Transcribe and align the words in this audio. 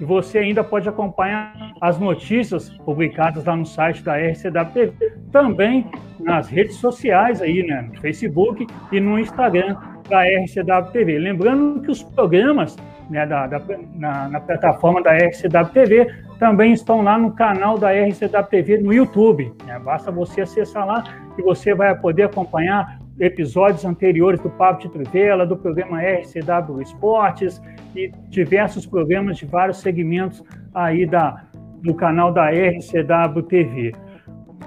e 0.00 0.04
você 0.04 0.38
ainda 0.38 0.64
pode 0.64 0.88
acompanhar 0.88 1.72
as 1.80 1.98
notícias 1.98 2.68
publicadas 2.84 3.44
lá 3.44 3.54
no 3.54 3.64
site 3.64 4.02
da 4.02 4.16
RCW 4.16 4.92
também 5.30 5.86
nas 6.18 6.48
redes 6.48 6.76
sociais 6.76 7.40
aí, 7.40 7.64
né, 7.64 7.82
no 7.82 8.00
Facebook 8.00 8.66
e 8.90 9.00
no 9.00 9.18
Instagram 9.18 9.76
da 10.08 10.22
RCW 10.22 10.92
TV. 10.92 11.18
Lembrando 11.18 11.80
que 11.82 11.90
os 11.90 12.02
programas 12.02 12.76
né, 13.08 13.24
da, 13.26 13.46
da 13.46 13.62
na, 13.94 14.28
na, 14.28 14.40
plataforma 14.40 15.02
da 15.02 15.12
RCW 15.16 15.72
TV 15.72 16.06
também 16.38 16.72
estão 16.72 17.02
lá 17.02 17.18
no 17.18 17.32
canal 17.32 17.78
da 17.78 17.90
RCW 17.92 18.44
TV 18.50 18.78
no 18.78 18.92
YouTube. 18.92 19.52
Né? 19.64 19.78
Basta 19.78 20.10
você 20.10 20.42
acessar 20.42 20.86
lá 20.86 21.04
e 21.36 21.42
você 21.42 21.74
vai 21.74 21.96
poder 21.98 22.24
acompanhar 22.24 22.98
episódios 23.20 23.84
anteriores 23.84 24.40
do 24.40 24.50
Papo 24.50 24.82
de 24.82 24.88
Trivela, 24.88 25.46
do 25.46 25.56
programa 25.56 26.00
RCW 26.00 26.82
Esportes 26.82 27.60
e 27.94 28.10
diversos 28.28 28.86
programas 28.86 29.38
de 29.38 29.46
vários 29.46 29.78
segmentos 29.78 30.42
aí 30.74 31.06
da, 31.06 31.44
do 31.82 31.94
canal 31.94 32.32
da 32.32 32.50
RCW 32.50 33.42
TV. 33.42 33.92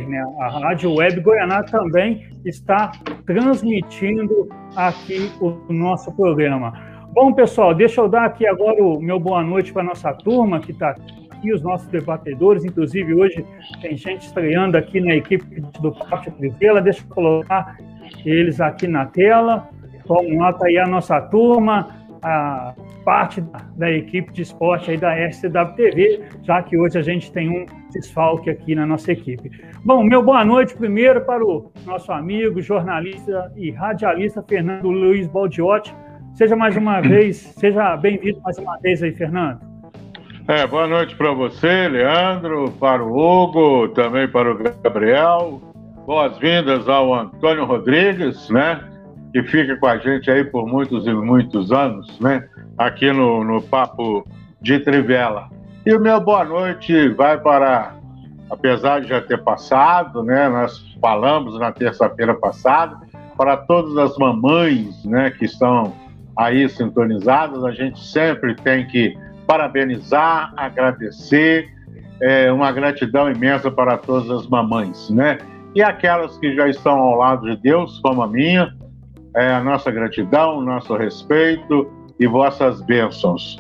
Né? 0.08 0.24
A 0.40 0.60
Rádio 0.60 0.94
Web 0.94 1.20
Goianá 1.22 1.64
também 1.64 2.28
está 2.46 2.92
transmitindo 3.26 4.48
aqui 4.76 5.32
o 5.42 5.74
nosso 5.74 6.12
programa. 6.16 6.74
Bom, 7.12 7.34
pessoal, 7.34 7.74
deixa 7.74 8.02
eu 8.02 8.08
dar 8.08 8.26
aqui 8.26 8.46
agora 8.46 8.84
o 8.84 9.02
meu 9.02 9.20
boa 9.20 9.42
noite 9.42 9.74
para 9.74 9.82
a 9.82 9.86
nossa 9.86 10.14
turma 10.14 10.60
que 10.60 10.72
está 10.72 10.90
aqui, 10.90 11.52
os 11.52 11.64
nossos 11.64 11.88
debatedores, 11.88 12.64
inclusive 12.64 13.14
hoje 13.16 13.44
tem 13.82 13.98
gente 13.98 14.28
estreando 14.28 14.78
aqui 14.78 15.00
na 15.00 15.16
equipe 15.16 15.62
do 15.82 15.92
Pátio 15.92 16.32
Trivela, 16.34 16.80
deixa 16.80 17.02
eu 17.02 17.16
colocar 17.16 17.78
eles 18.24 18.62
aqui 18.62 18.88
na 18.88 19.08
tela. 19.08 19.68
Vamos 20.06 20.38
lá, 20.38 20.52
está 20.52 20.68
aí 20.68 20.78
a 20.78 20.88
nossa 20.88 21.20
turma, 21.22 21.90
a 22.22 22.74
parte 23.04 23.42
da, 23.76 23.90
equipe 23.90 24.34
de 24.34 24.42
esporte 24.42 24.92
aí 24.92 24.98
da 24.98 25.16
SCWTV, 25.30 26.24
já 26.44 26.62
que 26.62 26.78
hoje 26.78 26.98
a 26.98 27.02
gente 27.02 27.32
tem 27.32 27.50
um 27.50 27.66
desfalque 28.00 28.50
aqui 28.50 28.76
na 28.76 28.86
nossa 28.86 29.12
equipe. 29.12 29.52
Bom, 29.84 30.04
meu 30.04 30.22
boa 30.22 30.46
noite 30.46 30.76
primeiro 30.76 31.22
para 31.22 31.44
o 31.44 31.72
nosso 31.86 32.12
amigo, 32.12 32.62
jornalista 32.62 33.52
e 33.56 33.72
radialista 33.72 34.44
Fernando 34.48 34.90
Luiz 34.90 35.28
Baldiotti. 35.28 35.94
Seja 36.34 36.56
mais 36.56 36.78
uma 36.78 37.02
vez, 37.02 37.38
seja 37.38 37.98
bem-vindo 37.98 38.40
mais 38.42 38.58
uma 38.58 38.78
vez 38.80 39.02
aí, 39.02 39.12
Fernando. 39.14 39.60
É, 40.48 40.66
boa 40.66 40.88
noite 40.88 41.16
para 41.16 41.34
você, 41.34 41.90
Leandro, 41.90 42.72
para 42.80 43.04
o 43.04 43.12
Hugo, 43.12 43.90
também 43.90 44.28
para 44.30 44.52
o 44.52 44.58
Gabriel, 44.82 45.62
boas-vindas 46.06 46.88
ao 46.88 47.14
Antônio 47.14 47.66
Rodrigues, 47.66 48.50
né? 48.50 48.82
Que 49.34 49.44
fica 49.44 49.76
com 49.76 49.88
a 49.88 49.98
gente 49.98 50.32
aí 50.32 50.46
por 50.46 50.66
muitos 50.66 51.06
e 51.06 51.14
muitos 51.14 51.72
anos, 51.74 52.18
né? 52.22 52.48
Aqui 52.78 53.12
no, 53.12 53.44
no 53.44 53.62
Papo 53.62 54.26
de 54.62 54.80
Trivela. 54.80 55.50
E 55.88 55.96
o 55.96 56.02
meu 56.02 56.20
boa 56.20 56.44
noite 56.44 57.08
vai 57.14 57.40
para, 57.40 57.96
apesar 58.50 59.00
de 59.00 59.08
já 59.08 59.22
ter 59.22 59.42
passado, 59.42 60.22
né? 60.22 60.50
Nós 60.50 60.80
falamos 61.00 61.58
na 61.58 61.72
terça-feira 61.72 62.36
passada, 62.36 62.98
para 63.38 63.56
todas 63.56 63.96
as 63.98 64.18
mamães, 64.18 65.06
né? 65.06 65.32
Que 65.32 65.46
estão 65.46 65.94
aí 66.36 66.68
sintonizadas, 66.68 67.64
a 67.64 67.72
gente 67.72 68.06
sempre 68.06 68.54
tem 68.56 68.86
que 68.86 69.18
parabenizar, 69.48 70.52
agradecer 70.58 71.70
é, 72.20 72.52
uma 72.52 72.70
gratidão 72.74 73.32
imensa 73.32 73.72
para 73.72 73.98
todas 73.98 74.30
as 74.30 74.46
mamães, 74.46 75.10
né? 75.10 75.38
E 75.74 75.82
aquelas 75.82 76.38
que 76.38 76.54
já 76.54 76.68
estão 76.68 77.00
ao 77.00 77.16
lado 77.16 77.50
de 77.50 77.56
Deus, 77.62 77.98
como 78.02 78.22
a 78.22 78.28
minha, 78.28 78.76
é 79.34 79.54
a 79.54 79.64
nossa 79.64 79.90
gratidão, 79.90 80.60
nosso 80.60 80.98
respeito 80.98 81.90
e 82.20 82.28
vossas 82.28 82.82
bênçãos. 82.82 83.58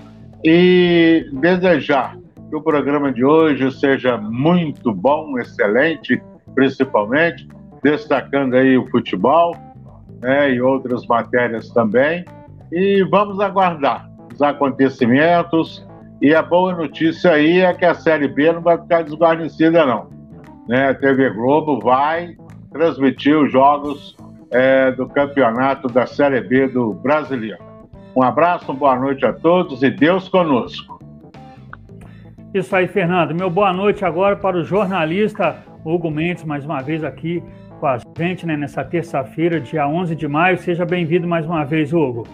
E 0.49 1.29
desejar 1.33 2.17
que 2.49 2.55
o 2.55 2.61
programa 2.61 3.11
de 3.11 3.21
hoje 3.21 3.69
seja 3.69 4.15
muito 4.15 4.93
bom, 4.93 5.37
excelente, 5.37 6.23
principalmente, 6.55 7.45
destacando 7.83 8.55
aí 8.55 8.77
o 8.77 8.89
futebol 8.89 9.53
né, 10.21 10.53
e 10.53 10.61
outras 10.61 11.05
matérias 11.05 11.69
também. 11.71 12.23
E 12.71 13.03
vamos 13.11 13.41
aguardar 13.41 14.09
os 14.33 14.41
acontecimentos. 14.41 15.85
E 16.21 16.33
a 16.33 16.41
boa 16.41 16.73
notícia 16.73 17.31
aí 17.31 17.59
é 17.59 17.73
que 17.73 17.83
a 17.83 17.93
Série 17.93 18.29
B 18.29 18.53
não 18.53 18.61
vai 18.61 18.77
ficar 18.77 19.01
desguarnecida, 19.01 19.85
não. 19.85 20.07
Né? 20.69 20.91
A 20.91 20.93
TV 20.93 21.29
Globo 21.31 21.81
vai 21.81 22.37
transmitir 22.71 23.37
os 23.37 23.51
jogos 23.51 24.15
é, 24.51 24.93
do 24.93 25.09
campeonato 25.09 25.89
da 25.89 26.05
Série 26.05 26.39
B 26.39 26.69
do 26.69 26.93
Brasileiro. 26.93 27.66
Um 28.17 28.23
abraço, 28.23 28.71
uma 28.71 28.73
boa 28.73 28.95
noite 28.95 29.23
a 29.27 29.31
todos 29.31 29.83
e 29.83 29.91
Deus 29.91 30.27
conosco. 30.27 30.99
Isso 32.51 32.75
aí, 32.75 32.87
Fernando. 32.87 33.35
Meu 33.35 33.47
boa 33.47 33.71
noite 33.71 34.03
agora 34.03 34.35
para 34.35 34.57
o 34.57 34.63
jornalista 34.63 35.63
Hugo 35.85 36.09
Mendes, 36.09 36.43
mais 36.43 36.65
uma 36.65 36.81
vez 36.81 37.03
aqui 37.03 37.43
com 37.79 37.85
a 37.85 37.99
gente 38.17 38.43
né, 38.43 38.57
nessa 38.57 38.83
terça-feira, 38.83 39.61
dia 39.61 39.87
11 39.87 40.15
de 40.15 40.27
maio. 40.27 40.57
Seja 40.57 40.83
bem-vindo 40.83 41.27
mais 41.27 41.45
uma 41.45 41.63
vez, 41.63 41.93
Hugo. 41.93 42.27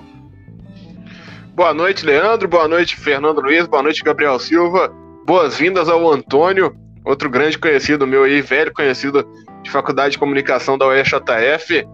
Boa 1.53 1.74
noite, 1.74 2.06
Leandro. 2.06 2.47
Boa 2.47 2.69
noite, 2.69 2.95
Fernando 2.95 3.41
Luiz. 3.41 3.68
Boa 3.68 3.83
noite, 3.83 4.01
Gabriel 4.06 4.39
Silva. 4.39 4.89
Boas-vindas 5.25 5.89
ao 5.89 6.09
Antônio, 6.09 6.74
outro 7.03 7.30
grande 7.30 7.59
conhecido 7.59 8.07
meu 8.07 8.24
aí, 8.24 8.39
velho 8.39 8.74
conhecido 8.74 9.27
de 9.62 9.69
Faculdade 9.69 10.13
de 10.13 10.18
Comunicação 10.18 10.77
da 10.77 10.88
UEJF. 10.88 11.85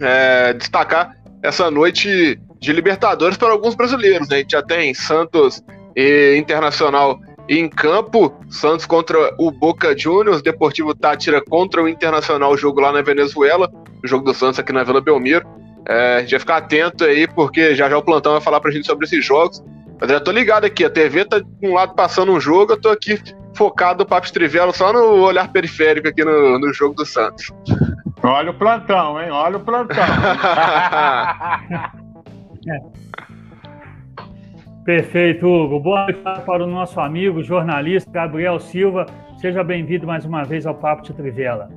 É, 0.00 0.52
destacar 0.52 1.16
essa 1.42 1.68
noite 1.68 2.40
de 2.60 2.72
Libertadores 2.72 3.36
para 3.36 3.52
alguns 3.52 3.74
brasileiros. 3.74 4.28
Né? 4.28 4.36
A 4.36 4.38
gente 4.40 4.52
já 4.52 4.62
tem 4.62 4.92
Santos 4.94 5.62
e 5.96 6.36
Internacional 6.36 7.18
em 7.48 7.68
campo, 7.68 8.34
Santos 8.50 8.84
contra 8.84 9.34
o 9.38 9.50
Boca 9.50 9.96
Juniors, 9.96 10.42
Deportivo 10.42 10.94
Tátira 10.94 11.42
contra 11.42 11.82
o 11.82 11.88
Internacional, 11.88 12.52
o 12.52 12.56
jogo 12.56 12.80
lá 12.80 12.92
na 12.92 13.00
Venezuela, 13.00 13.70
o 14.04 14.06
jogo 14.06 14.24
do 14.24 14.34
Santos 14.34 14.58
aqui 14.58 14.72
na 14.72 14.84
Vila 14.84 15.00
Belmiro. 15.00 15.46
É, 15.86 16.16
a 16.16 16.20
gente 16.20 16.32
vai 16.32 16.40
ficar 16.40 16.56
atento 16.58 17.04
aí, 17.04 17.26
porque 17.26 17.74
já 17.74 17.88
já 17.88 17.96
o 17.96 18.02
plantão 18.02 18.32
vai 18.32 18.40
falar 18.42 18.60
pra 18.60 18.70
gente 18.70 18.86
sobre 18.86 19.06
esses 19.06 19.24
jogos. 19.24 19.64
Mas 19.98 20.10
já 20.10 20.20
tô 20.20 20.30
ligado 20.30 20.64
aqui, 20.64 20.84
a 20.84 20.90
TV 20.90 21.24
tá 21.24 21.38
de 21.38 21.66
um 21.66 21.72
lado 21.72 21.94
passando 21.94 22.30
um 22.30 22.38
jogo, 22.38 22.74
eu 22.74 22.80
tô 22.80 22.90
aqui 22.90 23.18
focado 23.56 24.04
no 24.04 24.08
Papo 24.08 24.30
Trivelo 24.30 24.72
só 24.72 24.92
no 24.92 25.22
olhar 25.22 25.50
periférico 25.50 26.08
aqui 26.08 26.24
no, 26.24 26.58
no 26.58 26.72
jogo 26.72 26.94
do 26.94 27.06
Santos. 27.06 27.50
Olha 28.22 28.50
o 28.50 28.54
plantão, 28.54 29.20
hein? 29.20 29.30
Olha 29.30 29.56
o 29.56 29.60
plantão. 29.60 29.96
é. 32.70 33.08
Perfeito, 34.84 35.46
Hugo. 35.46 35.78
Boa 35.80 36.06
noite 36.06 36.18
para 36.46 36.64
o 36.64 36.66
nosso 36.66 36.98
amigo 36.98 37.42
jornalista 37.42 38.10
Gabriel 38.10 38.58
Silva. 38.58 39.04
Seja 39.38 39.62
bem-vindo 39.62 40.06
mais 40.06 40.24
uma 40.24 40.44
vez 40.44 40.64
ao 40.64 40.74
Papo 40.74 41.02
de 41.02 41.12
Trivela. 41.12 41.68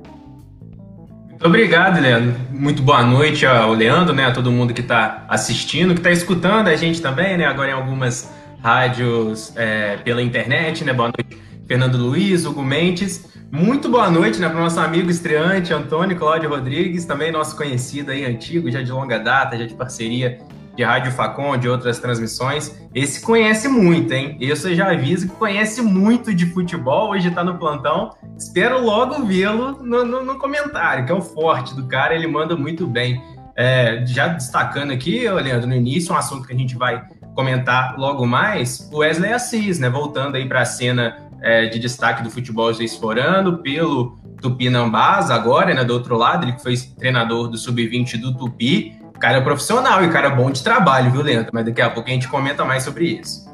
Muito 1.28 1.46
obrigado, 1.46 2.00
Leandro. 2.00 2.34
Muito 2.50 2.82
boa 2.82 3.02
noite 3.02 3.44
ao 3.44 3.74
Leandro, 3.74 4.14
né, 4.14 4.26
a 4.26 4.32
todo 4.32 4.50
mundo 4.50 4.72
que 4.72 4.80
está 4.80 5.26
assistindo, 5.28 5.92
que 5.92 6.00
está 6.00 6.10
escutando 6.10 6.68
a 6.68 6.76
gente 6.76 7.02
também, 7.02 7.36
né, 7.36 7.44
agora 7.44 7.70
em 7.70 7.74
algumas 7.74 8.32
rádios 8.62 9.52
é, 9.56 9.96
pela 9.98 10.22
internet, 10.22 10.82
né, 10.82 10.94
boa 10.94 11.10
noite, 11.10 11.42
Fernando 11.66 11.98
Luiz, 11.98 12.46
Hugo 12.46 12.62
Mendes. 12.62 13.30
Muito 13.50 13.90
boa 13.90 14.08
noite, 14.08 14.40
né, 14.40 14.48
para 14.48 14.58
o 14.58 14.62
nosso 14.62 14.80
amigo 14.80 15.10
estreante 15.10 15.74
Antônio 15.74 16.16
Cláudio 16.16 16.48
Rodrigues, 16.48 17.04
também 17.04 17.30
nosso 17.30 17.56
conhecido 17.56 18.10
aí, 18.10 18.24
antigo, 18.24 18.70
já 18.70 18.80
de 18.80 18.90
longa 18.90 19.18
data, 19.18 19.58
já 19.58 19.66
de 19.66 19.74
parceria 19.74 20.38
de 20.74 20.82
Rádio 20.82 21.12
Facom, 21.12 21.56
de 21.56 21.68
outras 21.68 21.98
transmissões. 21.98 22.74
Esse 22.94 23.20
conhece 23.20 23.68
muito, 23.68 24.12
hein? 24.12 24.36
Esse 24.40 24.70
eu 24.70 24.74
já 24.74 24.90
aviso 24.90 25.28
que 25.28 25.36
conhece 25.36 25.82
muito 25.82 26.34
de 26.34 26.46
futebol, 26.46 27.10
hoje 27.10 27.28
está 27.28 27.44
no 27.44 27.58
plantão. 27.58 28.10
Espero 28.38 28.82
logo 28.82 29.24
vê-lo 29.24 29.82
no, 29.82 30.04
no, 30.04 30.24
no, 30.24 30.38
comentário, 30.38 31.04
que 31.04 31.12
é 31.12 31.14
o 31.14 31.20
forte 31.20 31.74
do 31.74 31.86
cara, 31.86 32.14
ele 32.14 32.26
manda 32.26 32.56
muito 32.56 32.86
bem. 32.86 33.22
É, 33.54 34.02
já 34.06 34.28
destacando 34.28 34.92
aqui, 34.92 35.28
Leandro, 35.28 35.68
no 35.68 35.74
início, 35.74 36.14
um 36.14 36.16
assunto 36.16 36.46
que 36.46 36.54
a 36.54 36.56
gente 36.56 36.74
vai 36.74 37.02
comentar 37.34 37.98
logo 37.98 38.26
mais, 38.26 38.88
o 38.92 38.98
Wesley 38.98 39.32
Assis, 39.32 39.78
né? 39.78 39.90
Voltando 39.90 40.36
aí 40.36 40.48
para 40.48 40.62
a 40.62 40.64
cena 40.64 41.16
é, 41.42 41.66
de 41.66 41.78
destaque 41.78 42.22
do 42.22 42.30
futebol 42.30 42.70
explorando 42.70 43.58
pelo 43.58 44.16
Tupinambás, 44.40 45.30
agora, 45.30 45.74
né? 45.74 45.84
Do 45.84 45.92
outro 45.92 46.16
lado, 46.16 46.44
ele 46.44 46.52
que 46.52 46.62
foi 46.62 46.74
treinador 46.98 47.48
do 47.48 47.58
Sub-20 47.58 48.18
do 48.18 48.34
Tupi 48.34 49.01
cara 49.22 49.38
é 49.38 49.40
profissional 49.40 50.04
e 50.04 50.10
cara 50.10 50.30
bom 50.30 50.50
de 50.50 50.64
trabalho, 50.64 51.12
viu, 51.12 51.22
Lento? 51.22 51.50
Mas 51.52 51.64
daqui 51.64 51.80
a 51.80 51.88
pouco 51.88 52.10
a 52.10 52.12
gente 52.12 52.26
comenta 52.26 52.64
mais 52.64 52.82
sobre 52.82 53.04
isso. 53.04 53.48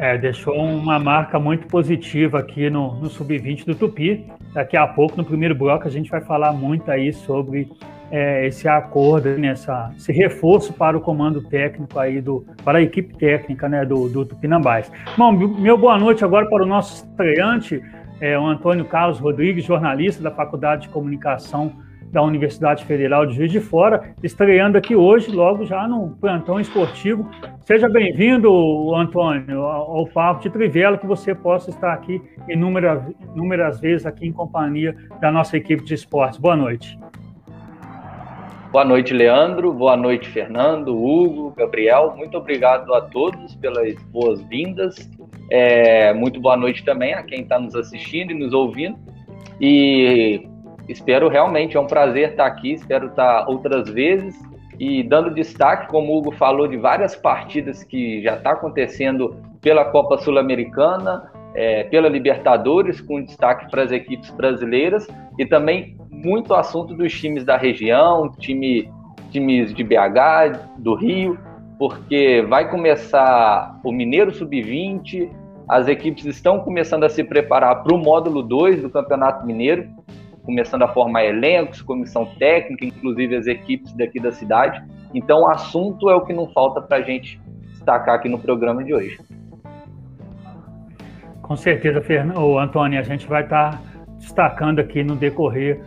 É, 0.00 0.18
deixou 0.18 0.56
uma 0.56 0.98
marca 0.98 1.38
muito 1.38 1.68
positiva 1.68 2.40
aqui 2.40 2.68
no, 2.68 2.96
no 2.96 3.08
Sub-20 3.08 3.64
do 3.64 3.76
Tupi. 3.76 4.26
Daqui 4.52 4.76
a 4.76 4.84
pouco, 4.84 5.16
no 5.16 5.24
primeiro 5.24 5.54
bloco, 5.54 5.86
a 5.86 5.90
gente 5.90 6.10
vai 6.10 6.20
falar 6.20 6.52
muito 6.52 6.90
aí 6.90 7.12
sobre 7.12 7.70
é, 8.10 8.48
esse 8.48 8.66
acordo, 8.68 9.28
né, 9.38 9.48
essa, 9.48 9.92
esse 9.96 10.12
reforço 10.12 10.72
para 10.72 10.98
o 10.98 11.00
comando 11.00 11.40
técnico 11.40 11.96
aí 11.96 12.20
do, 12.20 12.44
para 12.64 12.78
a 12.78 12.82
equipe 12.82 13.16
técnica, 13.16 13.68
né, 13.68 13.84
do, 13.84 14.08
do 14.08 14.26
Tupinambás. 14.26 14.90
Bom, 15.16 15.30
meu 15.30 15.78
boa 15.78 15.96
noite 15.98 16.24
agora 16.24 16.46
para 16.46 16.64
o 16.64 16.66
nosso 16.66 17.04
estreante, 17.04 17.80
é, 18.20 18.36
o 18.36 18.44
Antônio 18.44 18.84
Carlos 18.84 19.20
Rodrigues, 19.20 19.64
jornalista 19.64 20.20
da 20.20 20.32
Faculdade 20.32 20.82
de 20.82 20.88
Comunicação 20.88 21.85
da 22.10 22.22
Universidade 22.22 22.84
Federal 22.84 23.26
de 23.26 23.34
Juiz 23.34 23.52
de 23.52 23.60
Fora, 23.60 24.14
estreando 24.22 24.78
aqui 24.78 24.94
hoje, 24.94 25.30
logo 25.30 25.64
já 25.64 25.86
no 25.86 26.10
plantão 26.20 26.60
esportivo. 26.60 27.28
Seja 27.64 27.88
bem-vindo, 27.88 28.94
Antônio, 28.94 29.62
ao 29.62 30.06
Papo 30.06 30.42
de 30.42 30.50
Trivela, 30.50 30.98
que 30.98 31.06
você 31.06 31.34
possa 31.34 31.70
estar 31.70 31.92
aqui 31.92 32.20
inúmeras, 32.48 33.02
inúmeras 33.34 33.80
vezes 33.80 34.06
aqui 34.06 34.26
em 34.26 34.32
companhia 34.32 34.96
da 35.20 35.30
nossa 35.30 35.56
equipe 35.56 35.84
de 35.84 35.94
esportes. 35.94 36.38
Boa 36.38 36.56
noite. 36.56 36.98
Boa 38.72 38.84
noite, 38.84 39.14
Leandro. 39.14 39.72
Boa 39.72 39.96
noite, 39.96 40.28
Fernando, 40.28 40.94
Hugo, 40.94 41.54
Gabriel. 41.56 42.14
Muito 42.16 42.36
obrigado 42.36 42.92
a 42.94 43.00
todos 43.00 43.54
pelas 43.56 43.94
boas-vindas. 44.12 45.10
É, 45.50 46.12
muito 46.12 46.40
boa 46.40 46.56
noite 46.56 46.84
também 46.84 47.14
a 47.14 47.22
quem 47.22 47.42
está 47.42 47.58
nos 47.58 47.74
assistindo 47.74 48.32
e 48.32 48.34
nos 48.34 48.52
ouvindo. 48.52 48.98
E 49.60 50.46
espero 50.88 51.28
realmente, 51.28 51.76
é 51.76 51.80
um 51.80 51.86
prazer 51.86 52.30
estar 52.30 52.46
aqui, 52.46 52.72
espero 52.72 53.08
estar 53.08 53.48
outras 53.48 53.88
vezes. 53.88 54.36
E 54.78 55.02
dando 55.02 55.32
destaque, 55.32 55.88
como 55.88 56.12
o 56.12 56.18
Hugo 56.18 56.32
falou, 56.32 56.68
de 56.68 56.76
várias 56.76 57.16
partidas 57.16 57.82
que 57.82 58.22
já 58.22 58.36
está 58.36 58.52
acontecendo 58.52 59.36
pela 59.62 59.86
Copa 59.86 60.18
Sul-Americana, 60.18 61.30
é, 61.54 61.84
pela 61.84 62.08
Libertadores, 62.08 63.00
com 63.00 63.22
destaque 63.22 63.70
para 63.70 63.82
as 63.82 63.90
equipes 63.90 64.30
brasileiras 64.30 65.08
e 65.38 65.46
também 65.46 65.96
muito 66.10 66.54
assunto 66.54 66.94
dos 66.94 67.12
times 67.18 67.44
da 67.44 67.56
região, 67.56 68.30
time, 68.38 68.92
times 69.30 69.74
de 69.74 69.82
BH, 69.82 70.60
do 70.78 70.94
Rio, 70.94 71.38
porque 71.78 72.44
vai 72.48 72.70
começar 72.70 73.80
o 73.82 73.90
Mineiro 73.90 74.32
Sub-20, 74.32 75.30
as 75.68 75.88
equipes 75.88 76.24
estão 76.26 76.60
começando 76.60 77.04
a 77.04 77.08
se 77.08 77.24
preparar 77.24 77.82
para 77.82 77.94
o 77.94 77.98
módulo 77.98 78.42
2 78.42 78.82
do 78.82 78.90
Campeonato 78.90 79.44
Mineiro, 79.44 79.88
começando 80.46 80.82
a 80.82 80.88
formar 80.88 81.24
elencos, 81.24 81.82
comissão 81.82 82.24
técnica, 82.38 82.84
inclusive 82.84 83.36
as 83.36 83.46
equipes 83.46 83.92
daqui 83.92 84.20
da 84.20 84.30
cidade. 84.30 84.82
Então, 85.12 85.50
assunto 85.50 86.08
é 86.08 86.14
o 86.14 86.24
que 86.24 86.32
não 86.32 86.48
falta 86.52 86.80
para 86.80 86.98
a 86.98 87.02
gente 87.02 87.40
destacar 87.72 88.14
aqui 88.14 88.28
no 88.28 88.38
programa 88.38 88.82
de 88.82 88.94
hoje. 88.94 89.18
Com 91.42 91.56
certeza, 91.56 92.00
Fernando, 92.00 92.58
Antônio, 92.58 92.98
a 92.98 93.02
gente 93.02 93.26
vai 93.26 93.42
estar 93.42 93.72
tá 93.72 93.80
destacando 94.18 94.78
aqui 94.78 95.02
no 95.02 95.14
decorrer 95.14 95.80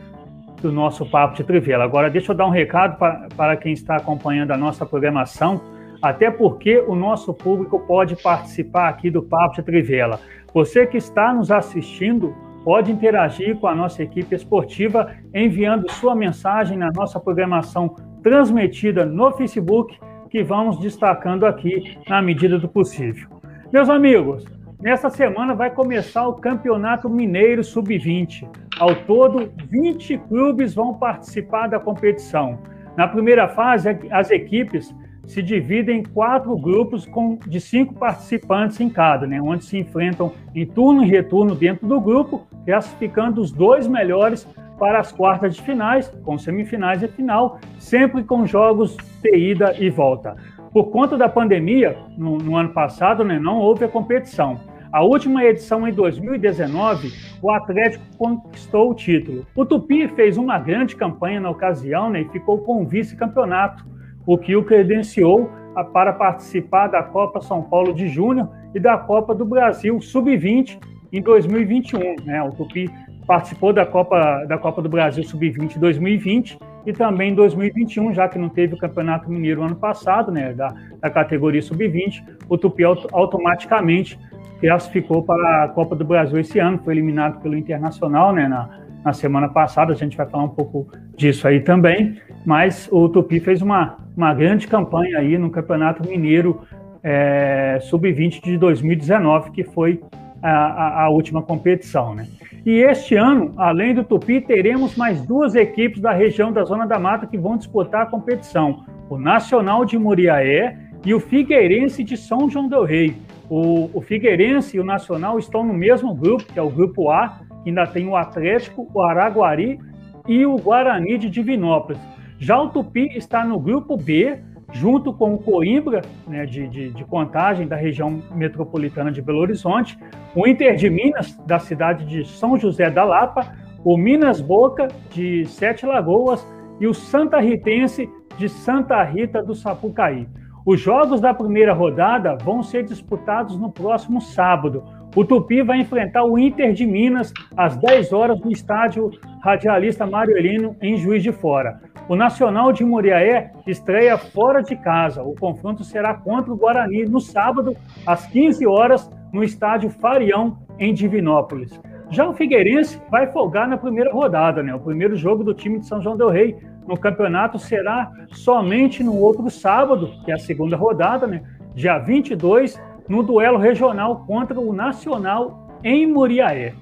do 0.61 0.71
nosso 0.71 1.05
Papo 1.05 1.35
de 1.35 1.43
Trivela. 1.43 1.85
Agora, 1.85 2.09
deixa 2.09 2.31
eu 2.31 2.35
dar 2.35 2.45
um 2.45 2.51
recado 2.51 2.97
para, 2.97 3.27
para 3.35 3.57
quem 3.57 3.73
está 3.73 3.95
acompanhando 3.95 4.51
a 4.51 4.57
nossa 4.57 4.85
programação, 4.85 5.61
até 6.01 6.29
porque 6.29 6.79
o 6.79 6.95
nosso 6.95 7.33
público 7.33 7.79
pode 7.79 8.15
participar 8.21 8.89
aqui 8.89 9.09
do 9.09 9.21
Papo 9.21 9.55
de 9.55 9.63
Trivela. 9.63 10.19
Você 10.53 10.85
que 10.85 10.97
está 10.97 11.33
nos 11.33 11.51
assistindo, 11.51 12.33
pode 12.63 12.91
interagir 12.91 13.57
com 13.57 13.67
a 13.67 13.75
nossa 13.75 14.03
equipe 14.03 14.35
esportiva 14.35 15.11
enviando 15.33 15.89
sua 15.91 16.15
mensagem 16.15 16.77
na 16.77 16.91
nossa 16.91 17.19
programação 17.19 17.95
transmitida 18.21 19.05
no 19.05 19.31
Facebook, 19.31 19.97
que 20.29 20.43
vamos 20.43 20.79
destacando 20.79 21.45
aqui 21.45 21.97
na 22.07 22.21
medida 22.21 22.59
do 22.59 22.67
possível. 22.67 23.27
Meus 23.71 23.89
amigos, 23.89 24.45
nesta 24.79 25.09
semana 25.09 25.55
vai 25.55 25.69
começar 25.69 26.27
o 26.27 26.33
Campeonato 26.33 27.09
Mineiro 27.09 27.63
Sub-20. 27.63 28.47
Ao 28.79 28.95
todo, 28.95 29.51
20 29.69 30.17
clubes 30.17 30.73
vão 30.73 30.93
participar 30.93 31.67
da 31.67 31.79
competição. 31.79 32.59
Na 32.95 33.07
primeira 33.07 33.47
fase, 33.47 33.97
as 34.11 34.29
equipes 34.29 34.93
se 35.29 35.43
divide 35.43 35.91
em 35.91 36.01
quatro 36.01 36.57
grupos 36.57 37.05
com, 37.05 37.37
de 37.45 37.61
cinco 37.61 37.93
participantes 37.93 38.81
em 38.81 38.89
cada, 38.89 39.27
né, 39.27 39.39
onde 39.39 39.63
se 39.63 39.77
enfrentam 39.77 40.33
em 40.55 40.65
turno 40.65 41.03
e 41.03 41.07
retorno 41.07 41.53
dentro 41.53 41.87
do 41.87 42.01
grupo, 42.01 42.47
classificando 42.65 43.39
os 43.39 43.51
dois 43.51 43.87
melhores 43.87 44.47
para 44.79 44.99
as 44.99 45.11
quartas 45.11 45.55
de 45.55 45.61
finais, 45.61 46.09
com 46.23 46.35
semifinais 46.39 47.03
e 47.03 47.07
final, 47.07 47.59
sempre 47.77 48.23
com 48.23 48.47
jogos 48.47 48.97
de 49.21 49.37
ida 49.37 49.75
e 49.77 49.87
volta. 49.91 50.35
Por 50.73 50.85
conta 50.85 51.15
da 51.15 51.29
pandemia, 51.29 51.95
no, 52.17 52.39
no 52.39 52.55
ano 52.55 52.69
passado, 52.69 53.23
né, 53.23 53.37
não 53.37 53.59
houve 53.59 53.85
a 53.85 53.87
competição. 53.87 54.59
A 54.91 55.03
última 55.03 55.43
edição 55.43 55.87
em 55.87 55.93
2019, 55.93 57.13
o 57.39 57.51
Atlético 57.51 58.03
conquistou 58.17 58.89
o 58.89 58.95
título. 58.95 59.45
O 59.55 59.63
Tupi 59.63 60.07
fez 60.07 60.37
uma 60.37 60.57
grande 60.57 60.95
campanha 60.95 61.39
na 61.39 61.51
ocasião 61.51 62.09
né, 62.09 62.21
e 62.21 62.29
ficou 62.29 62.57
com 62.57 62.81
o 62.81 62.87
vice-campeonato, 62.87 63.85
o 64.25 64.37
que 64.37 64.55
o 64.55 64.63
credenciou 64.63 65.49
para 65.93 66.13
participar 66.13 66.87
da 66.87 67.03
Copa 67.03 67.41
São 67.41 67.61
Paulo 67.61 67.93
de 67.93 68.07
Júnior 68.07 68.49
e 68.73 68.79
da 68.79 68.97
Copa 68.97 69.33
do 69.33 69.45
Brasil 69.45 69.99
Sub-20 70.01 70.79
em 71.11 71.21
2021. 71.21 72.17
Né? 72.25 72.41
O 72.43 72.51
Tupi 72.51 72.89
participou 73.25 73.71
da 73.71 73.85
Copa, 73.85 74.45
da 74.45 74.57
Copa 74.57 74.81
do 74.81 74.89
Brasil 74.89 75.23
Sub-20 75.23 75.77
2020 75.77 76.57
e 76.85 76.93
também 76.93 77.31
em 77.31 77.35
2021, 77.35 78.13
já 78.13 78.27
que 78.27 78.39
não 78.39 78.49
teve 78.49 78.73
o 78.73 78.77
Campeonato 78.77 79.29
Mineiro 79.29 79.63
ano 79.63 79.75
passado, 79.75 80.31
né, 80.31 80.53
da, 80.53 80.73
da 80.99 81.09
categoria 81.09 81.61
Sub-20, 81.61 82.23
o 82.47 82.57
Tupi 82.57 82.83
automaticamente 82.83 84.19
classificou 84.59 85.21
para 85.21 85.65
a 85.65 85.67
Copa 85.67 85.95
do 85.95 86.03
Brasil 86.03 86.39
esse 86.39 86.57
ano, 86.57 86.79
foi 86.79 86.93
eliminado 86.93 87.39
pelo 87.41 87.55
Internacional, 87.55 88.33
né, 88.33 88.47
na, 88.47 88.69
na 89.03 89.13
semana 89.13 89.47
passada, 89.47 89.93
a 89.93 89.95
gente 89.95 90.17
vai 90.17 90.25
falar 90.25 90.45
um 90.45 90.49
pouco 90.49 90.87
disso 91.15 91.47
aí 91.47 91.59
também, 91.59 92.19
mas 92.45 92.89
o 92.91 93.07
Tupi 93.09 93.39
fez 93.39 93.61
uma, 93.61 93.97
uma 94.19 94.33
grande 94.33 94.67
campanha 94.67 95.17
aí 95.17 95.37
no 95.37 95.49
Campeonato 95.49 96.05
Mineiro 96.05 96.63
é, 97.01 97.79
Sub-20 97.83 98.43
de 98.43 98.57
2019, 98.57 99.51
que 99.51 99.63
foi 99.63 100.01
a, 100.43 101.03
a, 101.05 101.09
última 101.09 101.41
competição, 101.41 102.13
né. 102.13 102.27
E 102.65 102.81
este 102.81 103.15
ano, 103.15 103.53
além 103.55 103.95
do 103.95 104.03
Tupi, 104.03 104.41
teremos 104.41 104.97
mais 104.97 105.25
duas 105.25 105.55
equipes 105.55 106.01
da 106.01 106.11
região 106.11 106.51
da 106.51 106.65
Zona 106.65 106.85
da 106.85 106.99
Mata 106.99 107.25
que 107.25 107.37
vão 107.37 107.55
disputar 107.55 108.01
a 108.01 108.05
competição, 108.05 108.83
o 109.09 109.17
Nacional 109.17 109.85
de 109.85 109.97
Muriaé 109.97 110.77
e 111.05 111.13
o 111.13 111.19
Figueirense 111.21 112.03
de 112.03 112.17
São 112.17 112.49
João 112.49 112.67
del 112.67 112.83
Rei. 112.83 113.15
O, 113.49 113.89
o 113.93 114.01
Figueirense 114.01 114.75
e 114.75 114.81
o 114.81 114.83
Nacional 114.83 115.39
estão 115.39 115.63
no 115.63 115.73
mesmo 115.73 116.13
grupo, 116.13 116.43
que 116.43 116.59
é 116.59 116.61
o 116.61 116.69
grupo 116.69 117.09
A, 117.09 117.39
que 117.63 117.69
ainda 117.69 117.87
tem 117.87 118.05
o 118.05 118.17
Atlético, 118.17 118.85
o 118.93 119.01
Araguari 119.01 119.79
e 120.27 120.45
o 120.45 120.57
Guarani 120.57 121.17
de 121.17 121.29
Divinópolis. 121.29 122.01
Já 122.39 122.59
o 122.59 122.69
Tupi 122.69 123.17
está 123.17 123.43
no 123.43 123.59
grupo 123.59 123.97
B, 123.97 124.39
junto 124.71 125.11
com 125.11 125.33
o 125.33 125.37
Coimbra, 125.37 126.01
né, 126.25 126.45
de, 126.45 126.67
de, 126.69 126.89
de, 126.91 127.03
contagem 127.03 127.67
da 127.67 127.75
região 127.75 128.21
metropolitana 128.33 129.11
de 129.11 129.21
Belo 129.21 129.39
Horizonte, 129.39 129.99
o 130.33 130.47
Inter 130.47 130.75
de 130.77 130.89
Minas, 130.89 131.37
da 131.45 131.59
cidade 131.59 132.05
de 132.05 132.25
São 132.25 132.57
José 132.57 132.89
da 132.89 133.03
Lapa, 133.03 133.53
o 133.83 133.97
Minas 133.97 134.39
Boca, 134.39 134.87
de 135.11 135.45
Sete 135.47 135.85
Lagoas, 135.85 136.45
e 136.79 136.87
o 136.87 136.93
Santa 136.93 137.41
Ritense, 137.41 138.09
de 138.37 138.47
Santa 138.47 139.03
Rita 139.03 139.43
do 139.43 139.53
Sapucaí. 139.53 140.25
Os 140.65 140.79
jogos 140.79 141.19
da 141.19 141.33
primeira 141.33 141.73
rodada 141.73 142.37
vão 142.37 142.63
ser 142.63 142.83
disputados 142.83 143.57
no 143.57 143.69
próximo 143.69 144.21
sábado. 144.21 144.83
O 145.15 145.25
Tupi 145.25 145.61
vai 145.61 145.79
enfrentar 145.79 146.23
o 146.23 146.37
Inter 146.37 146.71
de 146.71 146.85
Minas 146.85 147.33
às 147.57 147.75
10 147.75 148.13
horas 148.13 148.39
no 148.39 148.51
estádio 148.51 149.11
Radialista 149.41 150.05
Mário 150.05 150.37
Elino, 150.37 150.75
em 150.81 150.95
Juiz 150.95 151.23
de 151.23 151.31
Fora. 151.31 151.81
O 152.09 152.15
Nacional 152.15 152.73
de 152.73 152.83
Muriaé 152.83 153.51
estreia 153.67 154.17
fora 154.17 154.63
de 154.63 154.75
casa. 154.75 155.21
O 155.21 155.35
confronto 155.35 155.83
será 155.83 156.15
contra 156.15 156.51
o 156.51 156.57
Guarani 156.57 157.05
no 157.05 157.21
sábado, 157.21 157.77
às 158.03 158.25
15 158.25 158.65
horas, 158.65 159.07
no 159.31 159.43
estádio 159.43 159.91
Farião, 159.91 160.57
em 160.79 160.91
Divinópolis. 160.91 161.79
Já 162.09 162.27
o 162.27 162.33
Figueirense 162.33 162.99
vai 163.11 163.27
folgar 163.27 163.67
na 163.67 163.77
primeira 163.77 164.11
rodada, 164.11 164.63
né? 164.63 164.73
O 164.73 164.79
primeiro 164.79 165.15
jogo 165.15 165.43
do 165.43 165.53
time 165.53 165.77
de 165.77 165.85
São 165.85 166.01
João 166.01 166.17
del 166.17 166.31
Rei 166.31 166.57
no 166.87 166.97
campeonato 166.97 167.59
será 167.59 168.11
somente 168.31 169.03
no 169.03 169.15
outro 169.15 169.47
sábado, 169.51 170.11
que 170.25 170.31
é 170.31 170.33
a 170.33 170.39
segunda 170.39 170.75
rodada, 170.75 171.27
né? 171.27 171.43
dia 171.75 171.99
22, 171.99 172.81
no 173.07 173.21
duelo 173.21 173.59
regional 173.59 174.25
contra 174.25 174.59
o 174.59 174.73
Nacional 174.73 175.77
em 175.83 176.07
Muriaé. 176.07 176.73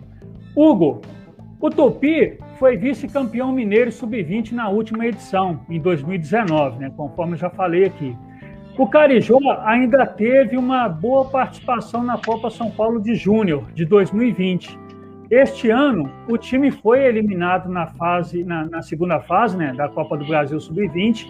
Hugo, 0.55 1.01
o 1.59 1.69
Tupi 1.69 2.37
foi 2.57 2.77
vice-campeão 2.77 3.51
mineiro 3.51 3.91
sub-20 3.91 4.51
na 4.51 4.69
última 4.69 5.05
edição, 5.05 5.59
em 5.69 5.79
2019, 5.79 6.79
né? 6.79 6.91
conforme 6.95 7.33
eu 7.33 7.37
já 7.37 7.49
falei 7.49 7.85
aqui. 7.85 8.15
O 8.77 8.87
Carijó 8.87 9.39
ainda 9.65 10.05
teve 10.05 10.55
uma 10.55 10.87
boa 10.87 11.25
participação 11.25 12.03
na 12.03 12.17
Copa 12.17 12.49
São 12.49 12.69
Paulo 12.69 13.01
de 13.01 13.15
Júnior 13.15 13.65
de 13.73 13.85
2020 13.85 14.87
este 15.29 15.69
ano, 15.69 16.09
o 16.29 16.37
time 16.37 16.71
foi 16.71 17.03
eliminado 17.03 17.69
na 17.69 17.87
fase, 17.87 18.45
na, 18.45 18.63
na 18.65 18.81
segunda 18.81 19.19
fase, 19.19 19.57
né, 19.57 19.73
da 19.73 19.89
Copa 19.89 20.17
do 20.17 20.25
Brasil 20.25 20.57
Sub-20, 20.57 21.25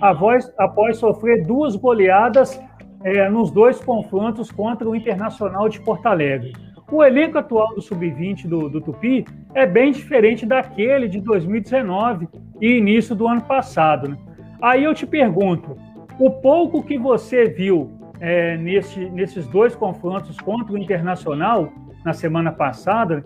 após, 0.00 0.52
após 0.56 0.98
sofrer 0.98 1.44
duas 1.44 1.74
goleadas 1.74 2.60
é, 3.02 3.28
nos 3.28 3.50
dois 3.50 3.80
confrontos 3.80 4.52
contra 4.52 4.88
o 4.88 4.94
Internacional 4.94 5.68
de 5.68 5.80
Porto 5.80 6.06
Alegre. 6.06 6.52
O 6.90 7.04
elenco 7.04 7.38
atual 7.38 7.74
do 7.74 7.80
Sub-20 7.80 8.48
do, 8.48 8.68
do, 8.68 8.80
Tupi 8.80 9.24
é 9.54 9.64
bem 9.64 9.92
diferente 9.92 10.44
daquele 10.44 11.06
de 11.06 11.20
2019 11.20 12.28
e 12.60 12.78
início 12.78 13.14
do 13.14 13.28
ano 13.28 13.42
passado. 13.42 14.08
Né? 14.08 14.16
Aí 14.60 14.82
eu 14.82 14.92
te 14.92 15.06
pergunto, 15.06 15.76
o 16.18 16.30
pouco 16.30 16.82
que 16.82 16.98
você 16.98 17.44
viu 17.44 17.92
é, 18.20 18.56
nesse, 18.56 18.98
nesses 19.10 19.46
dois 19.46 19.74
confrontos 19.76 20.36
contra 20.40 20.74
o 20.74 20.78
Internacional 20.78 21.72
na 22.04 22.12
semana 22.12 22.50
passada, 22.50 23.22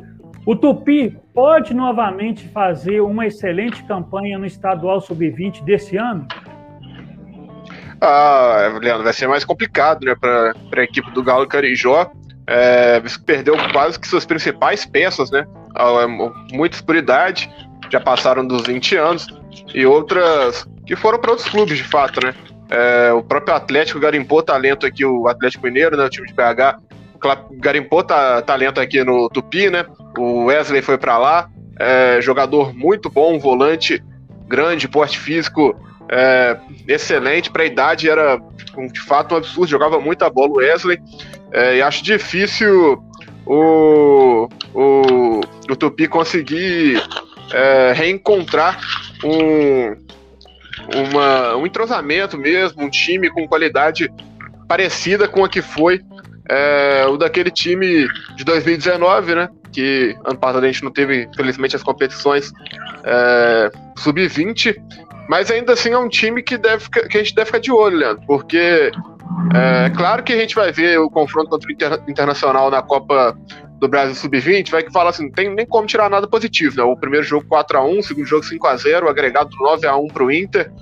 o 0.47 0.55
Tupi 0.55 1.17
pode 1.33 1.73
novamente 1.73 2.47
fazer 2.49 3.01
uma 3.01 3.27
excelente 3.27 3.83
campanha 3.85 4.39
no 4.39 4.45
estadual 4.45 5.01
sub-20 5.01 5.65
desse 5.65 5.97
ano? 5.97 6.29
Ah, 7.99 8.79
Leandro, 8.83 9.05
vai 9.05 9.13
ser 9.15 9.27
mais 9.27 9.45
complicado 9.45 10.05
né, 10.05 10.15
para 10.15 10.53
a 10.77 10.85
equipe 10.85 11.11
do 11.13 11.23
Galo 11.23 11.47
Carijó. 11.47 12.11
É, 12.47 13.03
perdeu 13.25 13.57
quase 13.73 13.99
que 13.99 14.07
suas 14.07 14.25
principais 14.25 14.85
peças, 14.85 15.31
né? 15.31 15.47
É, 15.77 16.55
muitas 16.55 16.81
por 16.81 16.97
idade, 16.97 17.51
já 17.91 18.01
passaram 18.01 18.47
dos 18.47 18.67
20 18.67 18.97
anos, 18.97 19.27
e 19.75 19.87
outras 19.87 20.67
que 20.87 20.95
foram 20.95 21.19
para 21.19 21.31
outros 21.31 21.49
clubes, 21.49 21.79
de 21.79 21.85
fato, 21.85 22.25
né? 22.25 22.35
É, 22.71 23.13
o 23.13 23.23
próprio 23.23 23.55
Atlético 23.55 24.01
garimpou 24.01 24.43
talento 24.43 24.87
aqui, 24.87 25.05
o 25.05 25.29
Atlético 25.29 25.65
Mineiro, 25.65 25.97
né, 25.97 26.05
o 26.05 26.11
time 26.11 26.27
de 26.27 26.35
BH, 26.35 26.81
garimpou 27.53 28.03
talento 28.03 28.81
aqui 28.81 29.03
no 29.05 29.29
Tupi, 29.29 29.71
né? 29.71 29.87
O 30.19 30.45
Wesley 30.45 30.83
foi 30.83 30.99
para 30.99 31.19
lá, 31.19 31.49
é, 31.79 32.21
jogador 32.21 32.75
muito 32.75 33.11
bom, 33.11 33.39
volante 33.39 34.03
grande, 34.47 34.87
porte 34.87 35.19
físico 35.19 35.75
é, 36.09 36.57
excelente 36.87 37.51
para 37.51 37.63
a 37.63 37.67
idade, 37.67 38.09
era 38.09 38.41
de 38.93 39.01
fato 39.01 39.35
um 39.35 39.39
absurdo, 39.39 39.71
jogava 39.71 40.01
muita 40.01 40.29
bola 40.29 40.53
o 40.53 40.57
Wesley. 40.57 40.99
É, 41.53 41.77
e 41.77 41.83
acho 41.83 42.03
difícil 42.03 43.03
o, 43.47 44.49
o, 44.75 45.41
o 45.71 45.77
Tupi 45.77 46.09
conseguir 46.09 47.03
é, 47.53 47.93
reencontrar 47.93 48.81
um, 49.23 49.97
uma, 51.11 51.57
um 51.57 51.67
entrosamento 51.67 52.37
mesmo, 52.37 52.83
um 52.83 52.91
time 52.91 53.31
com 53.31 53.47
qualidade 53.47 54.11
parecida 54.67 55.29
com 55.29 55.45
a 55.45 55.49
que 55.49 55.63
foi 55.63 56.01
é, 56.49 57.07
o 57.07 57.17
daquele 57.17 57.51
time 57.51 58.09
de 58.37 58.45
2019, 58.45 59.35
né? 59.35 59.49
Que 59.73 60.17
ano 60.25 60.39
passado 60.39 60.65
a 60.65 60.67
gente 60.67 60.85
não 60.85 60.91
teve, 60.91 61.25
infelizmente, 61.25 61.75
as 61.77 61.83
competições 61.83 62.53
é, 63.05 63.71
sub-20, 63.97 64.77
mas 65.29 65.51
ainda 65.51 65.73
assim 65.73 65.91
é 65.91 65.99
um 65.99 66.09
time 66.09 66.43
que, 66.43 66.57
deve, 66.57 66.89
que 66.89 67.19
a 67.19 67.23
gente 67.23 67.35
deve 67.35 67.47
ficar 67.47 67.59
de 67.59 67.73
olho, 67.73 67.97
Leandro, 67.97 68.23
porque 68.27 68.91
é 69.55 69.91
claro 69.91 70.23
que 70.23 70.33
a 70.33 70.37
gente 70.37 70.55
vai 70.55 70.73
ver 70.73 70.99
o 70.99 71.11
confronto 71.11 71.51
contra 71.51 71.69
o 71.69 71.73
Inter, 71.73 72.03
Internacional 72.09 72.71
na 72.71 72.83
Copa 72.83 73.37
do 73.79 73.89
Brasil 73.89 74.15
Sub-20, 74.15 74.71
vai 74.71 74.83
que 74.83 74.93
fala 74.93 75.11
assim, 75.11 75.25
não 75.25 75.33
tem 75.33 75.55
nem 75.55 75.67
como 75.67 75.87
tirar 75.87 76.09
nada 76.09 76.27
positivo, 76.27 76.77
né? 76.77 76.83
O 76.83 76.97
primeiro 76.97 77.25
jogo 77.25 77.47
4x1, 77.49 77.99
o 77.99 78.03
segundo 78.03 78.27
jogo 78.27 78.45
5x0, 78.45 79.09
agregado 79.09 79.51
9x1 79.57 80.13
pro 80.13 80.31
Inter, 80.31 80.73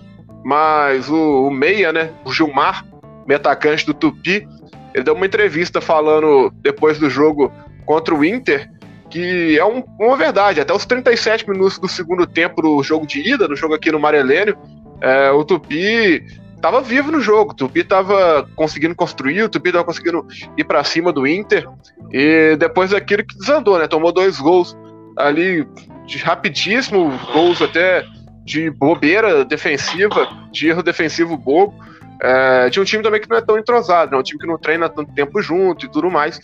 mas 0.44 1.08
o, 1.08 1.46
o 1.46 1.50
Meia, 1.50 1.92
né? 1.92 2.12
O 2.24 2.32
Gilmar, 2.32 2.84
metacante 3.26 3.86
do 3.86 3.94
Tupi, 3.94 4.46
ele 4.94 5.04
deu 5.04 5.14
uma 5.14 5.26
entrevista 5.26 5.80
falando 5.80 6.52
depois 6.60 6.98
do 6.98 7.08
jogo 7.08 7.52
contra 7.86 8.14
o 8.14 8.24
Inter 8.24 8.70
que 9.12 9.58
é 9.58 9.64
um, 9.64 9.84
uma 10.00 10.16
verdade. 10.16 10.58
Até 10.58 10.72
os 10.72 10.86
37 10.86 11.48
minutos 11.48 11.78
do 11.78 11.86
segundo 11.86 12.26
tempo 12.26 12.62
do 12.62 12.82
jogo 12.82 13.06
de 13.06 13.20
ida, 13.20 13.46
no 13.46 13.54
jogo 13.54 13.74
aqui 13.74 13.92
no 13.92 14.00
Marelênio, 14.00 14.56
é, 15.02 15.30
o 15.30 15.44
Tupi 15.44 16.24
estava 16.56 16.80
vivo 16.80 17.12
no 17.12 17.20
jogo. 17.20 17.52
O 17.52 17.54
Tupi 17.54 17.80
estava 17.80 18.48
conseguindo 18.56 18.94
construir, 18.94 19.42
o 19.42 19.50
Tupi 19.50 19.68
estava 19.68 19.84
conseguindo 19.84 20.26
ir 20.56 20.64
para 20.64 20.82
cima 20.82 21.12
do 21.12 21.26
Inter. 21.26 21.68
E 22.10 22.56
depois 22.56 22.92
daquilo 22.92 23.22
que 23.22 23.36
desandou, 23.36 23.78
né? 23.78 23.86
Tomou 23.86 24.12
dois 24.12 24.40
gols 24.40 24.74
ali 25.18 25.68
de 26.06 26.16
rapidíssimo, 26.16 27.12
gols 27.34 27.60
até 27.60 28.06
de 28.46 28.70
bobeira 28.70 29.44
defensiva, 29.44 30.26
de 30.50 30.68
erro 30.68 30.82
defensivo 30.82 31.36
bobo. 31.36 31.74
é, 32.22 32.70
de 32.70 32.80
um 32.80 32.84
time 32.84 33.02
também 33.02 33.20
que 33.20 33.28
não 33.28 33.36
é 33.36 33.42
tão 33.42 33.58
entrosado, 33.58 34.12
né? 34.12 34.16
um 34.16 34.22
time 34.22 34.40
que 34.40 34.46
não 34.46 34.56
treina 34.56 34.88
tanto 34.88 35.12
tempo 35.12 35.42
junto 35.42 35.84
e 35.84 35.90
tudo 35.90 36.10
mais. 36.10 36.40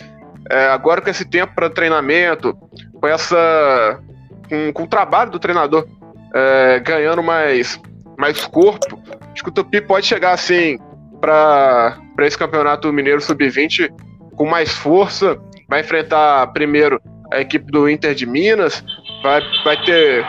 É, 0.50 0.68
agora 0.68 1.00
com 1.00 1.10
esse 1.10 1.24
tempo 1.24 1.54
para 1.54 1.70
treinamento, 1.70 2.56
com 3.00 3.06
essa. 3.06 4.00
Com, 4.48 4.72
com, 4.72 4.82
o 4.84 4.86
trabalho 4.86 5.30
do 5.30 5.38
treinador 5.38 5.86
é, 6.34 6.80
ganhando 6.80 7.22
mais, 7.22 7.78
mais 8.16 8.46
corpo, 8.46 8.98
acho 9.32 9.42
que 9.42 9.50
o 9.50 9.52
Tupi 9.52 9.80
pode 9.80 10.06
chegar 10.06 10.32
assim 10.32 10.78
para 11.20 11.98
esse 12.20 12.38
campeonato 12.38 12.92
mineiro 12.92 13.20
sub-20 13.20 13.90
com 14.36 14.46
mais 14.46 14.72
força. 14.72 15.38
Vai 15.68 15.80
enfrentar 15.80 16.46
primeiro 16.48 17.00
a 17.30 17.40
equipe 17.40 17.70
do 17.70 17.88
Inter 17.90 18.14
de 18.14 18.24
Minas, 18.24 18.82
vai, 19.22 19.42
vai 19.64 19.76
ter 19.84 20.24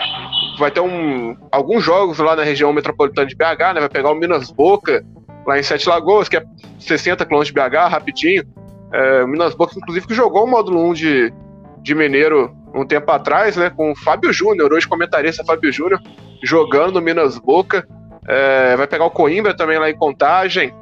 vai 0.57 0.69
ter 0.69 0.81
um, 0.81 1.37
alguns 1.51 1.83
jogos 1.83 2.19
lá 2.19 2.35
na 2.35 2.43
região 2.43 2.73
metropolitana 2.73 3.25
de 3.25 3.35
BH, 3.35 3.73
né? 3.73 3.79
Vai 3.79 3.89
pegar 3.89 4.11
o 4.11 4.15
Minas 4.15 4.51
Boca, 4.51 5.05
lá 5.47 5.57
em 5.57 5.63
Sete 5.63 5.87
Lagoas, 5.87 6.27
que 6.27 6.35
é 6.35 6.43
60 6.79 7.25
km 7.25 7.41
de 7.43 7.53
BH, 7.53 7.87
rapidinho. 7.89 8.43
É, 8.91 9.23
o 9.23 9.27
Minas 9.27 9.53
Boca, 9.53 9.73
inclusive, 9.77 10.07
que 10.07 10.13
jogou 10.13 10.45
o 10.45 10.47
módulo 10.47 10.89
1 10.89 10.93
de, 10.93 11.33
de 11.81 11.95
Mineiro 11.95 12.55
um 12.73 12.85
tempo 12.85 13.11
atrás, 13.11 13.55
né? 13.55 13.69
Com 13.69 13.91
o 13.91 13.95
Fábio 13.95 14.31
Júnior, 14.31 14.71
hoje 14.73 14.87
comentarista 14.87 15.43
Fábio 15.43 15.71
Júnior, 15.71 16.01
jogando 16.43 16.93
no 16.93 17.01
Minas 17.01 17.37
Boca. 17.37 17.87
É, 18.27 18.75
vai 18.75 18.87
pegar 18.87 19.05
o 19.05 19.11
Coimbra 19.11 19.55
também 19.55 19.79
lá 19.79 19.89
em 19.89 19.97
Contagem, 19.97 20.73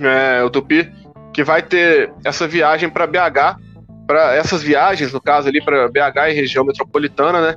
é, 0.00 0.42
o 0.44 0.50
Tupi, 0.50 0.92
que 1.32 1.42
vai 1.42 1.62
ter 1.62 2.12
essa 2.24 2.46
viagem 2.46 2.88
para 2.88 3.06
BH, 3.06 3.58
para 4.06 4.34
essas 4.34 4.62
viagens, 4.62 5.12
no 5.12 5.20
caso 5.20 5.48
ali, 5.48 5.62
para 5.62 5.88
BH 5.88 6.30
e 6.30 6.34
região 6.34 6.64
metropolitana, 6.64 7.40
né? 7.40 7.56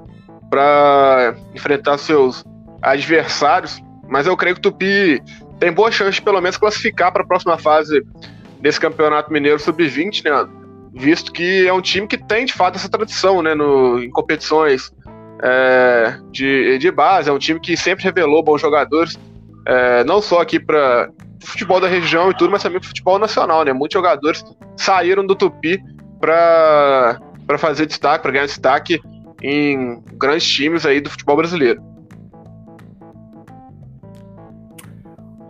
Para 0.50 1.36
enfrentar 1.54 1.98
seus 1.98 2.44
adversários. 2.82 3.82
Mas 4.10 4.28
eu 4.28 4.36
creio 4.36 4.56
que 4.56 4.60
o 4.60 4.72
Tupi 4.72 5.22
tem 5.60 5.72
boa 5.72 5.92
chance 5.92 6.14
de 6.14 6.22
pelo 6.22 6.42
menos 6.42 6.58
classificar 6.58 7.12
para 7.14 7.24
a 7.24 7.26
próxima 7.26 7.58
fase 7.58 8.04
desse 8.62 8.80
Campeonato 8.80 9.32
Mineiro 9.32 9.60
Sub-20, 9.60 10.24
né? 10.24 10.50
Visto 10.94 11.32
que 11.32 11.68
é 11.68 11.74
um 11.74 11.82
time 11.82 12.08
que 12.08 12.18
tem 12.18 12.46
de 12.46 12.54
fato 12.54 12.76
essa 12.76 12.90
tradição, 12.90 13.42
né? 13.42 13.56
No, 13.56 14.02
em 14.02 14.10
competições 14.10 14.92
é, 15.44 16.18
de, 16.32 16.78
de 16.78 16.92
base, 16.92 17.30
é 17.30 17.34
um 17.34 17.40
time 17.40 17.60
que 17.60 17.76
sempre 17.76 18.04
revelou 18.04 18.44
bons 18.44 18.62
jogadores, 18.62 19.20
é, 19.68 20.04
não 20.04 20.22
só 20.22 20.42
aqui 20.42 20.60
para 20.60 21.10
futebol 21.44 21.80
da 21.80 21.88
região 21.88 22.30
e 22.30 22.38
tudo, 22.38 22.52
mas 22.52 22.62
também 22.62 22.80
para 22.80 22.88
futebol 22.88 23.18
nacional, 23.18 23.64
né? 23.64 23.74
Muitos 23.74 23.94
jogadores 23.94 24.44
saíram 24.78 25.26
do 25.26 25.36
Tupi 25.36 25.82
para 26.20 27.18
fazer 27.58 27.86
destaque, 27.86 28.22
para 28.22 28.32
ganhar 28.32 28.46
destaque 28.46 29.02
em 29.42 30.02
grandes 30.14 30.48
times 30.48 30.86
aí 30.86 31.02
do 31.02 31.10
futebol 31.10 31.36
brasileiro. 31.36 31.82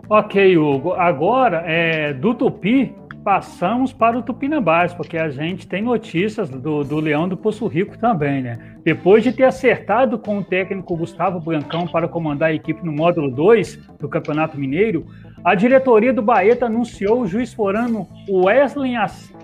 Ok, 0.08 0.58
Hugo. 0.58 0.92
Agora, 0.92 1.62
é, 1.66 2.12
do 2.12 2.34
Tupi, 2.34 2.94
passamos 3.22 3.92
para 3.92 4.18
o 4.18 4.22
Tupinambás, 4.22 4.92
porque 4.92 5.16
a 5.16 5.30
gente 5.30 5.66
tem 5.66 5.82
notícias 5.82 6.48
do, 6.50 6.82
do 6.82 7.00
Leão 7.00 7.28
do 7.28 7.36
Poço 7.36 7.66
Rico 7.66 7.96
também, 7.98 8.42
né? 8.42 8.76
Depois 8.84 9.22
de 9.22 9.32
ter 9.32 9.44
acertado 9.44 10.18
com 10.18 10.38
o 10.38 10.44
técnico 10.44 10.96
Gustavo 10.96 11.40
Brancão 11.40 11.86
para 11.86 12.08
comandar 12.08 12.50
a 12.50 12.54
equipe 12.54 12.84
no 12.84 12.92
módulo 12.92 13.30
2 13.30 13.76
do 14.00 14.08
Campeonato 14.08 14.58
Mineiro, 14.58 15.06
a 15.44 15.54
diretoria 15.54 16.12
do 16.12 16.22
Baeta 16.22 16.66
anunciou 16.66 17.22
o 17.22 17.26
juiz 17.26 17.52
forano 17.52 18.08
Wesley 18.28 18.94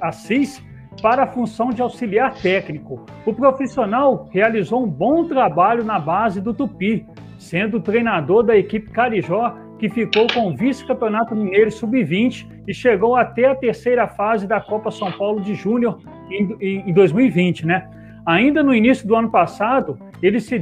Assis 0.00 0.62
para 1.00 1.23
a 1.23 1.26
função 1.26 1.70
de 1.70 1.80
auxiliar 1.80 2.35
técnico. 2.35 3.06
O 3.25 3.32
profissional 3.32 4.28
realizou 4.32 4.82
um 4.82 4.88
bom 4.88 5.25
trabalho 5.25 5.85
na 5.85 5.99
base 5.99 6.40
do 6.40 6.52
Tupi, 6.52 7.06
sendo 7.38 7.80
treinador 7.80 8.42
da 8.42 8.56
equipe 8.56 8.90
Carijó 8.90 9.56
que 9.78 9.88
ficou 9.88 10.26
com 10.32 10.49
o 10.49 10.56
vice-campeonato 10.56 11.35
mineiro 11.35 11.70
sub-20 11.70 12.47
e 12.66 12.75
chegou 12.75 13.14
até 13.14 13.47
a 13.47 13.54
terceira 13.54 14.06
fase 14.08 14.47
da 14.47 14.61
Copa 14.61 14.90
São 14.90 15.11
Paulo 15.12 15.40
de 15.40 15.54
Júnior 15.54 16.00
em, 16.30 16.88
em 16.88 16.92
2020, 16.92 17.66
né? 17.66 17.88
Ainda 18.26 18.62
no 18.62 18.74
início 18.74 19.07
do 19.09 19.14
ano 19.14 19.31
passado, 19.31 19.98
ele 20.22 20.38
se 20.40 20.59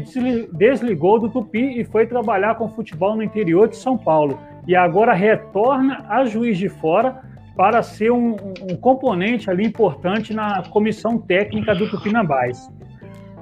desligou 0.53 1.19
do 1.19 1.29
Tupi 1.29 1.81
e 1.81 1.85
foi 1.85 2.07
trabalhar 2.07 2.55
com 2.55 2.69
futebol 2.69 3.17
no 3.17 3.23
interior 3.23 3.69
de 3.69 3.77
São 3.77 3.99
Paulo. 3.99 4.39
E 4.69 4.77
agora 4.77 5.13
retorna 5.13 6.05
a 6.09 6.25
Juiz 6.25 6.59
de 6.59 6.69
Fora 6.69 7.23
para 7.57 7.83
ser 7.83 8.13
um, 8.13 8.37
um 8.71 8.77
componente 8.77 9.51
ali 9.51 9.65
importante 9.65 10.35
na 10.35 10.63
comissão 10.71 11.19
técnica 11.19 11.75
do 11.75 11.91
Tupinambás. 11.91 12.71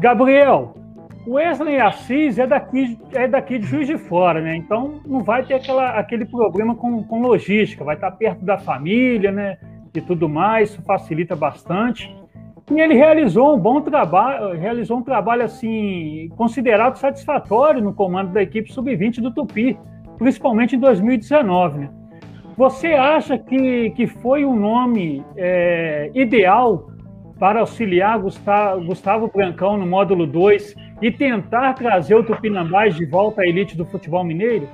Gabriel, 0.00 0.74
Wesley 1.26 1.80
Assis 1.80 2.38
é 2.38 2.46
daqui, 2.46 2.98
é 3.12 3.26
daqui 3.26 3.58
de 3.58 3.66
Juiz 3.66 3.86
de 3.86 3.96
Fora, 3.96 4.40
né? 4.40 4.56
Então 4.56 5.00
não 5.06 5.22
vai 5.22 5.44
ter 5.44 5.54
aquela, 5.54 5.90
aquele 5.98 6.24
problema 6.24 6.74
com, 6.74 7.02
com 7.02 7.20
logística, 7.20 7.84
vai 7.84 7.94
estar 7.94 8.10
perto 8.12 8.44
da 8.44 8.58
família, 8.58 9.32
né? 9.32 9.56
E 9.94 10.00
tudo 10.00 10.28
mais, 10.28 10.70
isso 10.70 10.82
facilita 10.82 11.34
bastante. 11.34 12.14
E 12.70 12.80
ele 12.80 12.94
realizou 12.94 13.54
um 13.54 13.58
bom 13.58 13.80
trabalho, 13.80 14.58
realizou 14.58 14.98
um 14.98 15.02
trabalho 15.02 15.44
assim 15.44 16.28
considerado 16.36 16.96
satisfatório 16.96 17.82
no 17.82 17.92
comando 17.92 18.32
da 18.32 18.42
equipe 18.42 18.72
sub-20 18.72 19.20
do 19.20 19.30
Tupi, 19.30 19.78
principalmente 20.18 20.74
em 20.74 20.78
2019. 20.78 21.78
Né? 21.78 21.90
Você 22.56 22.88
acha 22.88 23.38
que, 23.38 23.90
que 23.90 24.06
foi 24.06 24.44
um 24.44 24.56
nome 24.56 25.24
é, 25.36 26.10
ideal 26.14 26.90
para 27.38 27.60
auxiliar 27.60 28.18
Gustavo, 28.18 28.84
Gustavo 28.84 29.30
Brancão 29.32 29.76
no 29.76 29.86
módulo 29.86 30.26
2 30.26 30.74
e 31.00 31.10
tentar 31.10 31.72
trazer 31.74 32.14
o 32.14 32.22
Tupinambás 32.22 32.94
de 32.94 33.04
volta 33.04 33.42
à 33.42 33.46
elite 33.46 33.76
do 33.76 33.84
futebol 33.84 34.24
mineiro? 34.24 34.68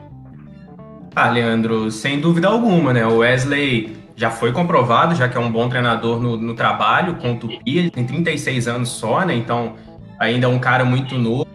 Ah, 1.14 1.28
Leandro, 1.28 1.90
sem 1.90 2.20
dúvida 2.20 2.48
alguma, 2.48 2.92
né? 2.92 3.04
O 3.06 3.18
Wesley 3.18 3.96
já 4.14 4.30
foi 4.30 4.52
comprovado, 4.52 5.14
já 5.14 5.28
que 5.28 5.36
é 5.36 5.40
um 5.40 5.50
bom 5.50 5.68
treinador 5.68 6.20
no, 6.20 6.36
no 6.36 6.54
trabalho 6.54 7.16
com 7.16 7.32
o 7.32 7.36
Tupi, 7.36 7.78
ele 7.78 7.90
tem 7.90 8.04
36 8.04 8.68
anos 8.68 8.90
só, 8.90 9.24
né? 9.24 9.34
Então, 9.34 9.74
ainda 10.18 10.46
é 10.46 10.48
um 10.48 10.58
cara 10.58 10.84
muito 10.84 11.16
novo. 11.16 11.46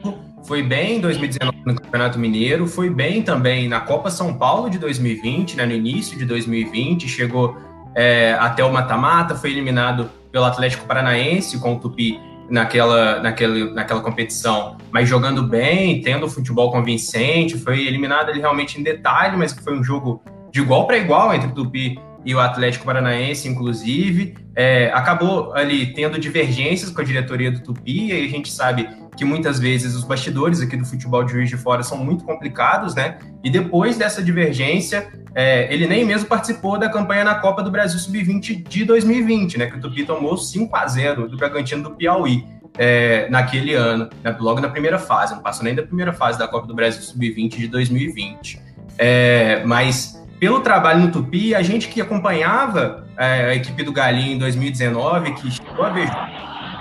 Foi 0.45 0.61
bem 0.61 0.97
em 0.97 0.99
2019 0.99 1.57
no 1.65 1.75
Campeonato 1.75 2.19
Mineiro, 2.19 2.67
foi 2.67 2.89
bem 2.89 3.21
também 3.21 3.67
na 3.67 3.79
Copa 3.79 4.09
São 4.09 4.33
Paulo 4.33 4.69
de 4.69 4.77
2020, 4.77 5.57
né? 5.57 5.65
No 5.65 5.73
início 5.73 6.17
de 6.17 6.25
2020, 6.25 7.07
chegou 7.07 7.55
é, 7.95 8.33
até 8.39 8.63
o 8.63 8.71
mata-mata, 8.71 9.35
foi 9.35 9.51
eliminado 9.51 10.09
pelo 10.31 10.45
Atlético 10.45 10.85
Paranaense 10.85 11.59
com 11.59 11.75
o 11.75 11.79
Tupi 11.79 12.19
naquela, 12.49 13.19
naquela, 13.21 13.71
naquela 13.71 14.01
competição, 14.01 14.77
mas 14.91 15.09
jogando 15.09 15.43
bem, 15.43 16.01
tendo 16.01 16.29
futebol 16.29 16.71
convincente, 16.71 17.57
foi 17.57 17.85
eliminado 17.85 18.29
ali 18.29 18.39
realmente 18.39 18.79
em 18.79 18.83
detalhe, 18.83 19.35
mas 19.37 19.53
foi 19.53 19.77
um 19.77 19.83
jogo 19.83 20.21
de 20.51 20.61
igual 20.61 20.87
para 20.87 20.97
igual 20.97 21.33
entre 21.33 21.49
o 21.49 21.51
Tupi 21.51 21.99
e 22.25 22.33
o 22.33 22.39
Atlético 22.39 22.85
Paranaense, 22.85 23.47
inclusive, 23.47 24.35
é, 24.55 24.91
acabou 24.91 25.53
ali 25.53 25.93
tendo 25.93 26.17
divergências 26.17 26.89
com 26.89 26.99
a 26.99 27.03
diretoria 27.03 27.51
do 27.51 27.59
Tupi, 27.59 28.07
e 28.07 28.11
a 28.11 28.27
gente 28.27 28.51
sabe 28.51 28.89
que 29.15 29.23
muitas 29.23 29.59
vezes 29.59 29.95
os 29.95 30.03
bastidores 30.03 30.59
aqui 30.59 30.75
do 30.75 30.83
futebol 30.83 31.23
de 31.23 31.33
Juiz 31.33 31.49
de 31.49 31.55
Fora 31.55 31.83
são 31.83 31.97
muito 31.97 32.25
complicados, 32.25 32.95
né? 32.95 33.19
E 33.43 33.49
depois 33.49 33.95
dessa 33.95 34.23
divergência, 34.23 35.07
é, 35.35 35.71
ele 35.73 35.87
nem 35.87 36.03
mesmo 36.03 36.27
participou 36.27 36.77
da 36.79 36.89
campanha 36.89 37.23
na 37.23 37.35
Copa 37.35 37.61
do 37.61 37.69
Brasil 37.69 37.99
Sub-20 37.99 38.67
de 38.67 38.83
2020, 38.83 39.57
né? 39.59 39.67
Que 39.67 39.77
o 39.77 39.79
Tupi 39.79 40.03
tomou 40.03 40.35
5 40.35 40.75
a 40.75 40.87
0 40.87 41.29
do 41.29 41.37
Bragantino 41.37 41.83
do 41.83 41.91
Piauí. 41.91 42.43
É, 42.77 43.29
naquele 43.29 43.73
ano, 43.73 44.09
né, 44.21 44.35
logo 44.37 44.59
na 44.59 44.67
primeira 44.67 44.99
fase, 44.99 45.33
não 45.33 45.41
passou 45.41 45.63
nem 45.63 45.73
da 45.73 45.83
primeira 45.83 46.11
fase 46.11 46.37
da 46.37 46.45
Copa 46.45 46.67
do 46.67 46.73
Brasil 46.73 47.01
Sub-20 47.01 47.55
de 47.55 47.67
2020. 47.69 48.61
É, 48.97 49.63
mas 49.63 50.21
pelo 50.39 50.59
trabalho 50.59 51.01
no 51.01 51.11
Tupi, 51.11 51.55
a 51.55 51.61
gente 51.61 51.87
que 51.87 52.01
acompanhava 52.01 53.07
é, 53.17 53.51
a 53.51 53.55
equipe 53.55 53.83
do 53.83 53.91
Galinho 53.91 54.33
em 54.33 54.37
2019, 54.37 55.33
que 55.33 55.51
chegou 55.51 55.85
a 55.85 55.89
ver 55.89 56.09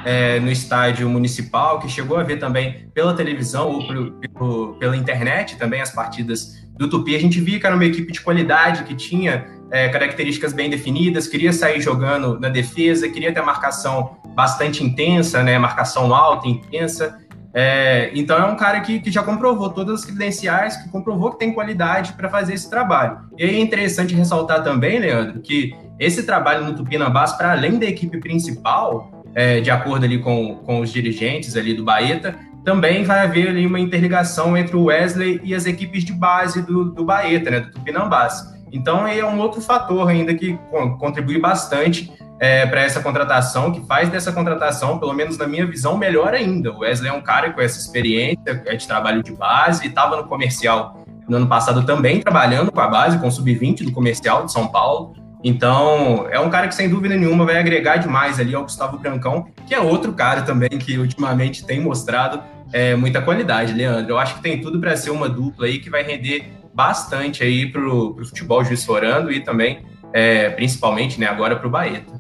é, 0.05 0.39
no 0.41 0.51
estádio 0.51 1.09
municipal, 1.09 1.79
que 1.79 1.89
chegou 1.89 2.17
a 2.17 2.23
ver 2.23 2.39
também 2.39 2.89
pela 2.93 3.15
televisão 3.15 3.71
ou 3.71 3.87
pelo, 3.87 4.13
pelo, 4.13 4.75
pela 4.75 4.97
internet 4.97 5.57
também 5.57 5.81
as 5.81 5.91
partidas 5.91 6.63
do 6.77 6.89
Tupi, 6.89 7.15
a 7.15 7.21
gente 7.21 7.41
via 7.41 7.59
que 7.61 7.67
era 7.67 7.75
uma 7.75 7.85
equipe 7.85 8.13
de 8.13 8.21
qualidade, 8.21 8.83
que 8.85 8.95
tinha 8.95 9.47
é, 9.71 9.89
características 9.89 10.53
bem 10.53 10.69
definidas, 10.69 11.29
queria 11.29 11.53
sair 11.53 11.81
jogando 11.81 12.39
na 12.39 12.49
defesa, 12.49 13.09
queria 13.09 13.33
ter 13.33 13.43
marcação 13.43 14.17
bastante 14.35 14.83
intensa, 14.83 15.43
né, 15.43 15.59
marcação 15.59 16.13
alta, 16.13 16.49
intensa, 16.49 17.19
é, 17.55 18.11
então 18.15 18.37
é 18.37 18.45
um 18.45 18.57
cara 18.57 18.81
que, 18.81 18.99
que 18.99 19.13
já 19.13 19.23
comprovou 19.23 19.71
todas 19.71 20.01
as 20.01 20.05
credenciais, 20.05 20.77
que 20.77 20.89
comprovou 20.89 21.31
que 21.31 21.39
tem 21.39 21.53
qualidade 21.53 22.15
para 22.15 22.29
fazer 22.29 22.55
esse 22.55 22.69
trabalho. 22.69 23.21
E 23.39 23.45
é 23.45 23.61
interessante 23.61 24.13
ressaltar 24.13 24.65
também, 24.65 24.99
Leandro, 24.99 25.41
que 25.41 25.73
esse 25.99 26.25
trabalho 26.25 26.65
no 26.65 26.75
Tupinambás, 26.75 27.33
para 27.33 27.53
além 27.53 27.79
da 27.79 27.87
equipe 27.87 28.19
principal, 28.19 29.23
é, 29.33 29.61
de 29.61 29.71
acordo 29.71 30.05
ali 30.05 30.19
com, 30.19 30.57
com 30.57 30.81
os 30.81 30.93
dirigentes 30.93 31.57
ali 31.57 31.75
do 31.75 31.85
Baeta, 31.85 32.35
também 32.65 33.05
vai 33.05 33.21
haver 33.21 33.49
ali 33.49 33.67
uma 33.67 33.79
interligação 33.79 34.57
entre 34.57 34.75
o 34.75 34.85
Wesley 34.85 35.41
e 35.45 35.55
as 35.55 35.65
equipes 35.65 36.03
de 36.03 36.13
base 36.13 36.63
do, 36.63 36.87
do 36.87 37.05
Baeta, 37.05 37.51
né, 37.51 37.61
do 37.61 37.71
Tupinambás. 37.71 38.53
Então 38.73 39.07
é 39.07 39.25
um 39.25 39.39
outro 39.39 39.61
fator 39.61 40.09
ainda 40.09 40.35
que 40.35 40.59
contribui 40.99 41.39
bastante 41.39 42.13
é, 42.41 42.67
para 42.67 42.83
essa 42.83 43.01
contratação, 43.01 43.73
que 43.73 43.81
faz 43.87 44.09
dessa 44.09 44.33
contratação, 44.33 44.99
pelo 44.99 45.13
menos 45.13 45.39
na 45.39 45.47
minha 45.47 45.67
visão, 45.67 45.97
melhor 45.97 46.35
ainda. 46.35 46.73
O 46.73 46.81
Wesley 46.81 47.11
é 47.11 47.13
um 47.13 47.21
cara 47.21 47.53
com 47.53 47.61
essa 47.61 47.79
experiência 47.79 48.63
é 48.67 48.77
de 48.77 48.87
trabalho 48.87 49.23
de 49.23 49.33
base, 49.33 49.87
estava 49.87 50.17
no 50.17 50.25
comercial 50.25 51.05
no 51.29 51.37
ano 51.39 51.47
passado 51.47 51.85
também 51.85 52.21
trabalhando 52.21 52.71
com 52.71 52.81
a 52.81 52.87
base, 52.87 53.19
com 53.19 53.29
o 53.29 53.31
sub-20 53.31 53.85
do 53.85 53.93
comercial 53.93 54.45
de 54.45 54.53
São 54.53 54.69
Paulo. 54.69 55.15
Então, 55.43 56.27
é 56.31 56.41
um 56.41 56.49
cara 56.49 56.69
que 56.69 56.75
sem 56.75 56.89
dúvida 56.89 57.17
nenhuma 57.17 57.45
vai 57.45 57.59
agregar 57.59 57.99
demais 57.99 58.41
ali 58.41 58.55
ao 58.55 58.63
Gustavo 58.63 58.99
Brancão, 58.99 59.47
que 59.67 59.75
é 59.75 59.81
outro 59.81 60.13
cara 60.13 60.43
também 60.43 60.71
que 60.71 60.99
ultimamente 60.99 61.67
tem 61.67 61.81
mostrado 61.81 62.43
é, 62.73 62.97
muita 62.97 63.21
qualidade, 63.21 63.75
Leandro. 63.75 64.13
Eu 64.13 64.19
acho 64.19 64.37
que 64.37 64.43
tem 64.43 64.61
tudo 64.61 64.81
para 64.81 64.97
ser 64.97 65.11
uma 65.11 65.29
dupla 65.29 65.67
aí 65.67 65.79
que 65.79 65.91
vai 65.91 66.03
render 66.03 66.51
bastante 66.75 67.43
aí 67.43 67.71
para 67.71 67.83
o 67.83 68.25
futebol 68.25 68.65
juiz 68.65 68.87
e 69.31 69.41
também, 69.41 69.85
é, 70.15 70.49
principalmente, 70.51 71.19
né, 71.19 71.27
agora 71.27 71.57
para 71.57 71.67
o 71.67 71.71
Baeta. 71.71 72.15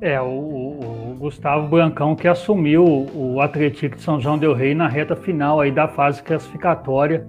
É, 0.00 0.20
o, 0.20 0.26
o, 0.26 1.16
Gustavo 1.18 1.68
Brancão 1.68 2.14
que 2.14 2.28
assumiu 2.28 2.84
o 2.84 3.40
Atlético 3.40 3.96
de 3.96 4.02
São 4.02 4.20
João 4.20 4.38
del 4.38 4.54
Rei 4.54 4.74
na 4.74 4.88
reta 4.88 5.14
final 5.16 5.60
aí 5.60 5.70
da 5.70 5.88
fase 5.88 6.22
classificatória 6.22 7.26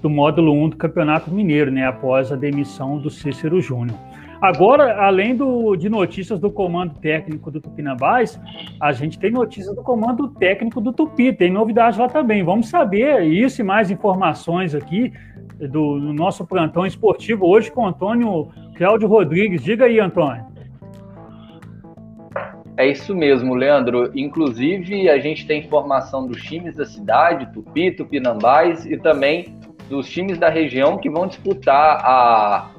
do 0.00 0.08
módulo 0.08 0.52
1 0.52 0.70
do 0.70 0.76
Campeonato 0.76 1.30
Mineiro, 1.30 1.72
né, 1.72 1.86
após 1.86 2.30
a 2.30 2.36
demissão 2.36 2.98
do 2.98 3.10
Cícero 3.10 3.60
Júnior. 3.60 3.98
Agora, 4.40 5.04
além 5.04 5.34
do, 5.34 5.74
de 5.74 5.88
notícias 5.88 6.38
do 6.38 6.50
comando 6.50 6.94
técnico 7.00 7.50
do 7.50 7.60
Tupinambás, 7.60 8.40
a 8.80 8.92
gente 8.92 9.18
tem 9.18 9.32
notícias 9.32 9.74
do 9.74 9.82
comando 9.82 10.28
técnico 10.28 10.80
do 10.80 10.92
Tupi, 10.92 11.32
tem 11.32 11.50
novidades 11.50 11.98
lá 11.98 12.08
também. 12.08 12.44
Vamos 12.44 12.68
saber 12.68 13.22
isso 13.24 13.60
e 13.60 13.64
mais 13.64 13.90
informações 13.90 14.76
aqui 14.76 15.12
do, 15.58 15.98
do 15.98 16.12
nosso 16.12 16.46
plantão 16.46 16.86
esportivo 16.86 17.46
hoje 17.46 17.70
com 17.70 17.82
o 17.82 17.86
Antônio 17.86 18.48
Cláudio 18.76 19.08
Rodrigues. 19.08 19.62
Diga 19.62 19.86
aí, 19.86 19.98
Antônio. 19.98 20.46
É 22.76 22.86
isso 22.86 23.12
mesmo, 23.12 23.54
Leandro. 23.54 24.12
Inclusive, 24.16 25.10
a 25.10 25.18
gente 25.18 25.44
tem 25.46 25.64
informação 25.64 26.28
dos 26.28 26.40
times 26.40 26.76
da 26.76 26.86
cidade, 26.86 27.52
Tupi, 27.52 27.90
Tupinambás, 27.90 28.86
e 28.86 28.96
também 28.96 29.58
dos 29.88 30.08
times 30.08 30.38
da 30.38 30.48
região 30.48 30.96
que 30.96 31.10
vão 31.10 31.26
disputar 31.26 32.00
a, 32.04 32.70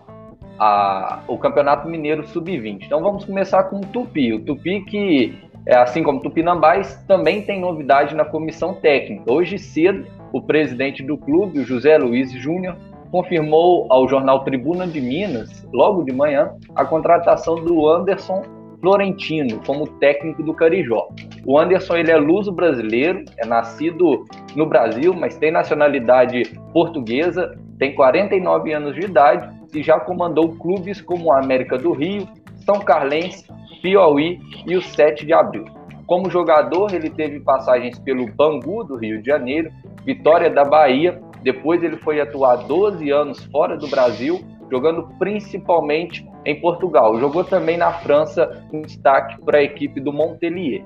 a, 0.57 1.19
o 1.27 1.37
Campeonato 1.37 1.89
Mineiro 1.89 2.25
Sub-20. 2.25 2.83
Então 2.85 3.01
vamos 3.01 3.25
começar 3.25 3.63
com 3.65 3.77
o 3.77 3.85
Tupi. 3.85 4.31
O 4.31 4.39
Tupi 4.39 4.81
que, 4.85 5.37
é, 5.65 5.75
assim 5.75 6.01
como 6.01 6.21
Tupinambás, 6.21 7.03
também 7.05 7.41
tem 7.41 7.59
novidade 7.59 8.15
na 8.15 8.23
comissão 8.23 8.75
técnica. 8.75 9.29
Hoje 9.29 9.59
cedo, 9.59 10.07
o 10.31 10.41
presidente 10.41 11.03
do 11.03 11.17
clube, 11.17 11.59
o 11.59 11.65
José 11.65 11.97
Luiz 11.97 12.31
Júnior, 12.31 12.75
confirmou 13.11 13.87
ao 13.89 14.07
jornal 14.07 14.43
Tribuna 14.43 14.87
de 14.87 15.01
Minas, 15.01 15.67
logo 15.73 16.03
de 16.03 16.11
manhã, 16.11 16.51
a 16.75 16.85
contratação 16.85 17.55
do 17.55 17.87
Anderson 17.87 18.43
Florentino 18.79 19.59
como 19.65 19.87
técnico 19.87 20.43
do 20.43 20.53
Carijó. 20.53 21.09
O 21.45 21.57
Anderson 21.57 21.97
ele 21.97 22.11
é 22.11 22.17
luso 22.17 22.51
brasileiro, 22.51 23.25
é 23.37 23.45
nascido 23.45 24.25
no 24.55 24.65
Brasil, 24.65 25.13
mas 25.13 25.37
tem 25.37 25.51
nacionalidade 25.51 26.43
portuguesa, 26.71 27.57
tem 27.77 27.93
49 27.93 28.73
anos 28.73 28.95
de 28.95 29.01
idade 29.01 29.49
e 29.73 29.83
já 29.83 29.99
comandou 29.99 30.55
clubes 30.55 31.01
como 31.01 31.31
a 31.31 31.39
América 31.39 31.77
do 31.77 31.91
Rio, 31.91 32.27
São 32.65 32.79
Carlense, 32.79 33.45
Piauí 33.81 34.39
e 34.65 34.75
o 34.75 34.81
7 34.81 35.25
de 35.25 35.33
Abril. 35.33 35.65
Como 36.09 36.27
jogador, 36.27 36.91
ele 36.91 37.11
teve 37.11 37.39
passagens 37.39 37.99
pelo 37.99 38.25
Bangu 38.25 38.83
do 38.83 38.95
Rio 38.95 39.21
de 39.21 39.27
Janeiro, 39.27 39.69
Vitória 40.03 40.49
da 40.49 40.65
Bahia, 40.65 41.21
depois 41.43 41.83
ele 41.83 41.97
foi 41.97 42.19
atuar 42.19 42.55
12 42.55 43.11
anos 43.11 43.45
fora 43.51 43.77
do 43.77 43.87
Brasil, 43.87 44.41
jogando 44.71 45.07
principalmente 45.19 46.27
em 46.43 46.59
Portugal. 46.59 47.19
Jogou 47.19 47.43
também 47.43 47.77
na 47.77 47.91
França, 47.91 48.65
com 48.71 48.81
destaque 48.81 49.39
para 49.43 49.59
a 49.59 49.63
equipe 49.63 50.01
do 50.01 50.11
Montpellier. 50.11 50.83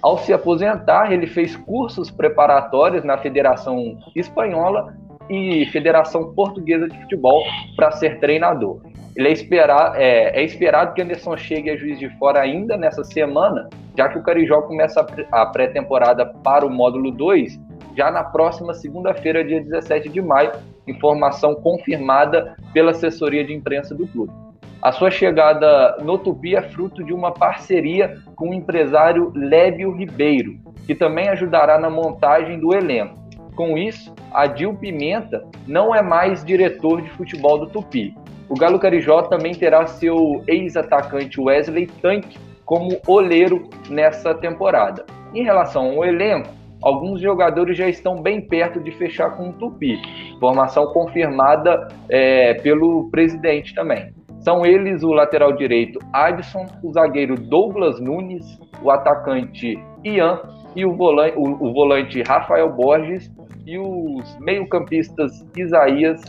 Ao 0.00 0.16
se 0.18 0.32
aposentar, 0.32 1.10
ele 1.10 1.26
fez 1.26 1.56
cursos 1.56 2.08
preparatórios 2.08 3.02
na 3.02 3.18
Federação 3.18 3.98
Espanhola 4.14 4.94
e 5.28 5.66
Federação 5.72 6.32
Portuguesa 6.34 6.86
de 6.86 6.96
Futebol 7.00 7.42
para 7.74 7.90
ser 7.90 8.20
treinador. 8.20 8.80
Ele 9.14 9.28
é, 9.28 9.32
esperar, 9.32 10.00
é, 10.00 10.40
é, 10.40 10.42
esperado 10.42 10.94
que 10.94 11.02
Anderson 11.02 11.36
chegue 11.36 11.70
a 11.70 11.76
juiz 11.76 11.98
de 11.98 12.08
fora 12.18 12.40
ainda 12.40 12.76
nessa 12.76 13.04
semana, 13.04 13.68
já 13.96 14.08
que 14.08 14.18
o 14.18 14.22
Carijó 14.22 14.62
começa 14.62 15.06
a 15.30 15.46
pré-temporada 15.46 16.26
para 16.26 16.64
o 16.64 16.70
módulo 16.70 17.10
2 17.10 17.60
já 17.96 18.10
na 18.10 18.24
próxima 18.24 18.72
segunda-feira, 18.72 19.44
dia 19.44 19.60
17 19.60 20.08
de 20.08 20.20
maio, 20.20 20.52
informação 20.86 21.54
confirmada 21.54 22.56
pela 22.72 22.92
assessoria 22.92 23.44
de 23.44 23.52
imprensa 23.52 23.94
do 23.94 24.06
clube. 24.06 24.32
A 24.80 24.90
sua 24.90 25.10
chegada 25.10 25.96
no 26.02 26.18
Tupi 26.18 26.56
é 26.56 26.62
fruto 26.62 27.04
de 27.04 27.12
uma 27.12 27.30
parceria 27.30 28.18
com 28.34 28.50
o 28.50 28.54
empresário 28.54 29.30
Lébio 29.34 29.92
Ribeiro, 29.92 30.58
que 30.86 30.94
também 30.94 31.28
ajudará 31.28 31.78
na 31.78 31.88
montagem 31.88 32.58
do 32.58 32.74
elenco. 32.74 33.22
Com 33.54 33.76
isso, 33.76 34.12
Adil 34.32 34.74
Pimenta 34.74 35.44
não 35.68 35.94
é 35.94 36.02
mais 36.02 36.44
diretor 36.44 37.02
de 37.02 37.10
futebol 37.10 37.58
do 37.58 37.66
Tupi. 37.66 38.14
O 38.52 38.54
Galo 38.54 38.78
Carijó 38.78 39.22
também 39.22 39.54
terá 39.54 39.86
seu 39.86 40.44
ex-atacante 40.46 41.40
Wesley 41.40 41.86
Tanque 41.86 42.38
como 42.66 43.00
oleiro 43.06 43.66
nessa 43.88 44.34
temporada. 44.34 45.06
Em 45.32 45.42
relação 45.42 45.92
ao 45.92 46.04
elenco, 46.04 46.50
alguns 46.82 47.22
jogadores 47.22 47.78
já 47.78 47.88
estão 47.88 48.20
bem 48.20 48.42
perto 48.42 48.78
de 48.78 48.90
fechar 48.90 49.38
com 49.38 49.48
o 49.48 49.52
Tupi. 49.54 49.98
Formação 50.38 50.92
confirmada 50.92 51.88
é, 52.10 52.52
pelo 52.52 53.08
presidente 53.10 53.74
também. 53.74 54.12
São 54.40 54.66
eles 54.66 55.02
o 55.02 55.12
lateral 55.12 55.54
direito 55.54 55.98
Adson, 56.12 56.66
o 56.82 56.92
zagueiro 56.92 57.36
Douglas 57.36 57.98
Nunes, 58.00 58.44
o 58.82 58.90
atacante 58.90 59.82
Ian 60.04 60.38
e 60.76 60.84
o 60.84 60.94
volante, 60.94 61.38
o, 61.38 61.68
o 61.68 61.72
volante 61.72 62.22
Rafael 62.22 62.70
Borges 62.70 63.32
e 63.64 63.78
os 63.78 64.38
meio-campistas 64.40 65.42
Isaías 65.56 66.20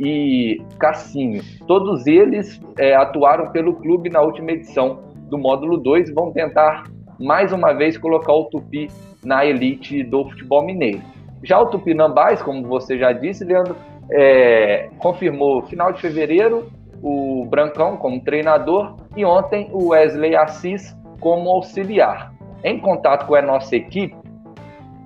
e 0.00 0.62
Cassinho. 0.78 1.42
Todos 1.66 2.06
eles 2.06 2.60
é, 2.78 2.94
atuaram 2.94 3.50
pelo 3.50 3.74
clube 3.74 4.10
na 4.10 4.20
última 4.20 4.52
edição 4.52 4.98
do 5.28 5.38
módulo 5.38 5.78
2 5.78 6.10
e 6.10 6.12
vão 6.12 6.32
tentar 6.32 6.84
mais 7.18 7.52
uma 7.52 7.72
vez 7.72 7.96
colocar 7.96 8.32
o 8.32 8.44
Tupi 8.44 8.88
na 9.24 9.44
elite 9.44 10.02
do 10.02 10.28
futebol 10.28 10.64
mineiro. 10.64 11.00
Já 11.42 11.60
o 11.60 11.66
Tupinambás, 11.66 12.42
como 12.42 12.66
você 12.66 12.98
já 12.98 13.12
disse, 13.12 13.44
Leandro, 13.44 13.76
é, 14.10 14.88
confirmou 14.98 15.62
final 15.62 15.92
de 15.92 16.00
fevereiro 16.00 16.70
o 17.02 17.46
Brancão 17.50 17.96
como 17.96 18.20
treinador 18.20 18.96
e 19.14 19.24
ontem 19.24 19.68
o 19.72 19.88
Wesley 19.88 20.34
Assis 20.34 20.96
como 21.20 21.50
auxiliar. 21.50 22.32
Em 22.62 22.78
contato 22.78 23.26
com 23.26 23.34
a 23.34 23.42
nossa 23.42 23.76
equipe, 23.76 24.16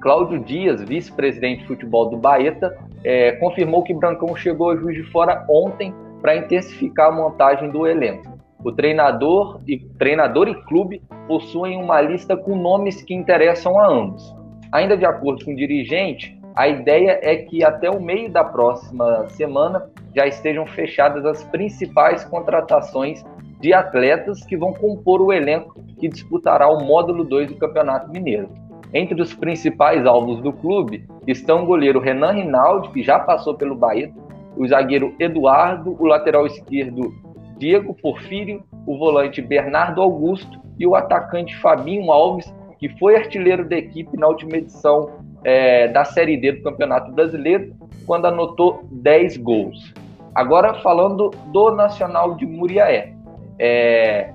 Cláudio 0.00 0.38
Dias, 0.38 0.80
vice-presidente 0.82 1.62
de 1.62 1.66
futebol 1.66 2.08
do 2.08 2.16
Baeta, 2.16 2.76
é, 3.04 3.32
confirmou 3.32 3.82
que 3.82 3.94
Brancão 3.94 4.34
chegou 4.36 4.70
a 4.70 4.76
Juiz 4.76 4.96
de 4.96 5.10
Fora 5.10 5.44
ontem 5.48 5.94
para 6.20 6.36
intensificar 6.36 7.08
a 7.08 7.12
montagem 7.12 7.70
do 7.70 7.86
elenco. 7.86 8.38
O 8.64 8.72
treinador 8.72 9.60
e 9.66 9.78
treinador 9.78 10.48
e 10.48 10.54
clube 10.64 11.00
possuem 11.28 11.80
uma 11.80 12.00
lista 12.00 12.36
com 12.36 12.56
nomes 12.56 13.02
que 13.02 13.14
interessam 13.14 13.78
a 13.78 13.86
ambos. 13.86 14.34
Ainda 14.72 14.96
de 14.96 15.06
acordo 15.06 15.44
com 15.44 15.52
o 15.52 15.56
dirigente, 15.56 16.38
a 16.56 16.66
ideia 16.66 17.20
é 17.22 17.36
que 17.36 17.64
até 17.64 17.88
o 17.88 18.02
meio 18.02 18.30
da 18.30 18.42
próxima 18.42 19.28
semana 19.28 19.88
já 20.14 20.26
estejam 20.26 20.66
fechadas 20.66 21.24
as 21.24 21.44
principais 21.44 22.24
contratações 22.24 23.24
de 23.60 23.72
atletas 23.72 24.44
que 24.44 24.56
vão 24.56 24.72
compor 24.72 25.20
o 25.20 25.32
elenco 25.32 25.80
que 25.98 26.08
disputará 26.08 26.68
o 26.68 26.84
módulo 26.84 27.24
2 27.24 27.48
do 27.48 27.56
Campeonato 27.56 28.10
Mineiro. 28.10 28.48
Entre 28.92 29.20
os 29.20 29.34
principais 29.34 30.06
alvos 30.06 30.40
do 30.40 30.52
clube 30.52 31.04
estão 31.26 31.62
o 31.62 31.66
goleiro 31.66 32.00
Renan 32.00 32.32
Rinaldi, 32.32 32.88
que 32.90 33.02
já 33.02 33.18
passou 33.18 33.54
pelo 33.54 33.74
Bahia, 33.74 34.10
o 34.56 34.66
zagueiro 34.66 35.14
Eduardo, 35.18 35.96
o 35.98 36.06
lateral 36.06 36.46
esquerdo 36.46 37.12
Diego 37.58 37.94
Porfírio, 37.94 38.62
o 38.86 38.98
volante 38.98 39.42
Bernardo 39.42 40.00
Augusto 40.00 40.60
e 40.78 40.86
o 40.86 40.94
atacante 40.94 41.56
Fabinho 41.58 42.10
Alves, 42.10 42.52
que 42.78 42.88
foi 42.98 43.16
artilheiro 43.16 43.68
da 43.68 43.76
equipe 43.76 44.16
na 44.16 44.28
última 44.28 44.56
edição 44.56 45.10
é, 45.44 45.88
da 45.88 46.04
Série 46.04 46.36
D 46.36 46.52
do 46.52 46.62
Campeonato 46.62 47.12
Brasileiro, 47.12 47.74
quando 48.06 48.26
anotou 48.26 48.84
10 48.90 49.36
gols. 49.38 49.92
Agora 50.34 50.74
falando 50.74 51.30
do 51.46 51.72
Nacional 51.72 52.36
de 52.36 52.46
Muriaé. 52.46 53.12
É, 53.58 54.32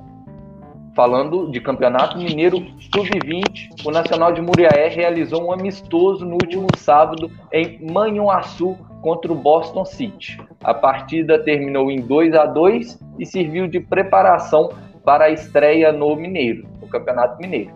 falando 0.96 1.50
de 1.50 1.60
Campeonato 1.60 2.18
Mineiro 2.18 2.58
Sub-20, 2.94 3.86
o 3.86 3.92
Nacional 3.92 4.32
de 4.32 4.42
Muriaé 4.42 4.88
realizou 4.90 5.44
um 5.44 5.52
amistoso 5.52 6.26
no 6.26 6.34
último 6.34 6.68
sábado 6.78 7.32
em 7.52 7.80
Manhuaçu 7.92 8.78
contra 9.02 9.32
o 9.32 9.36
Boston 9.36 9.86
City. 9.86 10.40
A 10.64 10.74
partida 10.74 11.44
terminou 11.44 11.92
em 11.92 12.00
2 12.00 12.34
a 12.36 12.46
2 12.46 13.00
e 13.20 13.26
serviu 13.26 13.68
de 13.68 13.80
preparação 13.80 14.70
para 15.04 15.26
a 15.26 15.30
estreia 15.30 15.92
no 15.92 16.16
Mineiro, 16.16 16.68
no 16.82 16.88
Campeonato 16.88 17.38
Mineiro. 17.40 17.74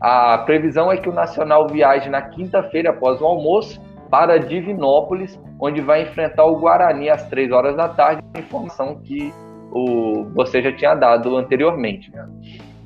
A 0.00 0.38
previsão 0.38 0.90
é 0.90 0.96
que 0.96 1.08
o 1.08 1.12
Nacional 1.12 1.66
viaje 1.68 2.08
na 2.08 2.22
quinta-feira 2.22 2.90
após 2.90 3.20
o 3.20 3.26
almoço 3.26 3.80
para 4.10 4.38
Divinópolis, 4.38 5.38
onde 5.60 5.80
vai 5.80 6.02
enfrentar 6.02 6.44
o 6.44 6.56
Guarani 6.56 7.10
às 7.10 7.28
três 7.28 7.50
horas 7.50 7.76
da 7.76 7.88
tarde, 7.88 8.22
informação 8.38 9.00
que 9.02 9.32
o, 9.76 10.24
você 10.34 10.62
já 10.62 10.72
tinha 10.72 10.94
dado 10.94 11.36
anteriormente. 11.36 12.10
Né? 12.10 12.26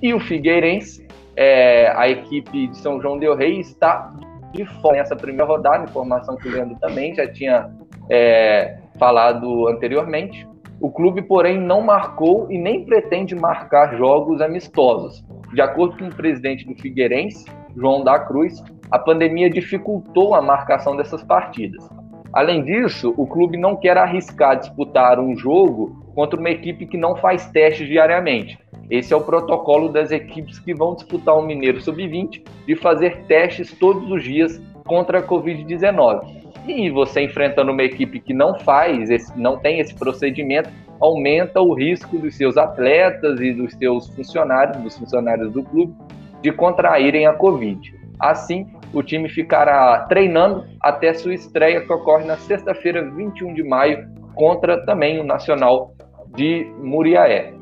E 0.03 0.13
o 0.13 0.21
Figueirense, 0.21 1.07
é, 1.37 1.93
a 1.97 2.09
equipe 2.09 2.67
de 2.67 2.77
São 2.79 3.01
João 3.01 3.19
del 3.19 3.37
Rei, 3.37 3.61
está 3.61 4.13
de 4.53 4.65
fora 4.81 4.97
nessa 4.97 5.15
primeira 5.15 5.45
rodada, 5.45 5.85
informação 5.85 6.37
que 6.37 6.49
o 6.49 6.51
Leandro 6.51 6.77
também 6.81 7.15
já 7.15 7.31
tinha 7.31 7.71
é, 8.09 8.79
falado 8.99 9.69
anteriormente. 9.69 10.49
O 10.81 10.91
clube, 10.91 11.23
porém, 11.23 11.61
não 11.61 11.83
marcou 11.83 12.51
e 12.51 12.59
nem 12.59 12.85
pretende 12.85 13.35
marcar 13.35 13.97
jogos 13.97 14.41
amistosos. 14.41 15.25
De 15.53 15.61
acordo 15.61 15.97
com 15.99 16.07
o 16.07 16.15
presidente 16.15 16.67
do 16.67 16.75
Figueirense, 16.81 17.45
João 17.77 18.03
da 18.03 18.19
Cruz, 18.19 18.63
a 18.91 18.99
pandemia 18.99 19.49
dificultou 19.49 20.35
a 20.35 20.43
marcação 20.43 20.97
dessas 20.97 21.23
partidas. 21.23 21.89
Além 22.33 22.63
disso, 22.63 23.13
o 23.17 23.27
clube 23.27 23.57
não 23.57 23.75
quer 23.75 23.97
arriscar 23.97 24.59
disputar 24.59 25.19
um 25.19 25.37
jogo 25.37 26.05
contra 26.15 26.39
uma 26.39 26.51
equipe 26.51 26.87
que 26.87 26.97
não 26.97 27.17
faz 27.17 27.47
testes 27.51 27.89
diariamente. 27.89 28.59
Esse 28.89 29.13
é 29.13 29.17
o 29.17 29.21
protocolo 29.21 29.89
das 29.89 30.11
equipes 30.11 30.59
que 30.59 30.75
vão 30.75 30.95
disputar 30.95 31.37
o 31.37 31.43
Mineiro 31.43 31.81
Sub-20 31.81 32.43
de 32.67 32.77
fazer 32.77 33.25
testes 33.29 33.73
todos 33.73 34.11
os 34.11 34.23
dias 34.23 34.61
contra 34.85 35.19
a 35.19 35.23
Covid-19. 35.23 36.41
E 36.67 36.91
você 36.91 37.23
enfrentando 37.23 37.73
uma 37.73 37.83
equipe 37.83 38.21
que 38.21 38.35
não 38.35 38.59
faz, 38.61 39.11
esse, 39.11 39.37
não 39.39 39.59
tem 39.59 39.81
esse 39.81 39.95
procedimento, 39.95 40.69
aumenta 41.01 41.61
o 41.61 41.73
risco 41.73 42.19
dos 42.19 42.37
seus 42.37 42.57
atletas 42.57 43.41
e 43.41 43.53
dos 43.53 43.73
seus 43.75 44.09
funcionários, 44.09 44.77
dos 44.77 44.99
funcionários 44.99 45.53
do 45.53 45.63
clube, 45.63 45.95
de 46.43 46.53
contraírem 46.53 47.27
a 47.27 47.33
Covid. 47.33 47.95
Assim, 48.19 48.69
o 48.93 49.03
time 49.03 49.29
ficará 49.29 50.01
treinando 50.09 50.65
até 50.83 51.15
sua 51.15 51.35
estreia, 51.35 51.81
que 51.81 51.93
ocorre 51.93 52.25
na 52.25 52.37
sexta-feira, 52.37 53.09
21 53.11 53.55
de 53.55 53.63
maio, 53.63 54.09
contra 54.35 54.85
também 54.85 55.21
o 55.21 55.25
Nacional 55.25 55.95
de 56.35 56.71
Muriaé. 56.79 57.53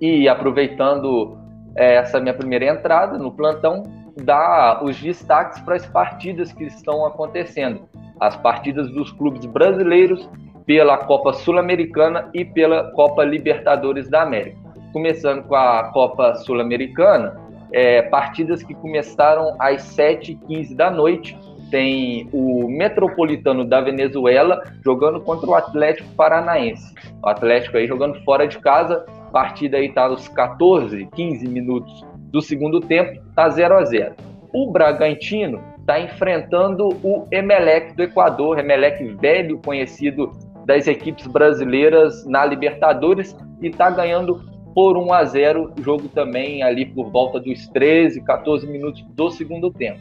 E 0.00 0.28
aproveitando 0.28 1.36
é, 1.76 1.94
essa 1.94 2.20
minha 2.20 2.34
primeira 2.34 2.66
entrada 2.66 3.18
no 3.18 3.32
plantão, 3.32 3.82
dar 4.24 4.84
os 4.84 5.00
destaques 5.00 5.60
para 5.60 5.76
as 5.76 5.86
partidas 5.86 6.52
que 6.52 6.64
estão 6.64 7.06
acontecendo. 7.06 7.88
As 8.20 8.36
partidas 8.36 8.90
dos 8.90 9.10
clubes 9.12 9.44
brasileiros 9.46 10.28
pela 10.66 10.98
Copa 10.98 11.32
Sul-Americana 11.32 12.28
e 12.32 12.44
pela 12.44 12.90
Copa 12.92 13.24
Libertadores 13.24 14.08
da 14.08 14.22
América. 14.22 14.58
Começando 14.92 15.42
com 15.44 15.54
a 15.56 15.90
Copa 15.92 16.34
Sul-Americana, 16.36 17.34
é, 17.72 18.02
partidas 18.02 18.62
que 18.62 18.74
começaram 18.74 19.56
às 19.58 19.82
7h15 19.96 20.74
da 20.74 20.90
noite. 20.90 21.38
Tem 21.70 22.28
o 22.32 22.68
Metropolitano 22.68 23.64
da 23.64 23.80
Venezuela 23.80 24.62
jogando 24.84 25.20
contra 25.20 25.48
o 25.48 25.54
Atlético 25.54 26.08
Paranaense. 26.14 26.94
O 27.22 27.28
Atlético 27.28 27.78
aí 27.78 27.86
jogando 27.86 28.22
fora 28.24 28.46
de 28.46 28.58
casa. 28.58 29.04
A 29.28 29.30
partida 29.32 29.78
aí 29.78 29.86
está 29.86 30.02
aos 30.02 30.28
14, 30.28 31.08
15 31.14 31.48
minutos 31.48 32.04
do 32.32 32.40
segundo 32.40 32.80
tempo, 32.80 33.22
tá 33.34 33.48
0 33.48 33.78
a 33.78 33.84
0. 33.84 34.14
O 34.52 34.70
Bragantino 34.70 35.62
está 35.80 36.00
enfrentando 36.00 36.88
o 37.02 37.26
Emelec 37.30 37.94
do 37.94 38.02
Equador, 38.02 38.58
Emelec 38.58 39.04
velho 39.16 39.58
conhecido 39.58 40.30
das 40.64 40.86
equipes 40.86 41.26
brasileiras 41.26 42.24
na 42.26 42.44
Libertadores 42.44 43.36
e 43.60 43.68
está 43.68 43.90
ganhando 43.90 44.40
por 44.74 44.96
1 44.96 45.12
a 45.12 45.24
0, 45.24 45.72
jogo 45.80 46.08
também 46.08 46.62
ali 46.62 46.86
por 46.86 47.10
volta 47.10 47.38
dos 47.38 47.68
13, 47.68 48.20
14 48.22 48.66
minutos 48.66 49.04
do 49.10 49.30
segundo 49.30 49.70
tempo. 49.70 50.00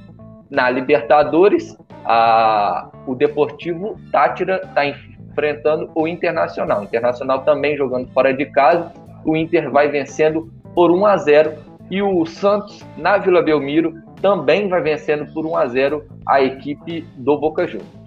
Na 0.49 0.69
Libertadores, 0.69 1.77
a, 2.05 2.89
o 3.07 3.15
Deportivo 3.15 3.97
Tátira 4.11 4.61
está 4.63 4.85
enfrentando 4.85 5.89
o 5.95 6.07
Internacional. 6.07 6.81
O 6.81 6.83
Internacional 6.83 7.43
também 7.43 7.77
jogando 7.77 8.11
fora 8.11 8.33
de 8.33 8.45
casa. 8.47 8.91
O 9.25 9.35
Inter 9.35 9.69
vai 9.71 9.87
vencendo 9.87 10.51
por 10.73 10.91
1 10.91 11.05
a 11.05 11.17
0 11.17 11.53
e 11.89 12.01
o 12.01 12.25
Santos 12.25 12.85
na 12.97 13.17
Vila 13.17 13.41
Belmiro 13.41 14.01
também 14.21 14.69
vai 14.69 14.81
vencendo 14.81 15.31
por 15.33 15.45
1 15.45 15.57
a 15.57 15.67
0 15.67 16.05
a 16.25 16.41
equipe 16.41 17.01
do 17.17 17.37
Boca 17.37 17.67
Juniors. 17.67 18.01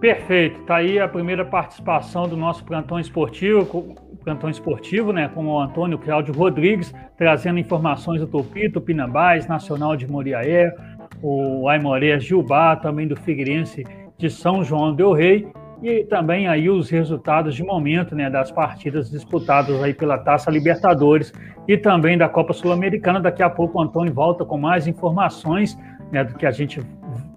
Perfeito, 0.00 0.62
tá 0.62 0.76
aí 0.76 0.98
a 0.98 1.06
primeira 1.06 1.44
participação 1.44 2.26
do 2.26 2.36
nosso 2.36 2.64
plantão 2.64 2.98
esportivo, 2.98 3.94
plantão 4.22 4.48
esportivo, 4.50 5.12
né, 5.12 5.28
com 5.28 5.46
o 5.46 5.58
Antônio 5.58 5.98
Cláudio 5.98 6.34
Rodrigues, 6.34 6.94
trazendo 7.16 7.58
informações 7.58 8.20
do 8.20 8.26
Topito, 8.26 8.80
Pinambás, 8.80 9.46
Nacional 9.46 9.96
de 9.96 10.10
Moriaé, 10.10 10.74
o 11.22 11.68
Aimoré 11.68 12.18
Gilbar, 12.20 12.80
também 12.80 13.06
do 13.06 13.16
Figueirense 13.16 13.84
de 14.16 14.30
São 14.30 14.62
João 14.62 14.94
del 14.94 15.12
Rei, 15.12 15.48
e 15.82 16.04
também 16.04 16.46
aí 16.46 16.68
os 16.68 16.90
resultados 16.90 17.54
de 17.54 17.62
momento, 17.62 18.14
né, 18.14 18.28
das 18.28 18.50
partidas 18.50 19.10
disputadas 19.10 19.82
aí 19.82 19.94
pela 19.94 20.18
Taça 20.18 20.50
Libertadores 20.50 21.32
e 21.66 21.76
também 21.76 22.18
da 22.18 22.28
Copa 22.28 22.52
Sul-Americana. 22.52 23.18
Daqui 23.18 23.42
a 23.42 23.48
pouco 23.48 23.78
o 23.78 23.82
Antônio 23.82 24.12
volta 24.12 24.44
com 24.44 24.58
mais 24.58 24.86
informações, 24.86 25.78
né, 26.12 26.22
do 26.22 26.34
que 26.34 26.44
a 26.44 26.50
gente 26.50 26.82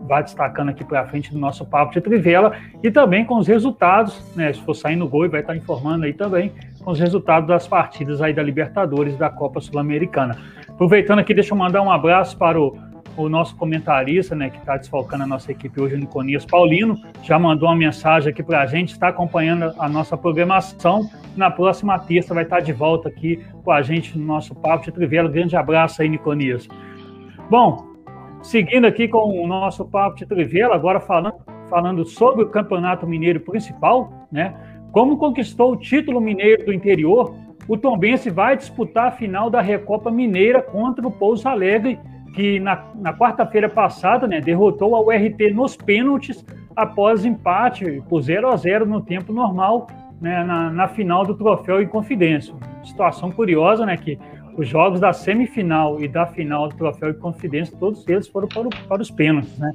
vai 0.07 0.23
destacando 0.23 0.69
aqui 0.69 0.83
para 0.83 1.05
frente 1.05 1.33
no 1.33 1.39
nosso 1.39 1.65
papo 1.65 1.93
de 1.93 2.01
Trivela 2.01 2.53
e 2.81 2.91
também 2.91 3.25
com 3.25 3.37
os 3.37 3.47
resultados, 3.47 4.21
né? 4.35 4.51
Se 4.51 4.61
for 4.61 4.73
sair 4.73 4.95
no 4.95 5.07
gol, 5.07 5.29
vai 5.29 5.41
estar 5.41 5.55
informando 5.55 6.05
aí 6.05 6.13
também 6.13 6.51
com 6.83 6.91
os 6.91 6.99
resultados 6.99 7.47
das 7.47 7.67
partidas 7.67 8.21
aí 8.21 8.33
da 8.33 8.43
Libertadores 8.43 9.17
da 9.17 9.29
Copa 9.29 9.61
Sul-Americana. 9.61 10.37
Aproveitando 10.67 11.19
aqui, 11.19 11.33
deixa 11.33 11.53
eu 11.53 11.57
mandar 11.57 11.81
um 11.81 11.91
abraço 11.91 12.37
para 12.37 12.59
o, 12.59 12.77
o 13.15 13.29
nosso 13.29 13.55
comentarista, 13.55 14.35
né, 14.35 14.49
que 14.49 14.57
está 14.57 14.75
desfalcando 14.75 15.23
a 15.23 15.27
nossa 15.27 15.51
equipe 15.51 15.79
hoje, 15.79 15.95
o 15.95 15.99
Niconias 15.99 16.45
Paulino, 16.45 16.99
já 17.23 17.39
mandou 17.39 17.69
uma 17.69 17.75
mensagem 17.75 18.31
aqui 18.31 18.43
para 18.43 18.61
a 18.61 18.65
gente, 18.65 18.91
está 18.91 19.09
acompanhando 19.09 19.73
a 19.77 19.87
nossa 19.87 20.17
programação. 20.17 21.09
Na 21.37 21.49
próxima 21.49 21.97
terça 21.99 22.33
vai 22.33 22.43
estar 22.43 22.59
de 22.59 22.73
volta 22.73 23.07
aqui 23.09 23.43
com 23.63 23.71
a 23.71 23.81
gente 23.81 24.17
no 24.17 24.25
nosso 24.25 24.53
papo 24.53 24.85
de 24.85 24.91
Trivela. 24.91 25.29
Grande 25.29 25.55
abraço 25.55 26.01
aí, 26.01 26.09
Niconias. 26.09 26.67
Bom, 27.49 27.92
Seguindo 28.43 28.85
aqui 28.85 29.07
com 29.07 29.41
o 29.41 29.47
nosso 29.47 29.85
papo 29.85 30.17
de 30.17 30.25
Trivela, 30.25 30.75
agora 30.75 30.99
falando, 30.99 31.35
falando 31.69 32.05
sobre 32.05 32.43
o 32.43 32.49
Campeonato 32.49 33.07
Mineiro 33.07 33.39
Principal, 33.39 34.27
né? 34.29 34.53
Como 34.91 35.17
conquistou 35.17 35.71
o 35.71 35.77
título 35.77 36.19
mineiro 36.19 36.65
do 36.65 36.73
interior, 36.73 37.33
o 37.69 37.77
Tombense 37.77 38.29
vai 38.29 38.57
disputar 38.57 39.07
a 39.07 39.11
final 39.11 39.49
da 39.49 39.61
Recopa 39.61 40.11
Mineira 40.11 40.61
contra 40.61 41.07
o 41.07 41.09
Pouso 41.09 41.47
Alegre, 41.47 41.97
que 42.35 42.59
na, 42.59 42.83
na 42.95 43.13
quarta-feira 43.13 43.69
passada 43.69 44.27
né, 44.27 44.41
derrotou 44.41 44.93
a 44.93 44.99
URT 44.99 45.51
nos 45.53 45.77
pênaltis 45.77 46.45
após 46.75 47.23
empate 47.23 48.03
por 48.09 48.21
0 48.21 48.49
a 48.49 48.57
0 48.57 48.85
no 48.85 49.01
tempo 49.01 49.31
normal 49.31 49.87
né, 50.19 50.43
na, 50.43 50.69
na 50.69 50.87
final 50.87 51.25
do 51.25 51.33
Troféu 51.33 51.81
em 51.81 51.87
Confidência. 51.87 52.53
Situação 52.83 53.31
curiosa, 53.31 53.85
né, 53.85 53.95
que 53.95 54.19
os 54.57 54.67
jogos 54.67 54.99
da 54.99 55.13
semifinal 55.13 56.01
e 56.01 56.07
da 56.07 56.25
final 56.25 56.67
do 56.67 56.75
Troféu 56.75 57.13
de 57.13 57.19
Confidência, 57.19 57.75
todos 57.79 58.07
eles 58.07 58.27
foram 58.27 58.47
para, 58.47 58.67
o, 58.67 58.69
para 58.87 59.01
os 59.01 59.09
pênaltis. 59.09 59.57
Né? 59.57 59.73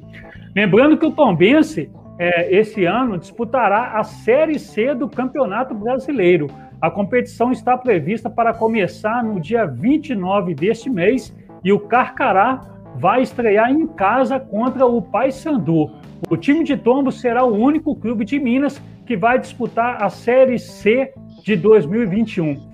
Lembrando 0.54 0.96
que 0.96 1.06
o 1.06 1.10
Tombense, 1.10 1.90
é, 2.18 2.54
esse 2.54 2.84
ano, 2.84 3.18
disputará 3.18 3.98
a 3.98 4.04
Série 4.04 4.58
C 4.58 4.94
do 4.94 5.08
Campeonato 5.08 5.74
Brasileiro. 5.74 6.48
A 6.80 6.90
competição 6.90 7.50
está 7.50 7.76
prevista 7.76 8.30
para 8.30 8.54
começar 8.54 9.22
no 9.24 9.40
dia 9.40 9.66
29 9.66 10.54
deste 10.54 10.88
mês 10.88 11.34
e 11.64 11.72
o 11.72 11.80
Carcará 11.80 12.60
vai 12.96 13.22
estrear 13.22 13.70
em 13.70 13.86
casa 13.86 14.38
contra 14.38 14.86
o 14.86 15.02
Paysandu. 15.02 15.90
O 16.28 16.36
time 16.36 16.64
de 16.64 16.76
Tombo 16.76 17.12
será 17.12 17.44
o 17.44 17.54
único 17.54 17.94
clube 17.94 18.24
de 18.24 18.38
Minas 18.38 18.80
que 19.06 19.16
vai 19.16 19.38
disputar 19.38 20.02
a 20.02 20.10
Série 20.10 20.58
C 20.58 21.12
de 21.42 21.56
2021. 21.56 22.67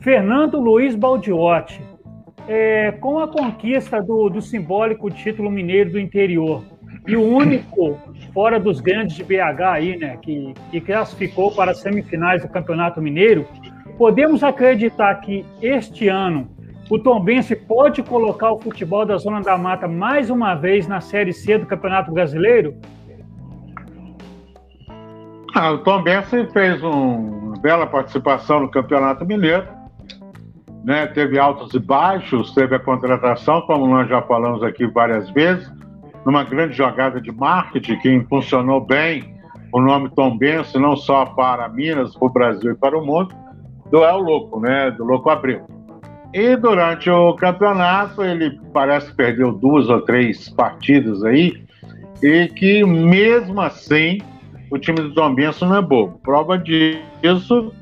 Fernando 0.00 0.60
Luiz 0.60 0.94
Baldiotti, 0.94 1.82
é, 2.46 2.92
com 2.92 3.18
a 3.18 3.28
conquista 3.28 4.00
do, 4.00 4.28
do 4.30 4.40
simbólico 4.40 5.10
título 5.10 5.50
mineiro 5.50 5.92
do 5.92 6.00
interior 6.00 6.62
e 7.06 7.16
o 7.16 7.22
único 7.22 7.98
fora 8.32 8.60
dos 8.60 8.80
grandes 8.80 9.16
de 9.16 9.24
BH 9.24 9.62
aí, 9.64 9.96
né, 9.96 10.16
que, 10.22 10.54
que 10.70 10.80
classificou 10.80 11.50
para 11.50 11.72
as 11.72 11.80
semifinais 11.80 12.42
do 12.42 12.48
Campeonato 12.48 13.02
Mineiro, 13.02 13.46
podemos 13.96 14.44
acreditar 14.44 15.14
que 15.16 15.44
este 15.60 16.08
ano 16.08 16.48
o 16.90 16.98
Tombense 16.98 17.54
pode 17.54 18.02
colocar 18.02 18.52
o 18.52 18.58
futebol 18.58 19.04
da 19.04 19.16
Zona 19.18 19.42
da 19.42 19.58
Mata 19.58 19.86
mais 19.86 20.30
uma 20.30 20.54
vez 20.54 20.86
na 20.86 21.00
Série 21.00 21.32
C 21.32 21.58
do 21.58 21.66
Campeonato 21.66 22.12
Brasileiro? 22.12 22.74
Ah, 25.54 25.72
o 25.72 25.78
Tombense 25.78 26.46
fez 26.52 26.82
um, 26.82 27.48
uma 27.48 27.60
bela 27.60 27.86
participação 27.86 28.60
no 28.60 28.70
Campeonato 28.70 29.26
Mineiro 29.26 29.77
né? 30.88 31.06
Teve 31.06 31.38
altos 31.38 31.74
e 31.74 31.78
baixos, 31.78 32.54
teve 32.54 32.74
a 32.74 32.78
contratação, 32.78 33.60
como 33.60 33.86
nós 33.86 34.08
já 34.08 34.22
falamos 34.22 34.62
aqui 34.62 34.86
várias 34.86 35.28
vezes, 35.32 35.70
numa 36.24 36.44
grande 36.44 36.74
jogada 36.74 37.20
de 37.20 37.30
marketing 37.30 37.98
que 37.98 38.20
funcionou 38.26 38.80
bem 38.80 39.36
o 39.70 39.82
nome 39.82 40.08
Tom 40.16 40.38
Benson, 40.38 40.78
não 40.78 40.96
só 40.96 41.26
para 41.26 41.68
Minas, 41.68 42.16
para 42.16 42.26
o 42.26 42.32
Brasil 42.32 42.72
e 42.72 42.74
para 42.74 42.98
o 42.98 43.04
mundo, 43.04 43.34
do 43.90 44.02
El 44.02 44.16
Louco, 44.16 44.60
né? 44.60 44.90
Do 44.92 45.04
Louco 45.04 45.28
Abril. 45.28 45.60
E 46.32 46.56
durante 46.56 47.10
o 47.10 47.34
campeonato 47.34 48.24
ele 48.24 48.58
parece 48.72 49.10
que 49.10 49.16
perdeu 49.16 49.52
duas 49.52 49.90
ou 49.90 50.00
três 50.00 50.48
partidas 50.48 51.22
aí, 51.22 51.62
e 52.22 52.48
que 52.48 52.82
mesmo 52.82 53.60
assim 53.60 54.22
o 54.70 54.78
time 54.78 55.00
do 55.02 55.12
Tom 55.12 55.34
Benson 55.34 55.66
não 55.66 55.76
é 55.76 55.82
bobo. 55.82 56.18
Prova 56.22 56.56
disso 56.56 57.74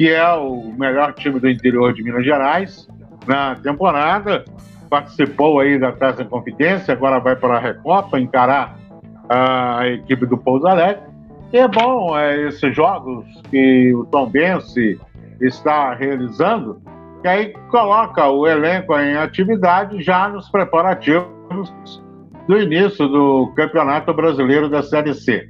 que 0.00 0.08
é 0.08 0.32
o 0.32 0.72
melhor 0.78 1.12
time 1.12 1.38
do 1.38 1.46
interior 1.46 1.92
de 1.92 2.02
Minas 2.02 2.24
Gerais 2.24 2.88
na 3.26 3.54
temporada, 3.56 4.46
participou 4.88 5.60
aí 5.60 5.78
da 5.78 5.92
Taça 5.92 6.24
Confidência, 6.24 6.94
agora 6.94 7.20
vai 7.20 7.36
para 7.36 7.56
a 7.56 7.58
Recopa 7.58 8.18
encarar 8.18 8.78
a 9.28 9.86
equipe 9.88 10.24
do 10.24 10.38
Pouso 10.38 10.66
Alegre. 10.66 11.02
E 11.52 11.58
é 11.58 11.68
bom 11.68 12.18
é, 12.18 12.48
esses 12.48 12.74
jogos 12.74 13.26
que 13.50 13.92
o 13.94 14.06
Tom 14.06 14.30
Bense 14.30 14.98
está 15.38 15.92
realizando, 15.92 16.80
que 17.20 17.28
aí 17.28 17.52
coloca 17.68 18.26
o 18.26 18.46
elenco 18.46 18.98
em 18.98 19.18
atividade 19.18 20.00
já 20.02 20.30
nos 20.30 20.48
preparativos 20.48 21.30
do 22.48 22.56
início 22.56 23.06
do 23.06 23.52
Campeonato 23.54 24.14
Brasileiro 24.14 24.66
da 24.66 24.82
Série 24.82 25.12
C. 25.12 25.46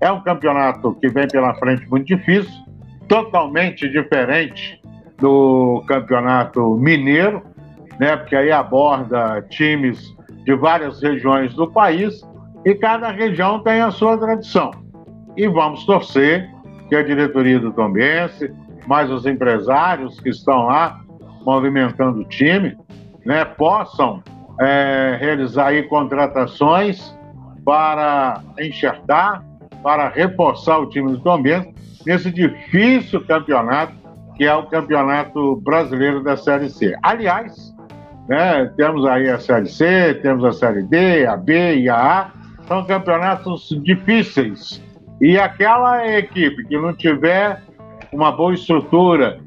É 0.00 0.10
um 0.10 0.22
campeonato 0.22 0.94
que 0.94 1.08
vem 1.08 1.28
pela 1.28 1.52
frente 1.56 1.86
muito 1.90 2.06
difícil, 2.06 2.69
totalmente 3.10 3.88
diferente 3.88 4.80
do 5.18 5.82
Campeonato 5.88 6.76
Mineiro, 6.76 7.42
né? 7.98 8.16
Porque 8.16 8.36
aí 8.36 8.52
aborda 8.52 9.42
times 9.50 10.16
de 10.44 10.54
várias 10.54 11.02
regiões 11.02 11.52
do 11.54 11.68
país 11.68 12.22
e 12.64 12.72
cada 12.76 13.10
região 13.10 13.58
tem 13.64 13.80
a 13.80 13.90
sua 13.90 14.16
tradição. 14.16 14.70
E 15.36 15.48
vamos 15.48 15.84
torcer 15.84 16.48
que 16.88 16.94
a 16.94 17.02
diretoria 17.02 17.58
do 17.58 17.72
Tombense, 17.72 18.54
mais 18.86 19.10
os 19.10 19.26
empresários 19.26 20.20
que 20.20 20.28
estão 20.28 20.66
lá 20.66 21.00
movimentando 21.44 22.20
o 22.20 22.24
time, 22.24 22.78
né, 23.26 23.44
possam 23.44 24.22
é, 24.60 25.16
realizar 25.20 25.68
aí 25.68 25.82
contratações 25.82 27.12
para 27.64 28.40
enxertar, 28.60 29.44
para 29.82 30.08
reforçar 30.08 30.78
o 30.78 30.88
time 30.88 31.10
do 31.10 31.18
Tombense 31.18 31.79
nesse 32.04 32.30
difícil 32.30 33.24
campeonato 33.26 34.00
que 34.40 34.46
é 34.46 34.54
o 34.54 34.62
Campeonato 34.62 35.56
Brasileiro 35.56 36.22
da 36.22 36.34
Série 36.34 36.70
C. 36.70 36.96
Aliás, 37.02 37.76
né, 38.26 38.72
temos 38.74 39.04
aí 39.04 39.28
a 39.28 39.38
Série 39.38 39.68
C, 39.68 40.14
temos 40.22 40.42
a 40.46 40.52
Série 40.52 40.82
D, 40.82 41.26
a 41.26 41.36
B 41.36 41.76
e 41.80 41.90
a 41.90 42.22
A, 42.22 42.30
são 42.66 42.82
campeonatos 42.86 43.68
difíceis. 43.82 44.82
E 45.20 45.38
aquela 45.38 46.08
equipe 46.16 46.64
que 46.64 46.78
não 46.78 46.94
tiver 46.94 47.62
uma 48.10 48.32
boa 48.32 48.54
estrutura, 48.54 49.40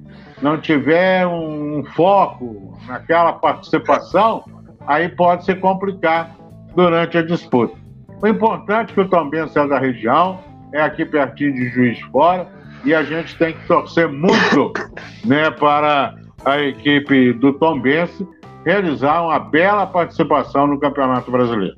não 0.44 0.60
tiver 0.60 1.26
um 1.26 1.84
foco 1.96 2.78
naquela 2.86 3.34
participação, 3.34 4.44
aí 4.86 5.10
pode 5.10 5.44
se 5.44 5.56
complicar 5.56 6.36
durante 6.76 7.18
a 7.18 7.24
disputa. 7.24 7.76
O 8.22 8.28
importante 8.28 8.92
é 8.92 8.94
que 8.94 9.02
o 9.02 9.10
Tombense 9.10 9.58
é 9.58 9.68
da 9.68 9.80
região, 9.80 10.38
é 10.74 10.82
aqui 10.82 11.06
pertinho 11.06 11.54
de 11.54 11.70
Juiz 11.70 11.98
de 11.98 12.06
Fora, 12.06 12.48
e 12.84 12.94
a 12.94 13.04
gente 13.04 13.38
tem 13.38 13.54
que 13.54 13.66
torcer 13.68 14.10
muito 14.10 14.74
né, 15.24 15.50
para 15.52 16.16
a 16.44 16.60
equipe 16.60 17.32
do 17.34 17.54
Tombense 17.54 18.28
realizar 18.66 19.22
uma 19.22 19.40
bela 19.40 19.86
participação 19.86 20.68
no 20.68 20.80
Campeonato 20.80 21.32
Brasileiro. 21.32 21.78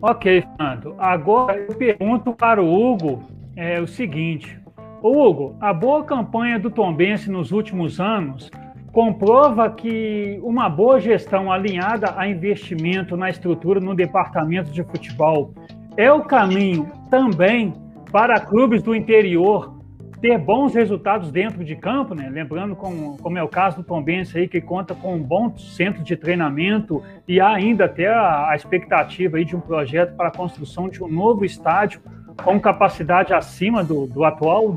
Ok, 0.00 0.42
Fernando. 0.42 0.94
Agora 0.98 1.58
eu 1.58 1.74
pergunto 1.74 2.32
para 2.32 2.62
o 2.62 2.72
Hugo 2.72 3.24
é, 3.56 3.80
o 3.80 3.86
seguinte: 3.86 4.58
Hugo, 5.02 5.56
a 5.60 5.72
boa 5.72 6.04
campanha 6.04 6.58
do 6.58 6.70
Tombense 6.70 7.30
nos 7.30 7.50
últimos 7.50 7.98
anos 7.98 8.50
comprova 8.96 9.68
que 9.68 10.40
uma 10.42 10.70
boa 10.70 10.98
gestão 10.98 11.52
alinhada 11.52 12.14
a 12.16 12.26
investimento 12.26 13.14
na 13.14 13.28
estrutura 13.28 13.78
no 13.78 13.94
departamento 13.94 14.70
de 14.70 14.82
futebol 14.82 15.52
é 15.98 16.10
o 16.10 16.22
caminho 16.22 16.90
também 17.10 17.74
para 18.10 18.40
clubes 18.40 18.82
do 18.82 18.94
interior 18.94 19.76
ter 20.18 20.38
bons 20.38 20.74
resultados 20.74 21.30
dentro 21.30 21.62
de 21.62 21.76
campo, 21.76 22.14
né? 22.14 22.30
Lembrando 22.30 22.74
como, 22.74 23.18
como 23.18 23.36
é 23.36 23.42
o 23.42 23.48
caso 23.48 23.76
do 23.76 23.82
Tombense 23.82 24.38
aí, 24.38 24.48
que 24.48 24.62
conta 24.62 24.94
com 24.94 25.14
um 25.14 25.22
bom 25.22 25.54
centro 25.58 26.02
de 26.02 26.16
treinamento 26.16 27.02
e 27.28 27.38
ainda 27.38 27.84
até 27.84 28.08
a, 28.08 28.48
a 28.48 28.56
expectativa 28.56 29.36
aí 29.36 29.44
de 29.44 29.54
um 29.54 29.60
projeto 29.60 30.16
para 30.16 30.28
a 30.28 30.32
construção 30.32 30.88
de 30.88 31.04
um 31.04 31.08
novo 31.08 31.44
estádio 31.44 32.00
com 32.42 32.58
capacidade 32.58 33.34
acima 33.34 33.84
do, 33.84 34.06
do 34.06 34.24
atual. 34.24 34.74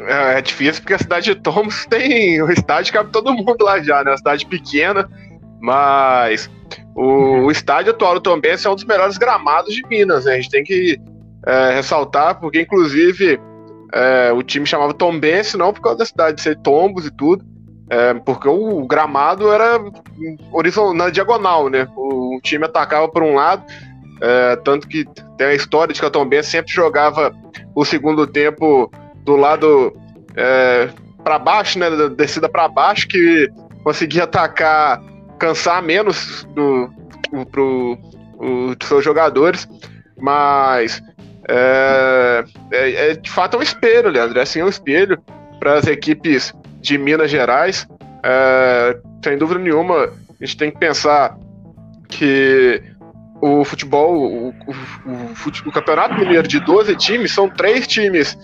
É, 0.00 0.38
é, 0.38 0.42
difícil 0.42 0.82
porque 0.82 0.94
a 0.94 0.98
cidade 0.98 1.34
de 1.34 1.40
Tomos 1.40 1.86
tem 1.86 2.40
o 2.42 2.50
estádio 2.50 2.92
cabe 2.92 3.10
todo 3.10 3.34
mundo 3.34 3.56
lá 3.60 3.82
já, 3.82 4.04
né? 4.04 4.10
Uma 4.10 4.16
cidade 4.16 4.46
pequena, 4.46 5.08
mas 5.60 6.50
o, 6.94 7.46
o 7.46 7.50
estádio 7.50 7.92
atual 7.92 8.14
do 8.14 8.20
Tombense 8.20 8.66
é 8.66 8.70
um 8.70 8.74
dos 8.74 8.84
melhores 8.84 9.18
gramados 9.18 9.74
de 9.74 9.86
Minas, 9.88 10.24
né? 10.24 10.34
A 10.34 10.36
gente 10.36 10.50
tem 10.50 10.62
que 10.62 11.00
é, 11.46 11.74
ressaltar, 11.74 12.38
porque 12.38 12.60
inclusive 12.60 13.40
é, 13.92 14.32
o 14.32 14.42
time 14.42 14.66
chamava 14.66 14.94
Tombense 14.94 15.56
não 15.56 15.72
por 15.72 15.80
causa 15.80 15.98
da 15.98 16.06
cidade 16.06 16.36
de 16.36 16.42
ser 16.42 16.56
tombos 16.58 17.06
e 17.06 17.10
tudo, 17.10 17.44
é, 17.90 18.14
porque 18.14 18.48
o, 18.48 18.86
gramado 18.86 19.50
era 19.50 19.80
horizontal, 20.52 20.94
na 20.94 21.10
diagonal, 21.10 21.68
né? 21.68 21.88
O, 21.96 22.36
o, 22.36 22.40
time 22.40 22.66
atacava 22.66 23.08
por 23.08 23.22
um 23.22 23.34
lado, 23.34 23.64
é, 24.20 24.56
tanto 24.56 24.86
que 24.86 25.04
tem 25.36 25.48
a 25.48 25.54
história 25.54 25.94
de 25.94 26.00
que 26.00 26.06
a 26.06 26.10
Tombense 26.10 26.50
sempre 26.50 26.72
jogava 26.72 27.34
o 27.74 27.84
segundo 27.84 28.26
tempo 28.26 28.90
do 29.28 29.36
lado 29.36 29.94
é, 30.34 30.88
para 31.22 31.38
baixo, 31.38 31.78
né? 31.78 31.90
Da 31.90 32.08
descida 32.08 32.48
para 32.48 32.66
baixo, 32.66 33.06
que 33.06 33.50
conseguia 33.84 34.24
atacar 34.24 35.02
cansar 35.38 35.82
menos 35.82 36.48
do, 36.54 36.90
pro, 37.52 37.98
os 38.38 38.88
seus 38.88 39.04
jogadores, 39.04 39.68
mas 40.18 41.02
é, 41.46 42.44
é, 42.72 43.10
é, 43.10 43.14
de 43.14 43.30
fato 43.30 43.56
é 43.56 43.60
um 43.60 43.62
espelho, 43.62 44.08
Leandro. 44.08 44.38
É 44.38 44.42
assim, 44.42 44.60
é 44.60 44.64
um 44.64 44.68
espelho 44.68 45.22
para 45.60 45.74
as 45.74 45.86
equipes 45.86 46.54
de 46.80 46.96
Minas 46.96 47.30
Gerais. 47.30 47.86
É, 48.24 48.98
sem 49.22 49.36
dúvida 49.36 49.60
nenhuma, 49.60 50.10
a 50.40 50.44
gente 50.44 50.56
tem 50.56 50.70
que 50.70 50.78
pensar 50.78 51.36
que 52.08 52.82
o 53.40 53.62
futebol, 53.64 54.16
o, 54.16 54.48
o, 54.48 54.72
o, 55.06 55.68
o 55.68 55.72
campeonato 55.72 56.14
mineiro 56.18 56.48
de 56.48 56.58
12 56.58 56.96
times 56.96 57.32
são 57.32 57.48
três 57.48 57.86
times 57.86 58.36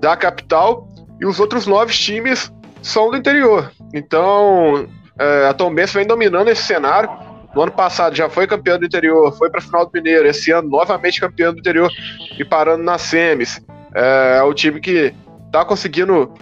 da 0.00 0.16
capital 0.16 0.88
e 1.20 1.26
os 1.26 1.38
outros 1.38 1.66
nove 1.66 1.92
times 1.92 2.52
são 2.82 3.10
do 3.10 3.16
interior. 3.16 3.70
Então, 3.92 4.88
é, 5.18 5.46
a 5.46 5.54
Tom 5.54 5.72
Benz 5.72 5.92
vem 5.92 6.06
dominando 6.06 6.48
esse 6.48 6.62
cenário. 6.62 7.10
No 7.54 7.62
ano 7.62 7.72
passado 7.72 8.16
já 8.16 8.28
foi 8.30 8.46
campeão 8.46 8.78
do 8.78 8.86
interior, 8.86 9.36
foi 9.36 9.50
para 9.50 9.58
a 9.58 9.62
final 9.62 9.84
do 9.84 9.92
Mineiro. 9.92 10.26
Esse 10.26 10.50
ano, 10.50 10.68
novamente 10.68 11.20
campeão 11.20 11.52
do 11.52 11.58
interior 11.58 11.90
e 12.38 12.44
parando 12.44 12.82
nas 12.82 13.02
semis. 13.02 13.60
É, 13.94 14.38
é 14.38 14.42
o 14.42 14.54
time 14.54 14.80
que 14.80 15.12
está 15.46 15.64
conseguindo 15.64 16.32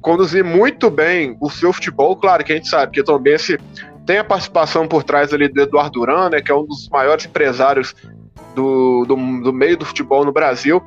conduzir 0.00 0.44
muito 0.44 0.88
bem 0.90 1.36
o 1.40 1.50
seu 1.50 1.72
futebol. 1.72 2.14
Claro 2.16 2.44
que 2.44 2.52
a 2.52 2.56
gente 2.56 2.68
sabe 2.68 2.92
que 2.92 3.00
o 3.00 3.04
Tom 3.04 3.18
Benz 3.18 3.56
tem 4.06 4.18
a 4.18 4.24
participação 4.24 4.86
por 4.86 5.02
trás 5.02 5.32
ali 5.32 5.48
do 5.48 5.60
Eduardo 5.60 6.00
Duran, 6.00 6.30
né, 6.30 6.40
que 6.40 6.50
é 6.50 6.54
um 6.54 6.64
dos 6.64 6.88
maiores 6.88 7.26
empresários 7.26 7.94
do, 8.54 9.04
do, 9.06 9.16
do 9.16 9.52
meio 9.52 9.76
do 9.76 9.84
futebol 9.84 10.24
no 10.24 10.32
Brasil. 10.32 10.82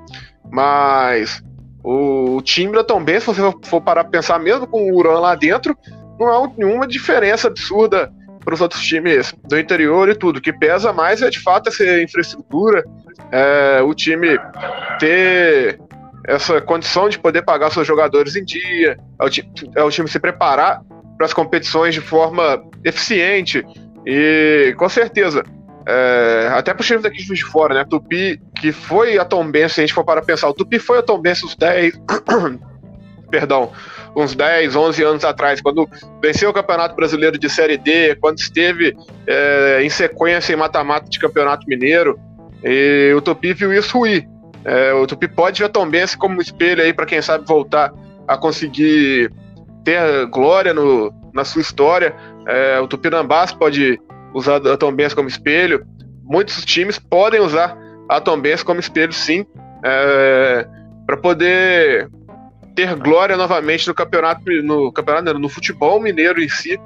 Mas 0.52 1.44
o, 1.84 2.38
o 2.38 2.72
da 2.72 2.84
Tom 2.84 3.04
Benz, 3.04 3.24
se 3.24 3.34
você 3.34 3.42
for 3.64 3.82
parar 3.82 4.04
para 4.04 4.12
pensar, 4.12 4.40
mesmo 4.40 4.66
com 4.66 4.90
o 4.90 4.96
Uran 4.96 5.20
lá 5.20 5.36
dentro, 5.36 5.78
não 6.20 6.28
há 6.28 6.52
nenhuma 6.58 6.88
diferença 6.88 7.48
absurda 7.48 8.12
para 8.44 8.54
os 8.54 8.62
outros 8.62 8.84
times 8.84 9.34
do 9.44 9.58
interior 9.58 10.10
e 10.10 10.16
tudo. 10.16 10.38
O 10.38 10.42
que 10.42 10.54
pesa 10.54 10.94
mais 10.94 11.22
é 11.22 11.30
de 11.30 11.40
fato 11.40 11.70
essa 11.70 12.02
infraestrutura, 12.02 12.84
é, 13.32 13.82
o 13.82 13.94
time 13.94 14.38
ter 15.00 15.80
essa 16.26 16.62
condição 16.62 17.10
de 17.10 17.20
poder 17.20 17.42
pagar 17.42 17.72
seus 17.72 17.86
jogadores 17.86 18.36
em 18.36 18.46
dia, 18.46 18.98
é 19.20 19.26
o, 19.26 19.30
é 19.76 19.84
o 19.84 19.90
time 19.90 20.08
se 20.08 20.20
preparar 20.20 20.82
para 21.18 21.26
as 21.26 21.34
competições 21.34 21.94
de 21.94 22.02
forma 22.02 22.64
eficiente 22.84 23.66
e 24.06 24.74
com 24.78 24.88
certeza. 24.88 25.44
É, 25.86 26.50
até 26.54 26.74
os 26.78 26.86
times 26.86 27.04
daqui 27.04 27.18
de 27.18 27.44
fora, 27.44 27.74
né? 27.74 27.86
Tupi, 27.90 28.42
que 28.56 28.72
foi 28.72 29.18
a 29.18 29.26
Tombense, 29.26 29.76
se 29.76 29.82
a 29.82 29.84
gente 29.84 29.94
for 29.94 30.04
para 30.04 30.22
pensar, 30.22 30.50
o 30.50 30.54
Tupi 30.54 30.80
foi 30.80 31.00
a 31.00 31.02
Tombense 31.02 31.46
os 31.46 31.56
10. 31.56 32.00
perdão, 33.30 33.72
uns 34.16 34.36
10, 34.36 34.76
11 34.76 35.04
anos 35.04 35.26
atrás, 35.26 35.60
quando 35.60 35.90
venceu 36.22 36.52
o 36.52 36.54
Campeonato 36.54 36.96
Brasileiro 36.96 37.38
de 37.38 37.50
Série 37.50 37.78
D, 37.78 38.16
quando 38.16 38.38
esteve 38.38 38.96
é, 39.26 39.80
em 39.84 39.90
sequência 39.90 40.54
em 40.54 40.56
mata-mata 40.56 41.10
de 41.10 41.20
Campeonato 41.20 41.68
Mineiro, 41.68 42.20
e 42.64 43.12
o 43.16 43.22
Tupi 43.22 43.54
viu 43.54 43.74
isso 43.74 43.98
ruir. 43.98 44.28
É, 44.64 44.94
o 44.94 45.06
Tupi 45.08 45.28
pode 45.28 45.60
ver 45.60 45.66
a 45.66 45.70
Tombense 45.70 46.18
como 46.18 46.42
espelho 46.42 46.84
aí 46.84 46.94
para 46.94 47.06
quem 47.06 47.22
sabe 47.22 47.46
voltar 47.46 47.92
a 48.28 48.38
conseguir 48.38 49.32
ter 49.84 50.26
glória 50.28 50.74
no, 50.74 51.14
na 51.34 51.44
sua 51.44 51.62
história. 51.62 52.16
É, 52.48 52.80
o 52.80 52.88
Tupinambás 52.88 53.52
pode 53.52 54.00
usar 54.34 54.56
a 54.56 54.78
Tombense 54.78 55.16
como 55.16 55.28
espelho. 55.28 55.86
Muitos 56.24 56.64
times 56.66 56.98
podem 56.98 57.42
usar 57.42 57.78
a 58.10 58.20
Tombense 58.20 58.64
como 58.64 58.80
espelho, 58.80 59.14
sim, 59.14 59.46
é, 59.84 60.68
para 61.06 61.18
poder 61.18 62.10
ter 62.76 62.96
glória 62.96 63.38
novamente 63.38 63.88
no 63.88 63.94
campeonato, 63.94 64.44
no 64.64 64.92
campeonato, 64.92 65.38
no 65.38 65.50
futebol 65.50 66.02
mineiro 66.02 66.42
em 66.42 66.50
si, 66.50 66.80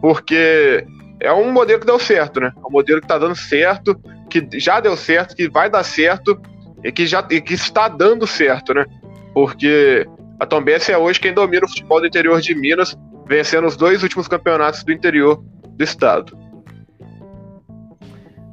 porque 0.00 0.84
é 1.20 1.32
um 1.32 1.52
modelo 1.52 1.80
que 1.80 1.86
deu 1.86 1.98
certo, 1.98 2.40
né? 2.40 2.52
É 2.56 2.66
um 2.66 2.70
modelo 2.70 3.00
que 3.00 3.04
está 3.04 3.18
dando 3.18 3.36
certo, 3.36 3.94
que 4.28 4.48
já 4.58 4.80
deu 4.80 4.96
certo, 4.96 5.36
que 5.36 5.48
vai 5.48 5.68
dar 5.68 5.84
certo 5.84 6.40
e 6.82 6.90
que 6.90 7.06
já 7.06 7.26
e 7.30 7.40
que 7.40 7.54
está 7.54 7.88
dando 7.88 8.26
certo, 8.26 8.74
né? 8.74 8.86
Porque 9.34 10.06
A 10.40 10.46
Tombense 10.46 10.90
é 10.90 10.98
hoje 10.98 11.20
quem 11.20 11.34
domina 11.34 11.66
o 11.66 11.68
futebol 11.68 12.00
do 12.00 12.06
interior 12.06 12.40
de 12.40 12.54
Minas, 12.54 12.96
vencendo 13.28 13.66
os 13.66 13.76
dois 13.76 14.02
últimos 14.02 14.26
campeonatos 14.26 14.82
do 14.82 14.90
interior 14.90 15.44
do 15.76 15.84
estado. 15.84 16.36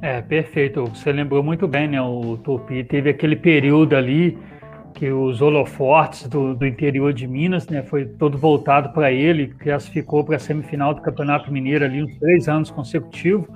É, 0.00 0.22
perfeito. 0.22 0.84
Você 0.84 1.12
lembrou 1.12 1.42
muito 1.42 1.66
bem, 1.66 1.88
né? 1.88 2.00
O 2.00 2.36
Tupi 2.36 2.84
teve 2.84 3.10
aquele 3.10 3.34
período 3.34 3.96
ali 3.96 4.38
que 4.94 5.10
os 5.10 5.40
holofortes 5.40 6.28
do, 6.28 6.54
do 6.54 6.66
interior 6.66 7.12
de 7.12 7.26
Minas, 7.26 7.68
né, 7.68 7.84
foi 7.84 8.04
todo 8.04 8.36
voltado 8.36 8.92
para 8.92 9.12
ele, 9.12 9.46
classificou 9.46 10.24
para 10.24 10.36
a 10.36 10.38
semifinal 10.40 10.92
do 10.92 11.00
Campeonato 11.00 11.52
Mineiro 11.52 11.84
ali 11.84 12.02
uns 12.02 12.16
três 12.16 12.48
anos 12.48 12.68
consecutivos. 12.68 13.46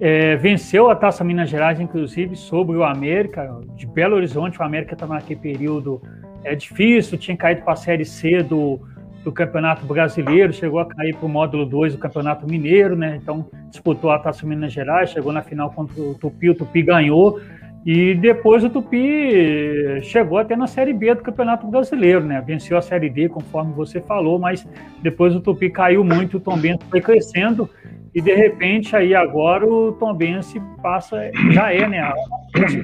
É, 0.00 0.36
venceu 0.36 0.88
a 0.88 0.94
Taça 0.94 1.24
Minas 1.24 1.50
Gerais, 1.50 1.80
inclusive, 1.80 2.36
sobre 2.36 2.76
o 2.76 2.84
América, 2.84 3.50
de 3.76 3.84
Belo 3.86 4.14
Horizonte. 4.14 4.60
O 4.60 4.62
América 4.62 4.94
estava 4.94 5.14
naquele 5.14 5.40
período 5.40 6.00
é 6.44 6.54
difícil, 6.54 7.18
tinha 7.18 7.36
caído 7.36 7.62
para 7.62 7.74
a 7.74 7.76
Série 7.76 8.04
C 8.04 8.42
do, 8.42 8.80
do 9.24 9.30
Campeonato 9.30 9.84
Brasileiro, 9.84 10.52
chegou 10.52 10.80
a 10.80 10.86
cair 10.86 11.14
para 11.14 11.26
o 11.26 11.28
módulo 11.28 11.66
2 11.66 11.94
do 11.94 11.98
Campeonato 11.98 12.46
Mineiro, 12.46 12.96
né? 12.96 13.18
Então 13.22 13.46
disputou 13.70 14.10
a 14.10 14.18
Taça 14.18 14.46
Minas 14.46 14.72
Gerais, 14.72 15.10
chegou 15.10 15.32
na 15.32 15.42
final 15.42 15.70
contra 15.70 16.00
o 16.00 16.14
Tupi, 16.14 16.50
o 16.50 16.54
Tupi 16.54 16.82
ganhou. 16.82 17.40
E 17.84 18.14
depois 18.14 18.62
o 18.62 18.68
Tupi 18.68 20.02
chegou 20.02 20.36
até 20.36 20.54
na 20.54 20.66
Série 20.66 20.92
B 20.92 21.14
do 21.14 21.22
Campeonato 21.22 21.66
Brasileiro, 21.66 22.24
né? 22.24 22.42
Venceu 22.46 22.76
a 22.76 22.82
Série 22.82 23.08
D, 23.08 23.28
conforme 23.28 23.72
você 23.72 24.00
falou, 24.00 24.38
mas 24.38 24.66
depois 25.02 25.34
o 25.34 25.40
Tupi 25.40 25.70
caiu 25.70 26.04
muito, 26.04 26.36
o 26.36 26.40
Tombense 26.40 26.80
foi 26.90 27.00
crescendo 27.00 27.68
e 28.14 28.20
de 28.20 28.34
repente 28.34 28.94
aí 28.94 29.14
agora 29.14 29.66
o 29.66 29.92
Tombense 29.92 30.60
passa, 30.82 31.30
já 31.52 31.72
é, 31.72 31.88
né? 31.88 32.12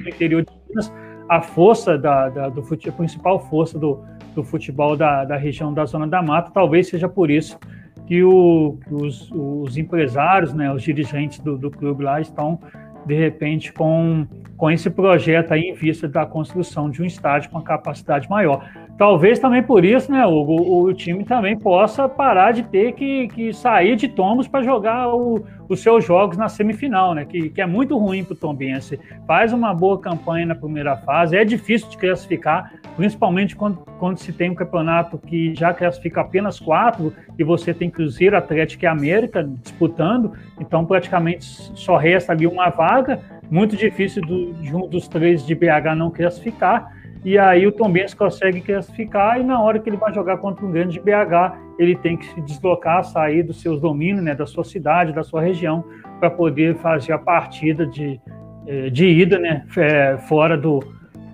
Interior 0.07 0.43
de 0.43 0.51
Minas, 0.67 0.91
a 1.29 1.41
força 1.41 1.97
da, 1.97 2.29
da 2.29 2.49
do 2.49 2.61
futebol, 2.61 2.93
a 2.93 2.97
principal 2.97 3.39
força 3.39 3.77
do, 3.77 4.03
do 4.33 4.43
futebol 4.43 4.95
da, 4.95 5.25
da 5.25 5.35
região 5.35 5.73
da 5.73 5.85
Zona 5.85 6.07
da 6.07 6.21
Mata, 6.21 6.51
talvez 6.53 6.87
seja 6.87 7.09
por 7.09 7.29
isso 7.29 7.59
que, 8.05 8.23
o, 8.23 8.77
os, 8.89 9.29
os 9.33 9.77
empresários, 9.77 10.53
né, 10.53 10.71
os 10.71 10.81
dirigentes 10.81 11.39
do, 11.39 11.57
do 11.57 11.69
clube 11.69 12.03
lá 12.03 12.21
estão 12.21 12.59
de 13.05 13.15
repente 13.15 13.73
com 13.73 14.25
com 14.57 14.71
esse 14.71 14.89
projeto 14.89 15.53
aí 15.53 15.61
em 15.61 15.73
vista 15.73 16.07
da 16.09 16.25
construção 16.25 16.89
de 16.89 17.01
um 17.01 17.05
estádio 17.05 17.51
com 17.51 17.61
capacidade 17.61 18.27
maior. 18.27 18.67
Talvez 18.97 19.37
também 19.37 19.61
por 19.61 19.85
isso, 19.85 20.11
né, 20.11 20.25
Hugo, 20.25 20.87
o, 20.87 20.91
time 20.91 21.23
também 21.23 21.55
possa 21.55 22.09
parar 22.09 22.51
de 22.51 22.63
ter 22.63 22.93
que, 22.93 23.27
que 23.27 23.53
sair 23.53 23.95
de 23.95 24.07
tombos 24.07 24.47
para 24.47 24.63
jogar 24.63 25.13
o, 25.13 25.45
os 25.69 25.81
seus 25.81 26.03
jogos 26.03 26.35
na 26.35 26.49
semifinal, 26.49 27.13
né, 27.13 27.23
que, 27.23 27.49
que 27.49 27.61
é 27.61 27.65
muito 27.67 27.95
ruim 27.95 28.23
para 28.23 28.33
o 28.33 28.35
Tombense. 28.35 28.99
Faz 29.27 29.53
uma 29.53 29.71
boa 29.71 29.99
campanha 29.99 30.47
na 30.47 30.55
primeira 30.55 30.97
fase, 30.97 31.37
é 31.37 31.45
difícil 31.45 31.89
de 31.89 31.97
classificar, 31.97 32.73
principalmente 32.95 33.55
quando, 33.55 33.77
quando 33.99 34.17
se 34.17 34.33
tem 34.33 34.49
um 34.49 34.55
campeonato 34.55 35.19
que 35.19 35.53
já 35.53 35.71
classifica 35.75 36.21
apenas 36.21 36.59
quatro 36.59 37.13
e 37.37 37.43
você 37.43 37.75
tem 37.75 37.91
Cruzeiro, 37.91 38.35
Atlético 38.35 38.85
e 38.85 38.87
América 38.87 39.43
disputando, 39.43 40.33
então 40.59 40.83
praticamente 40.83 41.45
só 41.45 41.97
resta 41.97 42.31
ali 42.31 42.47
uma 42.47 42.69
vaga 42.69 43.21
muito 43.49 43.77
difícil 43.77 44.23
do, 44.23 44.53
de 44.53 44.75
um 44.75 44.87
dos 44.87 45.07
três 45.07 45.45
de 45.45 45.53
BH 45.53 45.95
não 45.95 46.09
classificar. 46.09 46.97
E 47.27 47.37
aí 47.37 47.67
o 47.67 47.73
Tom 47.73 47.91
Benz 47.91 48.13
consegue 48.13 48.61
classificar 48.61 49.37
e 49.37 49.43
na 49.43 49.61
hora 49.61 49.79
que 49.79 49.89
ele 49.89 49.97
vai 49.97 50.13
jogar 50.13 50.37
contra 50.37 50.65
um 50.65 50.71
grande 50.71 50.93
de 50.93 51.01
BH, 51.01 51.57
ele 51.77 51.93
tem 51.97 52.15
que 52.15 52.25
se 52.25 52.39
deslocar, 52.39 53.03
sair 53.03 53.43
dos 53.43 53.59
seus 53.59 53.81
domínios, 53.81 54.23
né, 54.23 54.33
da 54.33 54.45
sua 54.45 54.63
cidade, 54.63 55.11
da 55.11 55.25
sua 55.25 55.41
região, 55.41 55.83
para 56.21 56.29
poder 56.29 56.77
fazer 56.77 57.11
a 57.11 57.17
partida 57.17 57.85
de, 57.85 58.17
eh, 58.65 58.89
de 58.91 59.07
ida, 59.07 59.37
né, 59.37 59.65
é, 59.75 60.17
fora 60.29 60.57
do, 60.57 60.79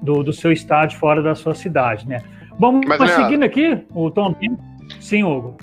do, 0.01 0.23
do, 0.23 0.33
seu 0.33 0.51
estádio, 0.51 0.97
fora 0.97 1.21
da 1.21 1.35
sua 1.35 1.53
cidade, 1.53 2.09
né. 2.09 2.23
Mas, 2.57 2.99
mas 2.99 3.11
seguindo 3.11 3.43
aqui, 3.43 3.85
o 3.93 4.09
Tom 4.09 4.33
Benz, 4.33 4.57
sim, 4.99 5.23
Hugo. 5.23 5.57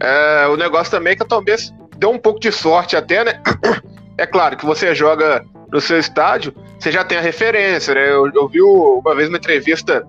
É, 0.00 0.46
o 0.46 0.56
negócio 0.56 0.90
também 0.90 1.12
é 1.12 1.16
que 1.16 1.24
o 1.24 1.28
Tom 1.28 1.44
Benz 1.44 1.74
deu 1.98 2.08
um 2.08 2.18
pouco 2.18 2.40
de 2.40 2.50
sorte 2.50 2.96
até, 2.96 3.22
né? 3.22 3.42
É 4.18 4.26
claro 4.26 4.58
que 4.58 4.64
você 4.64 4.94
joga 4.94 5.42
no 5.72 5.80
seu 5.80 5.98
estádio, 5.98 6.54
você 6.78 6.92
já 6.92 7.02
tem 7.02 7.16
a 7.16 7.22
referência, 7.22 7.94
né? 7.94 8.10
Eu, 8.10 8.30
eu 8.32 8.48
vi 8.48 8.60
uma 8.60 9.14
vez 9.14 9.28
uma 9.28 9.38
entrevista 9.38 10.06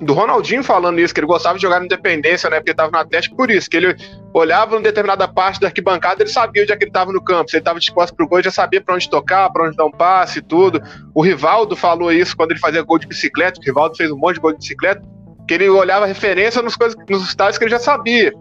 do 0.00 0.12
Ronaldinho 0.12 0.62
falando 0.62 1.00
isso, 1.00 1.12
que 1.12 1.20
ele 1.20 1.26
gostava 1.26 1.56
de 1.56 1.62
jogar 1.62 1.80
no 1.80 1.86
Independência, 1.86 2.48
né? 2.50 2.56
Porque 2.56 2.72
estava 2.72 2.90
no 2.90 2.98
Atlético 2.98 3.36
por 3.36 3.50
isso, 3.50 3.68
que 3.68 3.76
ele 3.76 3.96
olhava 4.32 4.76
em 4.76 4.82
determinada 4.82 5.26
parte 5.26 5.60
da 5.60 5.68
arquibancada, 5.68 6.22
ele 6.22 6.30
sabia 6.30 6.62
onde 6.62 6.72
é 6.72 6.76
que 6.76 6.84
ele 6.84 6.90
estava 6.90 7.12
no 7.12 7.22
campo. 7.22 7.50
Se 7.50 7.56
ele 7.56 7.60
estava 7.60 7.80
de 7.80 7.92
costas 7.92 8.16
pro 8.16 8.26
gol, 8.26 8.38
ele 8.38 8.44
já 8.44 8.50
sabia 8.50 8.80
para 8.80 8.94
onde 8.94 9.08
tocar, 9.08 9.50
para 9.50 9.66
onde 9.66 9.76
dar 9.76 9.86
um 9.86 9.90
passe 9.90 10.40
e 10.40 10.42
tudo. 10.42 10.82
O 11.14 11.22
Rivaldo 11.22 11.76
falou 11.76 12.12
isso 12.12 12.36
quando 12.36 12.52
ele 12.52 12.60
fazia 12.60 12.82
gol 12.82 12.98
de 12.98 13.06
bicicleta, 13.06 13.60
o 13.60 13.64
Rivaldo 13.64 13.96
fez 13.96 14.10
um 14.10 14.16
monte 14.16 14.34
de 14.34 14.40
gol 14.40 14.52
de 14.52 14.58
bicicleta, 14.58 15.02
que 15.46 15.54
ele 15.54 15.68
olhava 15.68 16.06
referência 16.06 16.62
nos, 16.62 16.76
coisas, 16.76 16.96
nos 17.08 17.26
estádios 17.26 17.58
que 17.58 17.64
ele 17.64 17.70
já 17.70 17.80
sabia. 17.80 18.32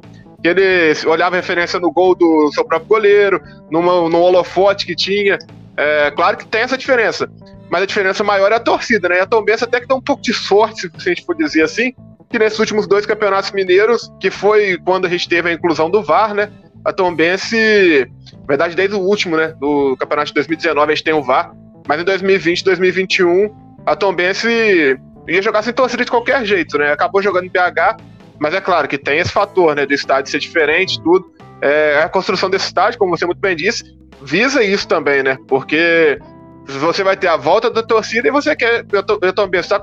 Que 0.41 0.49
ele 0.49 0.93
olhava 1.07 1.35
referência 1.35 1.79
no 1.79 1.91
gol 1.91 2.13
do 2.13 2.51
seu 2.51 2.63
próprio 2.65 2.89
goleiro, 2.89 3.41
numa, 3.71 4.07
num 4.09 4.21
holofote 4.21 4.85
que 4.85 4.95
tinha. 4.95 5.37
É, 5.77 6.09
claro 6.11 6.37
que 6.37 6.47
tem 6.47 6.61
essa 6.61 6.77
diferença, 6.77 7.29
mas 7.69 7.83
a 7.83 7.85
diferença 7.85 8.23
maior 8.23 8.51
é 8.51 8.55
a 8.55 8.59
torcida, 8.59 9.09
né? 9.09 9.17
E 9.17 9.19
a 9.19 9.27
Tombense 9.27 9.63
até 9.63 9.79
que 9.79 9.87
dá 9.87 9.95
um 9.95 10.01
pouco 10.01 10.23
de 10.23 10.33
sorte, 10.33 10.89
se 10.97 11.09
a 11.09 11.13
gente 11.13 11.23
for 11.23 11.35
dizer 11.35 11.61
assim, 11.61 11.93
que 12.29 12.39
nesses 12.39 12.57
últimos 12.59 12.87
dois 12.87 13.05
campeonatos 13.05 13.51
mineiros, 13.51 14.11
que 14.19 14.31
foi 14.31 14.77
quando 14.83 15.05
a 15.05 15.09
gente 15.09 15.29
teve 15.29 15.49
a 15.49 15.53
inclusão 15.53 15.89
do 15.89 16.01
VAR, 16.01 16.33
né? 16.33 16.51
A 16.83 16.91
Tombense, 16.91 18.09
na 18.33 18.47
verdade, 18.47 18.75
desde 18.75 18.95
o 18.95 18.99
último, 18.99 19.37
né? 19.37 19.53
Do 19.59 19.95
campeonato 19.97 20.29
de 20.29 20.33
2019 20.33 20.91
a 20.91 20.95
gente 20.95 21.03
tem 21.03 21.13
o 21.13 21.21
VAR, 21.21 21.51
mas 21.87 22.01
em 22.01 22.03
2020, 22.03 22.63
2021, 22.63 23.55
a 23.85 23.95
Tombense 23.95 24.99
ia 25.27 25.41
jogar 25.41 25.61
sem 25.61 25.73
torcida 25.73 26.03
de 26.03 26.11
qualquer 26.11 26.43
jeito, 26.45 26.77
né? 26.77 26.91
Acabou 26.91 27.21
jogando 27.21 27.45
em 27.45 27.49
BH, 27.49 28.01
mas 28.39 28.53
é 28.53 28.61
claro 28.61 28.87
que 28.87 28.97
tem 28.97 29.19
esse 29.19 29.31
fator, 29.31 29.75
né? 29.75 29.85
Do 29.85 29.93
estádio 29.93 30.31
ser 30.31 30.39
diferente, 30.39 31.01
tudo. 31.01 31.31
É, 31.61 32.01
a 32.03 32.09
construção 32.09 32.49
desse 32.49 32.65
estádio, 32.65 32.99
como 32.99 33.15
você 33.15 33.25
muito 33.25 33.39
bem 33.39 33.55
disse, 33.55 33.83
visa 34.21 34.63
isso 34.63 34.87
também, 34.87 35.23
né? 35.23 35.37
Porque 35.47 36.19
você 36.65 37.03
vai 37.03 37.15
ter 37.15 37.27
a 37.27 37.37
volta 37.37 37.69
da 37.69 37.81
torcida 37.81 38.27
e 38.27 38.31
você 38.31 38.55
quer, 38.55 38.85
eu, 38.91 39.03
tô, 39.03 39.19
eu 39.21 39.33
também 39.33 39.59
está 39.59 39.81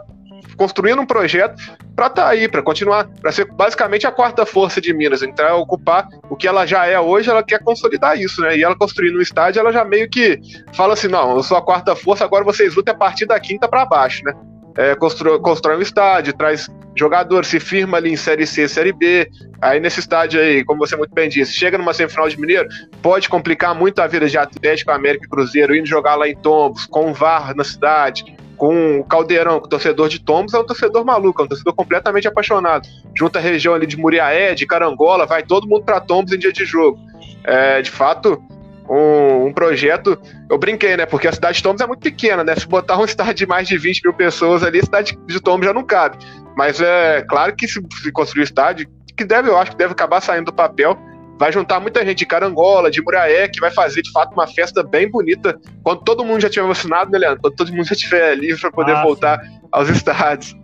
construindo 0.56 1.00
um 1.00 1.06
projeto 1.06 1.56
para 1.96 2.06
estar 2.06 2.24
tá 2.24 2.28
aí, 2.28 2.48
para 2.48 2.62
continuar, 2.62 3.08
para 3.20 3.32
ser 3.32 3.50
basicamente 3.52 4.06
a 4.06 4.12
quarta 4.12 4.44
força 4.44 4.80
de 4.80 4.92
Minas, 4.92 5.22
então 5.22 5.60
ocupar 5.60 6.06
o 6.28 6.36
que 6.36 6.46
ela 6.46 6.66
já 6.66 6.86
é 6.86 6.98
hoje, 6.98 7.30
ela 7.30 7.42
quer 7.42 7.62
consolidar 7.62 8.18
isso, 8.18 8.40
né? 8.40 8.56
E 8.56 8.62
ela 8.62 8.76
construindo 8.76 9.18
um 9.18 9.22
estádio, 9.22 9.60
ela 9.60 9.72
já 9.72 9.84
meio 9.84 10.08
que 10.08 10.38
fala 10.74 10.94
assim, 10.94 11.08
não, 11.08 11.36
eu 11.36 11.42
sou 11.42 11.56
a 11.56 11.62
quarta 11.62 11.94
força, 11.94 12.24
agora 12.24 12.44
vocês 12.44 12.74
lutam 12.74 12.94
a 12.94 12.98
partir 12.98 13.26
da 13.26 13.38
quinta 13.38 13.68
para 13.68 13.86
baixo, 13.86 14.22
né? 14.24 14.32
É, 14.76 14.94
constrói, 14.94 15.38
constrói 15.38 15.76
um 15.76 15.82
estádio, 15.82 16.32
traz 16.32 16.68
jogador, 16.96 17.44
se 17.44 17.60
firma 17.60 17.96
ali 17.96 18.12
em 18.12 18.16
Série 18.16 18.46
C, 18.46 18.68
Série 18.68 18.92
B. 18.92 19.28
Aí 19.60 19.80
nesse 19.80 20.00
estádio 20.00 20.40
aí, 20.40 20.64
como 20.64 20.80
você 20.80 20.96
muito 20.96 21.14
bem 21.14 21.28
disse, 21.28 21.52
chega 21.52 21.78
numa 21.78 21.94
semifinal 21.94 22.28
de 22.28 22.38
Mineiro, 22.38 22.68
pode 23.00 23.28
complicar 23.28 23.74
muito 23.74 24.00
a 24.00 24.06
vida 24.06 24.28
de 24.28 24.36
Atlético, 24.36 24.90
América 24.90 25.26
e 25.26 25.28
Cruzeiro, 25.28 25.74
indo 25.74 25.86
jogar 25.86 26.16
lá 26.16 26.28
em 26.28 26.36
Tombos, 26.36 26.86
com 26.86 27.10
o 27.10 27.14
VAR 27.14 27.54
na 27.54 27.64
cidade, 27.64 28.36
com 28.56 29.00
o 29.00 29.04
Caldeirão, 29.04 29.60
com 29.60 29.66
o 29.66 29.68
torcedor 29.68 30.08
de 30.08 30.20
Tombos, 30.20 30.54
é 30.54 30.58
um 30.58 30.66
torcedor 30.66 31.04
maluco, 31.04 31.40
é 31.40 31.44
um 31.44 31.48
torcedor 31.48 31.74
completamente 31.74 32.28
apaixonado. 32.28 32.88
Junta 33.16 33.38
a 33.38 33.42
região 33.42 33.74
ali 33.74 33.86
de 33.86 33.96
Muriaé, 33.96 34.54
de 34.54 34.66
Carangola, 34.66 35.26
vai 35.26 35.42
todo 35.42 35.68
mundo 35.68 35.84
para 35.84 36.00
Tombos 36.00 36.32
em 36.32 36.38
dia 36.38 36.52
de 36.52 36.64
jogo. 36.64 36.98
É, 37.44 37.82
de 37.82 37.90
fato, 37.90 38.42
um, 38.88 39.46
um, 39.46 39.52
projeto. 39.52 40.18
Eu 40.50 40.58
brinquei, 40.58 40.96
né? 40.96 41.06
Porque 41.06 41.28
a 41.28 41.32
cidade 41.32 41.56
de 41.56 41.62
Tombos 41.62 41.80
é 41.80 41.86
muito 41.86 42.00
pequena, 42.00 42.44
né? 42.44 42.54
Se 42.54 42.66
botar 42.66 42.98
um 42.98 43.04
estádio 43.06 43.34
de 43.34 43.46
mais 43.46 43.68
de 43.68 43.78
20 43.78 44.02
mil 44.04 44.14
pessoas 44.14 44.62
ali, 44.62 44.78
a 44.78 44.84
cidade 44.84 45.18
de 45.26 45.40
Tombos 45.40 45.66
já 45.66 45.72
não 45.72 45.84
cabe. 45.84 46.18
Mas 46.56 46.80
é 46.80 47.22
claro 47.28 47.54
que 47.54 47.66
se, 47.66 47.80
se 48.02 48.12
construir 48.12 48.42
o 48.42 48.44
estádio, 48.44 48.86
que 49.16 49.24
deve, 49.24 49.48
eu 49.48 49.58
acho 49.58 49.72
que 49.72 49.76
deve 49.76 49.92
acabar 49.92 50.20
saindo 50.20 50.46
do 50.46 50.52
papel, 50.52 50.98
vai 51.38 51.52
juntar 51.52 51.80
muita 51.80 52.04
gente 52.04 52.18
de 52.18 52.26
Carangola, 52.26 52.90
de 52.90 53.02
Muraé, 53.02 53.48
que 53.48 53.60
vai 53.60 53.70
fazer 53.70 54.02
de 54.02 54.10
fato 54.12 54.32
uma 54.32 54.46
festa 54.46 54.82
bem 54.82 55.10
bonita 55.10 55.58
quando 55.82 56.02
todo 56.02 56.24
mundo 56.24 56.40
já 56.40 56.48
tiver 56.48 56.66
vacinado, 56.66 57.10
né, 57.10 57.18
Leandro? 57.18 57.40
Quando 57.40 57.56
todo 57.56 57.72
mundo 57.72 57.86
já 57.86 57.94
estiver 57.94 58.36
livre 58.36 58.60
para 58.60 58.70
poder 58.70 58.92
ah, 58.92 59.02
voltar 59.02 59.40
sim. 59.42 59.60
aos 59.72 59.88
estádios. 59.88 60.63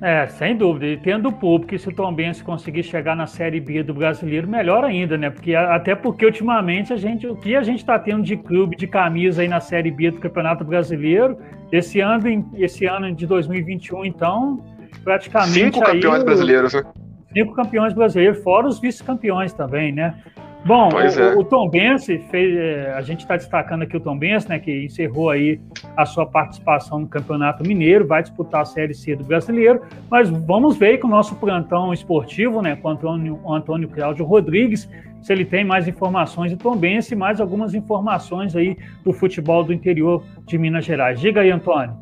É, 0.00 0.26
sem 0.26 0.56
dúvida. 0.56 0.86
E 0.86 0.96
tendo 0.96 1.28
o 1.28 1.32
público, 1.32 1.74
e 1.74 1.78
se 1.78 1.88
o 1.88 1.94
Tom 1.94 2.12
Benz 2.12 2.42
conseguir 2.42 2.82
chegar 2.82 3.16
na 3.16 3.26
Série 3.26 3.60
B 3.60 3.82
do 3.82 3.94
brasileiro, 3.94 4.48
melhor 4.48 4.84
ainda, 4.84 5.16
né? 5.16 5.30
Porque, 5.30 5.54
até 5.54 5.94
porque 5.94 6.26
ultimamente 6.26 6.92
a 6.92 6.96
gente, 6.96 7.26
o 7.26 7.36
que 7.36 7.54
a 7.54 7.62
gente 7.62 7.78
está 7.78 7.98
tendo 7.98 8.22
de 8.22 8.36
clube 8.36 8.76
de 8.76 8.86
camisa 8.86 9.42
aí 9.42 9.48
na 9.48 9.60
Série 9.60 9.90
B 9.90 10.10
do 10.10 10.18
Campeonato 10.18 10.64
Brasileiro, 10.64 11.38
esse 11.72 12.00
ano, 12.00 12.50
esse 12.56 12.86
ano 12.86 13.14
de 13.14 13.26
2021, 13.26 14.04
então, 14.04 14.64
praticamente. 15.02 15.52
Cinco 15.52 15.80
campeões 15.80 16.22
o, 16.22 16.24
brasileiros, 16.24 16.74
né? 16.74 16.82
Cinco 17.34 17.52
campeões 17.52 17.92
brasileiros, 17.92 18.42
fora 18.42 18.66
os 18.66 18.78
vice-campeões 18.78 19.52
também, 19.52 19.92
né? 19.92 20.14
Bom, 20.64 20.88
o, 20.94 20.98
é. 20.98 21.36
o, 21.36 21.44
Tom 21.44 21.68
Bense 21.68 22.18
fez, 22.30 22.56
é, 22.56 22.94
a 22.94 23.02
gente 23.02 23.20
está 23.20 23.36
destacando 23.36 23.82
aqui 23.82 23.98
o 23.98 24.00
Tom 24.00 24.16
Bense, 24.16 24.48
né, 24.48 24.58
que 24.58 24.84
encerrou 24.84 25.28
aí 25.28 25.60
a 25.94 26.06
sua 26.06 26.24
participação 26.24 27.00
no 27.00 27.06
Campeonato 27.06 27.62
Mineiro, 27.62 28.06
vai 28.06 28.22
disputar 28.22 28.62
a 28.62 28.64
Série 28.64 28.94
C 28.94 29.14
do 29.14 29.24
Brasileiro, 29.24 29.82
mas 30.10 30.30
vamos 30.30 30.78
ver 30.78 30.96
com 30.98 31.06
o 31.06 31.10
nosso 31.10 31.34
plantão 31.36 31.92
esportivo, 31.92 32.62
né, 32.62 32.76
com 32.76 32.88
o 32.88 32.90
Antônio, 32.92 33.38
o 33.44 33.52
Antônio 33.52 33.90
Cláudio 33.90 34.24
Rodrigues, 34.24 34.88
se 35.20 35.32
ele 35.34 35.44
tem 35.44 35.64
mais 35.64 35.86
informações 35.86 36.50
do 36.50 36.56
Tom 36.56 36.76
Bense, 36.76 37.14
mais 37.14 37.42
algumas 37.42 37.74
informações 37.74 38.56
aí 38.56 38.74
do 39.04 39.12
futebol 39.12 39.64
do 39.64 39.72
interior 39.72 40.22
de 40.46 40.56
Minas 40.56 40.86
Gerais. 40.86 41.20
Diga 41.20 41.42
aí, 41.42 41.50
Antônio. 41.50 41.94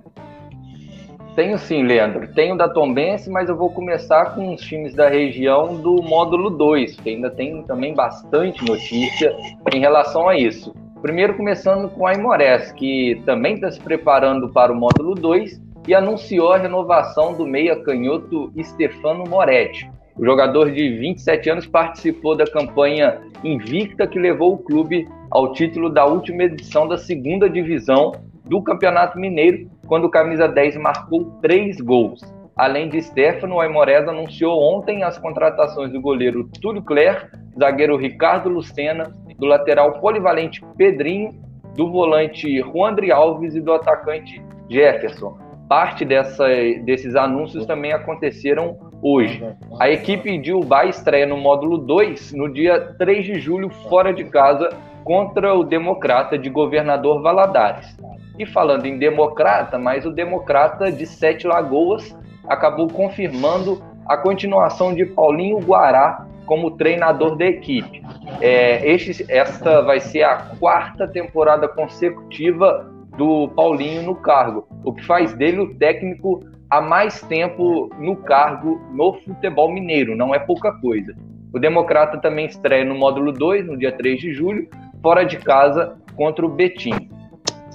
Tenho 1.35 1.59
sim, 1.59 1.83
Leandro. 1.83 2.29
Tenho 2.35 2.57
da 2.57 2.69
Tombense, 2.69 3.31
mas 3.31 3.49
eu 3.49 3.57
vou 3.57 3.71
começar 3.71 4.35
com 4.35 4.53
os 4.53 4.61
times 4.61 4.95
da 4.95 5.09
região 5.09 5.75
do 5.77 6.03
módulo 6.03 6.51
2, 6.51 6.97
que 6.97 7.09
ainda 7.09 7.31
tem 7.31 7.63
também 7.63 7.95
bastante 7.95 8.63
notícia 8.63 9.35
em 9.73 9.81
relação 9.81 10.29
a 10.29 10.37
isso. 10.37 10.75
Primeiro 11.01 11.35
começando 11.35 11.89
com 11.89 12.07
a 12.07 12.13
Imores, 12.13 12.71
que 12.73 13.23
também 13.25 13.55
está 13.55 13.71
se 13.71 13.81
preparando 13.81 14.51
para 14.51 14.71
o 14.71 14.77
módulo 14.77 15.15
2 15.15 15.59
e 15.89 15.95
anunciou 15.95 16.53
a 16.53 16.59
renovação 16.59 17.33
do 17.33 17.47
meia 17.47 17.83
canhoto 17.83 18.53
Stefano 18.63 19.25
Moretti. 19.27 19.91
O 20.19 20.25
jogador 20.27 20.71
de 20.71 20.99
27 20.99 21.49
anos 21.49 21.67
participou 21.67 22.37
da 22.37 22.45
campanha 22.45 23.23
invicta 23.43 24.07
que 24.07 24.19
levou 24.19 24.53
o 24.53 24.59
clube 24.59 25.09
ao 25.31 25.53
título 25.55 25.89
da 25.89 26.05
última 26.05 26.45
edição 26.45 26.87
da 26.87 26.99
segunda 26.99 27.49
divisão 27.49 28.13
do 28.45 28.63
Campeonato 28.63 29.19
Mineiro, 29.19 29.71
quando 29.87 30.05
o 30.05 30.11
camisa 30.11 30.49
10 30.49 30.77
marcou 30.77 31.39
três 31.41 31.81
gols. 31.81 32.21
Além 32.57 32.89
de 32.89 33.01
Stefano, 33.01 33.57
o 33.57 33.61
Aimorés 33.61 34.07
anunciou 34.07 34.61
ontem 34.61 35.03
as 35.03 35.19
contratações 35.19 35.91
do 35.91 36.01
goleiro 36.01 36.49
Túlio 36.61 36.83
Cler, 36.83 37.31
zagueiro 37.59 37.97
Ricardo 37.97 38.49
Lucena, 38.49 39.13
do 39.39 39.47
lateral 39.47 40.01
polivalente 40.01 40.63
Pedrinho, 40.77 41.31
do 41.75 41.91
volante 41.91 42.61
Juan 42.61 42.95
Alves 43.13 43.55
e 43.55 43.61
do 43.61 43.73
atacante 43.73 44.43
Jefferson. 44.69 45.39
Parte 45.69 46.05
dessa, 46.05 46.47
desses 46.85 47.17
anúncios 47.17 47.65
também 47.65 47.93
aconteceram 47.93 48.77
hoje. 49.03 49.43
A 49.81 49.89
equipe 49.89 50.37
de 50.37 50.53
Ubai 50.53 50.91
estreia 50.91 51.27
no 51.27 51.39
módulo 51.39 51.79
2 51.79 52.33
no 52.33 52.53
dia 52.53 52.95
3 52.99 53.25
de 53.25 53.41
julho, 53.41 53.71
fora 53.89 54.13
de 54.13 54.25
casa, 54.25 54.69
contra 55.03 55.55
o 55.55 55.65
Democrata 55.65 56.39
de 56.39 56.51
Governador 56.51 57.23
Valadares. 57.23 57.97
E 58.43 58.47
falando 58.47 58.87
em 58.87 58.99
democrata, 58.99 59.79
mas 59.79 60.05
o 60.05 60.11
democrata 60.11 60.91
de 60.91 61.07
Sete 61.07 61.47
Lagoas 61.47 62.13
acabou 62.49 62.89
confirmando 62.89 63.81
a 64.05 64.17
continuação 64.17 64.93
de 64.93 65.07
Paulinho 65.07 65.61
Guará 65.61 66.27
como 66.45 66.73
treinador 66.73 67.37
da 67.37 67.47
equipe. 67.47 68.03
É, 68.41 68.85
este, 68.91 69.25
esta 69.29 69.81
vai 69.83 70.01
ser 70.01 70.25
a 70.25 70.39
quarta 70.59 71.07
temporada 71.07 71.69
consecutiva 71.69 72.93
do 73.17 73.47
Paulinho 73.51 74.03
no 74.03 74.17
cargo, 74.17 74.67
o 74.83 74.93
que 74.93 75.07
faz 75.07 75.33
dele 75.35 75.61
o 75.61 75.75
técnico 75.77 76.41
há 76.69 76.81
mais 76.81 77.21
tempo 77.21 77.91
no 77.97 78.17
cargo 78.17 78.83
no 78.93 79.15
futebol 79.21 79.73
mineiro, 79.73 80.17
não 80.17 80.35
é 80.35 80.41
pouca 80.41 80.73
coisa. 80.81 81.15
O 81.55 81.61
Democrata 81.61 82.19
também 82.19 82.47
estreia 82.47 82.85
no 82.85 82.97
módulo 82.97 83.31
2, 83.31 83.67
no 83.69 83.77
dia 83.77 83.93
3 83.93 84.19
de 84.19 84.35
julho, 84.35 84.69
fora 85.01 85.23
de 85.23 85.37
casa 85.37 85.97
contra 86.17 86.45
o 86.45 86.49
Betim. 86.49 87.09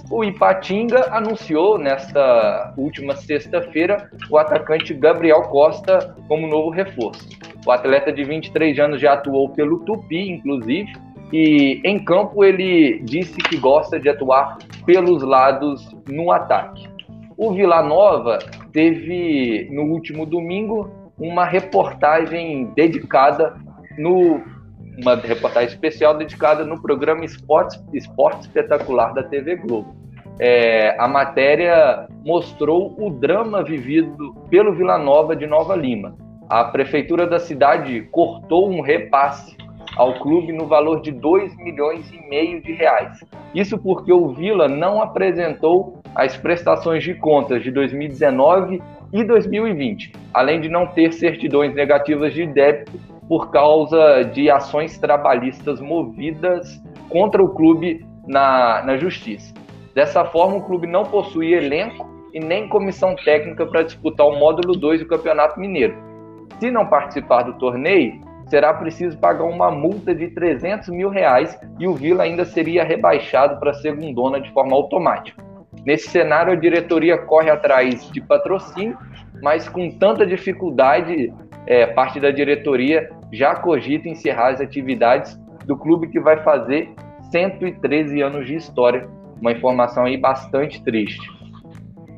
O 0.10 0.24
Ipatinga 0.24 1.10
anunciou 1.12 1.78
nesta 1.78 2.74
última 2.78 3.14
sexta-feira 3.16 4.10
o 4.30 4.38
atacante 4.38 4.93
Gabriel 4.93 5.41
Costa 5.43 6.16
como 6.30 6.47
novo 6.47 6.70
reforço. 6.70 7.28
O 7.66 7.72
atleta 7.72 8.12
de 8.12 8.24
23 8.24 8.80
anos 8.80 9.01
já 9.01 9.14
atuou 9.14 9.49
pelo 9.49 9.80
Tupi, 9.80 10.32
inclusive, 10.32 10.93
e 11.34 11.82
em 11.84 12.03
campo 12.03 12.41
ele 12.41 12.99
disse 13.03 13.36
que 13.36 13.58
gosta 13.58 13.99
de 13.99 14.08
atuar 14.08 14.58
pelos 14.86 15.22
lados 15.24 15.93
no 16.08 16.32
ataque. 16.32 16.88
O 17.36 17.51
Vila 17.51 17.84
Nova 17.84 18.39
teve 18.72 19.68
no 19.72 19.84
último 19.84 20.26
domingo 20.26 20.89
uma 21.20 21.43
reportagem 21.43 22.72
dedicada 22.76 23.58
no 23.97 24.41
uma 24.98 25.16
reportagem 25.16 25.70
especial 25.70 26.18
dedicada 26.18 26.66
no 26.66 26.82
programa 26.82 27.24
Esporte, 27.24 27.80
Esporte 27.93 28.41
Espetacular 28.41 29.14
da 29.14 29.24
TV 29.24 29.56
Globo. 29.56 29.95
É, 30.39 30.95
a 31.00 31.08
matéria 31.08 32.08
mostrou 32.26 32.95
o 32.98 33.10
drama 33.10 33.64
vivido 33.64 34.36
pelo 34.50 34.74
Vila 34.74 34.98
Nova 34.98 35.36
de 35.36 35.48
Nova 35.48 35.76
Lima. 35.76 36.16
A 36.50 36.64
prefeitura 36.66 37.28
da 37.28 37.39
cidade 37.39 38.08
cortou 38.12 38.70
um 38.70 38.82
repasse 38.82 39.56
ao 39.95 40.20
clube 40.20 40.54
no 40.54 40.68
valor 40.68 41.02
de 41.02 41.12
2 41.12 41.58
milhões 41.58 42.10
e 42.12 42.30
meio 42.30 42.62
de 42.62 42.72
reais. 42.72 43.20
Isso 43.54 43.78
porque 43.78 44.14
o 44.14 44.30
Vila 44.30 44.68
não 44.68 45.02
apresentou 45.02 46.02
as 46.14 46.38
prestações 46.38 47.04
de 47.04 47.16
contas 47.16 47.64
de 47.64 47.72
2019 47.72 48.82
e 49.12 49.24
2020, 49.24 50.12
além 50.34 50.62
de 50.62 50.70
não 50.70 50.86
ter 50.86 51.14
certidões 51.14 51.74
negativas 51.74 52.34
de 52.34 52.45
débito 52.45 53.16
por 53.28 53.52
causa 53.52 54.24
de 54.24 54.50
ações 54.50 54.98
trabalhistas 54.98 55.82
movidas 55.82 56.82
contra 57.10 57.44
o 57.44 57.50
clube 57.50 58.06
na, 58.26 58.82
na 58.84 58.98
justiça. 58.98 59.54
Dessa 59.94 60.24
forma, 60.26 60.58
o 60.58 60.64
clube 60.64 60.88
não 60.88 61.04
possui 61.04 61.54
elenco 61.54 62.08
e 62.34 62.40
nem 62.40 62.68
comissão 62.68 63.16
técnica 63.16 63.66
para 63.66 63.84
disputar 63.84 64.28
o 64.28 64.38
módulo 64.38 64.76
2 64.76 65.02
do 65.02 65.08
Campeonato 65.08 65.60
Mineiro. 65.60 65.96
Se 66.60 66.70
não 66.70 66.86
participar 66.86 67.44
do 67.44 67.54
torneio, 67.54 68.22
será 68.48 68.74
preciso 68.74 69.18
pagar 69.18 69.44
uma 69.44 69.70
multa 69.72 70.14
de 70.14 70.30
300 70.30 70.90
mil 70.90 71.10
reais 71.10 71.60
e 71.80 71.88
o 71.88 71.94
Vila 71.94 72.24
ainda 72.24 72.46
seria 72.46 72.84
rebaixado 72.84 73.60
para 73.60 73.74
segundona 73.74 74.40
de 74.40 74.52
forma 74.52 74.76
automática. 74.76 75.44
Nesse 75.86 76.10
cenário, 76.10 76.54
a 76.54 76.56
diretoria 76.56 77.18
corre 77.18 77.50
atrás 77.50 78.10
de 78.12 78.22
patrocínio, 78.22 78.98
mas 79.42 79.70
com 79.70 79.90
tanta 79.92 80.26
dificuldade, 80.26 81.34
é, 81.66 81.86
parte 81.88 82.20
da 82.20 82.32
diretoria 82.32 83.10
já 83.32 83.56
cogita 83.56 84.08
encerrar 84.08 84.50
as 84.50 84.62
atividades 84.62 85.40
do 85.66 85.78
clube 85.78 86.08
que 86.08 86.20
vai 86.20 86.38
fazer 86.44 86.90
113 87.32 88.22
anos 88.22 88.48
de 88.48 88.56
história. 88.56 89.08
Uma 89.40 89.52
informação 89.52 90.06
aí 90.06 90.18
bastante 90.18 90.84
triste. 90.84 91.30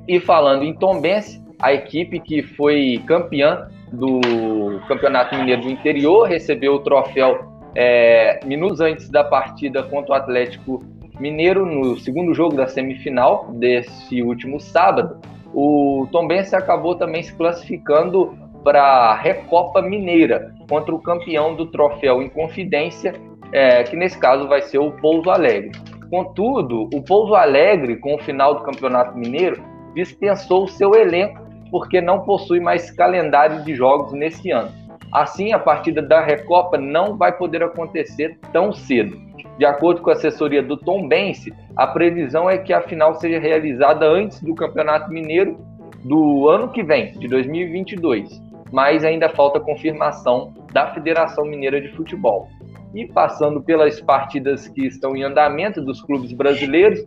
E 0.07 0.19
falando 0.19 0.63
em 0.63 0.73
Tombense, 0.73 1.43
a 1.61 1.73
equipe 1.73 2.19
que 2.19 2.41
foi 2.41 3.03
campeã 3.05 3.67
do 3.91 4.79
Campeonato 4.87 5.35
Mineiro 5.35 5.63
do 5.63 5.69
Interior 5.69 6.27
recebeu 6.27 6.75
o 6.75 6.79
troféu 6.79 7.49
é, 7.75 8.39
minutos 8.45 8.79
antes 8.79 9.09
da 9.09 9.23
partida 9.23 9.83
contra 9.83 10.13
o 10.13 10.15
Atlético 10.15 10.83
Mineiro 11.19 11.65
no 11.65 11.97
segundo 11.97 12.33
jogo 12.33 12.55
da 12.55 12.67
semifinal 12.67 13.51
desse 13.53 14.21
último 14.21 14.59
sábado. 14.59 15.19
O 15.53 16.07
Tombense 16.11 16.55
acabou 16.55 16.95
também 16.95 17.23
se 17.23 17.35
classificando 17.35 18.37
para 18.63 18.81
a 18.81 19.15
Recopa 19.15 19.81
Mineira 19.81 20.53
contra 20.69 20.93
o 20.93 20.99
campeão 20.99 21.55
do 21.55 21.65
troféu 21.65 22.21
em 22.21 22.29
Confidência, 22.29 23.13
é, 23.51 23.83
que 23.83 23.95
nesse 23.95 24.17
caso 24.17 24.47
vai 24.47 24.61
ser 24.61 24.79
o 24.79 24.91
Pouso 24.91 25.29
Alegre. 25.29 25.71
Contudo, 26.09 26.89
o 26.93 27.01
Pouso 27.01 27.35
Alegre, 27.35 27.97
com 27.97 28.15
o 28.15 28.19
final 28.19 28.55
do 28.55 28.63
Campeonato 28.63 29.17
Mineiro, 29.17 29.61
dispensou 29.95 30.63
o 30.63 30.67
seu 30.67 30.95
elenco 30.95 31.39
porque 31.71 32.01
não 32.01 32.21
possui 32.21 32.59
mais 32.59 32.89
calendário 32.91 33.63
de 33.63 33.75
jogos 33.75 34.11
nesse 34.13 34.51
ano. 34.51 34.71
Assim, 35.11 35.53
a 35.53 35.59
partida 35.59 36.01
da 36.01 36.21
Recopa 36.21 36.77
não 36.77 37.15
vai 37.15 37.31
poder 37.31 37.63
acontecer 37.63 38.39
tão 38.51 38.71
cedo. 38.71 39.17
De 39.57 39.65
acordo 39.65 40.01
com 40.01 40.09
a 40.09 40.13
assessoria 40.13 40.63
do 40.63 40.77
Tom 40.77 41.07
Bense, 41.07 41.53
a 41.75 41.85
previsão 41.87 42.49
é 42.49 42.57
que 42.57 42.73
a 42.73 42.81
final 42.81 43.15
seja 43.15 43.39
realizada 43.39 44.07
antes 44.07 44.41
do 44.41 44.55
Campeonato 44.55 45.11
Mineiro 45.11 45.57
do 46.03 46.47
ano 46.47 46.69
que 46.69 46.81
vem, 46.81 47.11
de 47.13 47.27
2022 47.27 48.48
mas 48.71 49.03
ainda 49.03 49.29
falta 49.29 49.59
confirmação 49.59 50.53
da 50.71 50.93
Federação 50.93 51.45
Mineira 51.45 51.81
de 51.81 51.89
Futebol. 51.89 52.47
E 52.93 53.05
passando 53.07 53.61
pelas 53.61 54.01
partidas 54.01 54.67
que 54.67 54.85
estão 54.85 55.15
em 55.15 55.23
andamento 55.23 55.81
dos 55.81 56.01
clubes 56.01 56.33
brasileiros, 56.33 57.05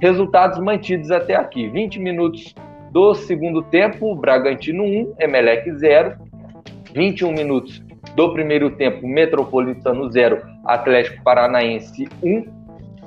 resultados 0.00 0.58
mantidos 0.58 1.10
até 1.10 1.36
aqui. 1.36 1.68
20 1.68 2.00
minutos 2.00 2.54
do 2.90 3.14
segundo 3.14 3.62
tempo, 3.62 4.14
Bragantino 4.14 4.82
1, 4.82 5.14
Emelec 5.20 5.70
0. 5.72 6.16
21 6.94 7.32
minutos 7.32 7.82
do 8.14 8.32
primeiro 8.32 8.70
tempo, 8.72 9.06
Metropolitano 9.06 10.10
0, 10.10 10.42
Atlético 10.64 11.22
Paranaense 11.22 12.08
1. 12.22 12.44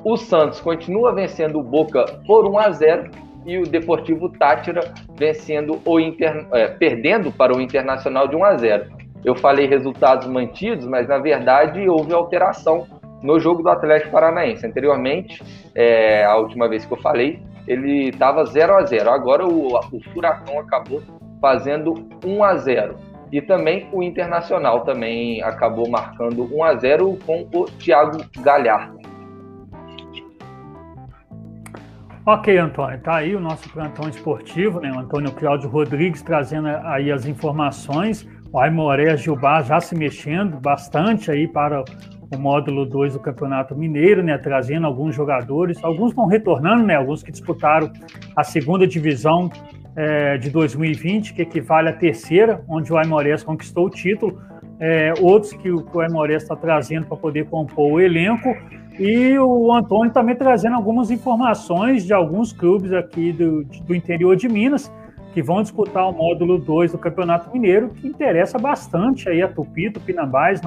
O 0.04 0.18
Santos 0.18 0.60
continua 0.60 1.14
vencendo 1.14 1.60
o 1.60 1.64
Boca 1.64 2.06
por 2.26 2.48
1 2.48 2.60
a 2.60 2.72
0 2.72 3.12
e 3.46 3.58
o 3.58 3.64
Deportivo 3.64 4.30
Tátira 4.30 4.93
vencendo 5.18 5.80
o 5.86 6.00
Inter, 6.00 6.48
é, 6.54 6.68
perdendo 6.68 7.32
para 7.32 7.56
o 7.56 7.62
Internacional 7.62 8.28
de 8.28 8.36
1 8.36 8.43
a 8.43 8.58
0. 8.58 8.86
Eu 9.24 9.36
falei 9.36 9.68
resultados 9.68 10.28
mantidos, 10.28 10.86
mas 10.86 11.08
na 11.08 11.18
verdade 11.18 11.88
houve 11.88 12.14
alteração 12.14 12.88
no 13.22 13.39
jogo 13.39 13.64
do 13.64 13.70
Atlético 13.70 14.12
Paranaense. 14.12 14.66
Anteriormente, 14.66 15.41
é, 15.74 16.24
a 16.26 16.36
última 16.38 16.68
vez 16.68 16.86
que 16.86 16.93
eu 16.93 16.98
falei, 16.98 17.41
ele 17.68 18.10
estava 18.10 18.46
0 18.46 18.76
a 18.76 18.84
0. 18.84 19.10
Agora 19.10 19.46
o, 19.46 19.78
o 19.78 20.04
Furacão 20.14 20.60
acabou 20.60 21.02
fazendo 21.41 22.08
1 22.24 22.43
a 22.43 22.56
0. 22.56 22.96
E 23.32 23.41
também 23.41 23.88
o 23.91 24.04
Internacional 24.04 24.82
também 24.82 25.41
acabou 25.41 25.89
marcando 25.89 26.48
1 26.56 26.64
a 26.64 26.76
0 26.76 27.18
com 27.26 27.48
o 27.54 27.66
Thiago 27.66 28.24
Galhardo. 28.39 29.00
Ok, 32.28 32.57
Antônio, 32.57 32.99
tá 33.01 33.17
aí 33.17 33.36
o 33.36 33.39
nosso 33.39 33.69
plantão 33.69 34.09
esportivo, 34.09 34.80
né? 34.80 34.91
O 34.91 34.97
Antônio 34.97 35.32
Cláudio 35.32 35.69
Rodrigues 35.69 36.23
trazendo 36.23 36.67
aí 36.67 37.11
as 37.11 37.28
informações. 37.28 38.28
O 38.51 38.59
Aimoré 38.59 39.15
Gilbar 39.15 39.63
já 39.63 39.80
se 39.80 39.95
mexendo 39.95 40.59
bastante 40.59 41.30
aí 41.30 41.47
para 41.47 41.84
o 42.34 42.36
módulo 42.39 42.84
2 42.84 43.13
do 43.13 43.19
Campeonato 43.19 43.76
Mineiro, 43.76 44.23
né? 44.23 44.39
Trazendo 44.39 44.88
alguns 44.88 45.13
jogadores, 45.13 45.78
alguns 45.84 46.15
vão 46.15 46.26
retornando, 46.26 46.84
né? 46.84 46.95
Alguns 46.95 47.21
que 47.21 47.32
disputaram 47.32 47.93
a 48.36 48.43
segunda 48.43 48.88
divisão 48.88 49.51
é, 49.95 50.36
de 50.39 50.49
2020, 50.49 51.32
que 51.32 51.43
equivale 51.43 51.89
à 51.89 51.93
terceira, 51.93 52.59
onde 52.67 52.91
o 52.91 52.97
Aimorés 52.97 53.43
conquistou 53.43 53.86
o 53.86 53.89
título, 53.91 54.41
é, 54.80 55.13
outros 55.21 55.53
que 55.53 55.69
o, 55.69 55.84
que 55.84 56.34
está 56.34 56.55
trazendo 56.55 57.05
para 57.05 57.17
poder 57.17 57.45
compor 57.45 57.93
o 57.93 58.01
elenco, 58.01 58.49
e 59.00 59.38
o 59.38 59.74
Antônio 59.74 60.12
também 60.12 60.36
trazendo 60.36 60.76
algumas 60.76 61.12
informações 61.12 62.06
de 62.06 62.14
alguns 62.14 62.54
clubes 62.54 62.93
aqui 62.93 63.32
do, 63.32 63.64
do 63.64 63.96
interior 63.96 64.36
de 64.36 64.48
Minas, 64.48 64.91
que 65.34 65.41
vão 65.41 65.62
disputar 65.62 66.10
o 66.10 66.14
módulo 66.14 66.58
2 66.58 66.93
do 66.93 66.98
Campeonato 66.98 67.52
Mineiro, 67.52 67.89
que 67.89 68.08
interessa 68.08 68.58
bastante 68.58 69.28
aí 69.28 69.41
a 69.41 69.50
Tupi, 69.50 69.91
Tupinambás, 69.91 70.62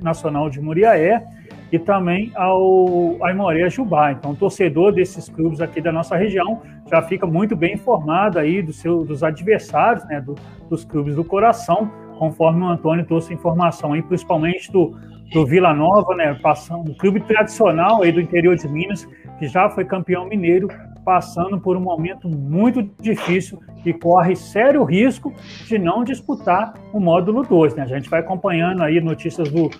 Nacional 0.00 0.50
de 0.50 0.60
Muriaé, 0.60 1.24
e 1.70 1.78
também 1.78 2.32
ao 2.34 3.22
Aimoré 3.22 3.68
Jubá. 3.68 4.10
Então, 4.10 4.32
o 4.32 4.36
torcedor 4.36 4.92
desses 4.92 5.28
clubes 5.28 5.60
aqui 5.60 5.80
da 5.80 5.92
nossa 5.92 6.16
região 6.16 6.62
já 6.90 7.02
fica 7.02 7.26
muito 7.26 7.54
bem 7.54 7.74
informado 7.74 8.38
aí 8.38 8.62
do 8.62 8.72
seu, 8.72 9.04
dos 9.04 9.22
adversários, 9.22 10.04
né, 10.06 10.20
do, 10.20 10.34
dos 10.68 10.84
clubes 10.84 11.14
do 11.14 11.22
coração, 11.22 11.90
conforme 12.18 12.62
o 12.62 12.66
Antônio 12.66 13.04
trouxe 13.04 13.32
informação 13.32 13.92
aí, 13.92 14.02
principalmente 14.02 14.72
do, 14.72 14.96
do 15.32 15.44
Vila 15.44 15.74
Nova, 15.74 16.14
né, 16.14 16.34
passando, 16.42 16.90
um 16.90 16.94
clube 16.94 17.20
tradicional 17.20 18.02
aí 18.02 18.12
do 18.12 18.20
interior 18.20 18.56
de 18.56 18.68
Minas, 18.68 19.06
que 19.38 19.46
já 19.46 19.68
foi 19.68 19.84
campeão 19.84 20.26
mineiro, 20.26 20.68
passando 21.04 21.60
por 21.60 21.76
um 21.76 21.80
momento 21.80 22.28
muito 22.28 22.82
difícil 23.00 23.58
e 23.84 23.92
corre 23.92 24.36
sério 24.36 24.84
risco 24.84 25.32
de 25.66 25.78
não 25.78 26.04
disputar 26.04 26.74
o 26.92 27.00
módulo 27.00 27.42
2. 27.42 27.74
Né? 27.74 27.82
A 27.82 27.86
gente 27.86 28.10
vai 28.10 28.20
acompanhando 28.20 28.82
aí 28.82 29.00
notícias 29.00 29.50
do, 29.50 29.70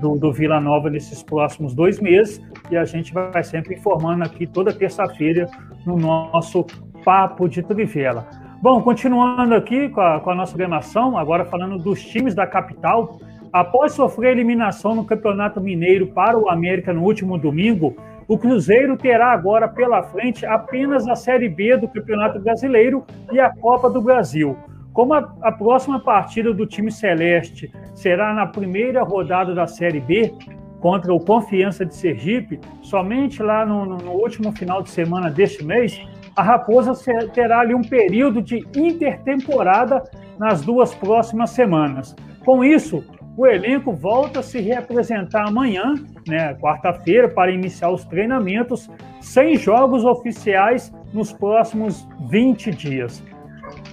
do, 0.00 0.18
do 0.18 0.32
Vila 0.32 0.60
Nova 0.60 0.90
nesses 0.90 1.22
próximos 1.22 1.74
dois 1.74 2.00
meses 2.00 2.40
e 2.70 2.76
a 2.76 2.84
gente 2.84 3.14
vai 3.14 3.42
sempre 3.42 3.74
informando 3.74 4.24
aqui 4.24 4.46
toda 4.46 4.72
terça-feira 4.72 5.48
no 5.86 5.96
nosso 5.96 6.66
Papo 7.04 7.48
de 7.48 7.62
Trivela. 7.62 8.28
Bom, 8.60 8.80
continuando 8.80 9.54
aqui 9.54 9.90
com 9.90 10.00
a, 10.00 10.20
com 10.20 10.30
a 10.30 10.34
nossa 10.34 10.52
programação, 10.52 11.18
agora 11.18 11.44
falando 11.44 11.78
dos 11.78 12.02
times 12.02 12.34
da 12.34 12.46
capital, 12.46 13.20
após 13.54 13.92
sofrer 13.92 14.32
eliminação 14.32 14.96
no 14.96 15.04
Campeonato 15.04 15.60
Mineiro 15.60 16.08
para 16.08 16.36
o 16.36 16.48
América 16.48 16.92
no 16.92 17.04
último 17.04 17.38
domingo, 17.38 17.94
o 18.26 18.36
Cruzeiro 18.36 18.96
terá 18.96 19.30
agora 19.30 19.68
pela 19.68 20.02
frente 20.02 20.44
apenas 20.44 21.06
a 21.06 21.14
Série 21.14 21.48
B 21.48 21.76
do 21.76 21.86
Campeonato 21.86 22.40
Brasileiro 22.40 23.04
e 23.30 23.38
a 23.38 23.54
Copa 23.54 23.88
do 23.88 24.02
Brasil. 24.02 24.56
Como 24.92 25.14
a, 25.14 25.32
a, 25.40 25.52
próxima 25.52 26.00
partida 26.00 26.52
do 26.52 26.66
time 26.66 26.90
celeste 26.90 27.70
será 27.94 28.34
na 28.34 28.44
primeira 28.44 29.04
rodada 29.04 29.54
da 29.54 29.68
Série 29.68 30.00
B, 30.00 30.34
contra 30.80 31.14
o 31.14 31.20
Confiança 31.20 31.86
de 31.86 31.94
Sergipe, 31.94 32.58
somente 32.82 33.40
lá 33.40 33.64
no, 33.64 33.86
no, 33.86 34.10
último 34.14 34.50
final 34.50 34.82
de 34.82 34.90
semana 34.90 35.30
deste 35.30 35.64
mês, 35.64 36.00
a 36.34 36.42
Raposa 36.42 36.92
terá 37.32 37.60
ali 37.60 37.72
um 37.72 37.82
período 37.82 38.42
de 38.42 38.66
intertemporada 38.76 40.02
nas 40.38 40.62
duas 40.62 40.92
próximas 40.92 41.50
semanas. 41.50 42.16
Com 42.44 42.62
isso, 42.62 43.02
o 43.36 43.46
elenco 43.46 43.92
volta 43.92 44.40
a 44.40 44.42
se 44.42 44.60
reapresentar 44.60 45.48
amanhã, 45.48 45.94
né, 46.26 46.54
quarta-feira, 46.54 47.28
para 47.28 47.50
iniciar 47.50 47.90
os 47.90 48.04
treinamentos, 48.04 48.88
sem 49.20 49.56
jogos 49.56 50.04
oficiais 50.04 50.92
nos 51.12 51.32
próximos 51.32 52.06
20 52.28 52.70
dias. 52.70 53.22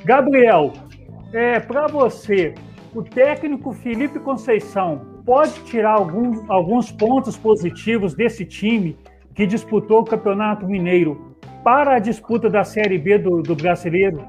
Gabriel, 0.05 0.73
é, 1.33 1.59
para 1.59 1.87
você, 1.87 2.53
o 2.93 3.01
técnico 3.01 3.71
Felipe 3.71 4.19
Conceição 4.19 5.21
pode 5.25 5.53
tirar 5.63 5.93
algum, 5.93 6.51
alguns 6.51 6.91
pontos 6.91 7.37
positivos 7.37 8.13
desse 8.13 8.45
time 8.45 8.97
que 9.33 9.45
disputou 9.45 10.01
o 10.01 10.05
Campeonato 10.05 10.67
Mineiro 10.67 11.35
para 11.63 11.95
a 11.95 11.99
disputa 11.99 12.49
da 12.49 12.63
Série 12.63 12.97
B 12.97 13.17
do, 13.17 13.41
do 13.41 13.55
Brasileiro? 13.55 14.23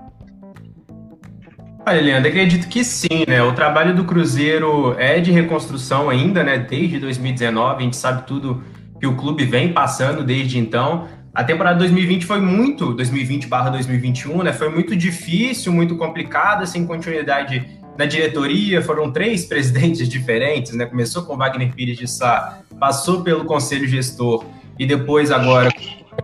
Olha, 1.85 2.01
Leandro, 2.01 2.29
acredito 2.29 2.69
que 2.69 2.85
sim, 2.85 3.25
né? 3.27 3.43
O 3.43 3.53
trabalho 3.55 3.95
do 3.95 4.05
Cruzeiro 4.05 4.95
é 4.99 5.19
de 5.19 5.33
reconstrução 5.33 6.09
ainda, 6.09 6.45
né? 6.45 6.57
Desde 6.57 7.01
2019, 7.01 7.77
a 7.77 7.81
gente 7.81 7.97
sabe 7.97 8.25
tudo 8.25 8.63
que 9.01 9.07
o 9.07 9.17
clube 9.17 9.45
vem 9.45 9.73
passando 9.73 10.23
desde 10.23 10.59
então. 10.59 11.09
A 11.35 11.43
temporada 11.43 11.81
2020 11.81 12.25
foi 12.25 12.41
muito, 12.41 12.95
2020/2021, 12.95 14.45
né? 14.45 14.53
Foi 14.53 14.69
muito 14.69 14.95
difícil, 14.95 15.73
muito 15.73 15.97
complicada, 15.97 16.67
sem 16.67 16.87
continuidade 16.87 17.69
na 17.99 18.07
diretoria. 18.07 18.81
Foram 18.81 19.11
três 19.11 19.45
presidentes 19.47 20.09
diferentes, 20.09 20.75
né? 20.75 20.87
Começou 20.87 21.25
com 21.25 21.37
Wagner 21.37 21.75
Pires 21.75 21.99
de 21.99 22.07
Sá, 22.07 22.61
passou 22.79 23.23
pelo 23.23 23.45
conselho 23.45 23.89
gestor 23.89 24.45
e 24.79 24.87
depois 24.87 25.33
agora 25.33 25.69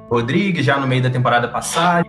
Rodrigues, 0.09 0.65
já 0.65 0.79
no 0.79 0.87
meio 0.87 1.03
da 1.03 1.11
temporada 1.11 1.49
passada. 1.49 2.07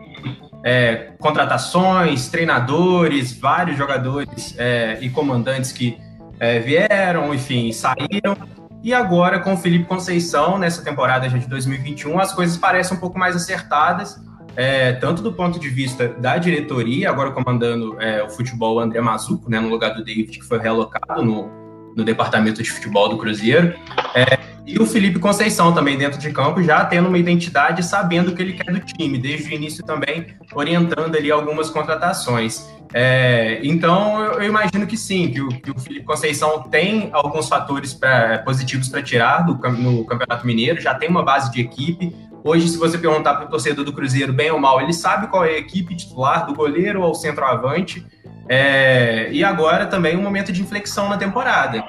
É, 0.64 1.14
contratações, 1.20 2.28
treinadores, 2.28 3.38
vários 3.38 3.78
jogadores 3.78 4.56
é, 4.58 4.98
e 5.02 5.10
comandantes 5.10 5.72
que 5.72 5.98
é, 6.40 6.60
vieram, 6.60 7.34
enfim, 7.34 7.72
saíram. 7.72 8.36
E 8.82 8.94
agora, 8.94 9.40
com 9.40 9.54
o 9.54 9.58
Felipe 9.58 9.86
Conceição, 9.86 10.58
nessa 10.58 10.84
temporada 10.84 11.28
de 11.28 11.48
2021, 11.48 12.18
as 12.20 12.34
coisas 12.34 12.56
parecem 12.56 12.96
um 12.96 13.00
pouco 13.00 13.20
mais 13.20 13.36
acertadas, 13.36 14.22
é, 14.56 14.94
tanto 14.94 15.22
do 15.22 15.34
ponto 15.34 15.60
de 15.60 15.70
vista 15.70 16.08
da 16.08 16.38
diretoria, 16.38 17.10
agora 17.10 17.32
comandando 17.32 18.02
é, 18.02 18.24
o 18.24 18.30
futebol 18.30 18.80
André 18.80 19.02
Mazuco, 19.02 19.50
né, 19.50 19.60
no 19.60 19.70
lugar 19.70 19.94
do 19.94 20.04
David, 20.04 20.40
que 20.40 20.46
foi 20.46 20.60
realocado 20.60 21.24
no, 21.24 21.50
no 21.96 22.04
departamento 22.04 22.64
de 22.64 22.72
futebol 22.72 23.10
do 23.10 23.18
Cruzeiro, 23.18 23.76
é, 24.16 24.40
e 24.70 24.78
o 24.78 24.86
Felipe 24.86 25.18
Conceição 25.18 25.74
também 25.74 25.98
dentro 25.98 26.20
de 26.20 26.32
campo, 26.32 26.62
já 26.62 26.86
tendo 26.86 27.08
uma 27.10 27.18
identidade, 27.18 27.84
sabendo 27.84 28.30
o 28.30 28.36
que 28.36 28.42
ele 28.44 28.54
quer 28.54 28.72
do 28.72 28.80
time, 28.80 29.18
desde 29.18 29.50
o 29.50 29.56
início 29.56 29.84
também 29.84 30.28
orientando 30.54 31.16
ali 31.16 31.32
algumas 31.32 31.72
contratações. 31.72 32.70
É, 32.94 33.60
então, 33.64 34.22
eu, 34.22 34.44
imagino 34.44 34.86
que 34.86 34.96
sim, 34.96 35.32
que 35.32 35.42
o, 35.42 35.48
que 35.48 35.72
o, 35.72 35.80
Felipe 35.80 36.06
Conceição 36.06 36.62
tem 36.70 37.10
alguns 37.12 37.50
fatores 37.50 37.96
pra, 37.96 38.44
positivos 38.46 38.88
para 38.90 39.02
tirar 39.02 39.42
do, 39.42 39.54
no 39.72 40.06
Campeonato 40.06 40.46
Mineiro, 40.46 40.80
já 40.80 40.94
tem 40.94 41.10
uma 41.10 41.24
base 41.24 41.52
de 41.52 41.62
equipe. 41.62 42.16
Hoje, 42.44 42.68
se 42.70 42.78
você 42.78 43.00
perguntar 43.00 43.34
para 43.36 43.46
o 43.46 43.50
torcedor 43.50 43.84
do 43.84 43.92
Cruzeiro, 43.92 44.32
bem 44.32 44.52
ou 44.52 44.60
mal, 44.60 44.80
ele 44.80 44.94
sabe 44.94 45.28
qual 45.28 45.46
é 45.46 45.50
a 45.50 45.58
equipe 45.58 45.96
titular, 45.96 46.46
do 46.46 46.54
goleiro 46.54 47.02
ao 47.02 47.16
centroavante. 47.16 48.06
É, 48.48 49.30
e 49.32 49.44
agora 49.44 49.88
também 49.88 50.16
um 50.16 50.22
momento 50.22 50.52
de 50.52 50.62
inflexão 50.62 51.10
na 51.10 51.18
temporada. 51.18 51.84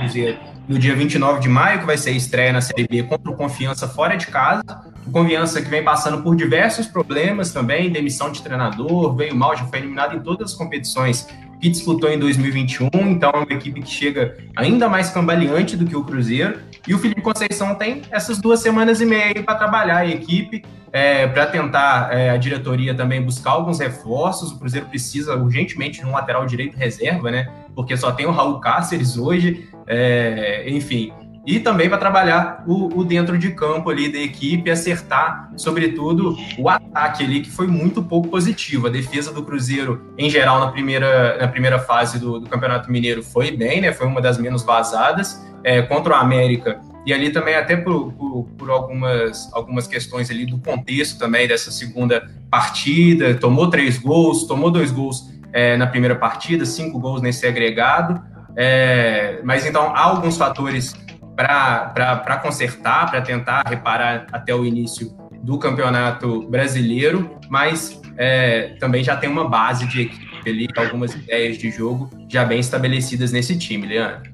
Cruzeiro 0.00 0.51
no 0.68 0.78
dia 0.78 0.94
29 0.94 1.40
de 1.40 1.48
maio, 1.48 1.80
que 1.80 1.86
vai 1.86 1.96
ser 1.96 2.10
a 2.10 2.12
estreia 2.12 2.52
na 2.52 2.60
Série 2.60 2.86
B 2.86 3.02
contra 3.02 3.30
o 3.30 3.36
Confiança 3.36 3.88
fora 3.88 4.16
de 4.16 4.26
casa. 4.26 4.62
O 5.06 5.10
Confiança 5.10 5.60
que 5.60 5.68
vem 5.68 5.82
passando 5.82 6.22
por 6.22 6.36
diversos 6.36 6.86
problemas 6.86 7.52
também, 7.52 7.90
demissão 7.90 8.30
de 8.30 8.42
treinador, 8.42 9.14
veio 9.14 9.34
mal, 9.34 9.56
já 9.56 9.64
foi 9.64 9.80
eliminado 9.80 10.16
em 10.16 10.20
todas 10.20 10.52
as 10.52 10.56
competições 10.56 11.26
que 11.62 11.68
disputou 11.70 12.10
em 12.10 12.18
2021, 12.18 12.88
então 13.08 13.30
é 13.30 13.36
uma 13.36 13.52
equipe 13.52 13.80
que 13.80 13.90
chega 13.90 14.36
ainda 14.56 14.88
mais 14.88 15.10
cambaleante 15.10 15.76
do 15.76 15.86
que 15.86 15.94
o 15.94 16.02
Cruzeiro. 16.02 16.58
E 16.88 16.92
o 16.92 16.98
Felipe 16.98 17.20
Conceição 17.20 17.76
tem 17.76 18.02
essas 18.10 18.38
duas 18.38 18.58
semanas 18.58 19.00
e 19.00 19.06
meia 19.06 19.40
para 19.44 19.54
trabalhar 19.54 19.98
a 19.98 20.08
equipe, 20.08 20.64
é, 20.92 21.28
para 21.28 21.46
tentar 21.46 22.12
é, 22.12 22.30
a 22.30 22.36
diretoria 22.36 22.92
também 22.94 23.22
buscar 23.22 23.52
alguns 23.52 23.78
reforços. 23.78 24.50
O 24.50 24.58
Cruzeiro 24.58 24.86
precisa 24.86 25.36
urgentemente 25.36 26.00
de 26.00 26.06
um 26.06 26.10
lateral 26.10 26.44
direito 26.46 26.76
reserva, 26.76 27.30
né? 27.30 27.48
Porque 27.76 27.96
só 27.96 28.10
tem 28.10 28.26
o 28.26 28.32
Raul 28.32 28.58
Cáceres 28.58 29.16
hoje. 29.16 29.68
É, 29.86 30.64
enfim, 30.68 31.12
e 31.44 31.58
também 31.58 31.88
para 31.88 31.98
trabalhar 31.98 32.62
o, 32.66 33.00
o, 33.00 33.04
dentro 33.04 33.36
de 33.36 33.50
campo 33.50 33.90
ali 33.90 34.10
da 34.10 34.18
equipe, 34.18 34.70
acertar, 34.70 35.50
sobretudo, 35.56 36.36
o 36.56 36.68
ataque 36.68 37.24
ali, 37.24 37.40
que 37.40 37.50
foi 37.50 37.66
muito 37.66 38.02
pouco 38.02 38.28
positivo. 38.28 38.86
A 38.86 38.90
defesa 38.90 39.32
do 39.32 39.42
Cruzeiro, 39.42 40.12
em 40.16 40.30
geral, 40.30 40.60
na 40.60 40.70
primeira, 40.70 41.38
na 41.38 41.48
primeira 41.48 41.80
fase 41.80 42.18
do, 42.20 42.38
do 42.38 42.48
Campeonato 42.48 42.90
Mineiro 42.90 43.24
foi 43.24 43.50
bem, 43.50 43.80
né? 43.80 43.92
Foi 43.92 44.06
uma 44.06 44.20
das 44.20 44.38
menos 44.38 44.62
vazadas. 44.62 45.44
É, 45.64 45.80
contra 45.80 46.14
o 46.14 46.16
América, 46.16 46.80
e 47.06 47.12
ali 47.12 47.30
também 47.30 47.54
até 47.54 47.76
por, 47.76 48.12
por, 48.12 48.48
por, 48.58 48.70
algumas, 48.70 49.48
algumas 49.52 49.86
questões 49.86 50.28
ali 50.28 50.44
do 50.44 50.58
contexto 50.58 51.18
também 51.18 51.46
dessa 51.46 51.70
segunda 51.70 52.28
partida, 52.50 53.34
tomou 53.34 53.70
três 53.70 53.96
gols, 53.96 54.44
tomou 54.44 54.72
dois 54.72 54.90
gols 54.90 55.30
é, 55.52 55.76
na 55.76 55.86
primeira 55.86 56.16
partida, 56.16 56.64
cinco 56.64 56.98
gols 56.98 57.22
nesse 57.22 57.46
agregado, 57.46 58.20
é, 58.56 59.40
mas 59.44 59.64
então 59.66 59.94
há 59.94 60.00
alguns 60.00 60.36
fatores 60.36 60.94
para 61.36 62.40
consertar, 62.42 63.10
para 63.10 63.20
tentar 63.20 63.62
reparar 63.66 64.26
até 64.32 64.54
o 64.54 64.64
início 64.64 65.16
do 65.42 65.58
campeonato 65.58 66.48
brasileiro, 66.48 67.38
mas 67.48 68.00
é, 68.16 68.74
também 68.78 69.02
já 69.02 69.16
tem 69.16 69.28
uma 69.28 69.48
base 69.48 69.86
de 69.86 70.02
equipe 70.02 70.48
ali, 70.48 70.68
algumas 70.76 71.14
ideias 71.14 71.58
de 71.58 71.70
jogo 71.70 72.10
já 72.28 72.44
bem 72.44 72.60
estabelecidas 72.60 73.32
nesse 73.32 73.58
time, 73.58 73.86
Leandro. 73.86 74.32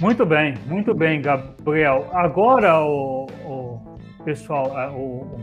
Muito 0.00 0.26
bem, 0.26 0.54
muito 0.66 0.92
bem, 0.94 1.22
Gabriel. 1.22 2.10
Agora, 2.12 2.80
o, 2.80 3.26
o 3.44 4.24
pessoal, 4.24 4.66
o, 4.92 5.38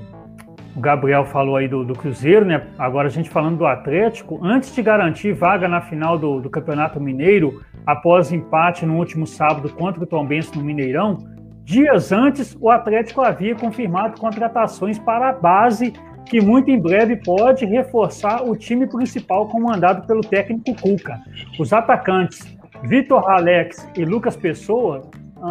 o 0.75 0.79
Gabriel 0.79 1.25
falou 1.25 1.55
aí 1.57 1.67
do, 1.67 1.83
do, 1.83 1.93
Cruzeiro, 1.93 2.45
né? 2.45 2.67
Agora 2.77 3.07
a 3.07 3.11
gente 3.11 3.29
falando 3.29 3.57
do 3.57 3.65
Atlético. 3.65 4.39
Antes 4.41 4.73
de 4.73 4.81
garantir 4.81 5.33
vaga 5.33 5.67
na 5.67 5.81
final 5.81 6.17
do, 6.17 6.39
do 6.39 6.49
Campeonato 6.49 6.99
Mineiro, 6.99 7.61
após 7.85 8.31
empate 8.31 8.85
no 8.85 8.97
último 8.97 9.27
sábado 9.27 9.69
contra 9.69 10.03
o 10.03 10.07
Tombense 10.07 10.57
no 10.57 10.63
Mineirão, 10.63 11.17
Dias 11.63 12.11
antes, 12.11 12.57
o 12.59 12.69
Atlético 12.69 13.21
havia 13.21 13.55
confirmado 13.55 14.19
contratações 14.19 14.97
para 14.97 15.29
a 15.29 15.33
base, 15.33 15.93
que 16.25 16.41
muito 16.41 16.71
em 16.71 16.79
breve 16.79 17.15
pode 17.17 17.65
reforçar 17.65 18.43
o 18.43 18.55
time 18.55 18.87
principal 18.87 19.47
comandado 19.47 20.05
pelo 20.07 20.21
técnico 20.21 20.75
Cuca. 20.75 21.19
Os 21.59 21.71
atacantes 21.71 22.57
Vitor 22.83 23.29
Alex 23.29 23.87
e 23.95 24.03
Lucas 24.03 24.35
Pessoa, 24.35 25.03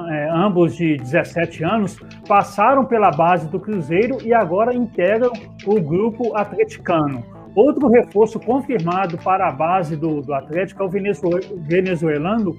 é, 0.09 0.29
ambos 0.31 0.77
de 0.77 0.97
17 0.97 1.65
anos, 1.65 1.99
passaram 2.27 2.85
pela 2.85 3.11
base 3.11 3.49
do 3.49 3.59
Cruzeiro 3.59 4.19
e 4.25 4.33
agora 4.33 4.75
integram 4.75 5.33
o 5.67 5.81
grupo 5.81 6.37
atleticano. 6.37 7.25
Outro 7.55 7.89
reforço 7.89 8.39
confirmado 8.39 9.19
para 9.19 9.49
a 9.49 9.53
base 9.53 9.97
do, 9.97 10.23
do 10.23 10.33
Atlético 10.33 10.83
é 10.83 10.87
o 10.87 10.89
venezuelano 10.89 12.57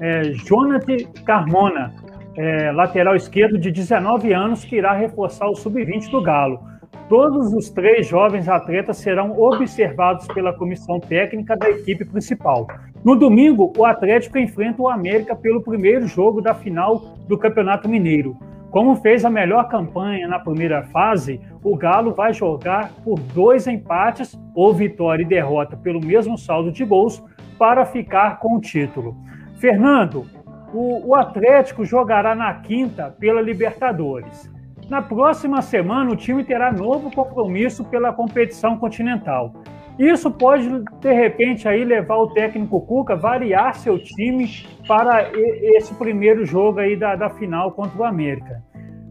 é, 0.00 0.22
Jonathan 0.32 0.96
Carmona, 1.24 1.94
é, 2.36 2.70
lateral 2.70 3.16
esquerdo 3.16 3.58
de 3.58 3.70
19 3.70 4.32
anos, 4.32 4.64
que 4.64 4.76
irá 4.76 4.92
reforçar 4.92 5.48
o 5.48 5.54
sub-20 5.54 6.10
do 6.10 6.20
Galo. 6.20 6.60
Todos 7.08 7.52
os 7.52 7.70
três 7.70 8.06
jovens 8.08 8.48
atletas 8.48 8.98
serão 8.98 9.38
observados 9.38 10.26
pela 10.28 10.52
comissão 10.52 10.98
técnica 10.98 11.56
da 11.56 11.70
equipe 11.70 12.04
principal. 12.04 12.66
No 13.06 13.14
domingo, 13.14 13.72
o 13.78 13.84
Atlético 13.84 14.36
enfrenta 14.36 14.82
o 14.82 14.88
América 14.88 15.36
pelo 15.36 15.62
primeiro 15.62 16.08
jogo 16.08 16.42
da 16.42 16.52
final 16.52 16.98
do 17.28 17.38
Campeonato 17.38 17.88
Mineiro. 17.88 18.36
Como 18.68 18.96
fez 18.96 19.24
a 19.24 19.30
melhor 19.30 19.68
campanha 19.68 20.26
na 20.26 20.40
primeira 20.40 20.82
fase, 20.86 21.40
o 21.62 21.76
Galo 21.76 22.12
vai 22.12 22.32
jogar 22.32 22.90
por 23.04 23.16
dois 23.32 23.68
empates 23.68 24.36
ou 24.56 24.74
vitória 24.74 25.22
e 25.22 25.24
derrota 25.24 25.76
pelo 25.76 26.04
mesmo 26.04 26.36
saldo 26.36 26.72
de 26.72 26.84
gols 26.84 27.24
para 27.56 27.86
ficar 27.86 28.40
com 28.40 28.56
o 28.56 28.60
título. 28.60 29.16
Fernando, 29.54 30.26
o, 30.74 31.10
o 31.10 31.14
Atlético 31.14 31.84
jogará 31.84 32.34
na 32.34 32.54
quinta 32.54 33.14
pela 33.20 33.40
Libertadores. 33.40 34.50
Na 34.90 35.00
próxima 35.00 35.62
semana, 35.62 36.10
o 36.10 36.16
time 36.16 36.42
terá 36.42 36.72
novo 36.72 37.08
compromisso 37.12 37.84
pela 37.84 38.12
competição 38.12 38.76
continental. 38.76 39.52
Isso 39.98 40.30
pode, 40.30 40.68
de 41.00 41.12
repente, 41.12 41.66
aí 41.66 41.82
levar 41.82 42.16
o 42.16 42.28
técnico 42.28 42.80
Cuca 42.82 43.16
variar 43.16 43.74
seu 43.74 43.98
time 43.98 44.46
para 44.86 45.30
esse 45.32 45.94
primeiro 45.94 46.44
jogo 46.44 46.80
aí 46.80 46.94
da, 46.96 47.16
da 47.16 47.30
final 47.30 47.72
contra 47.72 47.98
o 47.98 48.04
América. 48.04 48.62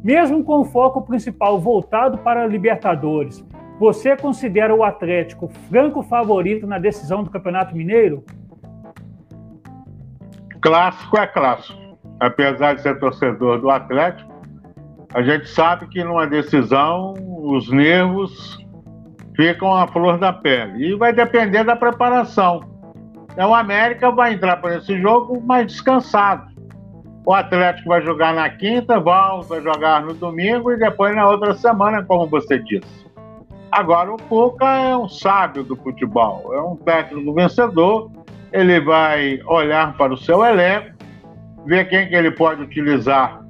Mesmo 0.04 0.44
com 0.44 0.60
o 0.60 0.66
foco 0.66 1.02
principal 1.02 1.60
voltado 1.60 2.20
para 2.20 2.44
a 2.44 2.48
Libertadores, 2.48 3.44
você 3.80 4.16
considera 4.16 4.74
o 4.74 4.84
Atlético 4.84 5.48
franco 5.70 6.04
favorito 6.04 6.68
na 6.68 6.78
decisão 6.78 7.24
do 7.24 7.32
Campeonato 7.32 7.76
Mineiro? 7.76 8.24
Clássico 10.62 11.18
é 11.18 11.26
clássico. 11.26 11.80
Apesar 12.20 12.76
de 12.76 12.84
ser 12.84 13.00
torcedor 13.00 13.60
do 13.60 13.70
Atlético, 13.70 14.32
a 15.14 15.24
gente 15.24 15.48
sabe 15.50 15.88
que 15.88 16.04
numa 16.04 16.28
decisão 16.28 17.14
os 17.28 17.72
nervos 17.72 18.65
ficam 19.36 19.74
à 19.74 19.88
flor 19.88 20.18
da 20.18 20.34
pele. 20.34 20.92
E 20.92 20.96
vai 20.96 21.14
depender 21.14 21.64
da 21.64 21.76
preparação. 21.76 22.64
Então, 23.32 23.52
o 23.52 23.56
América 23.56 24.12
vai 24.12 24.34
entrar 24.34 24.58
para 24.58 24.78
esse 24.78 25.00
jogo 25.02 25.42
mais 25.42 25.68
descansado. 25.68 26.54
O 27.26 27.34
Atlético 27.34 27.90
vai 27.90 28.02
jogar 28.02 28.34
na 28.34 28.50
quinta, 28.50 29.00
volta 29.00 29.56
a 29.56 29.62
jogar 29.62 30.02
no 30.04 30.14
domingo 30.14 30.72
e 30.72 30.78
depois 30.78 31.16
na 31.16 31.28
outra 31.28 31.54
semana, 31.56 32.04
como 32.04 32.28
você 32.28 32.60
disse. 32.60 33.06
Agora, 33.72 34.14
o 34.14 34.18
Cuca 34.18 34.66
é 34.66 34.96
um 34.96 35.10
sábio 35.10 35.64
do 35.64 35.76
futebol, 35.76 36.54
é 36.54 36.62
um 36.62 36.76
técnico 36.78 37.34
vencedor. 37.34 38.12
Ele 38.54 38.80
vai 38.80 39.42
olhar 39.48 39.98
para 39.98 40.14
o 40.14 40.18
seu 40.18 40.46
elenco, 40.46 40.96
ver 41.66 41.90
quem 41.90 42.08
que 42.08 42.16
ele 42.16 42.32
pode 42.32 42.62
utilizar 42.62 43.45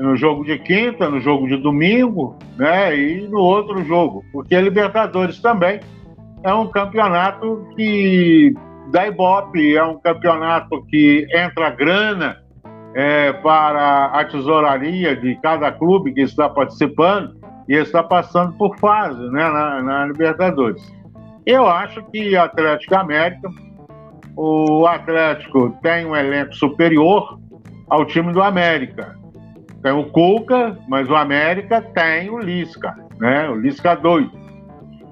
no 0.00 0.16
jogo 0.16 0.44
de 0.44 0.58
quinta, 0.58 1.10
no 1.10 1.20
jogo 1.20 1.46
de 1.46 1.58
domingo, 1.58 2.36
né? 2.56 2.96
E 2.96 3.28
no 3.28 3.38
outro 3.38 3.84
jogo, 3.84 4.24
porque 4.32 4.54
a 4.54 4.60
Libertadores 4.60 5.40
também 5.40 5.80
é 6.42 6.52
um 6.54 6.66
campeonato 6.68 7.66
que 7.76 8.54
dá 8.90 9.06
ibope, 9.06 9.76
é 9.76 9.84
um 9.84 9.98
campeonato 9.98 10.82
que 10.86 11.26
entra 11.34 11.70
grana 11.70 12.38
é, 12.94 13.32
para 13.34 14.06
a 14.06 14.24
tesouraria 14.24 15.14
de 15.14 15.36
cada 15.42 15.70
clube 15.70 16.14
que 16.14 16.22
está 16.22 16.48
participando 16.48 17.38
e 17.68 17.74
está 17.74 18.02
passando 18.02 18.54
por 18.54 18.76
fase, 18.78 19.20
né? 19.30 19.48
Na, 19.50 19.82
na 19.82 20.06
Libertadores. 20.06 20.82
Eu 21.44 21.68
acho 21.68 22.02
que 22.10 22.34
Atlético 22.36 22.94
América, 22.94 23.50
o 24.34 24.86
Atlético 24.86 25.76
tem 25.82 26.06
um 26.06 26.16
elenco 26.16 26.54
superior 26.54 27.38
ao 27.88 28.06
time 28.06 28.32
do 28.32 28.42
América. 28.42 29.19
Tem 29.82 29.92
o 29.92 30.04
Cuca, 30.04 30.76
mas 30.88 31.08
o 31.08 31.14
América 31.14 31.80
tem 31.80 32.28
o 32.30 32.38
Lisca, 32.38 32.94
né? 33.18 33.48
O 33.48 33.54
Lisca 33.54 33.94
doido, 33.94 34.30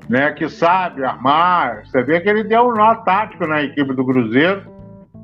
né? 0.09 0.33
Que 0.33 0.49
sabe 0.49 1.05
armar. 1.05 1.87
Você 1.87 2.03
vê 2.03 2.21
que 2.21 2.29
ele 2.29 2.45
deu 2.45 2.69
um 2.69 2.75
nó 2.75 2.95
tático 2.97 3.47
na 3.47 3.63
equipe 3.63 3.95
do 3.95 4.05
Cruzeiro, 4.05 4.63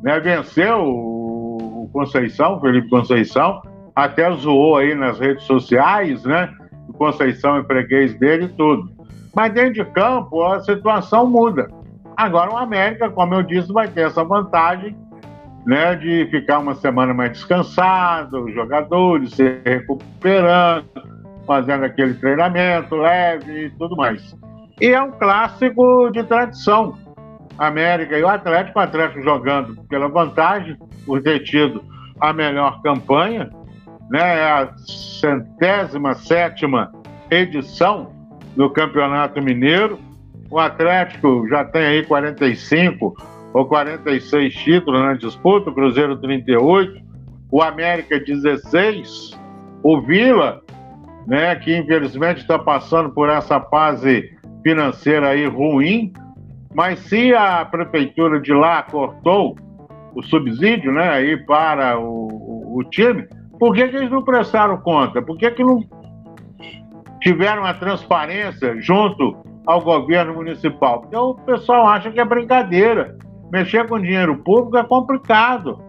né? 0.02 0.18
Venceu 0.18 0.82
o 0.82 1.90
Conceição, 1.92 2.60
Felipe 2.60 2.88
Conceição, 2.88 3.60
até 3.94 4.30
zoou 4.32 4.78
aí 4.78 4.94
nas 4.94 5.20
redes 5.20 5.44
sociais, 5.44 6.24
né? 6.24 6.50
O 6.88 6.92
Conceição 6.94 7.58
é 7.58 7.64
freguês 7.64 8.18
dele 8.18 8.46
e 8.46 8.48
tudo. 8.48 8.90
Mas 9.34 9.52
dentro 9.52 9.74
de 9.74 9.84
campo 9.92 10.42
a 10.42 10.60
situação 10.60 11.28
muda. 11.28 11.68
Agora 12.16 12.52
o 12.52 12.56
América, 12.56 13.10
como 13.10 13.34
eu 13.34 13.42
disse, 13.42 13.72
vai 13.72 13.88
ter 13.88 14.06
essa 14.06 14.24
vantagem 14.24 14.96
né, 15.66 15.94
de 15.96 16.26
ficar 16.30 16.58
uma 16.58 16.74
semana 16.74 17.14
mais 17.14 17.32
descansado, 17.32 18.44
os 18.44 18.54
jogadores 18.54 19.30
se 19.34 19.60
recuperando, 19.64 20.86
fazendo 21.46 21.84
aquele 21.84 22.14
treinamento 22.14 22.96
leve 22.96 23.66
e 23.66 23.70
tudo 23.70 23.96
mais. 23.96 24.36
E 24.80 24.86
é 24.86 25.00
um 25.00 25.12
clássico 25.12 26.10
de 26.10 26.22
tradição. 26.24 26.98
América 27.56 28.18
e 28.18 28.22
o 28.22 28.28
Atlético, 28.28 28.80
o 28.80 28.82
Atlético 28.82 29.22
jogando 29.22 29.76
pela 29.88 30.08
vantagem, 30.08 30.76
por 31.06 31.22
ter 31.22 31.38
tido 31.40 31.84
a 32.20 32.32
melhor 32.32 32.82
campanha, 32.82 33.48
né, 34.10 34.38
é 34.40 34.44
a 34.44 34.72
centésima 34.76 36.14
sétima 36.14 36.92
edição 37.30 38.10
do 38.56 38.68
Campeonato 38.70 39.40
Mineiro. 39.40 40.00
O 40.50 40.58
Atlético 40.58 41.46
já 41.48 41.64
tem 41.64 41.84
aí 41.84 42.04
45 42.04 43.14
ou 43.54 43.64
46 43.66 44.52
títulos 44.52 45.00
na 45.00 45.14
disputa, 45.14 45.70
o 45.70 45.74
Cruzeiro 45.74 46.16
38, 46.16 47.00
o 47.52 47.62
América 47.62 48.18
16, 48.18 49.38
o 49.80 50.00
Vila, 50.00 50.60
né, 51.24 51.54
que 51.54 51.74
infelizmente 51.74 52.40
está 52.40 52.58
passando 52.58 53.10
por 53.10 53.30
essa 53.30 53.60
fase 53.60 54.36
financeira 54.64 55.28
aí 55.28 55.46
ruim, 55.46 56.12
mas 56.74 56.98
se 56.98 57.32
a 57.32 57.64
prefeitura 57.64 58.40
de 58.40 58.52
lá 58.52 58.82
cortou 58.82 59.56
o 60.16 60.22
subsídio, 60.24 60.92
né, 60.92 61.08
aí 61.10 61.36
para 61.46 61.96
o, 61.96 62.26
o, 62.26 62.78
o 62.80 62.84
time, 62.90 63.24
por 63.60 63.72
que, 63.72 63.86
que, 63.86 63.96
eles 63.96 64.10
não 64.10 64.24
prestaram 64.24 64.78
conta? 64.78 65.22
Por 65.22 65.38
que, 65.38 65.48
que 65.52 65.62
não 65.62 65.80
tiveram 67.20 67.64
a 67.64 67.72
transparência 67.72 68.80
junto 68.80 69.36
ao 69.64 69.80
governo 69.80 70.34
municipal? 70.34 71.02
Porque 71.02 71.16
o 71.16 71.34
pessoal 71.34 71.86
acha 71.86 72.10
que 72.10 72.18
é 72.18 72.24
brincadeira 72.24 73.16
mexer 73.50 73.86
com 73.86 74.00
dinheiro 74.00 74.36
público 74.38 74.76
é 74.76 74.84
complicado. 74.84 75.82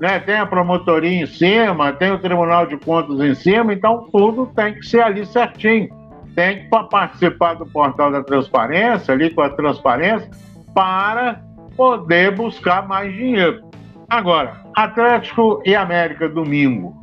Né? 0.00 0.18
Tem 0.20 0.36
a 0.36 0.46
promotoria 0.46 1.22
em 1.22 1.26
cima, 1.26 1.92
tem 1.92 2.10
o 2.10 2.18
Tribunal 2.18 2.66
de 2.66 2.76
Contas 2.76 3.20
em 3.20 3.34
cima, 3.34 3.72
então 3.72 4.08
tudo 4.10 4.46
tem 4.54 4.74
que 4.74 4.82
ser 4.86 5.00
ali 5.00 5.24
certinho. 5.26 5.88
Tem 6.34 6.64
que 6.64 6.68
participar 6.90 7.54
do 7.54 7.66
portal 7.66 8.10
da 8.10 8.22
transparência, 8.22 9.14
ali 9.14 9.30
com 9.30 9.40
a 9.40 9.50
transparência, 9.50 10.28
para 10.74 11.40
poder 11.76 12.34
buscar 12.34 12.86
mais 12.88 13.12
dinheiro. 13.14 13.62
Agora, 14.08 14.60
Atlético 14.76 15.62
e 15.64 15.74
América 15.74 16.28
domingo. 16.28 16.94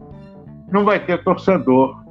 Não 0.69 0.83
vai 0.83 0.99
ter 0.99 1.23
torcedor. 1.23 2.01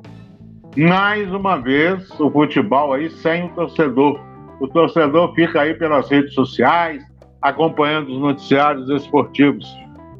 Mais 0.76 1.30
uma 1.32 1.56
vez, 1.56 2.08
o 2.20 2.30
futebol 2.30 2.92
aí 2.92 3.10
sem 3.10 3.44
o 3.44 3.48
torcedor. 3.50 4.20
O 4.60 4.68
torcedor 4.68 5.34
fica 5.34 5.62
aí 5.62 5.74
pelas 5.74 6.10
redes 6.10 6.34
sociais, 6.34 7.02
acompanhando 7.43 8.12
os 8.12 8.18
noticiários 8.18 8.88
esportivos. 8.91 9.66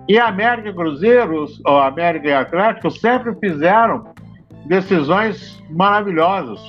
E 0.09 0.19
América 0.19 0.71
e 0.71 0.75
Cruzeiro, 0.75 1.47
ou 1.65 1.79
América 1.79 2.29
e 2.29 2.33
Atlético, 2.33 2.91
sempre 2.91 3.35
fizeram 3.37 4.07
decisões 4.67 5.63
maravilhosas. 5.71 6.61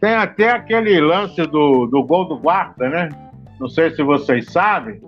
Tem 0.00 0.14
até 0.14 0.50
aquele 0.50 1.00
lance 1.00 1.40
do, 1.42 1.86
do 1.86 2.02
gol 2.02 2.24
do 2.24 2.38
guarda, 2.38 2.88
né? 2.88 3.08
Não 3.60 3.68
sei 3.68 3.90
se 3.90 4.02
vocês 4.02 4.46
sabem. 4.46 5.00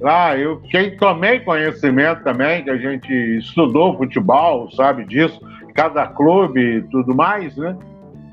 Lá, 0.00 0.36
eu 0.36 0.60
quem 0.70 0.96
tomei 0.96 1.40
conhecimento 1.40 2.22
também, 2.22 2.62
que 2.62 2.70
a 2.70 2.76
gente 2.76 3.12
estudou 3.38 3.96
futebol, 3.96 4.70
sabe 4.70 5.04
disso, 5.04 5.40
cada 5.74 6.06
clube 6.06 6.60
e 6.60 6.82
tudo 6.82 7.14
mais, 7.14 7.56
né? 7.56 7.76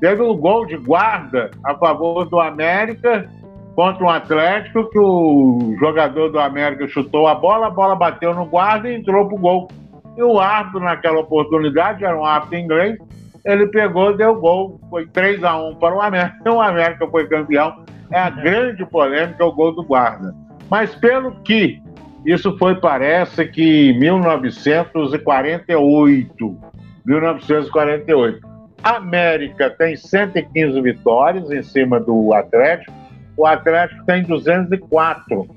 Teve 0.00 0.22
um 0.22 0.36
gol 0.36 0.66
de 0.66 0.76
guarda 0.76 1.50
a 1.64 1.74
favor 1.74 2.26
do 2.26 2.38
América 2.38 3.28
contra 3.74 4.04
um 4.04 4.08
Atlético 4.08 4.88
que 4.90 4.98
o 4.98 5.74
jogador 5.78 6.30
do 6.30 6.38
América 6.38 6.86
chutou 6.86 7.26
a 7.26 7.34
bola, 7.34 7.66
a 7.66 7.70
bola 7.70 7.96
bateu 7.96 8.32
no 8.34 8.46
guarda 8.46 8.88
e 8.88 8.96
entrou 8.96 9.28
pro 9.28 9.36
gol. 9.36 9.68
E 10.16 10.22
o 10.22 10.38
árbitro, 10.38 10.78
naquela 10.80 11.18
oportunidade, 11.18 12.04
era 12.04 12.16
um 12.16 12.24
árbitro 12.24 12.58
inglês, 12.58 12.96
ele 13.44 13.66
pegou, 13.66 14.16
deu 14.16 14.36
gol, 14.36 14.80
foi 14.88 15.06
3 15.06 15.42
a 15.44 15.56
1 15.56 15.74
para 15.76 15.94
o 15.94 16.00
América, 16.00 16.38
o 16.52 16.60
América 16.60 17.06
foi 17.08 17.28
campeão. 17.28 17.84
É 18.10 18.18
a 18.18 18.28
grande 18.30 18.86
polêmica 18.86 19.44
o 19.44 19.52
gol 19.52 19.74
do 19.74 19.82
guarda. 19.82 20.34
Mas 20.70 20.94
pelo 20.94 21.32
que 21.42 21.82
isso 22.24 22.56
foi, 22.56 22.76
parece 22.76 23.44
que 23.46 23.92
1948. 23.98 26.58
1948. 27.04 28.54
A 28.82 28.96
América 28.96 29.68
tem 29.70 29.94
115 29.96 30.80
vitórias 30.80 31.50
em 31.50 31.62
cima 31.62 32.00
do 32.00 32.32
Atlético. 32.32 33.03
O 33.36 33.46
Atlético 33.46 34.04
tem 34.04 34.22
204. 34.22 35.48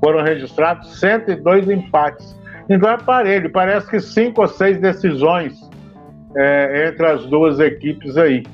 Foram 0.00 0.22
registrados 0.22 0.98
102 0.98 1.68
empates. 1.68 2.38
Então 2.68 2.90
é 2.90 2.96
parelho. 2.96 3.50
Parece 3.50 3.88
que 3.88 4.00
cinco 4.00 4.42
ou 4.42 4.48
seis 4.48 4.80
decisões 4.80 5.58
é, 6.36 6.88
entre 6.88 7.06
as 7.06 7.26
duas 7.26 7.60
equipes 7.60 8.16
aí. 8.16 8.44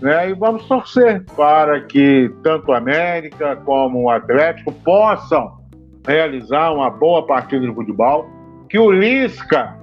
Né? 0.00 0.30
E 0.30 0.34
vamos 0.34 0.66
torcer 0.66 1.24
para 1.36 1.80
que 1.82 2.32
tanto 2.42 2.72
a 2.72 2.78
América 2.78 3.56
como 3.56 4.02
o 4.02 4.10
Atlético 4.10 4.72
possam 4.72 5.60
realizar 6.06 6.72
uma 6.72 6.90
boa 6.90 7.24
partida 7.24 7.64
de 7.64 7.72
futebol, 7.72 8.28
que 8.68 8.78
o 8.78 8.90
Lisca 8.90 9.76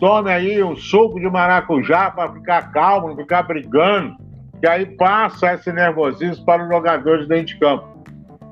tome 0.00 0.30
aí 0.30 0.62
um 0.62 0.76
suco 0.76 1.20
de 1.20 1.28
maracujá 1.28 2.10
para 2.10 2.32
ficar 2.32 2.72
calmo, 2.72 3.08
não 3.08 3.16
ficar 3.16 3.42
brigando, 3.42 4.16
que 4.60 4.68
aí 4.68 4.86
passa 4.86 5.54
esse 5.54 5.72
nervosismo 5.72 6.44
para 6.44 6.62
os 6.62 6.68
jogadores 6.68 7.28
dentro 7.28 7.46
de 7.46 7.58
campo. 7.58 7.96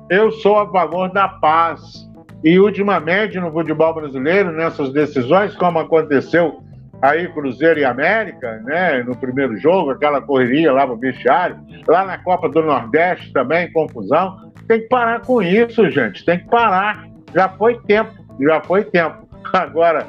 Eu 0.09 0.31
sou 0.31 0.59
a 0.59 0.71
favor 0.71 1.11
da 1.11 1.27
paz. 1.27 2.05
E 2.43 2.59
ultimamente 2.59 3.39
no 3.39 3.51
futebol 3.51 3.93
brasileiro, 3.93 4.51
nessas 4.51 4.93
decisões, 4.93 5.55
como 5.55 5.79
aconteceu 5.79 6.63
aí 7.01 7.27
Cruzeiro 7.29 7.79
e 7.79 7.85
América, 7.85 8.61
né, 8.63 9.03
no 9.03 9.15
primeiro 9.15 9.57
jogo, 9.57 9.91
aquela 9.91 10.21
correria 10.21 10.71
lá 10.71 10.85
no 10.85 10.95
vestiário, 10.95 11.57
lá 11.87 12.05
na 12.05 12.17
Copa 12.19 12.49
do 12.49 12.61
Nordeste 12.61 13.31
também, 13.33 13.71
confusão. 13.71 14.51
Tem 14.67 14.81
que 14.81 14.87
parar 14.87 15.21
com 15.21 15.41
isso, 15.41 15.89
gente, 15.89 16.25
tem 16.25 16.39
que 16.39 16.45
parar. 16.45 17.05
Já 17.33 17.49
foi 17.49 17.79
tempo, 17.81 18.11
já 18.39 18.61
foi 18.61 18.83
tempo. 18.83 19.27
Agora, 19.53 20.05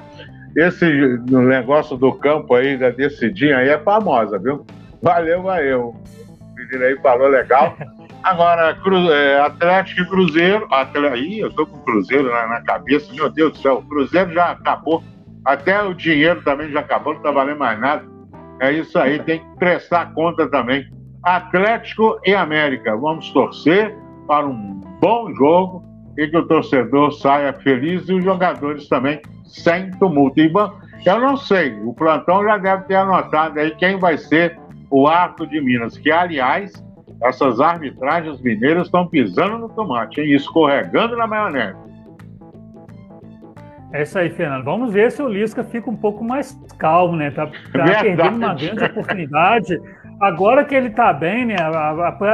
esse 0.57 0.87
negócio 1.29 1.97
do 1.97 2.13
campo 2.15 2.55
aí, 2.55 2.77
da 2.77 2.91
decidinha 2.91 3.59
aí, 3.59 3.69
é 3.69 3.79
famosa, 3.79 4.39
viu? 4.39 4.65
Valeu, 5.03 5.43
valeu. 5.43 5.97
O 6.41 6.55
menino 6.55 6.85
aí 6.85 6.97
falou 7.01 7.29
legal. 7.29 7.77
Agora, 8.23 8.77
é, 9.13 9.41
Atlético 9.41 10.01
e 10.01 10.07
Cruzeiro. 10.07 10.67
Atle... 10.71 11.17
Ih, 11.17 11.41
eu 11.41 11.53
tô 11.53 11.67
com 11.67 11.79
Cruzeiro 11.79 12.31
na, 12.31 12.47
na, 12.49 12.61
cabeça, 12.63 13.13
meu 13.15 13.31
Deus 13.31 13.53
do 13.53 13.59
céu. 13.59 13.79
O 13.79 13.83
Cruzeiro 13.83 14.33
já 14.33 14.51
acabou. 14.51 15.03
Até 15.45 15.81
o 15.83 15.95
dinheiro 15.95 16.43
também 16.43 16.71
já 16.73 16.81
acabou, 16.81 17.15
não 17.15 17.23
tá 17.23 17.31
valendo 17.31 17.59
mais 17.59 17.79
nada. 17.79 18.05
É 18.61 18.73
isso 18.73 18.99
aí, 18.99 19.21
tem 19.21 19.39
que 19.39 19.59
prestar 19.59 20.13
conta 20.13 20.49
também. 20.49 20.85
Atlético 21.23 22.19
e 22.25 22.35
América. 22.35 22.97
Vamos 22.97 23.31
torcer 23.31 23.95
para 24.27 24.47
um 24.47 24.81
bom 25.01 25.33
jogo 25.35 25.85
e 26.19 26.27
que 26.27 26.37
o 26.37 26.47
torcedor 26.47 27.13
saia 27.13 27.53
feliz 27.53 28.09
e 28.09 28.15
os 28.15 28.25
jogadores 28.25 28.89
também 28.89 29.21
sem 29.45 29.91
tumulto. 29.93 30.41
Eu 31.05 31.21
não 31.21 31.37
sei, 31.37 31.73
o 31.85 31.95
plantão 31.95 32.43
já 32.43 32.59
deve 32.59 32.85
ter 32.85 32.97
anotado 32.97 33.61
aí 33.61 33.71
quem 33.77 33.99
vai 33.99 34.19
ser 34.19 34.59
o 34.91 35.07
Arco 35.07 35.47
de 35.47 35.61
Minas, 35.61 35.97
que, 35.99 36.11
aliás, 36.11 36.73
essas 37.23 37.61
arbitragens 37.61 38.41
mineiras 38.41 38.87
estão 38.87 39.07
pisando 39.07 39.59
no 39.59 39.69
tomate 39.69 40.21
hein, 40.21 40.35
escorregando 40.35 41.17
na 41.17 41.27
maionese. 41.27 41.79
É 43.93 44.03
isso 44.03 44.19
aí, 44.19 44.29
Fernando. 44.29 44.65
Vamos 44.65 44.93
ver 44.93 45.11
se 45.13 45.23
o 45.23 45.29
Lisca 45.29 45.65
fica 45.65 45.89
um 45.89 45.97
pouco 45.97 46.23
mais 46.23 46.53
calmo, 46.79 47.17
né? 47.17 47.31
Tá, 47.31 47.47
tá 47.47 47.85
perdendo 47.85 48.37
uma 48.37 48.55
grande 48.55 48.85
oportunidade. 48.85 49.81
Agora 50.21 50.65
que 50.65 50.75
ele 50.75 50.91
tá 50.91 51.13
bem, 51.13 51.47
né? 51.47 51.57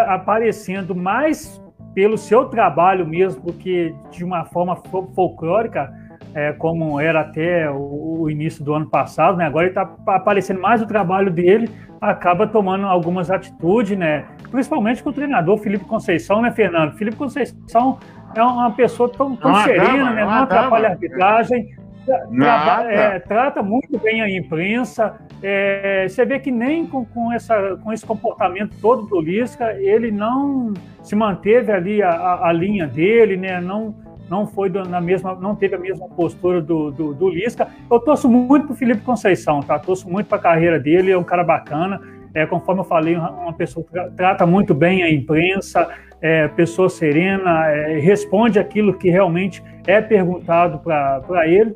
Aparecendo 0.09 0.95
mais 0.95 1.63
pelo 1.95 2.17
seu 2.17 2.47
trabalho 2.47 3.07
mesmo 3.07 3.43
do 3.43 3.53
que 3.53 3.95
de 4.11 4.25
uma 4.25 4.45
forma 4.47 4.77
folclórica, 5.15 5.93
é, 6.35 6.53
como 6.53 6.99
era 7.01 7.20
até 7.20 7.70
o, 7.70 8.20
o, 8.20 8.30
início 8.30 8.64
do 8.64 8.74
ano 8.74 8.89
passado, 8.89 9.37
né? 9.37 9.47
Agora 9.47 9.66
ele 9.66 9.70
está 9.70 9.95
aparecendo 10.07 10.61
mais 10.61 10.80
o 10.80 10.87
trabalho 10.87 11.30
dele, 11.30 11.68
acaba 12.01 12.47
tomando 12.47 12.87
algumas 12.87 13.30
atitudes, 13.30 13.97
né? 13.97 14.24
Principalmente 14.51 15.03
com 15.03 15.11
o 15.11 15.12
treinador 15.12 15.59
Felipe 15.59 15.85
Conceição, 15.85 16.43
né, 16.43 16.51
Fernando? 16.51 16.97
Felipe 16.97 17.16
Conceição 17.16 17.99
é 18.35 18.43
uma 18.43 18.70
pessoa 18.72 19.09
tão, 19.09 19.37
tão 19.37 19.55
serena, 19.62 20.11
né? 20.11 20.24
Não 20.24 20.30
atrapalha 20.30 20.89
a 20.89 20.91
arbitragem, 20.93 21.68
tra 22.05 22.85
é, 22.91 23.18
trata 23.20 23.62
muito 23.62 23.99
bem 23.99 24.22
a 24.22 24.30
imprensa. 24.30 25.14
É, 25.43 26.07
você 26.09 26.24
vê 26.24 26.39
que 26.39 26.51
nem 26.51 26.87
com, 26.87 27.05
com, 27.05 27.33
essa, 27.33 27.76
com 27.83 27.93
esse 27.93 28.07
comportamento 28.07 28.74
todo 28.80 29.07
do 29.07 29.20
Lisca, 29.20 29.72
ele 29.74 30.11
não 30.11 30.72
se 31.03 31.14
manteve 31.14 31.72
ali 31.72 32.03
a, 32.03 32.47
a 32.47 32.53
linha 32.53 32.87
dele, 32.87 33.37
né? 33.37 33.61
Não 33.61 33.95
não 34.29 34.47
foi 34.47 34.68
na 34.68 35.01
mesma, 35.01 35.35
não 35.35 35.55
teve 35.55 35.75
a 35.75 35.79
mesma 35.79 36.09
postura 36.09 36.61
do, 36.61 36.91
do, 36.91 37.14
do 37.14 37.29
Lisca. 37.29 37.68
Eu 37.91 38.01
torço 38.01 38.29
muito 38.29 38.66
pro 38.66 38.77
Felipe 38.77 39.03
Conceição, 39.03 39.61
tá? 39.61 39.79
Torço 39.79 40.09
muito 40.09 40.27
para 40.27 40.39
a 40.39 40.41
carreira 40.41 40.79
dele, 40.79 41.11
é 41.11 41.18
um 41.18 41.25
cara 41.25 41.45
bacana. 41.45 42.01
É, 42.35 42.47
conforme 42.47 42.80
eu 42.80 42.85
falei, 42.85 43.14
uma 43.16 43.53
pessoa 43.53 43.85
que 43.85 44.16
trata 44.16 44.47
muito 44.47 44.74
bem 44.74 45.03
a 45.03 45.11
imprensa, 45.11 45.89
é, 46.22 46.47
pessoa 46.47 46.89
serena, 46.89 47.66
é, 47.66 47.99
responde 47.99 48.59
aquilo 48.59 48.95
que 48.95 49.11
realmente 49.11 49.62
é 49.87 50.01
perguntado 50.01 50.78
para 50.78 51.47
ele. 51.49 51.74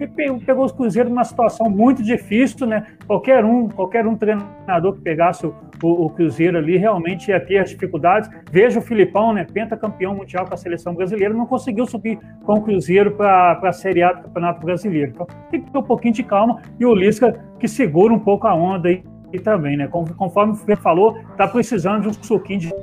Ele 0.00 0.40
pegou 0.44 0.64
os 0.64 0.72
Cruzeiros 0.72 1.10
numa 1.10 1.24
situação 1.24 1.68
muito 1.68 2.02
difícil, 2.02 2.66
né? 2.66 2.86
Qualquer 3.06 3.44
um, 3.44 3.68
qualquer 3.68 4.06
um 4.06 4.16
treinador 4.16 4.94
que 4.94 5.02
pegasse 5.02 5.46
o, 5.46 5.54
o, 5.82 6.06
o 6.06 6.10
Cruzeiro 6.10 6.56
ali 6.56 6.78
realmente 6.78 7.28
ia 7.28 7.38
ter 7.38 7.58
as 7.58 7.68
dificuldades. 7.68 8.30
Veja 8.50 8.78
o 8.78 8.82
Filipão, 8.82 9.34
né? 9.34 9.44
Pentacampeão 9.44 10.14
mundial 10.14 10.46
com 10.46 10.54
a 10.54 10.56
seleção 10.56 10.94
brasileira, 10.94 11.34
não 11.34 11.44
conseguiu 11.44 11.86
subir 11.86 12.18
com 12.44 12.54
o 12.54 12.62
Cruzeiro 12.62 13.10
para 13.10 13.60
a 13.62 13.72
Série 13.72 14.02
A 14.02 14.14
do 14.14 14.22
Campeonato 14.22 14.64
Brasileiro. 14.64 15.12
Então 15.14 15.26
tem 15.50 15.60
que 15.60 15.70
ter 15.70 15.78
um 15.78 15.82
pouquinho 15.82 16.14
de 16.14 16.22
calma 16.22 16.62
e 16.80 16.86
o 16.86 16.94
Lisca 16.94 17.38
que 17.58 17.68
segura 17.68 18.14
um 18.14 18.18
pouco 18.18 18.46
a 18.46 18.54
onda 18.54 18.88
aí 18.88 19.04
também, 19.40 19.76
né? 19.76 19.88
Conforme 19.88 20.52
o 20.52 20.76
falou, 20.76 21.18
tá 21.36 21.46
precisando 21.48 22.02
de 22.02 22.08
um 22.08 22.22
suquinho 22.22 22.60
de 22.60 22.74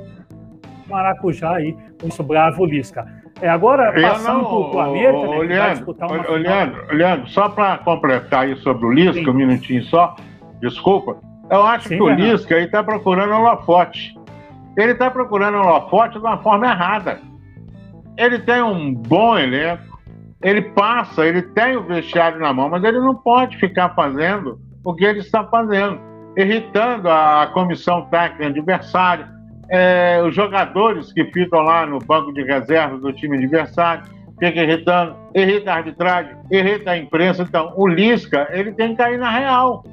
maracujá 0.88 1.56
aí, 1.56 1.76
com 2.00 2.08
isso 2.08 2.22
bravo 2.22 2.64
Lisca. 2.64 3.06
É, 3.40 3.48
agora, 3.48 3.92
passando 3.92 4.44
para 4.44 4.54
o 4.54 4.80
América, 4.80 5.28
né, 5.28 5.38
Leandro, 5.38 5.96
uma... 5.98 6.36
Leandro, 6.36 6.94
Leandro, 6.94 7.28
só 7.28 7.48
para 7.48 7.78
completar 7.78 8.44
aí 8.44 8.56
sobre 8.56 8.84
o 8.84 8.92
Lisca, 8.92 9.24
Sim. 9.24 9.30
um 9.30 9.34
minutinho 9.34 9.82
só, 9.84 10.14
desculpa, 10.60 11.16
eu 11.50 11.62
acho 11.62 11.88
Sim, 11.88 11.96
que 11.96 12.02
o 12.02 12.10
Lisca 12.10 12.58
está 12.58 12.82
procurando 12.82 13.32
o 13.32 13.40
Lofote. 13.40 14.18
Ele 14.76 14.92
está 14.92 15.10
procurando 15.10 15.56
o 15.56 15.62
Lofote 15.62 16.18
de 16.18 16.24
uma 16.24 16.38
forma 16.38 16.66
errada. 16.66 17.20
Ele 18.16 18.38
tem 18.40 18.62
um 18.62 18.92
bom 18.94 19.38
elenco, 19.38 19.98
ele 20.42 20.62
passa, 20.62 21.24
ele 21.26 21.42
tem 21.42 21.76
o 21.76 21.82
vestiário 21.82 22.38
na 22.38 22.52
mão, 22.52 22.68
mas 22.68 22.84
ele 22.84 22.98
não 22.98 23.14
pode 23.14 23.56
ficar 23.56 23.90
fazendo 23.90 24.60
o 24.84 24.94
que 24.94 25.04
ele 25.04 25.20
está 25.20 25.44
fazendo, 25.44 26.00
irritando 26.36 27.08
a 27.08 27.50
comissão 27.52 28.02
técnica 28.06 28.46
adversária, 28.46 29.28
é, 29.68 30.20
os 30.22 30.34
jogadores 30.34 31.12
que 31.12 31.24
ficam 31.26 31.60
lá 31.60 31.86
no 31.86 31.98
banco 31.98 32.32
de 32.32 32.42
reservas 32.42 33.00
do 33.00 33.12
time 33.12 33.36
adversário, 33.36 34.02
fica 34.38 34.62
irritando, 34.62 35.14
irrita 35.34 35.72
a 35.72 35.76
arbitragem, 35.76 36.34
irrita 36.50 36.90
a 36.90 36.98
imprensa. 36.98 37.42
Então, 37.42 37.72
o 37.76 37.86
Lisca, 37.86 38.48
ele 38.50 38.72
tem 38.72 38.90
que 38.90 38.96
cair 38.96 39.18
na 39.18 39.30
real. 39.30 39.84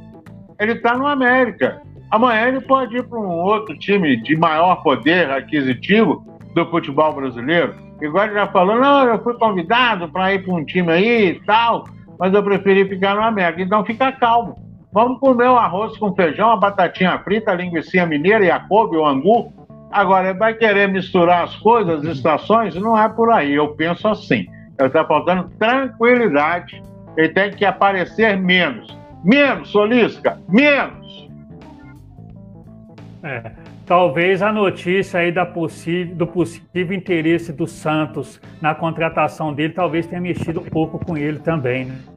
Ele 0.60 0.72
está 0.74 0.98
no 0.98 1.06
América. 1.06 1.82
Amanhã 2.10 2.48
ele 2.48 2.62
pode 2.62 2.98
ir 2.98 3.04
para 3.04 3.20
um 3.20 3.30
outro 3.30 3.78
time 3.78 4.16
de 4.24 4.36
maior 4.36 4.82
poder 4.82 5.30
aquisitivo 5.30 6.26
do 6.56 6.66
futebol 6.68 7.14
brasileiro. 7.14 7.76
Igual 8.02 8.26
ele 8.26 8.34
já 8.36 8.48
falou, 8.48 8.80
não, 8.80 9.06
eu 9.06 9.22
fui 9.22 9.34
convidado 9.36 10.08
para 10.10 10.34
ir 10.34 10.44
para 10.44 10.54
um 10.54 10.64
time 10.64 10.92
aí 10.92 11.30
e 11.32 11.40
tal, 11.42 11.84
mas 12.18 12.34
eu 12.34 12.42
preferi 12.42 12.88
ficar 12.88 13.16
no 13.16 13.24
América. 13.24 13.62
Então 13.62 13.84
fica 13.84 14.12
calmo. 14.12 14.67
Vamos 14.98 15.20
comer 15.20 15.48
o 15.48 15.56
arroz 15.56 15.96
com 16.00 16.12
feijão, 16.16 16.50
a 16.50 16.58
batatinha 16.58 17.20
frita, 17.20 17.52
a 17.52 17.54
linguiça 17.54 18.04
mineira 18.08 18.44
e 18.44 18.50
a 18.50 18.60
couve, 18.60 18.98
o 18.98 19.06
angu, 19.06 19.54
Agora, 19.92 20.34
vai 20.34 20.56
querer 20.56 20.88
misturar 20.88 21.44
as 21.44 21.56
coisas, 21.58 22.04
as 22.04 22.18
estações? 22.18 22.74
Não 22.74 22.98
é 22.98 23.08
por 23.08 23.32
aí. 23.32 23.54
Eu 23.54 23.76
penso 23.76 24.08
assim. 24.08 24.48
Está 24.80 25.06
faltando 25.06 25.50
tranquilidade. 25.60 26.82
Ele 27.16 27.30
tem 27.30 27.52
que 27.52 27.64
aparecer 27.64 28.36
menos. 28.38 28.98
Menos, 29.24 29.70
Solisca, 29.70 30.42
menos. 30.50 31.30
É, 33.22 33.52
talvez 33.86 34.42
a 34.42 34.52
notícia 34.52 35.20
aí 35.20 35.32
da 35.32 35.46
possível, 35.46 36.16
do 36.16 36.26
possível 36.26 36.98
interesse 36.98 37.54
do 37.54 37.68
Santos 37.68 38.42
na 38.60 38.74
contratação 38.74 39.54
dele 39.54 39.74
talvez 39.74 40.08
tenha 40.08 40.22
mexido 40.22 40.60
um 40.60 40.66
pouco 40.66 40.98
com 41.06 41.16
ele 41.16 41.38
também, 41.38 41.86
né? 41.86 42.17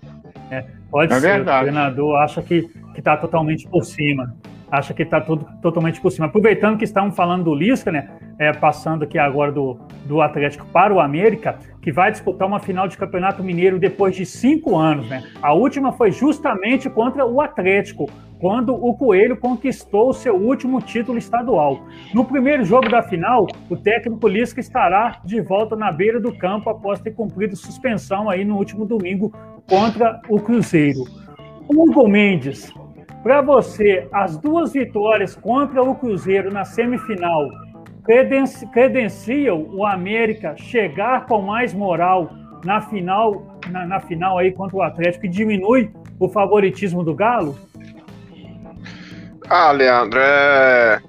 Pode 0.90 1.12
é 1.12 1.20
ser. 1.20 1.28
Verdade. 1.28 1.68
O 1.68 1.72
treinador 1.72 2.16
acha 2.20 2.42
que 2.42 2.68
está 2.96 3.16
totalmente 3.16 3.68
por 3.68 3.84
cima. 3.84 4.34
acha 4.70 4.94
que 4.94 5.02
está 5.02 5.20
totalmente 5.20 6.00
por 6.00 6.12
cima. 6.12 6.26
Aproveitando 6.26 6.78
que 6.78 6.84
estamos 6.84 7.16
falando 7.16 7.44
do 7.44 7.54
Lisca, 7.54 7.90
né? 7.90 8.08
É, 8.38 8.52
passando 8.52 9.02
aqui 9.02 9.18
agora 9.18 9.50
do, 9.50 9.78
do 10.06 10.22
Atlético 10.22 10.64
para 10.66 10.94
o 10.94 11.00
América, 11.00 11.58
que 11.82 11.90
vai 11.92 12.10
disputar 12.10 12.46
uma 12.46 12.60
final 12.60 12.86
de 12.86 12.96
Campeonato 12.96 13.42
Mineiro 13.42 13.78
depois 13.78 14.14
de 14.14 14.24
cinco 14.24 14.76
anos, 14.76 15.08
né? 15.08 15.24
A 15.42 15.52
última 15.52 15.92
foi 15.92 16.12
justamente 16.12 16.88
contra 16.88 17.26
o 17.26 17.40
Atlético, 17.40 18.08
quando 18.40 18.74
o 18.74 18.94
Coelho 18.94 19.36
conquistou 19.36 20.08
o 20.08 20.14
seu 20.14 20.34
último 20.34 20.80
título 20.80 21.18
estadual. 21.18 21.86
No 22.14 22.24
primeiro 22.24 22.64
jogo 22.64 22.88
da 22.88 23.02
final, 23.02 23.46
o 23.68 23.76
técnico 23.76 24.26
Lisca 24.26 24.60
estará 24.60 25.20
de 25.24 25.40
volta 25.40 25.76
na 25.76 25.92
beira 25.92 26.18
do 26.18 26.34
campo 26.36 26.70
após 26.70 27.00
ter 27.00 27.10
cumprido 27.12 27.54
suspensão 27.54 28.30
aí 28.30 28.44
no 28.44 28.56
último 28.56 28.86
domingo 28.86 29.30
contra 29.68 30.20
o 30.28 30.40
Cruzeiro. 30.40 31.04
Hugo 31.68 32.08
Mendes, 32.08 32.72
para 33.22 33.42
você, 33.42 34.08
as 34.10 34.38
duas 34.38 34.72
vitórias 34.72 35.36
contra 35.36 35.82
o 35.82 35.94
Cruzeiro 35.94 36.50
na 36.50 36.64
semifinal 36.64 37.46
credenci 38.02 38.66
credenciam 38.68 39.68
o 39.70 39.86
América 39.86 40.56
chegar 40.56 41.26
com 41.26 41.42
mais 41.42 41.74
moral 41.74 42.30
na 42.64 42.80
final, 42.80 43.58
na, 43.70 43.86
na 43.86 44.00
final 44.00 44.38
aí 44.38 44.50
contra 44.52 44.76
o 44.76 44.82
Atlético 44.82 45.26
e 45.26 45.28
diminui 45.28 45.90
o 46.18 46.28
favoritismo 46.28 47.04
do 47.04 47.14
Galo? 47.14 47.56
Ah, 49.50 49.72
Leandro, 49.72 50.20
é... 50.22 51.00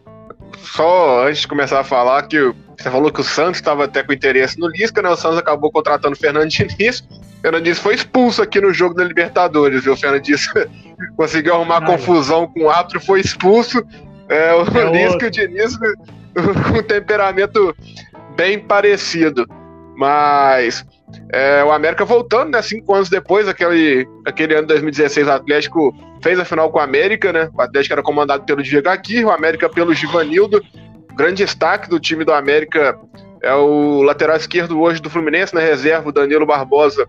só 0.58 1.28
antes 1.28 1.42
de 1.42 1.48
começar 1.48 1.80
a 1.80 1.84
falar 1.84 2.24
que 2.24 2.54
você 2.76 2.90
falou 2.90 3.12
que 3.12 3.22
o 3.22 3.24
Santos 3.24 3.58
estava 3.58 3.86
até 3.86 4.02
com 4.02 4.12
interesse 4.12 4.60
no 4.60 4.68
Lisca, 4.68 5.04
né? 5.04 5.10
O 5.10 5.16
Santos 5.16 5.38
acabou 5.38 5.72
contratando 5.72 6.16
o 6.16 6.20
Fernando 6.20 6.50
Diniz. 6.50 7.02
O 7.02 7.42
Fernando 7.42 7.64
Diniz 7.64 7.78
foi 7.78 7.94
expulso 7.94 8.42
aqui 8.42 8.60
no 8.60 8.74
jogo 8.74 8.96
da 8.96 9.04
Libertadores, 9.04 9.84
viu? 9.84 9.94
O 9.94 9.98
Fernando 9.98 10.24
Diniz 10.24 10.48
conseguiu 11.16 11.54
arrumar 11.54 11.84
Ai. 11.84 11.86
confusão 11.86 12.48
com 12.48 12.64
o 12.64 12.70
árbitro, 12.72 13.00
foi 13.00 13.22
expulso. 13.22 13.86
É, 14.28 14.52
o 14.56 14.62
é 14.62 14.90
Lisca 14.92 15.26
e 15.26 15.28
o 15.28 15.32
Diniz 15.32 15.78
com 15.78 16.80
um 16.80 16.84
temperamento 16.84 17.76
bem 18.36 18.58
parecido. 18.58 19.48
Mas 19.96 20.84
é, 21.34 21.64
o 21.64 21.72
América 21.72 22.04
voltando, 22.04 22.52
né? 22.52 22.62
Cinco 22.62 22.94
anos 22.94 23.10
depois, 23.10 23.48
aquele, 23.48 24.08
aquele 24.26 24.54
ano 24.54 24.64
de 24.64 24.74
2016, 24.74 25.28
o 25.28 25.32
Atlético 25.32 25.96
fez 26.22 26.40
a 26.40 26.46
final 26.46 26.70
com 26.70 26.78
o 26.78 26.82
América, 26.82 27.32
né? 27.32 27.50
O 27.54 27.62
Atlético 27.62 27.94
era 27.94 28.04
comandado 28.04 28.44
pelo 28.44 28.62
Diego 28.62 28.90
aqui, 28.90 29.24
o 29.24 29.32
América 29.32 29.70
pelo 29.70 29.94
Givanildo. 29.94 30.62
Grande 31.16 31.44
destaque 31.44 31.90
do 31.90 32.00
time 32.00 32.26
do 32.26 32.34
América 32.34 32.98
é 33.42 33.54
o 33.54 34.02
lateral 34.02 34.36
esquerdo 34.36 34.80
hoje 34.80 35.02
do 35.02 35.10
Fluminense, 35.10 35.54
na 35.54 35.62
reserva, 35.62 36.10
o 36.10 36.12
Danilo 36.12 36.46
Barbosa. 36.46 37.08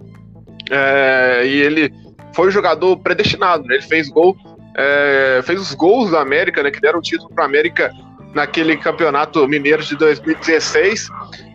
É, 0.71 1.43
e 1.45 1.61
ele 1.61 1.93
foi 2.33 2.49
o 2.49 2.51
jogador 2.51 2.97
predestinado, 2.99 3.65
né? 3.65 3.75
Ele 3.75 3.83
fez 3.83 4.09
gol, 4.09 4.37
é, 4.77 5.41
fez 5.45 5.61
os 5.61 5.75
gols 5.75 6.11
do 6.11 6.17
América, 6.17 6.63
né? 6.63 6.71
Que 6.71 6.81
deram 6.81 7.01
o 7.01 7.03
título 7.03 7.31
para 7.35 7.43
o 7.43 7.47
América 7.47 7.91
naquele 8.35 8.77
campeonato 8.77 9.47
mineiro 9.47 9.83
de 9.83 9.97
2016. 9.97 11.09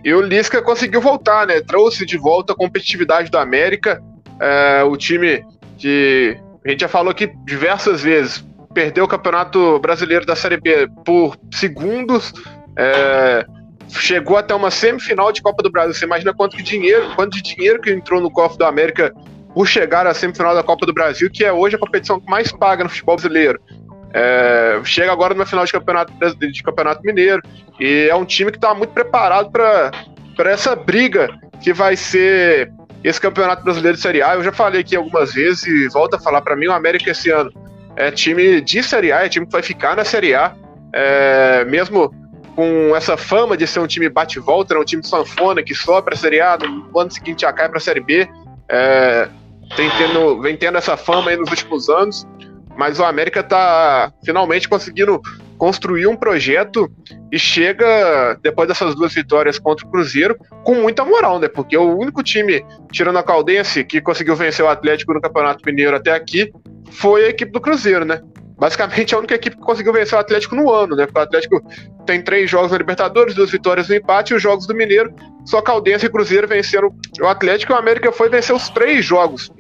E 0.04 0.14
o 0.14 0.22
Lisca 0.22 0.62
conseguiu 0.62 1.02
voltar, 1.02 1.48
né? 1.48 1.62
Trouxe 1.62 2.06
de 2.06 2.18
volta 2.18 2.54
a 2.54 2.56
competitividade 2.56 3.30
do 3.30 3.38
América. 3.38 4.02
É, 4.40 4.84
o 4.84 4.96
time 4.96 5.44
que 5.78 6.38
a 6.66 6.70
gente 6.70 6.82
já 6.82 6.88
falou 6.88 7.12
aqui 7.12 7.32
diversas 7.46 8.04
vezes, 8.04 8.46
perdeu 8.74 9.06
o 9.06 9.08
Campeonato 9.08 9.80
Brasileiro 9.80 10.26
da 10.26 10.36
Série 10.36 10.58
B 10.58 10.88
por 11.06 11.38
segundos, 11.52 12.34
é, 12.78 13.46
chegou 13.90 14.38
até 14.38 14.54
uma 14.54 14.70
semifinal 14.70 15.32
de 15.32 15.42
Copa 15.42 15.64
do 15.64 15.72
Brasil. 15.72 15.94
Você 15.94 16.06
imagina 16.06 16.34
quanto 16.34 16.58
de 16.58 16.64
dinheiro, 16.64 17.16
quanto 17.16 17.38
de 17.38 17.42
dinheiro 17.42 17.82
que 17.82 17.92
entrou 17.92 18.22
no 18.22 18.30
cofre 18.30 18.58
do 18.58 18.66
América 18.66 19.14
por 19.54 19.66
chegar 19.66 20.06
à 20.06 20.14
semifinal 20.14 20.54
da 20.54 20.62
Copa 20.62 20.86
do 20.86 20.94
Brasil, 20.94 21.30
que 21.32 21.44
é 21.44 21.52
hoje 21.52 21.76
a 21.76 21.80
competição 21.80 22.20
que 22.20 22.30
mais 22.30 22.52
paga 22.52 22.84
no 22.84 22.90
futebol 22.90 23.16
brasileiro. 23.16 23.60
É, 24.14 24.80
chega 24.84 25.12
agora 25.12 25.34
numa 25.34 25.46
final 25.46 25.66
de 25.66 25.72
campeonato 25.72 26.14
de 26.38 26.64
campeonato 26.64 27.02
mineiro. 27.04 27.42
E 27.80 28.08
é 28.10 28.16
um 28.16 28.26
time 28.26 28.52
que 28.52 28.58
está 28.58 28.74
muito 28.74 28.92
preparado 28.92 29.52
para 29.52 30.52
essa 30.52 30.76
briga 30.76 31.30
que 31.62 31.74
vai 31.74 31.96
ser 31.96 32.72
esse 33.04 33.22
Campeonato 33.22 33.64
Brasileiro 33.64 33.96
de 33.96 34.02
Série 34.02 34.22
A, 34.22 34.36
eu 34.36 34.44
já 34.44 34.52
falei 34.52 34.82
aqui 34.82 34.96
algumas 34.96 35.34
vezes 35.34 35.66
e 35.66 35.88
volto 35.90 36.16
a 36.16 36.20
falar 36.20 36.42
para 36.42 36.56
mim, 36.56 36.68
o 36.68 36.74
América 36.74 37.12
esse 37.12 37.30
ano 37.30 37.52
é 37.96 38.12
time 38.12 38.60
de 38.62 38.84
Série 38.84 39.12
A, 39.12 39.26
é 39.26 39.30
time 39.30 39.46
que 39.46 39.52
vai 39.52 39.62
ficar 39.62 39.96
na 39.96 40.04
Série 40.04 40.36
A, 40.36 40.54
é, 40.94 41.64
mesmo 41.66 42.14
com 42.56 42.96
essa 42.96 43.16
fama 43.16 43.56
de 43.56 43.68
ser 43.68 43.80
um 43.80 43.88
time 43.88 44.10
bate-volta, 44.10 44.74
é 44.74 44.80
um 44.80 44.84
time 44.84 45.06
sanfona 45.06 45.62
que 45.64 45.76
sobe 45.76 46.06
para 46.06 46.16
a 46.16 46.18
Série 46.18 46.42
A, 46.42 46.58
no 46.58 47.00
ano 47.00 47.12
seguinte 47.12 47.42
já 47.42 47.54
cai 47.54 47.70
para 47.70 47.78
a 47.78 47.82
Série 47.82 48.02
B, 48.02 48.28
é, 48.70 49.30
tem 49.76 49.90
tendo, 49.92 50.42
vem 50.42 50.58
tendo 50.58 50.78
essa 50.78 50.98
fama 50.98 51.36
nos 51.36 51.50
últimos 51.50 51.88
anos, 51.90 52.28
mas 52.78 53.00
o 53.00 53.04
América 53.04 53.40
está 53.40 54.14
finalmente 54.24 54.70
conseguindo 54.70 55.20
construir 55.58 56.06
um 56.06 56.16
projeto 56.16 56.90
e 57.32 57.40
chega, 57.40 58.38
depois 58.44 58.68
dessas 58.68 58.94
duas 58.94 59.14
vitórias 59.14 59.58
contra 59.58 59.86
o 59.86 59.90
Cruzeiro, 59.90 60.38
com 60.64 60.76
muita 60.76 61.04
moral, 61.04 61.40
né? 61.40 61.48
Porque 61.48 61.76
o 61.76 61.98
único 61.98 62.22
time, 62.22 62.64
tirando 62.92 63.18
a 63.18 63.24
Caldense, 63.24 63.84
que 63.84 64.00
conseguiu 64.00 64.36
vencer 64.36 64.64
o 64.64 64.70
Atlético 64.70 65.14
no 65.14 65.22
Campeonato 65.22 65.64
Mineiro 65.66 65.96
até 65.96 66.12
aqui, 66.12 66.52
foi 66.92 67.26
a 67.26 67.30
equipe 67.30 67.52
do 67.52 67.60
Cruzeiro, 67.60 68.06
né? 68.06 68.22
Basicamente 68.60 69.14
a 69.14 69.18
única 69.18 69.36
equipe 69.36 69.56
que 69.56 69.62
conseguiu 69.62 69.94
vencer 69.94 70.16
o 70.16 70.22
Atlético 70.22 70.56
no 70.56 70.72
ano, 70.72 70.96
né? 70.96 71.06
Porque 71.06 71.20
o 71.20 71.24
Atlético 71.24 71.62
tem 72.06 72.22
três 72.22 72.50
jogos 72.50 72.72
na 72.72 72.78
Libertadores, 72.78 73.34
duas 73.34 73.50
vitórias 73.50 73.90
no 73.90 73.96
empate, 73.96 74.34
e 74.34 74.36
os 74.38 74.42
jogos 74.42 74.68
do 74.68 74.76
Mineiro, 74.76 75.14
só 75.46 75.62
Caldense 75.62 76.06
e 76.06 76.10
Cruzeiro 76.10 76.48
venceram 76.48 76.94
o 77.20 77.28
Atlético 77.28 77.72
e 77.72 77.76
o 77.76 77.78
América 77.78 78.12
foi 78.12 78.30
vencer 78.30 78.56
os 78.56 78.70
três 78.70 79.04
jogos 79.04 79.52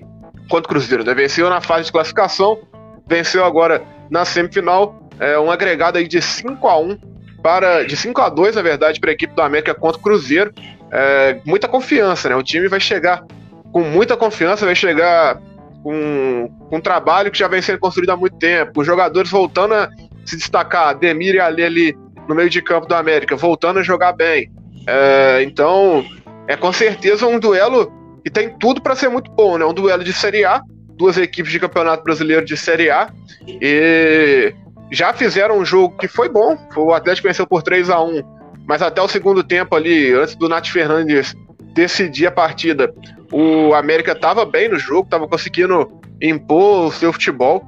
contra 0.49 0.65
o 0.65 0.69
Cruzeiro, 0.69 1.03
né? 1.03 1.13
Venceu 1.13 1.49
na 1.49 1.61
fase 1.61 1.85
de 1.85 1.91
classificação, 1.91 2.59
venceu 3.07 3.45
agora 3.45 3.83
na 4.09 4.25
semifinal 4.25 4.99
é, 5.19 5.37
um 5.39 5.51
agregado 5.51 5.97
aí 5.97 6.07
de 6.07 6.21
5 6.21 6.67
a 6.67 6.79
1 6.79 6.97
para 7.41 7.83
de 7.83 7.95
5 7.95 8.21
a 8.21 8.29
2 8.29 8.55
na 8.55 8.61
verdade 8.61 8.99
para 8.99 9.09
a 9.09 9.13
equipe 9.13 9.33
do 9.33 9.41
América 9.41 9.73
contra 9.73 9.99
o 9.99 10.03
Cruzeiro. 10.03 10.53
É, 10.91 11.39
muita 11.45 11.67
confiança 11.67 12.29
né? 12.29 12.35
O 12.35 12.43
time 12.43 12.67
vai 12.67 12.79
chegar 12.79 13.23
com 13.71 13.81
muita 13.81 14.15
confiança 14.15 14.65
vai 14.65 14.75
chegar 14.75 15.41
com, 15.83 16.49
com 16.69 16.77
um 16.77 16.81
trabalho 16.81 17.31
que 17.31 17.37
já 17.37 17.47
vem 17.47 17.61
sendo 17.61 17.79
construído 17.79 18.11
há 18.11 18.17
muito 18.17 18.37
tempo. 18.37 18.81
Os 18.81 18.87
jogadores 18.87 19.29
voltando 19.29 19.73
a 19.73 19.89
se 20.25 20.37
destacar 20.37 20.97
Demir 20.97 21.35
e 21.35 21.39
Ali 21.39 21.63
ali 21.63 21.97
no 22.27 22.35
meio 22.35 22.49
de 22.49 22.61
campo 22.61 22.87
do 22.87 22.95
América 22.95 23.35
voltando 23.35 23.79
a 23.79 23.83
jogar 23.83 24.13
bem. 24.13 24.51
É, 24.85 25.43
então 25.43 26.05
é 26.47 26.55
com 26.55 26.71
certeza 26.71 27.27
um 27.27 27.39
duelo 27.39 27.91
que 28.23 28.31
tem 28.31 28.57
tudo 28.57 28.81
para 28.81 28.95
ser 28.95 29.09
muito 29.09 29.31
bom 29.31 29.57
né? 29.57 29.65
Um 29.65 29.73
duelo 29.73 30.03
de 30.03 30.13
Série 30.13 30.45
A 30.45 30.61
duas 30.97 31.17
equipes 31.17 31.51
de 31.51 31.59
campeonato 31.59 32.03
brasileiro 32.03 32.45
de 32.45 32.57
Série 32.57 32.89
A 32.89 33.09
e 33.47 34.53
já 34.91 35.13
fizeram 35.13 35.59
um 35.59 35.65
jogo 35.65 35.97
que 35.97 36.07
foi 36.07 36.27
bom. 36.29 36.57
O 36.75 36.93
Atlético 36.93 37.27
venceu 37.27 37.45
por 37.45 37.61
3 37.61 37.89
a 37.89 38.01
1 38.01 38.37
mas 38.67 38.81
até 38.81 39.01
o 39.01 39.07
segundo 39.07 39.41
tempo 39.41 39.73
ali, 39.75 40.11
antes 40.11 40.35
do 40.35 40.49
Nath 40.49 40.67
Fernandes 40.67 41.33
decidir 41.73 42.27
a 42.27 42.31
partida, 42.31 42.93
o 43.31 43.73
América 43.73 44.11
estava 44.11 44.45
bem 44.45 44.67
no 44.67 44.77
jogo, 44.77 45.05
estava 45.05 45.25
conseguindo 45.25 45.89
impor 46.21 46.87
o 46.87 46.91
seu 46.91 47.13
futebol, 47.13 47.63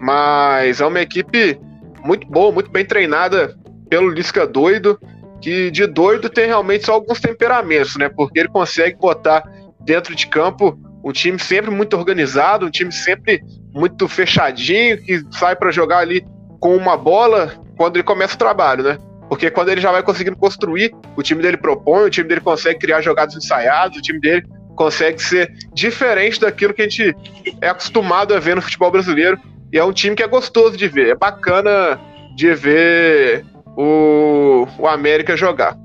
mas 0.00 0.80
é 0.80 0.86
uma 0.86 1.00
equipe 1.00 1.56
muito 2.04 2.26
boa, 2.26 2.50
muito 2.50 2.68
bem 2.68 2.84
treinada 2.84 3.56
pelo 3.88 4.08
Lisca 4.08 4.44
doido, 4.44 4.98
que 5.40 5.70
de 5.70 5.86
doido 5.86 6.28
tem 6.28 6.46
realmente 6.46 6.86
só 6.86 6.94
alguns 6.94 7.20
temperamentos, 7.20 7.96
né? 7.96 8.08
Porque 8.08 8.40
ele 8.40 8.48
consegue 8.48 8.96
botar 8.96 9.44
dentro 9.80 10.16
de 10.16 10.26
campo 10.26 10.76
um 11.04 11.12
time 11.12 11.38
sempre 11.38 11.70
muito 11.70 11.96
organizado, 11.96 12.66
um 12.66 12.70
time 12.70 12.92
sempre 12.92 13.42
muito 13.72 14.06
fechadinho, 14.08 14.98
que 15.02 15.22
sai 15.30 15.56
para 15.56 15.70
jogar 15.70 15.98
ali 15.98 16.24
com 16.58 16.76
uma 16.76 16.96
bola 16.96 17.54
quando 17.76 17.96
ele 17.96 18.02
começa 18.02 18.34
o 18.34 18.38
trabalho, 18.38 18.84
né? 18.84 18.98
Porque 19.28 19.50
quando 19.50 19.70
ele 19.70 19.80
já 19.80 19.92
vai 19.92 20.02
conseguindo 20.02 20.36
construir, 20.36 20.92
o 21.16 21.22
time 21.22 21.40
dele 21.40 21.56
propõe, 21.56 22.04
o 22.04 22.10
time 22.10 22.28
dele 22.28 22.40
consegue 22.40 22.78
criar 22.80 23.00
jogadas 23.00 23.34
ensaiadas, 23.36 23.96
o 23.96 24.02
time 24.02 24.20
dele 24.20 24.44
consegue 24.74 25.22
ser 25.22 25.52
diferente 25.72 26.40
daquilo 26.40 26.74
que 26.74 26.82
a 26.82 26.88
gente 26.88 27.14
é 27.60 27.68
acostumado 27.68 28.34
a 28.34 28.40
ver 28.40 28.56
no 28.56 28.62
futebol 28.62 28.90
brasileiro. 28.90 29.38
E 29.72 29.78
é 29.78 29.84
um 29.84 29.92
time 29.92 30.16
que 30.16 30.22
é 30.22 30.26
gostoso 30.26 30.76
de 30.76 30.88
ver, 30.88 31.10
é 31.10 31.14
bacana 31.14 32.00
de 32.34 32.52
ver 32.54 33.44
o, 33.76 34.66
o 34.78 34.88
América 34.88 35.36
jogar. 35.36 35.76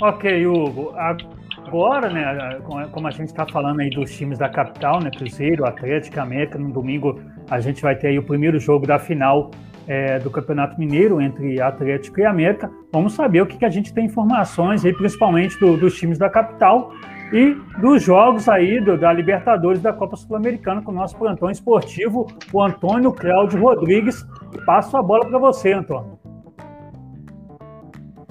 Ok, 0.00 0.46
Hugo. 0.46 0.94
Agora, 1.70 2.10
né, 2.10 2.58
como 2.90 3.06
a 3.06 3.12
gente 3.12 3.28
está 3.28 3.46
falando 3.46 3.78
aí 3.78 3.90
dos 3.90 4.10
times 4.16 4.36
da 4.36 4.48
capital, 4.48 5.00
né, 5.00 5.08
Cruzeiro, 5.08 5.64
Atlético, 5.64 6.18
América, 6.18 6.58
no 6.58 6.72
domingo 6.72 7.20
a 7.48 7.60
gente 7.60 7.80
vai 7.80 7.94
ter 7.94 8.08
aí 8.08 8.18
o 8.18 8.24
primeiro 8.24 8.58
jogo 8.58 8.88
da 8.88 8.98
final 8.98 9.52
é, 9.86 10.18
do 10.18 10.32
Campeonato 10.32 10.76
Mineiro 10.80 11.20
entre 11.20 11.60
Atlético 11.60 12.18
e 12.18 12.24
América. 12.24 12.68
Vamos 12.92 13.12
saber 13.12 13.42
o 13.42 13.46
que, 13.46 13.56
que 13.56 13.64
a 13.64 13.70
gente 13.70 13.94
tem 13.94 14.06
informações 14.06 14.84
aí, 14.84 14.92
principalmente 14.92 15.60
do, 15.60 15.76
dos 15.76 15.96
times 15.96 16.18
da 16.18 16.28
capital 16.28 16.92
e 17.32 17.56
dos 17.80 18.02
jogos 18.02 18.48
aí 18.48 18.80
do, 18.80 18.98
da 18.98 19.12
Libertadores 19.12 19.80
da 19.80 19.92
Copa 19.92 20.16
Sul-Americana 20.16 20.82
com 20.82 20.90
o 20.90 20.94
nosso 20.94 21.16
plantão 21.16 21.48
esportivo, 21.48 22.26
o 22.52 22.60
Antônio 22.60 23.12
Cláudio 23.12 23.60
Rodrigues. 23.60 24.26
Passo 24.66 24.96
a 24.96 25.02
bola 25.02 25.24
para 25.24 25.38
você, 25.38 25.72
Antônio. 25.72 26.19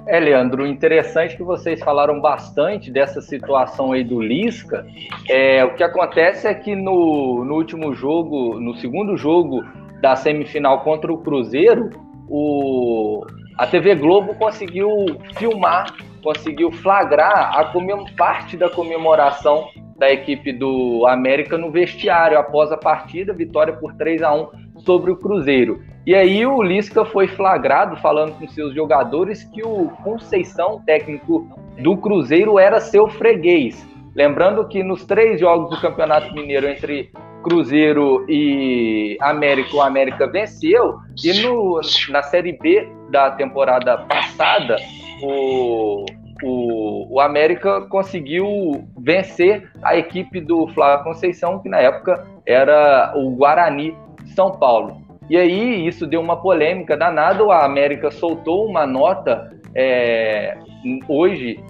É, 0.06 0.18
Leandro, 0.18 0.66
interessante 0.66 1.36
que 1.36 1.42
vocês 1.42 1.80
falaram 1.80 2.20
bastante 2.20 2.90
dessa 2.90 3.20
situação 3.20 3.92
aí 3.92 4.02
do 4.02 4.20
Lisca. 4.20 4.86
É, 5.28 5.64
o 5.64 5.74
que 5.74 5.82
acontece 5.82 6.46
é 6.46 6.54
que 6.54 6.74
no, 6.74 7.44
no 7.44 7.54
último 7.54 7.94
jogo, 7.94 8.58
no 8.58 8.74
segundo 8.76 9.16
jogo 9.16 9.64
da 10.00 10.16
semifinal 10.16 10.82
contra 10.82 11.12
o 11.12 11.18
Cruzeiro, 11.18 11.90
o, 12.28 13.24
a 13.58 13.66
TV 13.66 13.94
Globo 13.94 14.34
conseguiu 14.34 14.88
filmar, 15.36 15.94
conseguiu 16.22 16.70
flagrar 16.72 17.58
a 17.58 17.72
parte 18.16 18.56
da 18.56 18.68
comemoração 18.68 19.68
da 19.98 20.10
equipe 20.10 20.50
do 20.52 21.06
América 21.06 21.58
no 21.58 21.70
vestiário 21.70 22.38
após 22.38 22.72
a 22.72 22.76
partida, 22.76 23.34
vitória 23.34 23.74
por 23.74 23.94
3 23.94 24.22
a 24.22 24.32
1 24.32 24.48
sobre 24.78 25.10
o 25.10 25.16
Cruzeiro. 25.16 25.82
E 26.10 26.14
aí 26.16 26.44
o 26.44 26.60
Lisca 26.60 27.04
foi 27.04 27.28
flagrado 27.28 27.96
falando 27.98 28.36
com 28.36 28.48
seus 28.48 28.74
jogadores 28.74 29.44
que 29.44 29.62
o 29.62 29.90
Conceição, 30.02 30.82
técnico 30.84 31.46
do 31.78 31.96
Cruzeiro, 31.96 32.58
era 32.58 32.80
seu 32.80 33.06
freguês. 33.06 33.88
Lembrando 34.12 34.66
que 34.66 34.82
nos 34.82 35.04
três 35.04 35.38
jogos 35.38 35.70
do 35.70 35.80
Campeonato 35.80 36.34
Mineiro 36.34 36.66
entre 36.66 37.12
Cruzeiro 37.44 38.26
e 38.28 39.16
América, 39.20 39.76
o 39.76 39.80
América 39.80 40.26
venceu. 40.26 40.98
E 41.22 41.32
no, 41.44 41.80
na 42.08 42.24
Série 42.24 42.54
B 42.54 42.88
da 43.12 43.30
temporada 43.30 43.98
passada, 43.98 44.78
o, 45.22 46.04
o, 46.42 47.14
o 47.14 47.20
América 47.20 47.82
conseguiu 47.82 48.84
vencer 48.98 49.70
a 49.80 49.96
equipe 49.96 50.40
do 50.40 50.66
Flávio 50.74 51.04
Conceição, 51.04 51.60
que 51.60 51.68
na 51.68 51.78
época 51.78 52.26
era 52.44 53.12
o 53.14 53.30
Guarani 53.30 53.96
São 54.34 54.50
Paulo. 54.58 54.99
E 55.30 55.36
aí 55.36 55.86
isso 55.86 56.08
deu 56.08 56.20
uma 56.20 56.36
polêmica 56.36 56.96
danada. 56.96 57.44
A 57.44 57.64
América 57.64 58.10
soltou 58.10 58.66
uma 58.66 58.84
nota 58.84 59.56
é, 59.72 60.58
hoje 61.06 61.60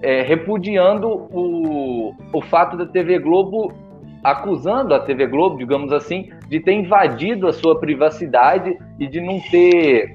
é, 0.00 0.22
repudiando 0.22 1.28
o, 1.30 2.14
o 2.32 2.40
fato 2.40 2.78
da 2.78 2.86
TV 2.86 3.18
Globo 3.18 3.74
acusando 4.24 4.94
a 4.94 5.00
TV 5.00 5.26
Globo, 5.26 5.58
digamos 5.58 5.92
assim, 5.92 6.30
de 6.48 6.60
ter 6.60 6.72
invadido 6.72 7.46
a 7.46 7.52
sua 7.52 7.78
privacidade 7.78 8.76
e 8.98 9.06
de 9.06 9.20
não 9.20 9.38
ter 9.50 10.14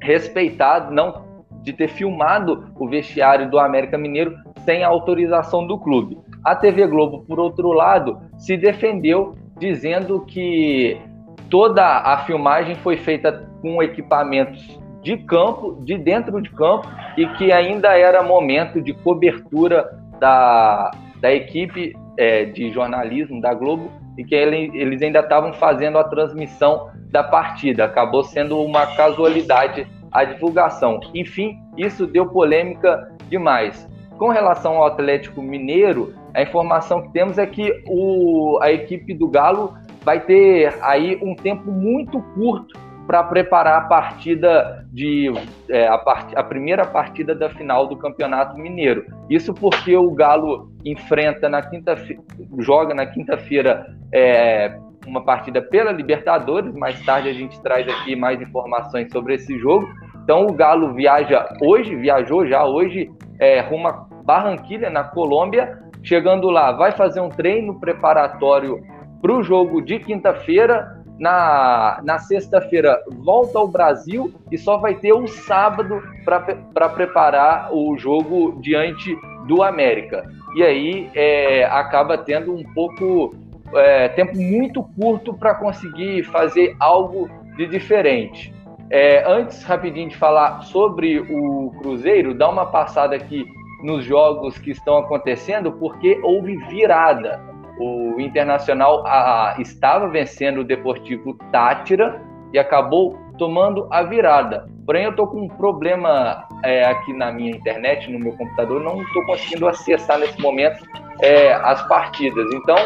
respeitado, 0.00 0.92
não 0.92 1.24
de 1.62 1.72
ter 1.72 1.88
filmado 1.88 2.66
o 2.78 2.88
vestiário 2.88 3.50
do 3.50 3.58
América 3.58 3.98
Mineiro 3.98 4.36
sem 4.64 4.82
a 4.82 4.88
autorização 4.88 5.66
do 5.66 5.78
clube. 5.78 6.18
A 6.44 6.56
TV 6.56 6.86
Globo, 6.86 7.24
por 7.26 7.38
outro 7.38 7.72
lado, 7.72 8.18
se 8.38 8.56
defendeu 8.56 9.36
dizendo 9.58 10.24
que 10.24 10.96
toda 11.50 11.84
a 11.84 12.18
filmagem 12.24 12.76
foi 12.76 12.96
feita 12.96 13.48
com 13.60 13.82
equipamentos 13.82 14.78
de 15.02 15.16
campo, 15.16 15.78
de 15.82 15.98
dentro 15.98 16.40
de 16.40 16.50
campo, 16.50 16.88
e 17.16 17.26
que 17.26 17.52
ainda 17.52 17.96
era 17.96 18.22
momento 18.22 18.80
de 18.80 18.94
cobertura 18.94 19.90
da, 20.18 20.90
da 21.20 21.32
equipe 21.32 21.94
é, 22.16 22.44
de 22.44 22.70
jornalismo 22.70 23.40
da 23.40 23.52
Globo 23.52 23.90
e 24.16 24.24
que 24.24 24.34
ele, 24.34 24.70
eles 24.74 25.00
ainda 25.02 25.20
estavam 25.20 25.52
fazendo 25.54 25.98
a 25.98 26.04
transmissão 26.04 26.90
da 27.10 27.24
partida. 27.24 27.84
Acabou 27.84 28.22
sendo 28.22 28.60
uma 28.60 28.86
casualidade 28.94 29.86
a 30.12 30.24
divulgação. 30.24 31.00
Enfim, 31.14 31.58
isso 31.76 32.06
deu 32.06 32.26
polêmica 32.26 33.10
demais. 33.28 33.88
Com 34.18 34.28
relação 34.28 34.76
ao 34.76 34.86
Atlético 34.86 35.40
Mineiro, 35.40 36.12
a 36.34 36.42
informação 36.42 37.02
que 37.02 37.12
temos 37.12 37.38
é 37.38 37.46
que 37.46 37.82
o, 37.86 38.58
a 38.60 38.70
equipe 38.70 39.14
do 39.14 39.28
Galo 39.28 39.74
vai 40.02 40.20
ter 40.20 40.74
aí 40.82 41.18
um 41.22 41.34
tempo 41.34 41.70
muito 41.70 42.20
curto 42.34 42.78
para 43.06 43.24
preparar 43.24 43.78
a 43.78 43.86
partida 43.86 44.86
de 44.92 45.32
é, 45.68 45.88
a, 45.88 45.98
part, 45.98 46.32
a, 46.36 46.44
primeira 46.44 46.84
partida 46.84 47.34
da 47.34 47.50
final 47.50 47.88
do 47.88 47.96
Campeonato 47.96 48.56
Mineiro. 48.56 49.04
Isso 49.28 49.52
porque 49.52 49.96
o 49.96 50.12
Galo 50.12 50.70
enfrenta 50.84 51.48
na 51.48 51.60
quinta 51.60 51.96
joga 52.58 52.94
na 52.94 53.06
quinta-feira 53.06 53.84
é, 54.14 54.78
uma 55.06 55.24
partida 55.24 55.60
pela 55.60 55.90
Libertadores. 55.90 56.72
Mais 56.74 57.04
tarde 57.04 57.28
a 57.28 57.32
gente 57.32 57.60
traz 57.62 57.88
aqui 57.88 58.14
mais 58.14 58.40
informações 58.40 59.10
sobre 59.10 59.34
esse 59.34 59.58
jogo. 59.58 59.88
Então 60.22 60.46
o 60.46 60.52
Galo 60.52 60.94
viaja 60.94 61.48
hoje, 61.60 61.96
viajou 61.96 62.46
já 62.46 62.64
hoje 62.64 63.10
é, 63.40 63.60
rumo 63.60 63.88
a 63.88 64.06
Barranquilha 64.24 64.88
na 64.88 65.02
Colômbia. 65.02 65.78
Chegando 66.02 66.48
lá, 66.48 66.70
vai 66.72 66.92
fazer 66.92 67.20
um 67.20 67.28
treino 67.28 67.78
preparatório 67.80 68.80
para 69.20 69.32
o 69.32 69.42
jogo 69.42 69.80
de 69.80 69.98
quinta-feira 69.98 71.00
na, 71.18 72.00
na 72.02 72.18
sexta-feira 72.18 72.98
volta 73.18 73.58
ao 73.58 73.68
Brasil 73.68 74.32
e 74.50 74.56
só 74.56 74.78
vai 74.78 74.94
ter 74.94 75.12
um 75.12 75.26
sábado 75.26 76.02
para 76.24 76.88
preparar 76.88 77.68
o 77.74 77.96
jogo 77.98 78.58
diante 78.60 79.14
do 79.46 79.62
América. 79.62 80.24
E 80.56 80.62
aí 80.62 81.10
é, 81.14 81.64
acaba 81.64 82.16
tendo 82.16 82.54
um 82.54 82.64
pouco 82.72 83.34
é, 83.74 84.08
tempo 84.08 84.36
muito 84.36 84.82
curto 84.82 85.34
para 85.34 85.54
conseguir 85.54 86.24
fazer 86.24 86.74
algo 86.80 87.28
de 87.56 87.66
diferente. 87.66 88.54
É, 88.88 89.22
antes, 89.30 89.62
rapidinho, 89.62 90.08
de 90.08 90.16
falar 90.16 90.62
sobre 90.62 91.20
o 91.20 91.70
Cruzeiro, 91.80 92.34
dá 92.34 92.48
uma 92.48 92.66
passada 92.66 93.14
aqui 93.14 93.44
nos 93.84 94.04
jogos 94.04 94.58
que 94.58 94.70
estão 94.70 94.96
acontecendo, 94.98 95.70
porque 95.72 96.18
houve 96.22 96.56
virada 96.68 97.49
o 97.80 98.20
Internacional 98.20 99.04
a, 99.06 99.56
estava 99.58 100.08
vencendo 100.08 100.60
o 100.60 100.64
Deportivo 100.64 101.34
Tátira 101.50 102.22
e 102.52 102.58
acabou 102.58 103.18
tomando 103.38 103.88
a 103.90 104.02
virada. 104.02 104.68
Porém, 104.84 105.04
eu 105.04 105.10
estou 105.10 105.26
com 105.26 105.42
um 105.42 105.48
problema 105.48 106.46
é, 106.62 106.84
aqui 106.84 107.12
na 107.12 107.32
minha 107.32 107.50
internet, 107.50 108.10
no 108.10 108.18
meu 108.18 108.32
computador, 108.32 108.82
não 108.82 109.00
estou 109.02 109.24
conseguindo 109.24 109.66
acessar 109.66 110.18
nesse 110.18 110.40
momento 110.40 110.84
é, 111.22 111.52
as 111.52 111.80
partidas. 111.88 112.46
Então, 112.52 112.76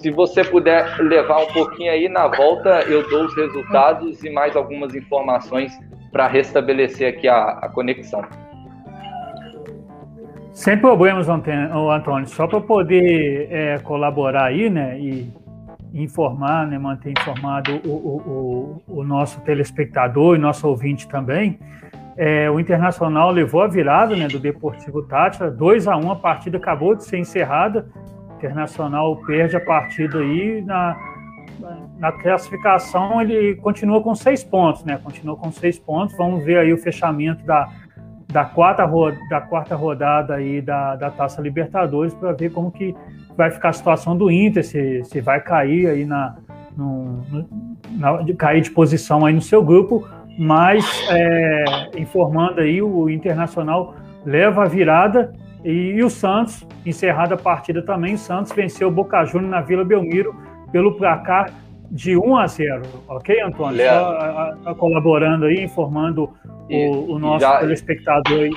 se 0.00 0.10
você 0.10 0.42
puder 0.42 0.98
levar 0.98 1.38
um 1.42 1.52
pouquinho 1.52 1.92
aí 1.92 2.08
na 2.08 2.26
volta, 2.26 2.80
eu 2.88 3.08
dou 3.08 3.26
os 3.26 3.36
resultados 3.36 4.24
e 4.24 4.30
mais 4.30 4.56
algumas 4.56 4.94
informações 4.94 5.78
para 6.10 6.26
restabelecer 6.26 7.14
aqui 7.14 7.28
a, 7.28 7.58
a 7.62 7.68
conexão. 7.68 8.24
Sem 10.56 10.78
problemas, 10.78 11.28
Antônio. 11.28 12.26
Só 12.28 12.46
para 12.46 12.62
poder 12.62 13.46
é, 13.50 13.78
colaborar 13.80 14.46
aí, 14.46 14.70
né, 14.70 14.98
e 14.98 15.30
informar, 15.92 16.66
né, 16.66 16.78
manter 16.78 17.10
informado 17.10 17.78
o, 17.84 17.90
o, 17.90 18.82
o, 18.88 19.00
o 19.00 19.04
nosso 19.04 19.38
telespectador 19.42 20.34
e 20.34 20.38
nosso 20.38 20.66
ouvinte 20.66 21.06
também, 21.08 21.58
é, 22.16 22.50
o 22.50 22.58
Internacional 22.58 23.30
levou 23.30 23.60
a 23.60 23.66
virada 23.66 24.16
né, 24.16 24.28
do 24.28 24.38
Deportivo 24.38 25.02
Tátira, 25.02 25.50
2 25.50 25.86
a 25.86 25.94
1 25.94 26.10
a 26.10 26.16
partida 26.16 26.56
acabou 26.56 26.94
de 26.94 27.04
ser 27.04 27.18
encerrada. 27.18 27.86
O 28.30 28.36
Internacional 28.36 29.14
perde 29.26 29.56
a 29.56 29.60
partida 29.60 30.20
aí 30.20 30.62
na, 30.62 30.96
na 31.98 32.12
classificação, 32.12 33.20
ele 33.20 33.56
continua 33.56 34.02
com 34.02 34.14
seis 34.14 34.42
pontos, 34.42 34.84
né? 34.84 34.98
Continua 35.04 35.36
com 35.36 35.52
seis 35.52 35.78
pontos. 35.78 36.16
Vamos 36.16 36.42
ver 36.42 36.58
aí 36.58 36.72
o 36.72 36.78
fechamento 36.78 37.44
da, 37.44 37.68
da 38.36 38.44
quarta, 38.44 38.86
da 39.30 39.40
quarta 39.40 39.74
rodada 39.74 40.34
aí 40.34 40.60
da, 40.60 40.94
da 40.94 41.10
Taça 41.10 41.40
Libertadores 41.40 42.12
para 42.12 42.32
ver 42.32 42.52
como 42.52 42.70
que 42.70 42.94
vai 43.34 43.50
ficar 43.50 43.70
a 43.70 43.72
situação 43.72 44.14
do 44.14 44.30
Inter, 44.30 44.62
se, 44.62 45.02
se 45.04 45.22
vai 45.22 45.40
cair 45.40 45.86
aí 45.86 46.04
na, 46.04 46.36
no, 46.76 47.24
na, 47.92 48.22
cair 48.36 48.60
de 48.60 48.70
posição 48.70 49.24
aí 49.24 49.32
no 49.32 49.40
seu 49.40 49.64
grupo, 49.64 50.06
mas 50.38 50.84
é, 51.08 51.64
informando 51.96 52.60
aí 52.60 52.82
o 52.82 53.08
Internacional 53.08 53.94
leva 54.22 54.64
a 54.64 54.68
virada 54.68 55.32
e, 55.64 55.94
e, 55.94 56.04
o 56.04 56.10
Santos, 56.10 56.68
encerrada 56.84 57.36
a 57.36 57.38
partida 57.38 57.80
também, 57.80 58.16
o 58.16 58.18
Santos 58.18 58.52
venceu 58.52 58.88
o 58.88 58.90
Boca 58.90 59.24
Juniors 59.24 59.50
na 59.50 59.62
Vila 59.62 59.82
Belmiro 59.82 60.36
pelo 60.70 60.92
placar 60.98 61.50
de 61.90 62.16
1 62.16 62.36
a 62.36 62.46
0, 62.46 62.82
ok, 63.08 63.40
Antônio? 63.42 63.84
Só 63.84 63.92
a, 63.92 64.56
a, 64.66 64.74
colaborando 64.74 65.46
aí, 65.46 65.64
informando 65.64 66.30
e, 66.68 66.88
o, 66.88 67.12
o, 67.12 67.18
nosso 67.18 67.40
já, 67.40 67.58
telespectador 67.58 68.40
aí. 68.40 68.52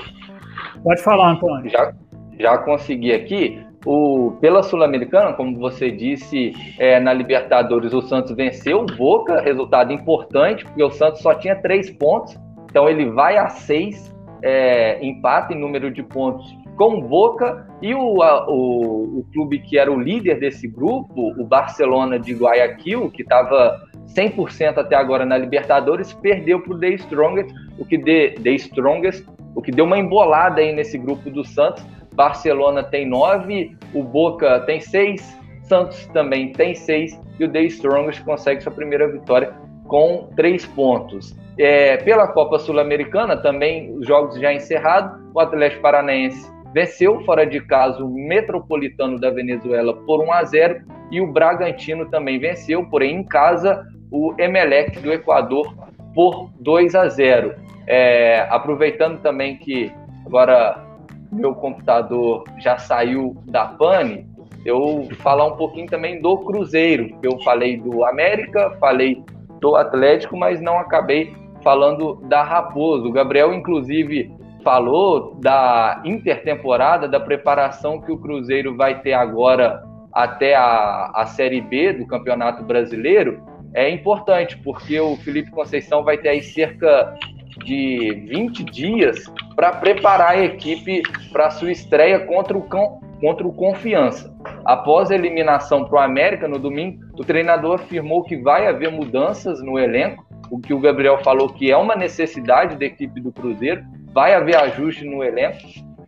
Pode 0.84 1.02
falar, 1.02 1.32
Antônio. 1.32 1.70
Já, 1.70 1.94
já 2.40 2.58
consegui 2.60 3.14
aqui. 3.14 3.64
O, 3.86 4.38
pela 4.42 4.62
Sul-Americana, 4.62 5.34
como 5.34 5.58
você 5.58 5.90
disse, 5.90 6.54
é, 6.78 7.00
na 7.00 7.14
Libertadores 7.14 7.94
o 7.94 8.02
Santos 8.02 8.36
venceu 8.36 8.82
o 8.82 8.86
Boca, 8.86 9.40
resultado 9.40 9.94
importante, 9.94 10.66
porque 10.66 10.84
o 10.84 10.92
Santos 10.92 11.22
só 11.22 11.34
tinha 11.34 11.56
três 11.56 11.90
pontos, 11.90 12.38
então 12.70 12.90
ele 12.90 13.10
vai 13.10 13.38
a 13.38 13.48
seis, 13.48 14.14
é, 14.42 15.04
empata 15.06 15.54
em 15.54 15.60
número 15.60 15.92
de 15.92 16.04
pontos 16.04 16.54
com 16.80 17.02
Boca 17.02 17.68
e 17.82 17.94
o, 17.94 18.24
a, 18.24 18.50
o, 18.50 19.20
o 19.20 19.26
clube 19.34 19.60
que 19.60 19.78
era 19.78 19.92
o 19.92 20.00
líder 20.00 20.40
desse 20.40 20.66
grupo, 20.66 21.34
o 21.38 21.44
Barcelona 21.44 22.18
de 22.18 22.34
Guayaquil, 22.34 23.12
que 23.12 23.22
estava 23.22 23.82
100% 24.16 24.78
até 24.78 24.96
agora 24.96 25.26
na 25.26 25.38
Libertadores, 25.38 26.14
perdeu 26.14 26.62
para 26.62 26.74
o 26.74 26.80
The 26.80 26.88
Strongest, 26.92 27.54
o 27.78 27.84
que 27.84 27.98
de, 27.98 28.30
The 28.42 28.52
Strongest, 28.52 29.26
o 29.54 29.62
que 29.62 29.74
deu 29.74 29.84
uma 29.84 30.00
embolada 30.00 30.62
aí 30.62 30.72
nesse 30.72 30.98
grupo 30.98 31.30
do 31.30 31.44
Santos. 31.44 31.86
Barcelona 32.16 32.82
tem 32.82 33.06
nove, 33.06 33.76
o 33.94 34.02
Boca 34.02 34.62
tem 34.62 34.80
seis, 34.80 35.38
Santos 35.64 36.06
também 36.14 36.54
tem 36.54 36.74
seis 36.76 37.20
e 37.38 37.44
o 37.44 37.52
The 37.52 37.64
Strongest 37.64 38.24
consegue 38.24 38.62
sua 38.62 38.72
primeira 38.72 39.06
vitória 39.12 39.54
com 39.86 40.30
três 40.34 40.66
pontos. 40.66 41.36
É, 41.58 41.98
pela 41.98 42.26
Copa 42.30 42.58
Sul-Americana, 42.58 43.36
também 43.36 43.94
os 43.98 44.08
jogos 44.08 44.40
já 44.40 44.54
encerrados, 44.54 45.20
o 45.34 45.42
Atlético 45.42 45.82
Paranaense 45.82 46.59
venceu 46.74 47.24
fora 47.26 47.46
de 47.46 47.60
casa 47.62 48.04
o 48.04 48.10
Metropolitano 48.10 49.20
da 49.20 49.30
Venezuela 49.30 49.94
por 50.06 50.22
1 50.22 50.32
a 50.32 50.44
0 50.44 50.82
e 51.12 51.22
o 51.22 51.32
Bragantino 51.32 52.06
também 52.10 52.40
venceu, 52.40 52.86
porém 52.86 53.18
em 53.18 53.24
casa 53.24 53.88
o 54.12 54.34
Emelec 54.38 55.00
do 55.00 55.12
Equador 55.12 55.74
por 56.14 56.50
2 56.60 56.96
a 56.96 57.08
0. 57.08 57.56
É, 57.88 58.48
aproveitando 58.50 59.20
também 59.22 59.58
que 59.58 59.92
agora 60.26 60.86
meu 61.32 61.54
computador 61.56 62.44
já 62.60 62.78
saiu 62.78 63.36
da 63.46 63.66
pane, 63.66 64.28
eu 64.66 65.08
falar 65.20 65.46
um 65.46 65.56
pouquinho 65.56 65.88
também 65.88 66.22
do 66.22 66.38
Cruzeiro. 66.40 67.18
Eu 67.24 67.40
falei 67.40 67.78
do 67.78 68.04
América, 68.04 68.76
falei 68.80 69.24
do 69.60 69.76
Atlético, 69.76 70.38
mas 70.38 70.62
não 70.62 70.78
acabei 70.78 71.34
falando 71.64 72.16
da 72.28 72.44
Raposo. 72.44 73.08
O 73.08 73.12
Gabriel, 73.12 73.54
inclusive, 73.54 74.32
falou 74.64 75.36
da 75.40 76.02
intertemporada, 76.06 77.08
da 77.08 77.20
preparação 77.20 78.00
que 78.02 78.12
o 78.12 78.18
Cruzeiro 78.18 78.76
vai 78.76 79.02
ter 79.02 79.14
agora 79.14 79.84
até 80.12 80.56
a, 80.56 81.12
a 81.14 81.26
Série 81.26 81.62
B 81.62 81.94
do 81.94 82.08
Campeonato 82.08 82.64
Brasileiro. 82.64 83.42
É 83.74 83.90
importante, 83.90 84.58
porque 84.58 85.00
o 85.00 85.16
Felipe 85.18 85.52
Conceição 85.52 86.04
vai 86.04 86.18
ter 86.18 86.30
aí 86.30 86.42
cerca 86.42 87.16
de 87.64 88.26
20 88.28 88.64
dias 88.64 89.26
para 89.56 89.72
preparar 89.74 90.32
a 90.32 90.44
equipe 90.44 91.02
para 91.32 91.52
sua 91.52 91.72
estreia 91.72 92.20
contra 92.22 92.58
o, 92.58 92.62
contra 92.62 93.48
o 93.48 93.54
Confiança. 93.54 94.34
Após 94.66 95.12
a 95.12 95.16
eliminação 95.16 95.86
para 95.86 96.00
o 96.00 96.02
América 96.02 96.48
no 96.48 96.58
domingo, 96.58 97.04
o 97.14 97.24
treinador 97.24 97.76
afirmou 97.76 98.24
que 98.24 98.38
vai 98.38 98.68
haver 98.68 98.92
mudanças 98.92 99.62
no 99.62 99.78
elenco, 99.78 100.26
o 100.50 100.60
que 100.60 100.74
o 100.74 100.80
Gabriel 100.80 101.20
falou 101.24 101.50
que 101.50 101.72
é 101.72 101.78
uma 101.78 101.96
necessidade 101.96 102.76
da 102.76 102.86
equipe 102.86 103.20
do 103.22 103.32
Cruzeiro, 103.32 103.84
vai 104.14 104.34
haver 104.34 104.56
ajuste 104.56 105.06
no 105.06 105.24
elenco, 105.24 105.58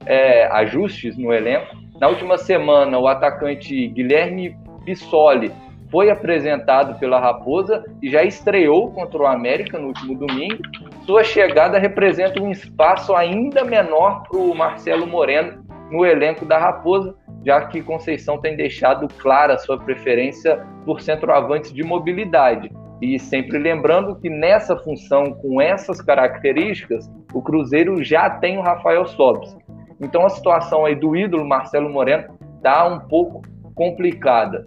é, 0.05 0.45
ajustes 0.47 1.17
no 1.17 1.33
elenco. 1.33 1.75
Na 1.99 2.07
última 2.07 2.37
semana, 2.37 2.97
o 2.97 3.07
atacante 3.07 3.87
Guilherme 3.89 4.57
Bissoli 4.83 5.51
foi 5.91 6.09
apresentado 6.09 6.97
pela 6.97 7.19
Raposa 7.19 7.83
e 8.01 8.09
já 8.09 8.23
estreou 8.23 8.91
contra 8.91 9.21
o 9.21 9.27
América 9.27 9.77
no 9.77 9.87
último 9.87 10.15
domingo. 10.15 10.63
Sua 11.05 11.23
chegada 11.23 11.77
representa 11.77 12.41
um 12.41 12.49
espaço 12.49 13.13
ainda 13.13 13.63
menor 13.65 14.23
para 14.23 14.37
o 14.39 14.55
Marcelo 14.55 15.05
Moreno 15.05 15.63
no 15.91 16.05
elenco 16.05 16.45
da 16.45 16.57
Raposa, 16.57 17.13
já 17.45 17.65
que 17.67 17.81
Conceição 17.81 18.39
tem 18.39 18.55
deixado 18.55 19.07
clara 19.17 19.57
sua 19.57 19.77
preferência 19.77 20.65
por 20.85 21.01
centroavantes 21.01 21.73
de 21.73 21.83
mobilidade. 21.83 22.71
E 23.01 23.17
sempre 23.17 23.57
lembrando 23.57 24.15
que 24.15 24.29
nessa 24.29 24.77
função, 24.77 25.33
com 25.33 25.59
essas 25.59 25.99
características, 25.99 27.09
o 27.33 27.41
Cruzeiro 27.41 28.03
já 28.03 28.29
tem 28.29 28.57
o 28.57 28.61
Rafael 28.61 29.07
Sobis. 29.07 29.57
Então 29.99 30.25
a 30.25 30.29
situação 30.29 30.85
aí 30.85 30.95
do 30.95 31.15
ídolo 31.15 31.47
Marcelo 31.47 31.89
Moreno 31.89 32.25
está 32.57 32.87
um 32.87 32.99
pouco 32.99 33.41
complicada. 33.73 34.65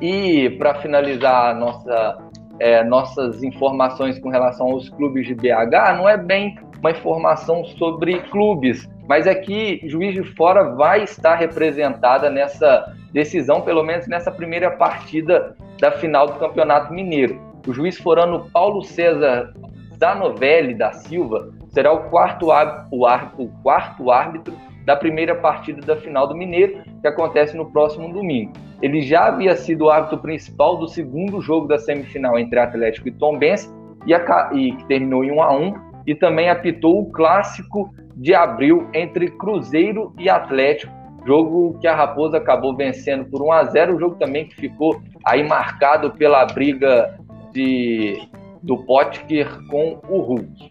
E 0.00 0.50
para 0.58 0.74
finalizar 0.76 1.54
nossa, 1.56 2.18
é, 2.58 2.82
nossas 2.82 3.42
informações 3.42 4.18
com 4.18 4.28
relação 4.28 4.72
aos 4.72 4.88
clubes 4.88 5.26
de 5.26 5.34
BH, 5.34 5.96
não 5.96 6.08
é 6.08 6.16
bem 6.16 6.58
uma 6.80 6.90
informação 6.90 7.64
sobre 7.64 8.20
clubes, 8.22 8.88
mas 9.08 9.26
é 9.26 9.34
que 9.34 9.80
Juiz 9.84 10.14
de 10.14 10.24
Fora 10.34 10.74
vai 10.74 11.04
estar 11.04 11.36
representada 11.36 12.28
nessa 12.28 12.92
decisão, 13.12 13.62
pelo 13.62 13.82
menos 13.82 14.06
nessa 14.06 14.30
primeira 14.30 14.70
partida 14.70 15.56
da 15.80 15.92
final 15.92 16.26
do 16.26 16.38
Campeonato 16.38 16.92
Mineiro. 16.92 17.40
O 17.66 17.72
juiz 17.72 17.98
forano 17.98 18.48
Paulo 18.52 18.82
César 18.82 19.52
Zanovelli 19.98 20.74
da 20.74 20.92
Silva 20.92 21.50
será 21.68 21.92
o 21.92 22.08
quarto, 22.10 22.48
o, 22.90 23.06
o 23.42 23.48
quarto 23.62 24.10
árbitro 24.10 24.54
da 24.84 24.96
primeira 24.96 25.34
partida 25.34 25.80
da 25.82 25.96
final 25.96 26.28
do 26.28 26.36
Mineiro, 26.36 26.82
que 27.00 27.08
acontece 27.08 27.56
no 27.56 27.70
próximo 27.72 28.12
domingo. 28.12 28.52
Ele 28.80 29.02
já 29.02 29.26
havia 29.26 29.56
sido 29.56 29.86
o 29.86 29.90
árbitro 29.90 30.18
principal 30.18 30.76
do 30.76 30.86
segundo 30.86 31.40
jogo 31.40 31.66
da 31.66 31.78
semifinal 31.78 32.38
entre 32.38 32.58
Atlético 32.58 33.08
e 33.08 33.12
Tombense, 33.12 33.68
e, 34.06 34.14
a, 34.14 34.50
e 34.54 34.72
que 34.72 34.84
terminou 34.84 35.24
em 35.24 35.32
1 35.32 35.42
a 35.42 35.52
1 35.52 35.74
e 36.06 36.14
também 36.14 36.48
apitou 36.48 37.00
o 37.00 37.10
clássico 37.10 37.92
de 38.14 38.32
abril 38.32 38.88
entre 38.94 39.28
Cruzeiro 39.32 40.14
e 40.18 40.30
Atlético, 40.30 40.92
jogo 41.26 41.78
que 41.80 41.86
a 41.86 41.94
Raposa 41.94 42.38
acabou 42.38 42.76
vencendo 42.76 43.24
por 43.26 43.42
1 43.42 43.52
a 43.52 43.64
0, 43.64 43.96
o 43.96 43.98
jogo 43.98 44.14
também 44.16 44.46
que 44.46 44.54
ficou 44.54 45.00
aí 45.24 45.46
marcado 45.46 46.12
pela 46.12 46.44
briga 46.46 47.18
de 47.52 48.28
do 48.62 48.78
Potker 48.78 49.48
com 49.68 50.00
o 50.08 50.18
Hulk. 50.20 50.70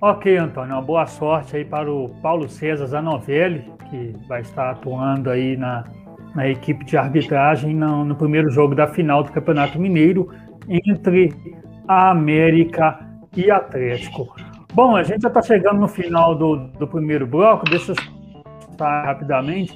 Ok, 0.00 0.36
Antônio, 0.36 0.74
uma 0.74 0.82
boa 0.82 1.06
sorte 1.06 1.56
aí 1.56 1.64
para 1.64 1.90
o 1.90 2.08
Paulo 2.22 2.48
César 2.48 2.86
Zanovelli, 2.86 3.64
que 3.90 4.12
vai 4.28 4.42
estar 4.42 4.70
atuando 4.70 5.30
aí 5.30 5.56
na, 5.56 5.84
na 6.34 6.48
equipe 6.48 6.84
de 6.84 6.96
arbitragem 6.96 7.74
no, 7.74 8.04
no 8.04 8.14
primeiro 8.14 8.50
jogo 8.50 8.74
da 8.74 8.86
final 8.86 9.22
do 9.22 9.32
Campeonato 9.32 9.80
Mineiro 9.80 10.28
entre 10.68 11.34
a 11.88 12.10
América 12.10 13.00
e 13.36 13.50
Atlético. 13.50 14.34
Bom, 14.76 14.94
a 14.94 15.02
gente 15.02 15.22
já 15.22 15.28
está 15.28 15.40
chegando 15.40 15.80
no 15.80 15.88
final 15.88 16.34
do, 16.34 16.68
do 16.78 16.86
primeiro 16.86 17.26
bloco, 17.26 17.64
deixa 17.64 17.92
eu 17.92 17.96
citar 18.60 19.06
rapidamente. 19.06 19.74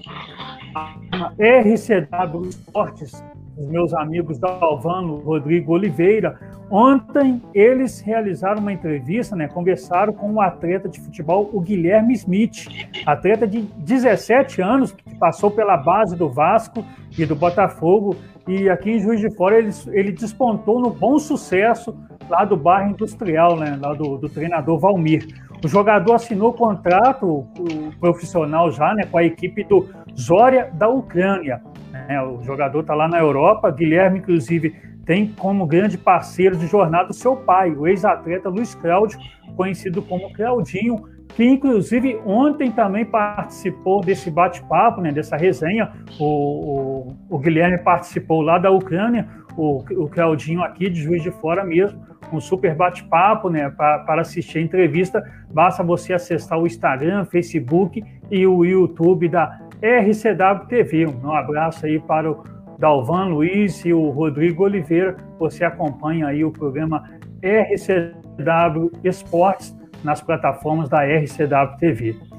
A 0.74 1.32
RCW 1.38 2.46
Esportes, 2.46 3.24
os 3.56 3.66
meus 3.66 3.94
amigos 3.94 4.38
Dalvano, 4.38 5.16
Rodrigo 5.20 5.72
Oliveira, 5.72 6.38
ontem 6.70 7.40
eles 7.54 8.02
realizaram 8.02 8.60
uma 8.60 8.74
entrevista, 8.74 9.34
né, 9.34 9.48
conversaram 9.48 10.12
com 10.12 10.30
um 10.32 10.38
atleta 10.38 10.86
de 10.86 11.00
futebol, 11.00 11.48
o 11.50 11.62
Guilherme 11.62 12.12
Smith, 12.12 12.66
atleta 13.06 13.46
de 13.46 13.62
17 13.62 14.60
anos, 14.60 14.92
que 14.92 15.16
passou 15.16 15.50
pela 15.50 15.78
base 15.78 16.14
do 16.14 16.28
Vasco 16.28 16.84
e 17.18 17.24
do 17.24 17.34
Botafogo, 17.34 18.16
e 18.46 18.68
aqui 18.68 18.90
em 18.90 19.00
Juiz 19.00 19.18
de 19.18 19.34
Fora 19.34 19.56
ele, 19.56 19.70
ele 19.92 20.12
despontou 20.12 20.78
no 20.78 20.90
bom 20.90 21.18
sucesso 21.18 21.96
lá 22.30 22.44
do 22.44 22.56
bairro 22.56 22.92
industrial, 22.92 23.56
né, 23.56 23.78
lá 23.80 23.92
do, 23.92 24.16
do 24.16 24.28
treinador 24.28 24.78
Valmir. 24.78 25.26
O 25.62 25.68
jogador 25.68 26.14
assinou 26.14 26.54
contrato 26.54 27.26
o 27.26 27.92
profissional 28.00 28.70
já 28.70 28.94
né, 28.94 29.04
com 29.04 29.18
a 29.18 29.24
equipe 29.24 29.62
do 29.64 29.88
Zória 30.18 30.70
da 30.72 30.88
Ucrânia. 30.88 31.60
Né? 31.92 32.22
O 32.22 32.42
jogador 32.42 32.80
está 32.80 32.94
lá 32.94 33.06
na 33.06 33.18
Europa. 33.18 33.70
Guilherme, 33.70 34.20
inclusive, 34.20 34.74
tem 35.04 35.26
como 35.26 35.66
grande 35.66 35.98
parceiro 35.98 36.56
de 36.56 36.66
jornada 36.66 37.10
o 37.10 37.14
seu 37.14 37.36
pai, 37.36 37.72
o 37.72 37.86
ex-atleta 37.86 38.48
Luiz 38.48 38.74
Cláudio, 38.74 39.18
conhecido 39.56 40.00
como 40.00 40.32
Claudinho, 40.32 41.04
que 41.34 41.44
inclusive 41.44 42.20
ontem 42.24 42.70
também 42.70 43.04
participou 43.04 44.00
desse 44.00 44.30
bate-papo, 44.30 45.00
né, 45.00 45.12
dessa 45.12 45.36
resenha. 45.36 45.92
O, 46.18 46.24
o, 46.24 47.16
o, 47.28 47.38
Guilherme 47.38 47.78
participou 47.78 48.40
lá 48.40 48.58
da 48.58 48.70
Ucrânia, 48.70 49.28
o, 49.56 49.78
o 49.78 50.08
Claudinho 50.08 50.62
aqui 50.62 50.88
de 50.88 51.02
Juiz 51.02 51.22
de 51.22 51.30
Fora 51.30 51.64
mesmo, 51.64 52.00
um 52.36 52.40
super 52.40 52.74
bate-papo, 52.74 53.48
né, 53.48 53.70
para 53.70 54.20
assistir 54.20 54.58
a 54.58 54.62
entrevista. 54.62 55.22
Basta 55.52 55.82
você 55.82 56.12
acessar 56.12 56.58
o 56.58 56.66
Instagram, 56.66 57.24
Facebook 57.24 58.02
e 58.30 58.46
o 58.46 58.64
YouTube 58.64 59.28
da 59.28 59.60
RCW 59.82 60.66
TV. 60.68 61.06
Um 61.06 61.32
abraço 61.32 61.86
aí 61.86 61.98
para 61.98 62.30
o 62.30 62.44
Dalvan 62.78 63.26
Luiz 63.26 63.84
e 63.84 63.92
o 63.92 64.10
Rodrigo 64.10 64.64
Oliveira. 64.64 65.16
Você 65.38 65.64
acompanha 65.64 66.26
aí 66.26 66.44
o 66.44 66.50
programa 66.50 67.04
RCW 67.42 68.90
Esportes 69.04 69.76
nas 70.04 70.20
plataformas 70.20 70.88
da 70.88 71.02
RCW 71.04 71.76
TV. 71.78 72.29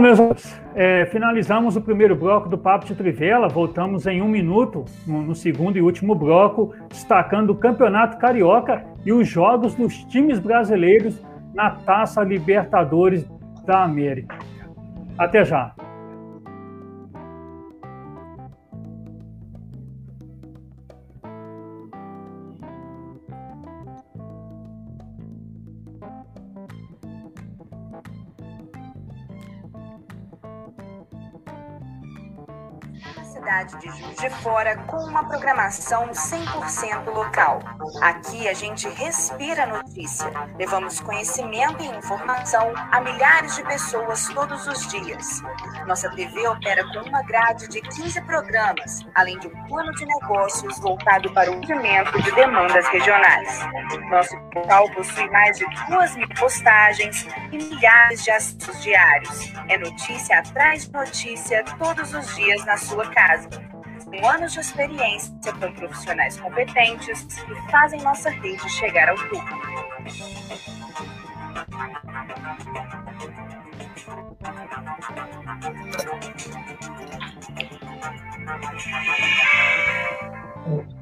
Meus 0.00 0.18
amigos, 0.18 0.60
é, 0.74 1.04
finalizamos 1.06 1.76
o 1.76 1.80
primeiro 1.80 2.16
bloco 2.16 2.48
do 2.48 2.56
Papo 2.56 2.86
de 2.86 2.94
Trivela. 2.94 3.48
Voltamos 3.48 4.06
em 4.06 4.22
um 4.22 4.28
minuto 4.28 4.86
no, 5.06 5.20
no, 5.20 5.34
segundo 5.34 5.76
e 5.76 5.82
último 5.82 6.14
bloco, 6.14 6.74
destacando 6.88 7.50
o 7.50 7.54
Campeonato 7.54 8.16
Carioca 8.16 8.82
e 9.04 9.12
os 9.12 9.28
jogos 9.28 9.74
dos 9.74 10.02
times 10.04 10.38
brasileiros 10.38 11.22
na 11.54 11.70
Taça 11.72 12.22
Libertadores 12.22 13.30
da 13.66 13.84
América. 13.84 14.38
Até 15.18 15.44
já. 15.44 15.74
Cidade 33.50 33.76
de 33.78 33.88
Juiz 33.98 34.16
de 34.16 34.30
Fora 34.42 34.76
com 34.86 34.98
uma 34.98 35.24
programação 35.24 36.08
100% 36.10 37.06
local. 37.12 37.60
Aqui 38.00 38.48
a 38.48 38.54
gente 38.54 38.88
respira 38.88 39.66
notícia, 39.66 40.30
levamos 40.56 41.00
conhecimento 41.00 41.82
e 41.82 41.86
informação 41.86 42.72
a 42.76 43.00
milhares 43.00 43.56
de 43.56 43.64
pessoas 43.64 44.28
todos 44.28 44.66
os 44.68 44.86
dias. 44.86 45.42
Nossa 45.86 46.08
TV 46.10 46.46
opera 46.46 46.84
com 46.92 47.08
uma 47.08 47.22
grade 47.22 47.66
de 47.68 47.80
15 47.80 48.20
programas, 48.22 49.04
além 49.16 49.36
de 49.40 49.48
um 49.48 49.66
plano 49.66 49.90
de 49.92 50.06
negócios 50.06 50.78
voltado 50.78 51.32
para 51.32 51.50
o 51.50 51.56
movimento 51.56 52.22
de 52.22 52.30
demandas 52.32 52.86
regionais. 52.88 53.66
Nosso 54.10 54.36
portal 54.52 54.88
possui 54.90 55.28
mais 55.30 55.58
de 55.58 55.66
2 55.88 56.16
mil 56.16 56.28
postagens 56.38 57.26
e 57.50 57.56
milhares 57.56 58.22
de 58.22 58.30
acessos 58.30 58.80
diários. 58.80 59.52
É 59.68 59.76
notícia 59.76 60.38
atrás 60.38 60.86
de 60.86 60.92
notícia 60.92 61.64
todos 61.78 62.14
os 62.14 62.36
dias 62.36 62.64
na 62.64 62.76
sua 62.76 63.10
casa. 63.10 63.39
Com 64.06 64.28
anos 64.28 64.52
de 64.52 64.60
experiência 64.60 65.32
com 65.60 65.72
profissionais 65.72 66.38
competentes 66.40 67.26
e 67.48 67.70
fazem 67.70 68.00
nossa 68.02 68.30
rede 68.30 68.68
chegar 68.68 69.08
ao 69.08 69.16
público. 69.16 69.70
RCW 80.66 80.99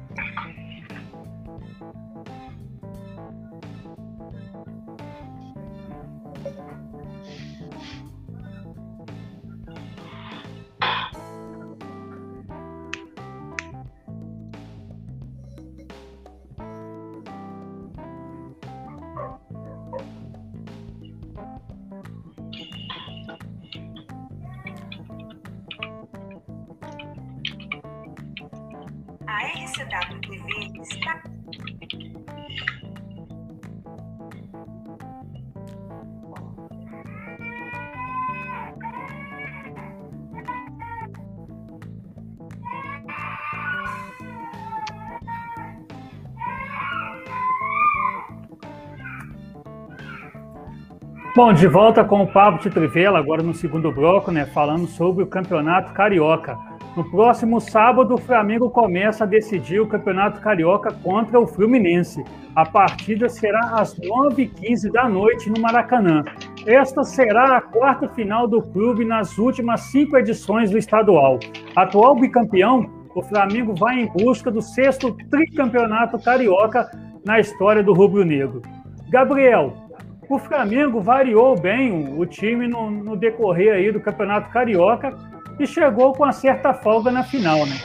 Bom, 51.39 51.53
de 51.53 51.67
volta 51.67 52.03
com 52.03 52.21
o 52.21 52.27
Pablo 52.27 52.59
de 52.59 52.69
Trivela, 52.69 53.17
agora 53.17 53.41
no 53.41 53.53
segundo 53.53 53.89
bloco, 53.93 54.29
né, 54.29 54.45
falando 54.47 54.85
sobre 54.87 55.23
o 55.23 55.27
Campeonato 55.27 55.93
Carioca. 55.93 56.57
No 56.97 57.09
próximo 57.09 57.61
sábado, 57.61 58.15
o 58.15 58.17
Flamengo 58.17 58.69
começa 58.69 59.23
a 59.23 59.27
decidir 59.27 59.79
o 59.79 59.87
Campeonato 59.87 60.41
Carioca 60.41 60.93
contra 61.01 61.39
o 61.39 61.47
Fluminense. 61.47 62.21
A 62.53 62.65
partida 62.65 63.29
será 63.29 63.75
às 63.75 63.97
9h15 63.97 64.91
da 64.91 65.07
noite 65.07 65.49
no 65.49 65.61
Maracanã. 65.61 66.25
Esta 66.67 67.05
será 67.05 67.55
a 67.55 67.61
quarta 67.61 68.09
final 68.09 68.45
do 68.45 68.61
clube 68.61 69.05
nas 69.05 69.37
últimas 69.37 69.79
cinco 69.93 70.17
edições 70.17 70.69
do 70.69 70.77
estadual. 70.77 71.39
Atual 71.73 72.19
bicampeão, 72.19 72.85
o 73.15 73.23
Flamengo 73.23 73.73
vai 73.73 74.01
em 74.01 74.11
busca 74.11 74.51
do 74.51 74.61
sexto 74.61 75.15
tricampeonato 75.31 76.19
carioca 76.19 76.91
na 77.25 77.39
história 77.39 77.81
do 77.81 77.93
rubro-negro. 77.93 78.61
Gabriel, 79.09 79.88
o 80.29 80.37
Flamengo 80.37 81.01
variou 81.01 81.59
bem 81.59 82.13
o 82.15 82.25
time 82.25 82.67
no, 82.67 82.91
no 82.91 83.17
decorrer 83.17 83.73
aí 83.73 83.91
do 83.91 83.99
Campeonato 83.99 84.51
Carioca 84.51 85.11
e 85.59 85.65
chegou 85.65 86.13
com 86.13 86.23
uma 86.23 86.31
certa 86.31 86.71
folga 86.71 87.11
na 87.11 87.23
final. 87.23 87.65
Né? 87.65 87.75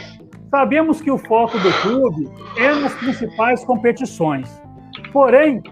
Sabemos 0.51 1.01
que 1.01 1.11
o 1.11 1.17
foco 1.17 1.59
do 1.59 1.73
clube 1.81 2.31
é 2.59 2.75
nas 2.75 2.95
principais 2.95 3.65
competições. 3.65 4.63
Porém, 5.11 5.63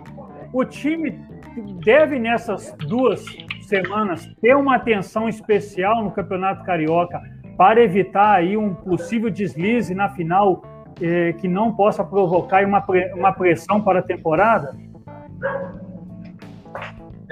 o 0.50 0.64
time 0.64 1.20
deve 1.84 2.18
nessas 2.18 2.74
duas 2.88 3.22
semanas 3.60 4.26
ter 4.40 4.56
uma 4.56 4.76
atenção 4.76 5.28
especial 5.28 6.02
no 6.02 6.10
Campeonato 6.10 6.64
Carioca 6.64 7.20
para 7.56 7.82
evitar 7.82 8.36
aí 8.36 8.56
um 8.56 8.74
possível 8.74 9.30
deslize 9.30 9.94
na 9.94 10.08
final 10.08 10.62
eh, 11.00 11.34
que 11.34 11.46
não 11.46 11.72
possa 11.74 12.02
provocar 12.02 12.64
uma, 12.64 12.84
uma 13.14 13.32
pressão 13.32 13.80
para 13.80 13.98
a 13.98 14.02
temporada? 14.02 14.74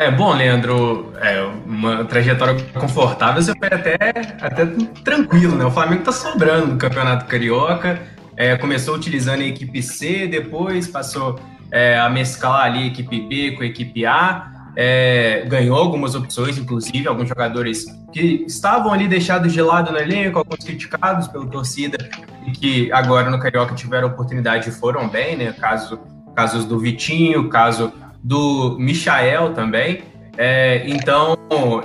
É, 0.00 0.10
bom, 0.10 0.32
Leandro, 0.32 1.12
é 1.20 1.42
uma 1.66 2.06
trajetória 2.06 2.56
confortável, 2.72 3.42
você 3.42 3.52
foi 3.54 3.68
até, 3.68 3.96
até 4.40 4.64
tranquilo, 5.04 5.54
né? 5.56 5.66
O 5.66 5.70
Flamengo 5.70 6.02
tá 6.04 6.10
sobrando 6.10 6.68
no 6.68 6.78
Campeonato 6.78 7.26
Carioca, 7.26 8.00
é, 8.34 8.56
começou 8.56 8.94
utilizando 8.94 9.42
a 9.42 9.44
equipe 9.44 9.82
C, 9.82 10.26
depois 10.26 10.88
passou 10.88 11.38
é, 11.70 11.98
a 11.98 12.08
mesclar 12.08 12.62
ali 12.62 12.84
a 12.84 12.86
equipe 12.86 13.20
B 13.28 13.50
com 13.50 13.62
a 13.62 13.66
equipe 13.66 14.06
A, 14.06 14.70
é, 14.74 15.44
ganhou 15.46 15.76
algumas 15.76 16.14
opções, 16.14 16.56
inclusive, 16.56 17.06
alguns 17.06 17.28
jogadores 17.28 17.84
que 18.10 18.46
estavam 18.46 18.94
ali 18.94 19.06
deixados 19.06 19.52
de 19.52 19.60
lado 19.60 19.92
no 19.92 19.98
elenco, 19.98 20.38
alguns 20.38 20.64
criticados 20.64 21.28
pela 21.28 21.46
torcida, 21.46 21.98
e 22.46 22.52
que 22.52 22.90
agora 22.90 23.28
no 23.28 23.38
Carioca 23.38 23.74
tiveram 23.74 24.08
oportunidade 24.08 24.70
e 24.70 24.72
foram 24.72 25.10
bem, 25.10 25.36
né? 25.36 25.52
Caso, 25.60 26.00
casos 26.34 26.64
do 26.64 26.78
Vitinho, 26.78 27.50
caso 27.50 27.92
do 28.22 28.76
Michael 28.78 29.54
também. 29.54 30.02
É, 30.36 30.88
então, 30.88 31.36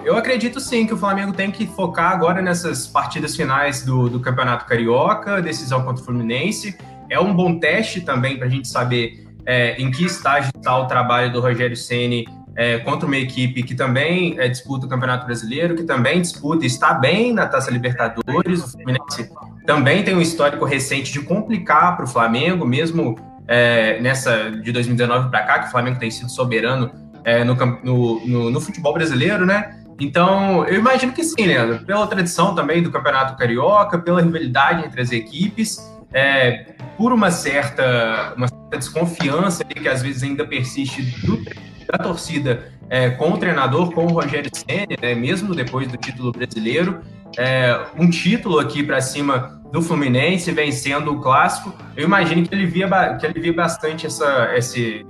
eu 0.06 0.16
acredito 0.16 0.60
sim 0.60 0.86
que 0.86 0.94
o 0.94 0.98
Flamengo 0.98 1.34
tem 1.34 1.52
que 1.52 1.68
focar 1.68 2.12
agora 2.12 2.41
nessas 2.41 2.88
partidas 2.88 3.36
finais 3.36 3.84
do, 3.84 4.07
do 4.07 4.20
Campeonato 4.20 4.66
Carioca, 4.66 5.41
decisão 5.41 5.84
contra 5.84 6.02
o 6.02 6.06
Fluminense. 6.06 6.78
É 7.10 7.20
um 7.20 7.34
bom 7.34 7.60
teste 7.60 8.02
também 8.02 8.38
para 8.38 8.48
a 8.48 8.49
gente 8.49 8.68
saber 8.68 9.26
é, 9.45 9.80
em 9.82 9.91
que 9.91 10.06
estágio 10.06 10.52
está 10.56 10.78
o 10.78 10.88
trabalho 10.88 11.32
do 11.32 11.40
Rogério 11.40 11.76
Ceni 11.76 12.26
é, 12.56 12.80
contra 12.80 13.06
uma 13.06 13.18
equipe 13.18 13.62
que 13.62 13.76
também 13.76 14.40
é, 14.40 14.48
disputa 14.48 14.86
o 14.86 14.90
Campeonato 14.90 15.26
Brasileiro, 15.26 15.76
que 15.76 15.84
também 15.84 16.22
disputa 16.22 16.64
e 16.64 16.68
está 16.68 16.94
bem 16.94 17.34
na 17.34 17.45
Taça 17.45 17.70
Libertadores. 17.70 18.64
O 18.64 18.72
Fluminense 18.72 19.30
também 19.66 20.03
tem 20.03 20.16
um 20.16 20.22
histórico 20.22 20.64
recente 20.64 21.12
de 21.12 21.20
complicar 21.22 21.95
para 21.95 22.06
o 22.06 22.07
Flamengo, 22.07 22.66
mesmo 22.66 23.16
é, 23.48 24.00
nessa 24.00 24.52
de 24.52 24.72
2019 24.72 25.30
para 25.30 25.44
cá, 25.44 25.60
que 25.60 25.68
o 25.68 25.72
Flamengo 25.72 26.00
tem 26.00 26.10
sido 26.10 26.30
soberano 26.30 26.92
é, 27.24 27.44
no, 27.44 27.56
no, 27.56 28.26
no, 28.26 28.52
no, 28.52 28.62
futebol 28.62 28.94
brasileiro, 28.94 29.46
né? 29.46 29.80
Então, 30.00 30.66
eu 30.66 30.76
imagino 30.76 31.14
que 31.14 31.24
sim, 31.24 31.46
Leandro, 31.46 31.86
pela 31.86 32.06
tradição 32.08 32.54
também 32.54 32.84
do 32.84 32.92
Campeonato 32.92 33.38
Carioca, 33.38 33.98
pela 33.98 34.22
rivalidade 34.22 34.86
entre 34.86 35.02
as 35.02 35.12
equipes, 35.12 35.80
é, 36.14 36.76
por 36.98 37.14
uma 37.14 37.32
certa, 37.32 38.34
uma 38.36 38.48
certa 38.48 38.78
desconfiança 38.78 39.64
que 39.64 39.88
às 39.88 40.02
vezes 40.02 40.24
ainda 40.24 40.46
persiste 40.46 41.02
do, 41.26 41.44
da 41.92 41.98
torcida 41.98 42.72
é, 42.90 43.10
com 43.12 43.32
o 43.32 43.38
treinador, 43.38 43.92
com 43.92 44.06
o 44.06 44.10
Rogério 44.10 44.50
Senna, 44.54 44.96
né, 45.02 45.16
mesmo 45.16 45.56
depois 45.56 45.88
do 45.88 45.98
título 45.98 46.32
brasileiro, 46.32 47.02
é, 47.38 47.86
um 47.98 48.10
título 48.10 48.60
aqui 48.60 48.84
para 48.84 49.02
cima 49.02 49.62
do 49.72 49.82
Fluminense, 49.82 50.52
vencendo 50.52 51.12
o 51.12 51.20
clássico. 51.20 51.74
Eu 51.95 52.06
imagino 52.06 52.44
que 52.44 52.53
ele 52.53 52.66
via, 52.66 52.88
que 53.16 53.26
ele 53.26 53.40
via 53.40 53.53
bastante 53.53 54.06
essa, 54.06 54.53
esse, 54.56 55.06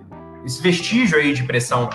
esse 0.46 0.62
vestígio 0.62 1.18
aí 1.18 1.34
de 1.34 1.44
pressão 1.44 1.90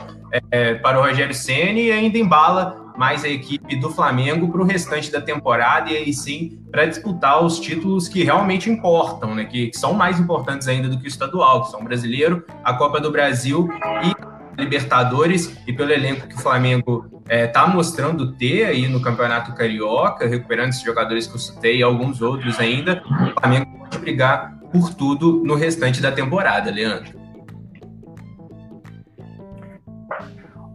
é, 0.50 0.74
para 0.74 0.98
o 0.98 1.02
Rogério 1.02 1.34
Ceni 1.34 1.86
e 1.86 1.92
ainda 1.92 2.18
embala 2.18 2.80
mais 2.96 3.24
a 3.24 3.28
equipe 3.28 3.76
do 3.76 3.90
Flamengo 3.90 4.50
para 4.50 4.60
o 4.60 4.64
restante 4.64 5.10
da 5.10 5.20
temporada 5.20 5.90
e 5.90 5.96
aí 5.96 6.12
sim 6.12 6.60
para 6.70 6.86
disputar 6.86 7.42
os 7.42 7.58
títulos 7.58 8.08
que 8.08 8.22
realmente 8.22 8.68
importam, 8.68 9.34
né? 9.34 9.44
Que, 9.44 9.68
que, 9.68 9.78
são 9.78 9.94
mais 9.94 10.20
importantes 10.20 10.68
ainda 10.68 10.88
do 10.88 10.98
que 10.98 11.06
o 11.06 11.08
estadual, 11.08 11.62
que 11.62 11.70
são 11.70 11.80
o 11.80 11.84
brasileiro, 11.84 12.44
a 12.62 12.74
Copa 12.74 13.00
do 13.00 13.10
Brasil 13.10 13.68
e 14.04 14.39
Libertadores 14.60 15.56
e 15.66 15.72
pelo 15.72 15.92
elenco 15.92 16.28
que 16.28 16.34
o 16.34 16.38
Flamengo 16.38 17.06
está 17.24 17.34
é, 17.34 17.46
tá 17.46 17.66
mostrando 17.66 18.32
ter 18.32 18.64
aí 18.64 18.88
no 18.88 19.00
Campeonato 19.00 19.54
Carioca, 19.54 20.26
recuperando 20.26 20.70
esses 20.70 20.82
jogadores 20.82 21.26
que 21.26 21.34
eu 21.34 21.38
citei 21.38 21.78
e 21.78 21.82
alguns 21.82 22.22
outros 22.22 22.58
ainda, 22.60 23.02
o 23.04 23.40
Flamengo 23.40 23.78
pode 23.78 23.98
brigar 23.98 24.58
por 24.70 24.94
tudo 24.94 25.42
no 25.44 25.54
restante 25.54 26.00
da 26.00 26.12
temporada, 26.12 26.70
Leandro. 26.70 27.20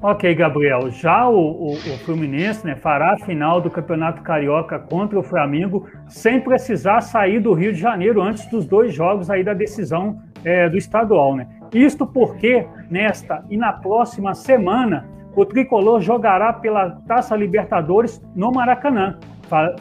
Ok, 0.08 0.36
Gabriel. 0.36 0.92
Já 0.92 1.28
o, 1.28 1.36
o, 1.36 1.74
o, 1.74 1.98
Fluminense 2.06 2.64
né, 2.64 2.76
fará 2.76 3.14
a 3.14 3.26
final 3.26 3.60
do 3.60 3.72
Campeonato 3.72 4.22
Carioca 4.22 4.78
contra 4.78 5.18
o 5.18 5.24
Flamengo 5.24 5.88
sem 6.08 6.40
precisar 6.40 7.02
sair 7.02 7.40
do 7.40 7.54
Rio 7.54 7.74
de 7.74 7.80
Janeiro 7.80 8.22
antes 8.22 8.46
dos 8.52 8.68
dois 8.68 8.94
jogos 8.94 9.32
aí 9.32 9.44
da 9.44 9.56
decisão 9.56 10.22
é, 10.44 10.70
do 10.70 10.78
estadual. 10.78 11.36
Né? 11.36 11.48
Isto 11.76 12.08
porque 12.08 12.66
nesta 12.90 13.44
e 13.50 13.58
na 13.58 13.74
próxima 13.74 14.34
semana 14.34 15.06
o 15.36 15.46
tricolor 15.46 16.00
jogará 16.00 16.54
pela 16.54 16.92
Taça 17.06 17.36
Libertadores 17.36 18.26
no 18.34 18.50
Maracanã, 18.50 19.20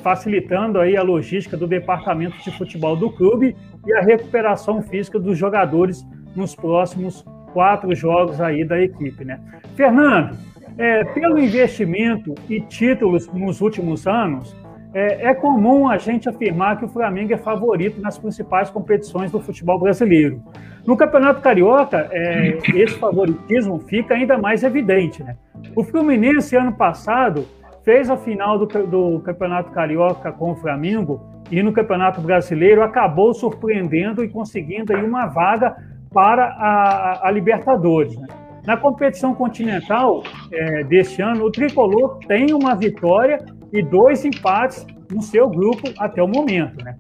facilitando 0.02 0.80
aí 0.80 0.96
a 0.96 1.04
logística 1.04 1.56
do 1.56 1.68
departamento 1.68 2.36
de 2.42 2.50
futebol 2.58 2.96
do 2.96 3.12
clube 3.12 3.56
e 3.86 3.92
a 3.92 4.00
recuperação 4.00 4.82
física 4.82 5.20
dos 5.20 5.38
jogadores 5.38 6.04
nos 6.34 6.56
próximos 6.56 7.24
quatro 7.52 7.94
jogos 7.94 8.40
aí 8.40 8.64
da 8.64 8.82
equipe, 8.82 9.24
né? 9.24 9.40
Fernando, 9.76 10.36
é, 10.76 11.04
pelo 11.04 11.38
investimento 11.38 12.34
e 12.50 12.60
títulos 12.62 13.28
nos 13.32 13.60
últimos 13.60 14.08
anos, 14.08 14.56
é, 14.94 15.30
é, 15.30 15.34
comum 15.34 15.88
a 15.88 15.98
gente 15.98 16.28
afirmar 16.28 16.78
que 16.78 16.84
o 16.84 16.88
Flamengo 16.88 17.34
é 17.34 17.36
favorito 17.36 18.00
nas 18.00 18.16
principais 18.16 18.70
competições 18.70 19.32
do 19.32 19.40
futebol 19.40 19.78
brasileiro. 19.78 20.40
No 20.86 20.96
Campeonato 20.96 21.40
Carioca, 21.40 22.08
é, 22.12 22.58
esse 22.74 22.96
favoritismo 22.98 23.80
fica 23.80 24.14
ainda 24.14 24.38
mais 24.38 24.62
evidente. 24.62 25.22
Né? 25.22 25.36
O 25.74 25.82
Fluminense, 25.82 26.56
ano 26.56 26.72
passado, 26.72 27.44
fez 27.82 28.08
a 28.08 28.16
final 28.16 28.58
do, 28.58 28.66
do 28.86 29.20
Campeonato 29.20 29.72
Carioca 29.72 30.30
com 30.30 30.52
o 30.52 30.56
Flamengo 30.56 31.20
e 31.50 31.62
no 31.62 31.72
Campeonato 31.72 32.20
Brasileiro 32.20 32.82
acabou 32.82 33.34
surpreendendo 33.34 34.22
e 34.22 34.28
conseguindo 34.28 34.94
aí 34.94 35.04
uma 35.04 35.26
vaga 35.26 35.76
para 36.12 36.44
a, 36.44 37.28
a 37.28 37.30
Libertadores. 37.32 38.16
Né? 38.16 38.28
Na 38.64 38.76
competição 38.76 39.34
continental 39.34 40.22
é, 40.52 40.84
deste 40.84 41.20
ano, 41.20 41.44
o 41.44 41.50
Tricolor 41.50 42.18
tem 42.28 42.54
uma 42.54 42.74
vitória 42.74 43.44
e 43.74 43.82
dois 43.82 44.24
empates 44.24 44.86
no 45.12 45.20
seu 45.20 45.51
grupo 45.51 45.92
até 45.98 46.22
o 46.22 46.28
momento. 46.28 46.82
Né? 46.84 46.96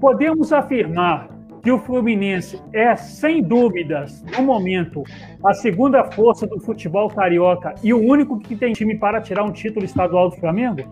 Podemos 0.00 0.52
afirmar 0.52 1.28
que 1.62 1.70
o 1.70 1.78
Fluminense 1.78 2.60
é, 2.72 2.94
sem 2.96 3.42
dúvidas, 3.42 4.24
no 4.36 4.42
momento, 4.42 5.04
a 5.44 5.54
segunda 5.54 6.04
força 6.04 6.46
do 6.46 6.60
futebol 6.60 7.08
carioca 7.08 7.74
e 7.82 7.94
o 7.94 7.98
único 7.98 8.38
que 8.40 8.56
tem 8.56 8.72
time 8.72 8.98
para 8.98 9.20
tirar 9.20 9.44
um 9.44 9.52
título 9.52 9.84
estadual 9.84 10.30
do 10.30 10.36
Flamengo? 10.36 10.82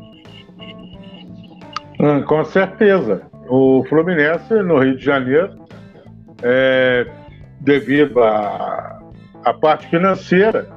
Hum, 2.01 2.23
com 2.23 2.45
certeza. 2.45 3.23
O 3.49 3.85
Fluminense, 3.89 4.55
no 4.55 4.79
Rio 4.79 4.97
de 4.97 5.05
Janeiro, 5.05 5.57
é, 6.43 7.07
devido 7.61 8.23
à, 8.23 9.01
à 9.45 9.55
parte 9.55 9.89
financeira, 9.89 10.69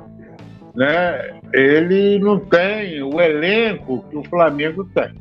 né, 0.76 1.38
ele 1.53 2.19
não 2.19 2.39
tem 2.39 3.01
o 3.01 3.19
elenco 3.19 4.05
que 4.09 4.17
o 4.17 4.23
Flamengo 4.23 4.84
tem. 4.93 5.13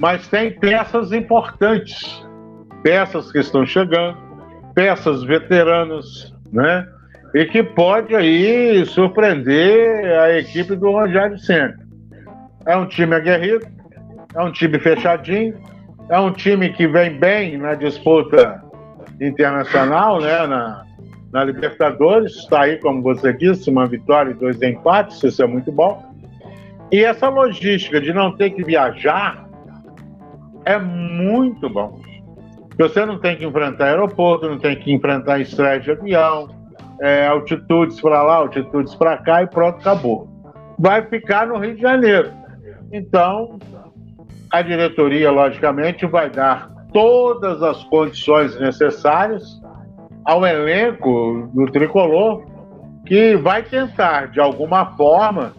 Mas 0.00 0.26
tem 0.28 0.50
peças 0.50 1.12
importantes, 1.12 2.24
peças 2.82 3.30
que 3.30 3.38
estão 3.38 3.64
chegando, 3.64 4.16
peças 4.74 5.22
veteranas, 5.22 6.34
né? 6.52 6.86
E 7.34 7.44
que 7.46 7.62
pode 7.62 8.14
aí 8.14 8.84
surpreender 8.86 10.18
a 10.18 10.38
equipe 10.38 10.74
do 10.76 10.90
Rogério 10.90 11.38
Senna. 11.38 11.78
É 12.66 12.76
um 12.76 12.86
time 12.86 13.14
aguerrido, 13.14 13.66
é 14.34 14.42
um 14.42 14.52
time 14.52 14.78
fechadinho, 14.78 15.54
é 16.08 16.18
um 16.18 16.32
time 16.32 16.70
que 16.70 16.86
vem 16.86 17.18
bem 17.18 17.56
na 17.56 17.74
disputa 17.74 18.62
internacional, 19.20 20.20
né? 20.20 20.46
Na, 20.46 20.84
na 21.32 21.42
Libertadores, 21.44 22.36
está 22.36 22.62
aí, 22.62 22.76
como 22.78 23.02
você 23.02 23.32
disse, 23.32 23.70
uma 23.70 23.86
vitória 23.86 24.32
e 24.32 24.34
dois 24.34 24.60
empates, 24.60 25.22
isso 25.24 25.42
é 25.42 25.46
muito 25.46 25.72
bom. 25.72 26.04
E 26.90 27.02
essa 27.02 27.28
logística 27.30 28.00
de 28.00 28.12
não 28.12 28.36
ter 28.36 28.50
que 28.50 28.62
viajar 28.62 29.48
é 30.66 30.78
muito 30.78 31.70
bom. 31.70 31.98
Você 32.78 33.06
não 33.06 33.18
tem 33.18 33.36
que 33.36 33.46
enfrentar 33.46 33.86
aeroporto, 33.86 34.48
não 34.48 34.58
tem 34.58 34.76
que 34.76 34.92
enfrentar 34.92 35.40
estreia 35.40 35.80
de 35.80 35.90
avião, 35.90 36.50
é, 37.00 37.26
altitudes 37.26 37.98
para 38.00 38.22
lá, 38.22 38.34
altitudes 38.36 38.94
para 38.94 39.16
cá 39.16 39.42
e 39.42 39.46
pronto, 39.46 39.78
acabou. 39.78 40.28
Vai 40.78 41.02
ficar 41.06 41.46
no 41.46 41.58
Rio 41.58 41.74
de 41.74 41.80
Janeiro. 41.80 42.30
Então, 42.92 43.58
a 44.50 44.60
diretoria, 44.60 45.30
logicamente, 45.30 46.04
vai 46.04 46.28
dar 46.28 46.70
todas 46.92 47.62
as 47.62 47.82
condições 47.84 48.58
necessárias 48.60 49.61
ao 50.24 50.46
elenco 50.46 51.50
do 51.52 51.66
tricolor, 51.66 52.44
que 53.06 53.36
vai 53.36 53.62
tentar, 53.62 54.28
de 54.28 54.40
alguma 54.40 54.86
forma, 54.96 55.52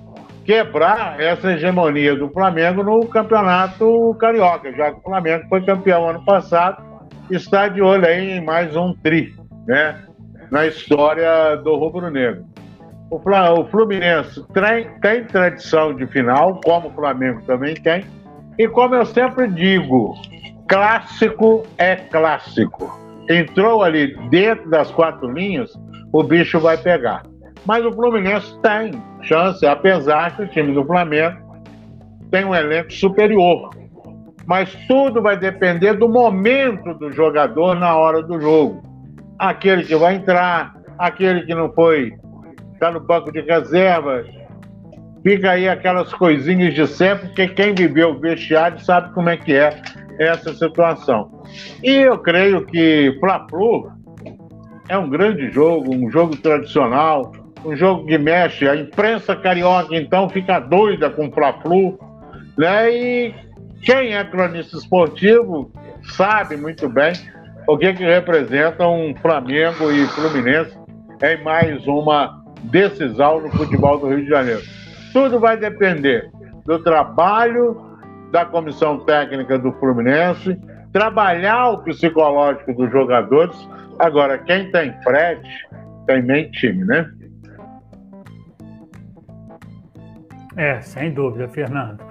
quebrar 0.45 1.19
essa 1.19 1.53
hegemonia 1.53 2.15
do 2.15 2.29
Flamengo 2.29 2.83
no 2.83 3.05
campeonato 3.07 4.15
carioca, 4.19 4.71
já 4.73 4.91
que 4.91 4.99
o 4.99 5.03
Flamengo 5.03 5.45
foi 5.49 5.61
campeão 5.61 6.09
ano 6.09 6.23
passado, 6.25 6.83
está 7.29 7.67
de 7.67 7.81
olho 7.81 8.05
aí 8.05 8.37
em 8.37 8.43
mais 8.43 8.75
um 8.75 8.93
tri, 8.93 9.33
né? 9.67 9.99
Na 10.51 10.65
história 10.65 11.55
do 11.57 11.75
rubro-negro. 11.75 12.45
O 13.09 13.65
Fluminense 13.65 14.43
tem, 14.53 14.87
tem 15.01 15.23
tradição 15.25 15.93
de 15.93 16.07
final, 16.07 16.59
como 16.63 16.87
o 16.87 16.93
Flamengo 16.93 17.41
também 17.45 17.75
tem, 17.75 18.05
e 18.57 18.67
como 18.67 18.95
eu 18.95 19.05
sempre 19.05 19.47
digo, 19.47 20.15
clássico 20.67 21.63
é 21.77 21.95
clássico 21.95 23.02
entrou 23.29 23.83
ali 23.83 24.15
dentro 24.29 24.69
das 24.69 24.91
quatro 24.91 25.31
linhas, 25.31 25.71
o 26.11 26.23
bicho 26.23 26.59
vai 26.59 26.77
pegar. 26.77 27.23
Mas 27.65 27.85
o 27.85 27.91
Fluminense 27.91 28.59
tem 28.61 28.91
chance, 29.21 29.65
apesar 29.65 30.35
que 30.35 30.43
o 30.43 30.47
time 30.47 30.73
do 30.73 30.85
Flamengo 30.85 31.37
tem 32.29 32.43
um 32.43 32.53
elenco 32.53 32.91
superior. 32.91 33.69
Mas 34.45 34.73
tudo 34.87 35.21
vai 35.21 35.37
depender 35.37 35.93
do 35.93 36.09
momento 36.09 36.93
do 36.95 37.11
jogador 37.11 37.75
na 37.75 37.95
hora 37.95 38.21
do 38.21 38.39
jogo. 38.41 38.83
Aquele 39.39 39.83
que 39.83 39.95
vai 39.95 40.15
entrar, 40.15 40.75
aquele 40.97 41.45
que 41.45 41.55
não 41.55 41.71
foi, 41.71 42.13
está 42.73 42.91
no 42.91 42.99
banco 42.99 43.31
de 43.31 43.39
reservas. 43.41 44.27
Fica 45.23 45.51
aí 45.51 45.69
aquelas 45.69 46.13
coisinhas 46.13 46.73
de 46.73 46.85
sempre, 46.85 47.27
porque 47.27 47.47
quem 47.47 47.73
viveu 47.73 48.09
o 48.09 48.19
vestiário 48.19 48.77
sabe 48.79 49.13
como 49.13 49.29
é 49.29 49.37
que 49.37 49.53
é 49.53 49.69
essa 50.19 50.53
situação. 50.53 51.43
E 51.83 51.91
eu 51.91 52.17
creio 52.17 52.65
que 52.65 53.15
Fla-Flu 53.19 53.91
é 54.89 54.97
um 54.97 55.09
grande 55.09 55.49
jogo, 55.49 55.93
um 55.93 56.09
jogo 56.09 56.35
tradicional, 56.37 57.31
um 57.65 57.75
jogo 57.75 58.05
que 58.05 58.17
mexe. 58.17 58.67
A 58.67 58.75
imprensa 58.75 59.35
carioca, 59.35 59.95
então, 59.95 60.29
fica 60.29 60.59
doida 60.59 61.09
com 61.09 61.31
Fla-Flu, 61.31 61.97
né? 62.57 62.91
E 62.91 63.35
quem 63.81 64.15
é 64.15 64.23
cronista 64.23 64.77
esportivo 64.77 65.71
sabe 66.03 66.57
muito 66.57 66.89
bem 66.89 67.13
o 67.67 67.77
que, 67.77 67.93
que 67.93 68.03
representa 68.03 68.87
um 68.87 69.15
Flamengo 69.15 69.91
e 69.91 70.05
Fluminense 70.07 70.77
em 71.21 71.43
mais 71.43 71.85
uma 71.87 72.43
decisão 72.63 73.41
no 73.41 73.49
futebol 73.51 73.97
do 73.97 74.07
Rio 74.07 74.23
de 74.23 74.29
Janeiro. 74.29 74.61
Tudo 75.13 75.39
vai 75.39 75.57
depender 75.57 76.29
do 76.65 76.79
trabalho 76.79 77.92
da 78.33 78.43
comissão 78.45 78.97
técnica 79.05 79.59
do 79.59 79.71
Fluminense, 79.73 80.59
trabalhar 80.91 81.69
o 81.69 81.83
psicológico 81.83 82.73
dos 82.73 82.91
jogadores. 82.91 83.55
Agora, 83.99 84.39
quem 84.39 84.71
tem 84.71 84.91
frete, 85.03 85.67
tem 86.07 86.23
meio 86.23 86.49
time, 86.49 86.83
né? 86.83 87.11
É, 90.57 90.81
sem 90.81 91.11
dúvida, 91.11 91.47
Fernando. 91.47 92.03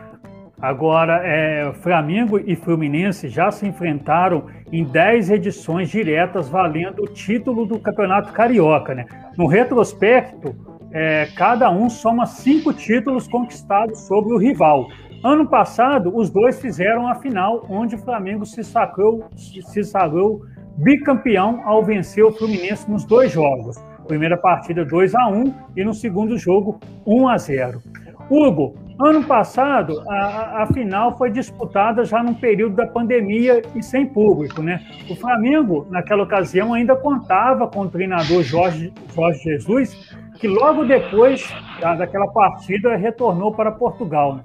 Agora, 0.60 1.22
é, 1.24 1.72
Flamengo 1.82 2.38
e 2.38 2.54
Fluminense 2.54 3.28
já 3.28 3.50
se 3.50 3.66
enfrentaram 3.66 4.46
em 4.70 4.84
10 4.84 5.28
edições 5.28 5.90
diretas 5.90 6.48
valendo 6.48 7.02
o 7.02 7.08
título 7.08 7.66
do 7.66 7.80
Campeonato 7.80 8.32
Carioca. 8.32 8.94
Né? 8.94 9.06
No 9.36 9.48
retrospecto, 9.48 10.54
é, 10.92 11.26
cada 11.34 11.68
um 11.68 11.90
soma 11.90 12.26
cinco 12.26 12.72
títulos 12.72 13.26
conquistados 13.26 14.06
sobre 14.06 14.32
o 14.34 14.38
rival. 14.38 14.86
Ano 15.24 15.46
passado, 15.46 16.10
os 16.16 16.30
dois 16.30 16.60
fizeram 16.60 17.06
a 17.06 17.14
final, 17.14 17.64
onde 17.68 17.94
o 17.94 17.98
Flamengo 17.98 18.44
se 18.44 18.64
sacou, 18.64 19.24
se 19.36 19.84
sagrou 19.84 20.42
bicampeão 20.76 21.60
ao 21.64 21.84
vencer 21.84 22.24
o 22.24 22.32
Fluminense 22.32 22.90
nos 22.90 23.04
dois 23.04 23.30
jogos. 23.30 23.76
Primeira 24.08 24.36
partida 24.36 24.84
2 24.84 25.14
a 25.14 25.28
1 25.28 25.54
e 25.76 25.84
no 25.84 25.94
segundo 25.94 26.36
jogo 26.36 26.80
1 27.06 27.28
a 27.28 27.38
0. 27.38 27.80
Hugo, 28.28 28.74
ano 28.98 29.22
passado 29.22 30.02
a, 30.08 30.64
a 30.64 30.66
final 30.66 31.16
foi 31.16 31.30
disputada 31.30 32.04
já 32.04 32.20
num 32.20 32.34
período 32.34 32.74
da 32.74 32.86
pandemia 32.88 33.62
e 33.76 33.82
sem 33.82 34.06
público, 34.06 34.60
né? 34.60 34.80
O 35.08 35.14
Flamengo 35.14 35.86
naquela 35.88 36.24
ocasião 36.24 36.74
ainda 36.74 36.96
contava 36.96 37.68
com 37.68 37.82
o 37.82 37.88
treinador 37.88 38.42
Jorge, 38.42 38.92
Jorge 39.14 39.38
Jesus, 39.44 40.16
que 40.40 40.48
logo 40.48 40.84
depois 40.84 41.48
daquela 41.80 42.26
partida 42.26 42.96
retornou 42.96 43.52
para 43.52 43.70
Portugal. 43.70 44.34
Né? 44.34 44.42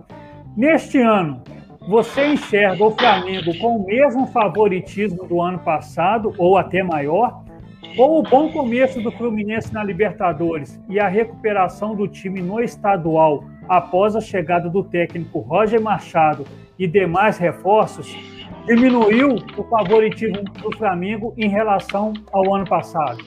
Neste 0.57 0.99
ano, 0.99 1.43
você 1.87 2.33
enxerga 2.33 2.83
o 2.83 2.89
Flamengo 2.89 3.55
com 3.59 3.77
o 3.77 3.85
mesmo 3.85 4.25
favoritismo 4.25 5.23
do 5.27 5.39
ano 5.39 5.59
passado, 5.59 6.33
ou 6.35 6.57
até 6.57 6.81
maior? 6.81 7.43
Ou 7.95 8.17
o 8.17 8.23
bom 8.23 8.51
começo 8.51 8.99
do 8.99 9.11
Fluminense 9.11 9.71
na 9.71 9.83
Libertadores 9.83 10.81
e 10.89 10.99
a 10.99 11.07
recuperação 11.07 11.95
do 11.95 12.07
time 12.07 12.41
no 12.41 12.59
estadual 12.59 13.43
após 13.69 14.15
a 14.15 14.19
chegada 14.19 14.67
do 14.67 14.83
técnico 14.83 15.41
Roger 15.41 15.79
Machado 15.79 16.43
e 16.79 16.87
demais 16.87 17.37
reforços 17.37 18.17
diminuiu 18.65 19.35
o 19.55 19.63
favoritismo 19.63 20.43
do 20.43 20.75
Flamengo 20.75 21.35
em 21.37 21.49
relação 21.49 22.13
ao 22.33 22.55
ano 22.55 22.65
passado? 22.65 23.23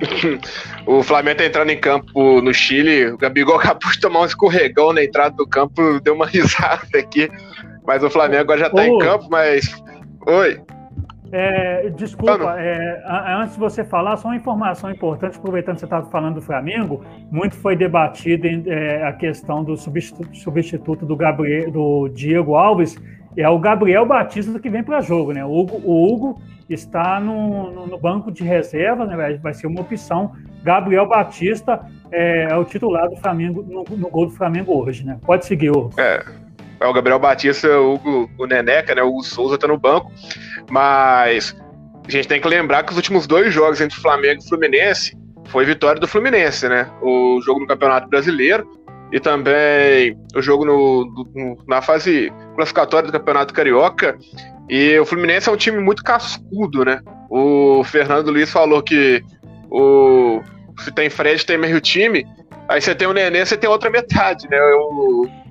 o 0.86 1.02
Flamengo 1.02 1.38
tá 1.38 1.44
entrando 1.44 1.70
em 1.70 1.78
campo 1.78 2.40
no 2.40 2.52
Chile, 2.52 3.10
o 3.12 3.18
Gabigol 3.18 3.56
acabou 3.60 3.90
de 3.90 4.00
tomar 4.00 4.20
um 4.20 4.24
escorregão 4.24 4.92
na 4.92 5.04
entrada 5.04 5.34
do 5.36 5.46
campo, 5.46 6.00
deu 6.00 6.14
uma 6.14 6.26
risada 6.26 6.98
aqui. 6.98 7.30
Mas 7.86 8.02
o 8.02 8.10
Flamengo 8.10 8.42
agora 8.42 8.60
já 8.60 8.70
tá 8.70 8.86
em 8.86 8.98
campo, 8.98 9.26
mas. 9.30 9.82
Oi. 10.26 10.60
É, 11.32 11.88
desculpa, 11.90 12.56
é, 12.58 13.04
antes 13.40 13.54
de 13.54 13.60
você 13.60 13.84
falar, 13.84 14.16
só 14.16 14.26
uma 14.26 14.36
informação 14.36 14.90
importante, 14.90 15.38
aproveitando 15.38 15.76
que 15.76 15.80
você 15.80 15.86
estava 15.86 16.10
falando 16.10 16.34
do 16.34 16.42
Flamengo, 16.42 17.04
muito 17.30 17.54
foi 17.54 17.76
debatida 17.76 18.48
é, 18.48 19.04
a 19.04 19.12
questão 19.12 19.62
do 19.62 19.76
substituto, 19.76 20.36
substituto 20.36 21.06
do, 21.06 21.14
Gabriel, 21.14 21.70
do 21.70 22.08
Diego 22.08 22.56
Alves, 22.56 23.00
é 23.36 23.48
o 23.48 23.60
Gabriel 23.60 24.04
Batista 24.04 24.58
que 24.58 24.68
vem 24.68 24.82
para 24.82 25.00
jogo, 25.00 25.32
né? 25.32 25.44
O 25.44 25.56
Hugo, 25.56 25.80
o 25.84 26.12
Hugo 26.12 26.42
está 26.74 27.20
no, 27.20 27.70
no, 27.70 27.86
no, 27.86 27.98
banco 27.98 28.30
de 28.30 28.44
reservas, 28.44 29.08
né? 29.08 29.38
vai, 29.42 29.54
ser 29.54 29.66
uma 29.66 29.80
opção. 29.80 30.32
Gabriel 30.62 31.08
Batista 31.08 31.80
é, 32.12 32.48
é, 32.50 32.56
o 32.56 32.64
titular 32.64 33.08
do 33.08 33.16
Flamengo 33.16 33.62
no, 33.62 33.84
no, 33.96 34.08
gol 34.08 34.26
do 34.26 34.32
Flamengo 34.32 34.72
hoje, 34.82 35.04
né? 35.04 35.18
Pode 35.24 35.46
seguir, 35.46 35.70
Hugo. 35.70 35.92
É. 35.98 36.24
é 36.80 36.86
o 36.86 36.92
Gabriel 36.92 37.18
Batista, 37.18 37.68
o, 37.80 38.28
o 38.38 38.46
Neneca, 38.46 38.94
né? 38.94 39.02
O 39.02 39.08
Hugo 39.08 39.22
Souza 39.22 39.58
tá 39.58 39.66
no 39.66 39.78
banco. 39.78 40.12
Mas 40.70 41.56
a 42.06 42.10
gente 42.10 42.28
tem 42.28 42.40
que 42.40 42.48
lembrar 42.48 42.82
que 42.82 42.92
os 42.92 42.96
últimos 42.96 43.26
dois 43.26 43.52
jogos 43.52 43.80
entre 43.80 44.00
Flamengo 44.00 44.40
e 44.42 44.48
Fluminense 44.48 45.16
foi 45.46 45.64
vitória 45.64 46.00
do 46.00 46.06
Fluminense, 46.06 46.68
né? 46.68 46.88
O 47.02 47.40
jogo 47.42 47.60
no 47.60 47.66
Campeonato 47.66 48.08
Brasileiro 48.08 48.68
e 49.12 49.18
também 49.18 50.16
o 50.34 50.40
jogo 50.40 50.64
no, 50.64 51.04
no, 51.34 51.58
na 51.66 51.82
fase 51.82 52.32
classificatória 52.54 53.08
do 53.08 53.12
Campeonato 53.12 53.52
Carioca. 53.52 54.16
E 54.70 54.96
o 55.00 55.04
Fluminense 55.04 55.48
é 55.48 55.52
um 55.52 55.56
time 55.56 55.80
muito 55.80 56.04
cascudo, 56.04 56.84
né? 56.84 57.00
O 57.28 57.82
Fernando 57.82 58.30
Luiz 58.30 58.48
falou 58.48 58.80
que 58.80 59.20
o, 59.68 60.40
se 60.78 60.92
tem 60.92 61.10
Fred, 61.10 61.44
tem 61.44 61.58
meio 61.58 61.80
time. 61.80 62.24
Aí 62.68 62.80
você 62.80 62.94
tem 62.94 63.08
o 63.08 63.12
Nenê, 63.12 63.44
você 63.44 63.56
tem 63.56 63.68
outra 63.68 63.90
metade, 63.90 64.48
né? 64.48 64.56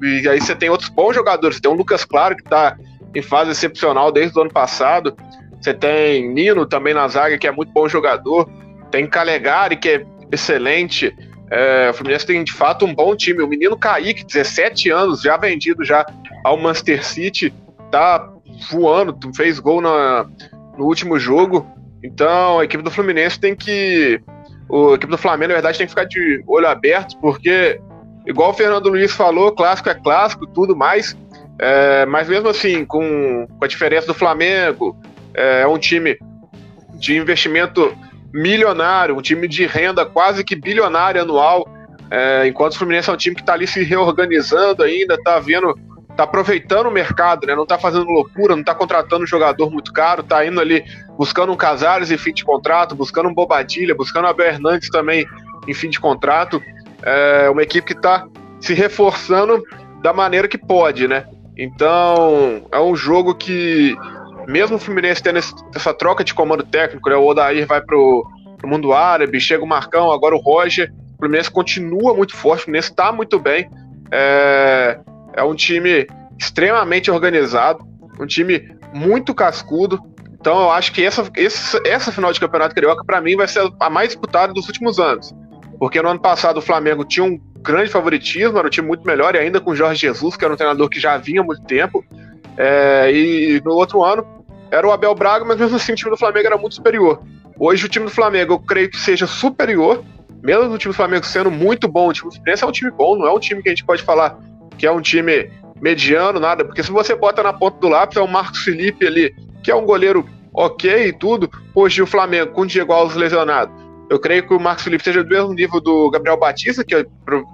E 0.02 0.30
aí 0.30 0.40
você 0.40 0.56
tem 0.56 0.70
outros 0.70 0.88
bons 0.88 1.14
jogadores. 1.14 1.58
Você 1.58 1.62
tem 1.62 1.70
o 1.70 1.76
Lucas 1.76 2.06
Claro, 2.06 2.34
que 2.38 2.46
tá 2.46 2.78
em 3.14 3.22
fase 3.22 3.52
excepcional 3.52 4.10
desde 4.10 4.40
o 4.40 4.41
ano 4.41 4.54
passado. 4.54 5.14
Você 5.60 5.74
tem 5.74 6.34
Nino 6.34 6.66
também 6.66 6.94
na 6.94 7.06
zaga, 7.10 7.38
que 7.38 7.46
é 7.46 7.52
muito 7.52 7.74
bom 7.74 7.90
jogador. 7.90 8.50
Tem 8.90 9.06
Calegari, 9.06 9.76
que 9.76 9.90
é 9.90 10.06
excelente. 10.32 11.14
É, 11.52 11.90
o 11.90 11.94
Fluminense 11.94 12.26
tem 12.26 12.41
de 12.41 12.54
fato 12.54 12.86
um 12.86 12.96
bom 12.96 13.14
time. 13.18 13.44
O 13.44 13.48
menino 13.48 13.78
Kaique, 13.78 14.26
17 14.26 14.90
anos, 14.90 15.22
já 15.22 15.36
vendido 15.36 15.84
já 15.84 16.06
ao 16.41 16.56
Manchester 16.58 17.06
City, 17.06 17.54
tá 17.91 18.32
voando, 18.72 19.18
fez 19.36 19.60
gol 19.60 19.81
na, 19.81 20.26
no 20.77 20.86
último 20.86 21.19
jogo. 21.19 21.68
Então 22.03 22.60
a 22.60 22.65
equipe 22.65 22.84
do 22.84 22.91
Fluminense 22.91 23.40
tem 23.40 23.56
que. 23.56 24.22
A 24.72 24.94
equipe 24.94 25.11
do 25.11 25.18
Flamengo, 25.18 25.49
na 25.49 25.56
verdade, 25.56 25.77
tem 25.77 25.88
que 25.88 25.91
ficar 25.91 26.06
de 26.06 26.44
olho 26.48 26.68
aberto, 26.68 27.18
porque, 27.19 27.81
igual 28.26 28.52
o 28.52 28.53
Fernando 28.53 28.90
Luiz 28.90 29.11
falou, 29.11 29.52
clássico 29.52 29.90
é 29.90 29.95
clássico, 29.95 30.45
tudo 30.45 30.76
mais. 30.76 31.18
É, 31.57 32.06
mas 32.06 32.30
mesmo 32.30 32.49
assim, 32.49 32.86
com, 32.86 33.48
com 33.48 33.65
a 33.65 33.68
diferença 33.68 34.07
do 34.07 34.14
Flamengo, 34.14 34.95
é, 35.34 35.61
é 35.61 35.68
um 35.68 35.77
time 35.77 36.18
de 36.94 37.18
investimento 37.18 37.98
milionário, 38.34 39.18
um 39.18 39.22
time 39.22 39.48
de 39.48 39.65
renda 39.65 40.06
quase 40.06 40.44
que 40.44 40.56
bilionária 40.56 41.22
anual, 41.22 41.68
é, 42.11 42.48
enquanto 42.48 42.73
o 42.73 42.77
Fluminense 42.77 43.10
é 43.10 43.14
um 43.14 43.18
time 43.18 43.36
que 43.36 43.41
está 43.41 43.53
ali 43.53 43.68
se 43.68 43.84
reorganizando 43.84 44.84
ainda, 44.84 45.15
está 45.15 45.40
vendo, 45.40 45.77
está 46.20 46.26
aproveitando 46.26 46.88
o 46.88 46.91
mercado, 46.91 47.48
né? 47.48 47.56
não 47.56 47.64
está 47.64 47.78
fazendo 47.78 48.06
loucura, 48.06 48.54
não 48.54 48.60
está 48.60 48.76
contratando 48.76 49.24
um 49.24 49.28
jogador 49.28 49.72
muito 49.72 49.94
caro, 49.94 50.22
está 50.22 50.46
indo 50.46 50.60
ali 50.60 50.84
buscando 51.18 51.54
um 51.54 51.56
Casares 51.56 52.12
em 52.12 52.18
fim 52.18 52.34
de 52.34 52.44
contrato, 52.44 52.94
buscando 52.94 53.30
um 53.30 53.34
Bobadilha, 53.34 53.96
buscando 53.96 54.28
a 54.28 54.32
Abel 54.32 54.48
Hernandes 54.48 54.90
também 54.90 55.26
em 55.66 55.74
fim 55.74 55.90
de 55.90 56.00
contrato. 56.00 56.62
É 57.02 57.50
uma 57.50 57.64
equipe 57.64 57.88
que 57.88 57.94
está 57.94 58.28
se 58.60 58.74
reforçando 58.74 59.64
da 60.02 60.12
maneira 60.12 60.48
que 60.48 60.58
pode, 60.58 61.08
né? 61.08 61.26
Então, 61.58 62.66
é 62.70 62.80
um 62.80 62.96
jogo 62.96 63.34
que 63.34 63.96
mesmo 64.46 64.76
o 64.76 64.80
Fluminense 64.80 65.24
tendo 65.24 65.40
essa 65.74 65.94
troca 65.94 66.24
de 66.24 66.34
comando 66.34 66.64
técnico, 66.64 67.10
né, 67.10 67.16
o 67.16 67.26
Odair 67.26 67.66
vai 67.66 67.80
pro, 67.80 68.26
pro 68.58 68.68
mundo 68.68 68.91
árabe, 68.91 69.40
chega 69.40 69.64
o 69.64 69.68
Marcão, 69.68 70.12
agora 70.12 70.36
o 70.36 70.40
Roger, 70.40 70.91
o 71.14 71.18
Fluminense 71.18 71.52
continua 71.52 72.14
muito 72.14 72.36
forte, 72.36 72.62
o 72.62 72.64
Fluminense 72.66 72.90
está 72.90 73.12
muito 73.12 73.40
bem. 73.40 73.70
É, 74.12 75.00
é 75.40 75.44
um 75.44 75.56
time 75.56 76.06
extremamente 76.38 77.10
organizado, 77.10 77.86
um 78.20 78.26
time 78.26 78.76
muito 78.94 79.34
cascudo. 79.34 79.99
Então 80.40 80.60
eu 80.61 80.72
acho 80.72 80.91
que 80.91 81.03
essa, 81.03 81.30
essa, 81.36 81.82
essa 81.86 82.11
final 82.11 82.32
de 82.32 82.40
campeonato 82.40 82.76
carioca, 82.76 83.03
para 83.06 83.22
mim, 83.22 83.36
vai 83.36 83.48
ser 83.48 83.70
a 83.80 83.90
mais 83.90 84.10
disputada 84.10 84.53
dos 84.53 84.68
últimos 84.68 84.99
anos. 84.99 85.34
Porque 85.80 86.02
no 86.02 86.10
ano 86.10 86.20
passado 86.20 86.57
o 86.57 86.61
Flamengo 86.61 87.06
tinha 87.06 87.26
um 87.26 87.40
grande 87.61 87.90
favoritismo, 87.90 88.57
era 88.57 88.68
um 88.68 88.70
time 88.70 88.88
muito 88.88 89.06
melhor, 89.06 89.36
e 89.36 89.40
ainda 89.40 89.61
com 89.61 89.72
o 89.72 89.76
Jorge 89.76 90.02
Jesus, 90.02 90.36
que 90.36 90.44
era 90.44 90.53
um 90.53 90.57
treinador 90.57 90.90
que 90.90 90.99
já 90.99 91.18
vinha 91.18 91.41
há 91.41 91.44
muito 91.44 91.64
tempo. 91.64 92.03
É, 92.57 93.10
e 93.11 93.61
no 93.64 93.72
outro 93.72 94.03
ano 94.03 94.26
era 94.70 94.86
o 94.86 94.91
Abel 94.91 95.16
Braga, 95.16 95.45
mas 95.45 95.57
mesmo 95.57 95.78
assim 95.78 95.94
o 95.94 95.95
time 95.95 96.11
do 96.11 96.18
Flamengo 96.18 96.48
era 96.48 96.57
muito 96.57 96.76
superior. 96.76 97.22
Hoje 97.57 97.86
o 97.86 97.90
time 97.90 98.06
do 98.06 98.11
Flamengo 98.11 98.53
eu 98.53 98.60
creio 98.60 98.90
que 98.90 98.98
seja 98.98 99.26
superior, 99.26 100.03
mesmo 100.44 100.74
o 100.74 100.78
time 100.78 100.94
do 100.94 100.98
Flamengo 100.98 101.26
sendo 101.26 101.49
muito 101.49 101.88
bom, 101.88 102.10
o 102.10 102.14
time 102.14 102.30
do 102.30 102.36
Fluminense 102.36 102.64
é 102.64 102.68
um 102.68 102.72
time 102.72 102.91
bom, 102.91 103.18
não 103.18 103.28
é 103.28 103.34
um 103.34 103.40
time 103.40 103.61
que 103.61 103.70
a 103.70 103.72
gente 103.72 103.86
pode 103.86 104.03
falar 104.03 104.38
que 104.80 104.88
é 104.88 104.91
um 104.91 105.01
time 105.01 105.51
mediano, 105.81 106.39
nada, 106.39 106.64
porque 106.65 106.81
se 106.81 106.91
você 106.91 107.14
bota 107.14 107.43
na 107.43 107.53
ponta 107.53 107.77
do 107.80 107.89
lápis 107.89 108.18
é 108.18 108.22
o 108.22 108.27
Marcos 108.27 108.60
Felipe 108.60 109.06
ali, 109.06 109.35
que 109.61 109.69
é 109.69 109.76
um 109.76 109.85
goleiro 109.85 110.27
ok 110.53 111.07
e 111.07 111.14
tudo, 111.14 111.49
hoje 111.76 112.01
o 112.01 112.07
Flamengo 112.07 112.53
com 112.53 112.61
o 112.61 112.65
Diego 112.65 112.93
Alves 112.93 113.15
lesionado, 113.15 113.72
eu 114.10 114.18
creio 114.18 114.47
que 114.47 114.53
o 114.53 114.60
Marcos 114.60 114.85
Felipe 114.85 115.03
seja 115.03 115.23
do 115.23 115.30
mesmo 115.30 115.53
nível 115.53 115.80
do 115.80 116.10
Gabriel 116.10 116.38
Batista, 116.38 116.84
que 116.84 116.95
é, 116.95 117.06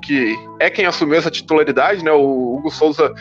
que 0.04 0.36
é 0.60 0.70
quem 0.70 0.86
assumiu 0.86 1.18
essa 1.18 1.30
titularidade, 1.30 2.04
né? 2.04 2.12
O 2.12 2.56
Hugo 2.56 2.72
Souza 2.72 3.14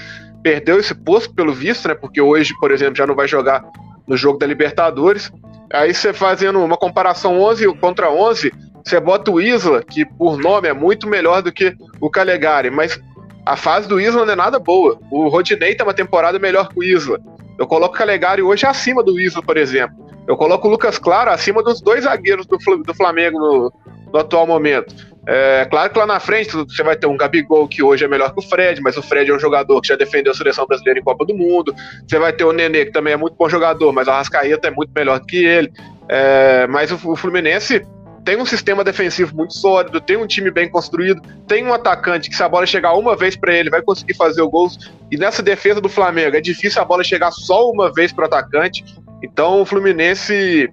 perdeu 0.43 0.79
esse 0.79 0.95
posto 0.95 1.35
pelo 1.35 1.53
visto, 1.53 1.89
né? 1.89 1.95
Porque 1.95 2.21
hoje, 2.21 2.55
por 2.61 2.71
exemplo, 2.71 2.95
já 2.95 3.07
não 3.07 3.15
vai 3.17 3.27
jogar 3.27 3.65
no 4.07 4.17
jogo 4.17 4.39
da 4.39 4.47
Libertadores. 4.47 5.33
Aí 5.73 5.93
você 5.93 6.13
fazendo 6.13 6.63
uma 6.63 6.77
comparação 6.77 7.41
11 7.41 7.75
contra 7.79 8.09
11, 8.09 8.53
você 8.85 9.01
bota 9.01 9.33
o 9.33 9.41
Isla, 9.41 9.83
que 9.83 10.05
por 10.05 10.39
nome 10.39 10.69
é 10.69 10.73
muito 10.73 11.09
melhor 11.09 11.43
do 11.43 11.51
que 11.51 11.75
o 12.01 12.09
Calegari, 12.09 12.71
mas 12.71 13.01
a 13.45 13.57
fase 13.57 13.89
do 13.89 14.01
Isla 14.01 14.25
não 14.25 14.33
é 14.33 14.37
nada 14.37 14.59
boa. 14.59 14.99
O 15.11 15.29
Rodinei 15.29 15.75
tem 15.75 15.87
uma 15.87 15.95
temporada 15.95 16.39
melhor 16.39 16.69
que 16.69 16.79
o 16.79 16.83
Isla. 16.83 17.21
Eu 17.59 17.67
coloco 17.67 17.95
o 17.95 17.99
Calegari 17.99 18.43
hoje 18.43 18.67
acima 18.67 19.03
do 19.03 19.21
Isla, 19.21 19.43
por 19.43 19.57
exemplo. 19.57 19.97
Eu 20.27 20.37
coloco 20.37 20.67
o 20.67 20.71
Lucas 20.71 20.99
Claro 20.99 21.31
acima 21.31 21.63
dos 21.63 21.81
dois 21.81 22.05
zagueiros 22.05 22.47
do, 22.47 22.59
Flamengo 22.95 23.39
no, 23.39 23.73
no 24.13 24.19
atual 24.19 24.47
momento. 24.47 24.95
É 25.27 25.65
claro 25.71 25.91
que 25.91 25.99
lá 25.99 26.07
na 26.07 26.21
frente 26.21 26.53
você 26.53 26.83
vai 26.83 26.97
ter 26.97 27.07
um 27.07 27.17
Gabigol 27.17 27.67
que 27.67 27.83
hoje 27.83 28.05
é 28.05 28.09
melhor 28.09 28.33
que 28.33 28.41
o 28.41 28.49
Fred, 28.49 28.81
mas 28.83 28.97
o 28.97 29.03
Fred 29.03 29.31
é 29.31 29.35
um 29.35 29.39
jogador 29.39 29.81
que 29.81 29.89
já 29.89 29.97
defendeu 29.97 30.33
a 30.33 30.35
seleção 30.35 30.67
brasileira 30.67 31.01
em 31.01 31.03
Copa 31.03 31.25
do 31.25 31.35
Mundo. 31.35 31.75
Você 32.07 32.19
vai 32.19 32.33
ter 32.33 32.45
o 32.45 32.53
Nenê, 32.53 32.87
que 32.87 32.93
também 32.93 33.15
é 33.15 33.17
muito 33.17 33.35
bom 33.35 33.49
jogador, 33.49 33.93
mas 33.93 34.07
o 34.07 34.11
Arrascaeta 34.11 34.69
é 34.69 34.71
muito 34.71 34.91
melhor 34.95 35.21
do 35.21 35.27
que 35.27 35.45
ele. 35.45 35.73
É, 36.09 36.67
mas 36.67 36.91
o, 36.91 36.99
o 37.11 37.17
Fluminense 37.17 37.87
tem 38.25 38.39
um 38.39 38.47
sistema 38.47 38.83
defensivo 38.83 39.37
muito 39.37 39.53
sólido, 39.53 40.01
tem 40.01 40.17
um 40.17 40.27
time 40.27 40.51
bem 40.51 40.69
construído, 40.69 41.21
tem 41.47 41.65
um 41.65 41.75
atacante 41.75 42.31
que 42.31 42.37
se 42.37 42.43
a 42.43 42.49
bola 42.49 42.67
chegar 42.67 42.95
uma 42.95 43.15
vez 43.15 43.37
para 43.37 43.53
ele 43.55 43.69
vai 43.69 43.83
conseguir 43.83 44.15
fazer 44.15 44.41
o 44.41 44.49
gol. 44.49 44.71
E 45.11 45.19
nessa 45.19 45.43
defesa 45.43 45.81
do 45.81 45.91
Flamengo 45.91 46.35
é 46.35 46.41
difícil 46.41 46.81
a 46.81 46.85
bola 46.85 47.05
chegar 47.05 47.31
só 47.31 47.71
uma 47.71 47.93
vez 47.93 48.13
para 48.13 48.23
o 48.23 48.27
atacante. 48.27 48.83
Então 49.23 49.61
o 49.61 49.67
Fluminense 49.67 50.73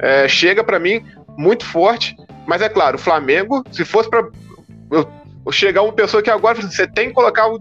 é, 0.00 0.28
chega 0.28 0.62
para 0.62 0.78
mim 0.78 1.04
muito 1.36 1.64
forte. 1.64 2.16
Mas 2.46 2.62
é 2.62 2.68
claro, 2.68 2.96
o 2.96 3.00
Flamengo, 3.00 3.64
se 3.72 3.84
fosse 3.84 4.08
para 4.08 4.28
chegar 5.50 5.82
uma 5.82 5.92
pessoa 5.92 6.22
que 6.22 6.30
agora 6.30 6.60
você 6.60 6.86
tem 6.86 7.08
que 7.08 7.14
colocar 7.14 7.48
o 7.48 7.60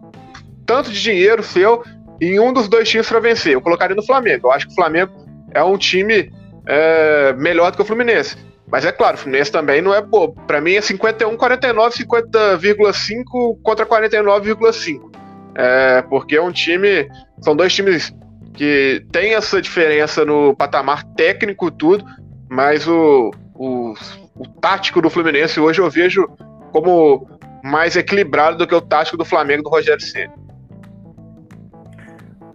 tanto 0.66 0.92
de 0.92 1.02
dinheiro 1.02 1.42
seu 1.42 1.84
em 2.20 2.40
um 2.40 2.54
dos 2.54 2.68
dois 2.68 2.88
times 2.88 3.08
para 3.08 3.20
vencer, 3.20 3.54
eu 3.54 3.62
colocaria 3.62 3.96
no 3.96 4.06
Flamengo. 4.06 4.48
Eu 4.48 4.52
acho 4.52 4.68
que 4.68 4.74
o 4.74 4.76
Flamengo 4.76 5.12
é 5.52 5.64
um 5.64 5.78
time 5.78 6.32
é, 6.66 7.34
melhor 7.34 7.72
do 7.72 7.78
que 7.78 7.82
o 7.84 7.86
Fluminense. 7.86 8.38
Mas 8.72 8.86
é 8.86 8.92
claro, 8.92 9.16
o 9.16 9.20
Fluminense 9.20 9.52
também 9.52 9.82
não 9.82 9.94
é 9.94 10.02
bobo. 10.02 10.42
Para 10.48 10.62
mim 10.62 10.74
é 10.74 10.82
51, 10.82 11.36
49, 11.36 12.06
50,5 12.06 13.58
contra 13.62 13.86
49,5. 13.86 15.12
É, 15.56 16.02
porque 16.04 16.38
é 16.38 16.42
um 16.42 16.52
time. 16.52 17.10
São 17.42 17.56
dois 17.56 17.74
times 17.74 18.14
que 18.54 19.06
tem 19.12 19.34
essa 19.34 19.62
diferença 19.62 20.24
no 20.24 20.56
patamar 20.56 21.04
técnico 21.16 21.70
tudo, 21.70 22.06
mas 22.50 22.88
o, 22.88 23.32
o 23.56 23.94
o 24.42 24.48
tático 24.48 25.02
do 25.02 25.10
Fluminense 25.10 25.60
hoje 25.60 25.80
eu 25.80 25.90
vejo 25.90 26.28
como 26.72 27.28
mais 27.64 27.96
equilibrado 27.96 28.58
do 28.58 28.68
que 28.68 28.74
o 28.74 28.82
tático 28.82 29.18
do 29.18 29.26
Flamengo 29.26 29.64
do 29.64 29.70
Rogério 29.70 30.02
Ceni. 30.02 30.34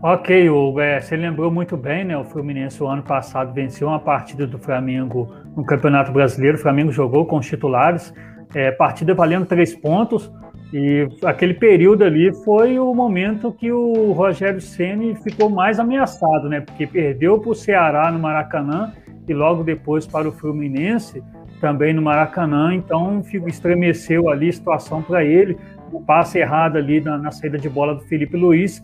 Ok, 0.09 0.49
Hugo, 0.49 0.79
é, 0.79 1.01
você 1.01 1.17
lembrou 1.17 1.51
muito 1.51 1.77
bem, 1.77 2.05
né? 2.05 2.17
O 2.17 2.23
Fluminense 2.23 2.81
o 2.81 2.87
ano 2.87 3.03
passado 3.03 3.53
venceu 3.53 3.89
uma 3.89 3.99
partida 3.99 4.47
do 4.47 4.57
Flamengo 4.57 5.35
no 5.57 5.65
Campeonato 5.65 6.13
Brasileiro. 6.13 6.57
O 6.57 6.61
Flamengo 6.61 6.93
jogou 6.93 7.27
com 7.27 7.39
os 7.39 7.47
titulares, 7.49 8.15
é, 8.55 8.71
partida 8.71 9.15
valendo 9.15 9.47
três 9.47 9.75
pontos. 9.75 10.33
E 10.73 11.09
aquele 11.25 11.55
período 11.55 12.05
ali 12.05 12.33
foi 12.45 12.79
o 12.79 12.95
momento 12.95 13.51
que 13.51 13.73
o 13.73 14.13
Rogério 14.13 14.61
Ceni 14.61 15.17
ficou 15.17 15.51
mais 15.51 15.81
ameaçado, 15.81 16.49
né? 16.49 16.61
Porque 16.61 16.87
perdeu 16.87 17.41
para 17.41 17.51
o 17.51 17.55
Ceará 17.57 18.09
no 18.13 18.21
Maracanã 18.21 18.93
e 19.27 19.35
logo 19.35 19.65
depois 19.65 20.07
para 20.07 20.29
o 20.29 20.31
Fluminense 20.31 21.21
também 21.61 21.93
no 21.93 22.01
Maracanã, 22.01 22.73
então 22.73 23.25
estremeceu 23.49 24.31
ali 24.31 24.51
a 24.51 24.53
situação 24.53 25.03
para 25.03 25.25
ele. 25.25 25.59
O 25.91 26.01
passe 26.01 26.39
errado 26.39 26.77
ali 26.77 27.01
na, 27.01 27.19
na, 27.19 27.33
saída 27.33 27.59
de 27.59 27.69
bola 27.69 27.97
do 27.97 28.03
Felipe 28.03 28.37
Luiz. 28.37 28.81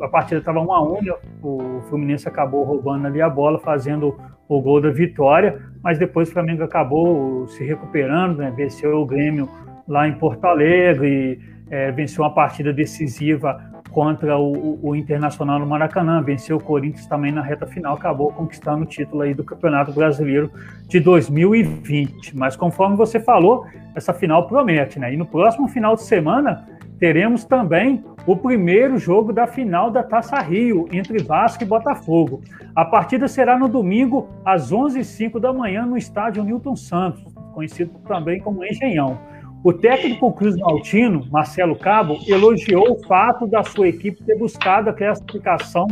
A 0.00 0.08
partida 0.08 0.38
estava 0.38 0.60
1 0.60 0.72
a 0.72 0.82
1 0.82 1.02
né? 1.02 1.14
o 1.42 1.80
Fluminense 1.88 2.28
acabou 2.28 2.64
roubando 2.64 3.06
ali 3.06 3.20
a 3.20 3.28
bola, 3.28 3.58
fazendo 3.58 4.16
o 4.48 4.60
gol 4.60 4.80
da 4.80 4.90
vitória, 4.90 5.60
mas 5.82 5.98
depois 5.98 6.28
o 6.28 6.32
Flamengo 6.32 6.62
acabou 6.62 7.46
se 7.48 7.64
recuperando, 7.64 8.38
né? 8.38 8.52
venceu 8.54 9.00
o 9.00 9.06
Grêmio 9.06 9.48
lá 9.88 10.06
em 10.08 10.14
Porto 10.14 10.44
Alegre, 10.44 11.40
é, 11.70 11.90
venceu 11.90 12.24
uma 12.24 12.32
partida 12.32 12.72
decisiva 12.72 13.72
contra 13.94 14.36
o, 14.36 14.80
o, 14.82 14.96
Internacional 14.96 15.58
no 15.60 15.66
Maracanã, 15.66 16.20
venceu 16.20 16.56
o 16.56 16.60
Corinthians 16.60 17.06
também 17.06 17.30
na 17.30 17.40
reta 17.40 17.64
final, 17.64 17.94
acabou 17.94 18.32
conquistando 18.32 18.82
o 18.82 18.86
título 18.86 19.22
aí 19.22 19.32
do 19.32 19.44
Campeonato 19.44 19.92
Brasileiro 19.92 20.50
de 20.88 20.98
2020. 20.98 22.36
Mas 22.36 22.56
conforme 22.56 22.96
você 22.96 23.20
falou, 23.20 23.64
essa 23.94 24.12
final 24.12 24.48
promete, 24.48 24.98
né? 24.98 25.14
E 25.14 25.16
no 25.16 25.24
próximo 25.24 25.68
final 25.68 25.94
de 25.94 26.02
semana 26.02 26.66
teremos 26.98 27.44
também 27.44 28.04
o 28.26 28.36
primeiro 28.36 28.98
jogo 28.98 29.32
da 29.32 29.46
final 29.46 29.90
da 29.90 30.02
Taça 30.02 30.40
Rio 30.40 30.88
entre 30.92 31.22
Vasco 31.22 31.62
e 31.62 31.66
Botafogo. 31.66 32.40
A 32.74 32.84
partida 32.84 33.28
será 33.28 33.58
no 33.58 33.68
domingo 33.68 34.28
às 34.44 34.72
11h05 34.72 35.38
da 35.38 35.52
manhã 35.52 35.84
no 35.84 35.96
estádio 35.96 36.42
Newton 36.42 36.76
Santos, 36.76 37.24
conhecido 37.52 37.92
também 38.06 38.40
como 38.40 38.64
Engenhão. 38.64 39.18
O 39.62 39.72
técnico 39.72 40.32
Cruz 40.32 40.56
Maltino, 40.56 41.26
Marcelo 41.30 41.74
Cabo, 41.74 42.18
elogiou 42.26 42.92
o 42.92 43.06
fato 43.06 43.46
da 43.46 43.62
sua 43.62 43.88
equipe 43.88 44.22
ter 44.22 44.38
buscado 44.38 44.90
a 44.90 44.92
classificação 44.92 45.86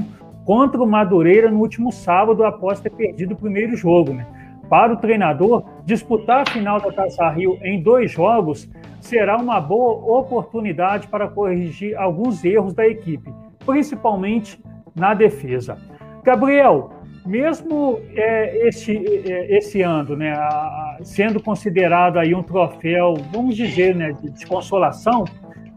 contra 0.45 0.83
o 0.83 0.87
Madureira 0.87 1.51
no 1.51 1.59
último 1.59 1.91
sábado 1.91 2.45
após 2.45 2.81
ter 2.81 2.91
perdido 2.91 3.33
o 3.33 3.37
primeiro 3.37 3.77
jogo. 3.77 4.13
Né? 4.13 4.27
Para 4.69 4.93
o 4.93 4.97
treinador, 4.97 5.65
disputar 5.85 6.43
a 6.47 6.51
final 6.51 6.81
da 6.81 6.93
Taça 6.93 7.29
Rio 7.31 7.59
em 7.63 7.83
dois 7.83 8.11
jogos 8.11 8.69
será 9.03 9.37
uma 9.37 9.61
boa 9.61 10.21
oportunidade 10.21 11.09
para 11.09 11.29
corrigir 11.29 11.99
alguns 11.99 12.45
erros 12.45 12.73
da 12.73 12.87
equipe, 12.87 13.35
principalmente 13.67 14.63
na 14.95 15.13
defesa. 15.13 15.77
Gabriel, 16.23 16.93
mesmo 17.27 17.99
é, 18.15 18.69
é, 18.69 19.57
esse 19.57 19.83
ano, 19.83 20.17
né, 20.17 20.33
a, 20.33 20.99
sendo 21.03 21.43
considerado 21.43 22.17
aí 22.17 22.33
um 22.33 22.45
troféu, 22.45 23.15
vamos 23.33 23.57
dizer, 23.57 23.95
né, 23.95 24.13
de, 24.13 24.31
de 24.31 24.47
consolação, 24.47 25.25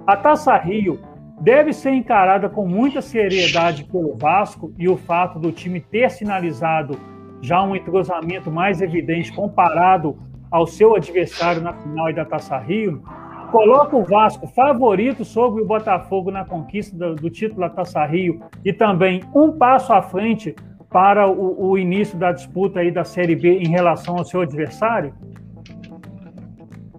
a 0.05 0.15
Taça 0.15 0.55
Rio 0.55 0.99
deve 1.41 1.73
ser 1.73 1.93
encarada 1.93 2.47
com 2.47 2.67
muita 2.67 3.01
seriedade 3.01 3.85
pelo 3.85 4.15
Vasco 4.15 4.71
e 4.77 4.87
o 4.87 4.95
fato 4.95 5.39
do 5.39 5.51
time 5.51 5.81
ter 5.81 6.11
sinalizado 6.11 6.95
já 7.41 7.61
um 7.63 7.75
entrosamento 7.75 8.51
mais 8.51 8.81
evidente 8.81 9.33
comparado 9.33 10.15
ao 10.55 10.65
seu 10.65 10.95
adversário 10.95 11.61
na 11.61 11.73
final 11.73 12.13
da 12.13 12.23
Taça 12.23 12.57
Rio, 12.57 13.03
coloca 13.51 13.93
o 13.93 14.05
Vasco 14.05 14.47
favorito 14.47 15.25
sobre 15.25 15.61
o 15.61 15.65
Botafogo 15.65 16.31
na 16.31 16.45
conquista 16.45 16.95
do, 16.95 17.13
do 17.13 17.29
título 17.29 17.59
da 17.59 17.69
Taça 17.69 18.05
Rio 18.05 18.41
e 18.63 18.71
também 18.71 19.21
um 19.35 19.51
passo 19.51 19.91
à 19.91 20.01
frente 20.01 20.55
para 20.89 21.27
o, 21.27 21.71
o, 21.71 21.77
início 21.77 22.17
da 22.17 22.31
disputa 22.31 22.79
aí 22.79 22.89
da 22.89 23.03
Série 23.03 23.35
B 23.35 23.57
em 23.57 23.67
relação 23.67 24.15
ao 24.15 24.23
seu 24.23 24.39
adversário? 24.39 25.13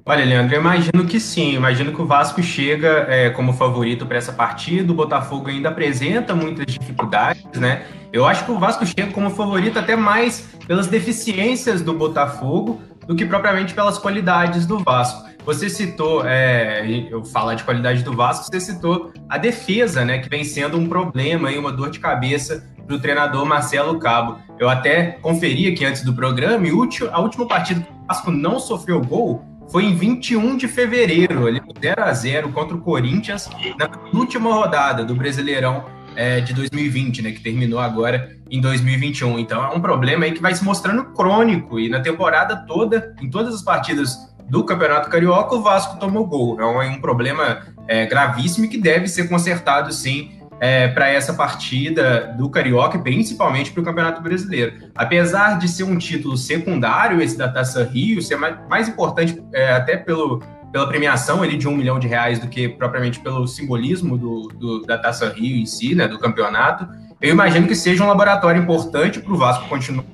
Olha, 0.04 0.22
Leandro, 0.22 0.54
eu 0.54 0.60
imagino 0.60 1.06
que 1.06 1.18
sim. 1.18 1.54
Imagino 1.54 1.92
que 1.94 2.02
o 2.02 2.06
Vasco 2.06 2.42
chega 2.42 3.06
é, 3.08 3.30
como 3.30 3.54
favorito 3.54 4.04
para 4.04 4.18
essa 4.18 4.34
partida. 4.34 4.92
O 4.92 4.94
Botafogo 4.94 5.48
ainda 5.48 5.70
apresenta 5.70 6.34
muitas 6.34 6.66
dificuldades, 6.66 7.58
né? 7.58 7.86
Eu 8.12 8.26
acho 8.26 8.44
que 8.44 8.52
o 8.52 8.58
Vasco 8.58 8.84
chega 8.84 9.10
como 9.12 9.30
favorito 9.30 9.78
até 9.78 9.96
mais 9.96 10.40
pelas 10.66 10.86
deficiências 10.86 11.80
do 11.80 11.94
Botafogo 11.94 12.80
do 13.06 13.14
que 13.14 13.24
propriamente 13.24 13.74
pelas 13.74 13.98
qualidades 13.98 14.66
do 14.66 14.78
Vasco. 14.78 15.26
Você 15.44 15.70
citou, 15.70 16.26
é, 16.26 17.06
eu 17.08 17.24
falar 17.24 17.54
de 17.54 17.62
qualidade 17.62 18.02
do 18.02 18.12
Vasco, 18.12 18.46
você 18.50 18.60
citou 18.60 19.12
a 19.28 19.38
defesa, 19.38 20.04
né, 20.04 20.18
que 20.18 20.28
vem 20.28 20.42
sendo 20.42 20.76
um 20.76 20.88
problema 20.88 21.52
e 21.52 21.58
uma 21.58 21.70
dor 21.70 21.90
de 21.90 22.00
cabeça 22.00 22.66
para 22.84 22.96
o 22.96 22.98
treinador 22.98 23.46
Marcelo 23.46 23.98
Cabo. 23.98 24.38
Eu 24.58 24.68
até 24.68 25.12
conferi 25.22 25.68
aqui 25.68 25.84
antes 25.84 26.02
do 26.02 26.12
programa 26.12 26.66
e 26.66 26.70
a 26.70 27.20
última 27.20 27.46
partida 27.46 27.80
que 27.80 27.92
o 27.92 28.06
Vasco 28.08 28.30
não 28.30 28.58
sofreu 28.58 29.00
gol 29.00 29.44
foi 29.68 29.84
em 29.84 29.94
21 29.94 30.56
de 30.56 30.68
fevereiro, 30.68 31.46
ali 31.46 31.60
0 31.80 32.02
a 32.02 32.12
0 32.12 32.48
contra 32.50 32.76
o 32.76 32.80
Corinthians, 32.80 33.50
na 33.78 33.88
última 34.18 34.52
rodada 34.52 35.04
do 35.04 35.14
Brasileirão 35.14 35.84
é, 36.16 36.40
de 36.40 36.52
2020, 36.55 37.22
né, 37.22 37.32
que 37.32 37.40
terminou 37.40 37.78
agora 37.78 38.36
em 38.51 38.60
2021. 38.60 39.38
Então 39.38 39.62
é 39.62 39.68
um 39.68 39.80
problema 39.80 40.24
aí 40.24 40.32
que 40.32 40.43
vai 40.43 40.55
se 40.55 40.64
mostrando 40.64 41.05
crônico 41.12 41.78
e 41.78 41.88
na 41.88 42.01
temporada 42.01 42.56
toda, 42.66 43.14
em 43.20 43.30
todas 43.30 43.55
as 43.55 43.62
partidas 43.62 44.16
do 44.48 44.64
Campeonato 44.64 45.10
Carioca, 45.10 45.55
o 45.55 45.62
Vasco 45.62 45.98
tomou 45.98 46.26
gol. 46.26 46.56
Um, 46.56 46.82
é 46.82 46.88
um 46.88 47.01
problema 47.01 47.66
é, 47.86 48.06
gravíssimo 48.06 48.68
que 48.68 48.78
deve 48.78 49.09
ser 49.09 49.28
consertado 49.28 49.93
sim 49.93 50.32
é, 50.60 50.88
para 50.88 51.09
essa 51.09 51.34
partida 51.34 52.34
do 52.38 52.48
Carioca 52.48 52.97
e 52.97 53.02
principalmente 53.02 53.70
para 53.72 53.82
o 53.82 53.84
Campeonato 53.84 54.22
Brasileiro. 54.22 54.74
Apesar 54.94 55.59
de 55.59 55.68
ser 55.68 55.84
um 55.84 55.98
título 55.98 56.36
secundário, 56.36 57.20
esse 57.20 57.36
da 57.36 57.48
Taça 57.48 57.84
Rio, 57.84 58.22
ser 58.22 58.36
mais, 58.36 58.56
mais 58.68 58.88
importante 58.88 59.43
é, 59.52 59.72
até 59.72 59.97
pelo, 59.97 60.43
pela 60.76 60.86
premiação 60.86 61.42
ali 61.42 61.56
de 61.56 61.66
um 61.66 61.74
milhão 61.74 61.98
de 61.98 62.06
reais 62.06 62.38
do 62.38 62.48
que 62.48 62.68
propriamente 62.68 63.18
pelo 63.20 63.48
simbolismo 63.48 64.18
do, 64.18 64.48
do, 64.48 64.82
da 64.82 64.98
Taça 64.98 65.26
Rio 65.30 65.56
em 65.56 65.64
si, 65.64 65.94
né, 65.94 66.06
do 66.06 66.18
campeonato, 66.18 66.86
eu 67.18 67.30
imagino 67.30 67.66
que 67.66 67.74
seja 67.74 68.04
um 68.04 68.06
laboratório 68.06 68.60
importante 68.60 69.18
para 69.18 69.32
o 69.32 69.38
Vasco 69.38 69.66
continuar 69.70 70.04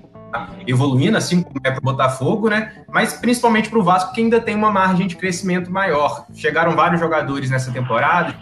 evoluindo, 0.65 1.17
assim 1.17 1.43
como 1.43 1.57
é 1.65 1.71
para 1.73 1.81
o 1.81 1.83
Botafogo, 1.83 2.49
né? 2.49 2.85
Mas 2.89 3.13
principalmente 3.15 3.69
para 3.69 3.79
o 3.81 3.83
Vasco, 3.83 4.15
que 4.15 4.21
ainda 4.21 4.41
tem 4.41 4.55
uma 4.55 4.71
margem 4.71 5.09
de 5.09 5.17
crescimento 5.17 5.69
maior. 5.69 6.27
Chegaram 6.33 6.77
vários 6.77 7.01
jogadores 7.01 7.51
nessa 7.51 7.73
temporada, 7.73 8.33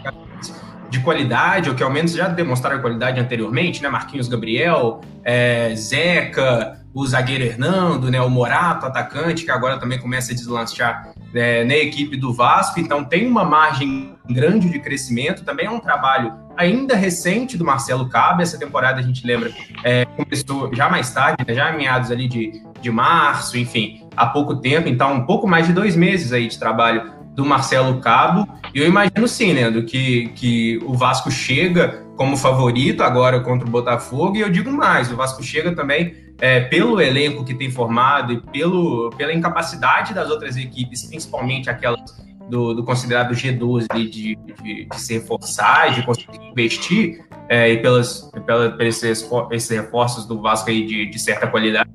de 0.91 0.99
qualidade, 0.99 1.69
ou 1.69 1.75
que 1.75 1.81
ao 1.81 1.89
menos 1.89 2.11
já 2.11 2.27
demonstraram 2.27 2.81
qualidade 2.81 3.19
anteriormente, 3.19 3.81
né? 3.81 3.89
Marquinhos 3.89 4.27
Gabriel, 4.27 5.01
é, 5.23 5.73
Zeca, 5.75 6.80
o 6.93 7.05
zagueiro 7.05 7.43
Hernando, 7.43 8.11
né? 8.11 8.21
O 8.21 8.29
Morato, 8.29 8.85
atacante, 8.85 9.45
que 9.45 9.51
agora 9.51 9.77
também 9.77 9.99
começa 9.99 10.31
a 10.31 10.35
deslanchar 10.35 11.13
é, 11.33 11.63
na 11.63 11.75
equipe 11.75 12.17
do 12.17 12.33
Vasco. 12.33 12.79
Então 12.79 13.03
tem 13.03 13.27
uma 13.27 13.45
margem 13.45 14.15
grande 14.29 14.69
de 14.69 14.79
crescimento. 14.79 15.43
Também 15.43 15.67
é 15.67 15.69
um 15.69 15.79
trabalho 15.79 16.33
ainda 16.57 16.95
recente 16.95 17.57
do 17.57 17.63
Marcelo 17.63 18.09
Cabe. 18.09 18.43
Essa 18.43 18.57
temporada 18.57 18.99
a 18.99 19.03
gente 19.03 19.25
lembra 19.25 19.51
é, 19.83 20.05
começou 20.05 20.73
já 20.75 20.89
mais 20.89 21.11
tarde, 21.11 21.43
né? 21.47 21.53
já 21.53 21.73
em 21.73 21.77
meados 21.77 22.11
ali 22.11 22.27
de, 22.27 22.61
de 22.81 22.91
março, 22.91 23.57
enfim, 23.57 24.05
há 24.15 24.25
pouco 24.25 24.55
tempo. 24.55 24.89
Então 24.89 25.13
um 25.13 25.25
pouco 25.25 25.47
mais 25.47 25.67
de 25.67 25.73
dois 25.73 25.95
meses 25.95 26.33
aí 26.33 26.47
de 26.47 26.59
trabalho 26.59 27.21
do 27.33 27.45
Marcelo 27.45 27.99
Cabo. 28.01 28.47
E 28.73 28.79
eu 28.79 28.87
imagino 28.87 29.27
sim, 29.27 29.53
Leandro, 29.53 29.83
que, 29.83 30.27
que 30.35 30.79
o 30.83 30.93
Vasco 30.93 31.31
chega 31.31 32.05
como 32.17 32.37
favorito 32.37 33.01
agora 33.01 33.39
contra 33.39 33.67
o 33.67 33.71
Botafogo. 33.71 34.35
E 34.35 34.41
eu 34.41 34.49
digo 34.49 34.71
mais: 34.71 35.11
o 35.11 35.15
Vasco 35.15 35.41
chega 35.41 35.73
também 35.73 36.13
é, 36.41 36.59
pelo 36.61 36.99
elenco 36.99 37.45
que 37.45 37.53
tem 37.53 37.69
formado 37.69 38.33
e 38.33 38.41
pelo, 38.41 39.11
pela 39.11 39.31
incapacidade 39.31 40.11
das 40.11 40.29
outras 40.29 40.57
equipes, 40.57 41.03
principalmente 41.03 41.69
aquelas 41.69 42.01
do, 42.49 42.73
do 42.73 42.83
considerado 42.83 43.33
G12 43.33 43.87
de, 43.93 44.09
de, 44.09 44.35
de, 44.35 44.87
se 44.97 45.13
reforçar, 45.13 45.93
de 45.93 46.03
conseguir 46.03 46.39
investir, 46.43 47.23
é, 47.47 47.71
e 47.71 47.77
pelas, 47.77 48.29
pela, 48.45 48.71
pelos 48.71 49.01
esses 49.03 49.69
reforços 49.69 50.25
do 50.25 50.41
Vasco 50.41 50.69
aí 50.69 50.85
de, 50.85 51.05
de 51.05 51.19
certa 51.19 51.47
qualidade, 51.47 51.89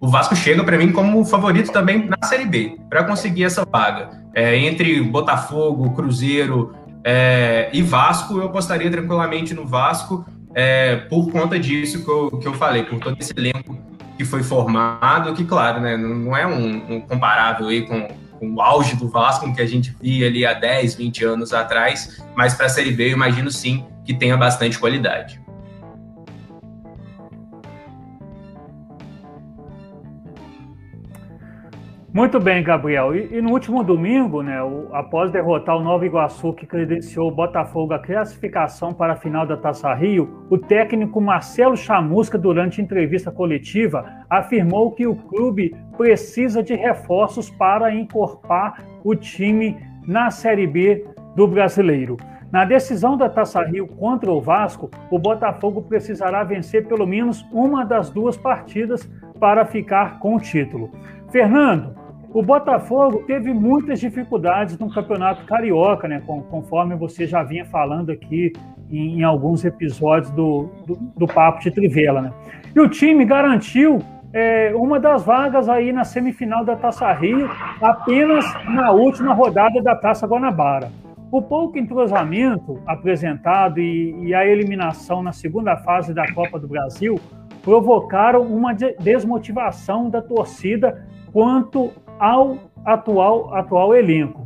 o 0.00 0.08
Vasco 0.08 0.34
chega 0.34 0.64
para 0.64 0.76
mim 0.76 0.90
como 0.90 1.24
favorito 1.24 1.70
também 1.70 2.08
na 2.08 2.26
Série 2.26 2.44
B, 2.44 2.76
para 2.90 3.04
conseguir 3.04 3.44
essa 3.44 3.64
vaga. 3.64 4.10
É, 4.34 4.56
entre 4.56 5.00
Botafogo, 5.00 5.92
Cruzeiro 5.92 6.74
é, 7.04 7.70
e 7.72 7.80
Vasco, 7.82 8.36
eu 8.36 8.46
apostaria 8.46 8.90
tranquilamente 8.90 9.54
no 9.54 9.64
Vasco 9.64 10.26
é, 10.54 10.96
por 10.96 11.30
conta 11.30 11.58
disso 11.58 12.04
que 12.04 12.10
eu, 12.10 12.38
que 12.38 12.48
eu 12.48 12.54
falei, 12.54 12.82
por 12.82 12.98
todo 12.98 13.16
esse 13.18 13.32
elenco 13.36 13.78
que 14.22 14.28
foi 14.28 14.42
formado, 14.42 15.34
que 15.34 15.44
claro, 15.44 15.80
né, 15.80 15.96
não 15.96 16.36
é 16.36 16.46
um, 16.46 16.94
um 16.94 17.00
comparável 17.00 17.68
aí 17.68 17.82
com, 17.82 18.08
com, 18.38 18.54
o 18.54 18.60
auge 18.60 18.96
do 18.96 19.08
Vasco 19.08 19.52
que 19.52 19.60
a 19.60 19.66
gente 19.66 19.94
via 20.00 20.28
ali 20.28 20.46
há 20.46 20.54
10, 20.54 20.94
20 20.94 21.24
anos 21.24 21.52
atrás, 21.52 22.22
mas 22.36 22.54
para 22.54 22.66
a 22.66 22.68
Série 22.68 22.92
B 22.92 23.08
eu 23.08 23.12
imagino 23.12 23.50
sim 23.50 23.84
que 24.04 24.14
tenha 24.14 24.36
bastante 24.36 24.78
qualidade. 24.78 25.40
Muito 32.14 32.38
bem, 32.38 32.62
Gabriel. 32.62 33.16
E, 33.16 33.38
e, 33.38 33.40
no 33.40 33.52
último 33.52 33.82
domingo, 33.82 34.42
né, 34.42 34.62
o, 34.62 34.88
após 34.92 35.30
derrotar 35.30 35.78
o 35.78 35.82
Nova 35.82 36.04
Iguaçu, 36.04 36.52
que 36.52 36.66
credenciou 36.66 37.28
o 37.28 37.34
Botafogo 37.34 37.94
a 37.94 37.98
classificação 37.98 38.92
para 38.92 39.14
a 39.14 39.16
final 39.16 39.46
da 39.46 39.56
Taça 39.56 39.94
Rio, 39.94 40.44
o 40.50 40.58
técnico 40.58 41.22
Marcelo 41.22 41.74
Chamusca, 41.74 42.36
durante 42.36 42.82
entrevista 42.82 43.30
coletiva, 43.30 44.04
afirmou 44.28 44.92
que 44.92 45.06
o 45.06 45.16
clube 45.16 45.74
precisa 45.96 46.62
de 46.62 46.74
reforços 46.74 47.48
para 47.48 47.94
encorpar 47.94 48.84
o 49.02 49.14
time 49.14 49.78
na 50.06 50.30
Série 50.30 50.66
B 50.66 51.06
do 51.34 51.48
Brasileiro. 51.48 52.18
Na 52.52 52.66
decisão 52.66 53.16
da 53.16 53.30
Taça 53.30 53.62
Rio 53.62 53.86
contra 53.86 54.30
o 54.30 54.38
Vasco, 54.38 54.90
o 55.10 55.18
Botafogo 55.18 55.80
precisará 55.80 56.44
vencer 56.44 56.86
pelo 56.86 57.06
menos 57.06 57.42
uma 57.50 57.86
das 57.86 58.10
duas 58.10 58.36
partidas 58.36 59.10
para 59.40 59.64
ficar 59.64 60.18
com 60.18 60.36
o 60.36 60.40
título. 60.40 60.90
Fernando, 61.30 62.01
o 62.34 62.42
Botafogo 62.42 63.24
teve 63.26 63.52
muitas 63.52 64.00
dificuldades 64.00 64.78
no 64.78 64.92
Campeonato 64.92 65.44
Carioca, 65.44 66.08
né? 66.08 66.22
Conforme 66.26 66.94
você 66.94 67.26
já 67.26 67.42
vinha 67.42 67.64
falando 67.66 68.10
aqui 68.10 68.52
em, 68.90 69.20
em 69.20 69.22
alguns 69.22 69.64
episódios 69.64 70.30
do, 70.32 70.70
do, 70.86 70.96
do, 71.16 71.26
Papo 71.26 71.60
de 71.60 71.70
Trivela, 71.70 72.22
né? 72.22 72.32
E 72.74 72.80
o 72.80 72.88
time 72.88 73.24
garantiu 73.24 73.98
é, 74.32 74.72
uma 74.74 74.98
das 74.98 75.24
vagas 75.24 75.68
aí 75.68 75.92
na 75.92 76.04
semifinal 76.04 76.64
da 76.64 76.74
Taça 76.74 77.12
Rio, 77.12 77.50
apenas 77.80 78.46
na 78.64 78.90
última 78.92 79.34
rodada 79.34 79.82
da 79.82 79.94
Taça 79.94 80.26
Guanabara. 80.26 80.90
O 81.30 81.42
pouco 81.42 81.78
entrosamento 81.78 82.80
apresentado 82.86 83.78
e, 83.78 84.28
e 84.28 84.34
a 84.34 84.46
eliminação 84.46 85.22
na 85.22 85.32
segunda 85.32 85.76
fase 85.78 86.14
da 86.14 86.30
Copa 86.32 86.58
do 86.58 86.68
Brasil 86.68 87.20
provocaram 87.62 88.42
uma 88.42 88.74
desmotivação 88.74 90.10
da 90.10 90.20
torcida 90.20 91.06
quanto 91.32 91.90
ao 92.22 92.56
atual, 92.84 93.52
atual 93.52 93.96
elenco. 93.96 94.44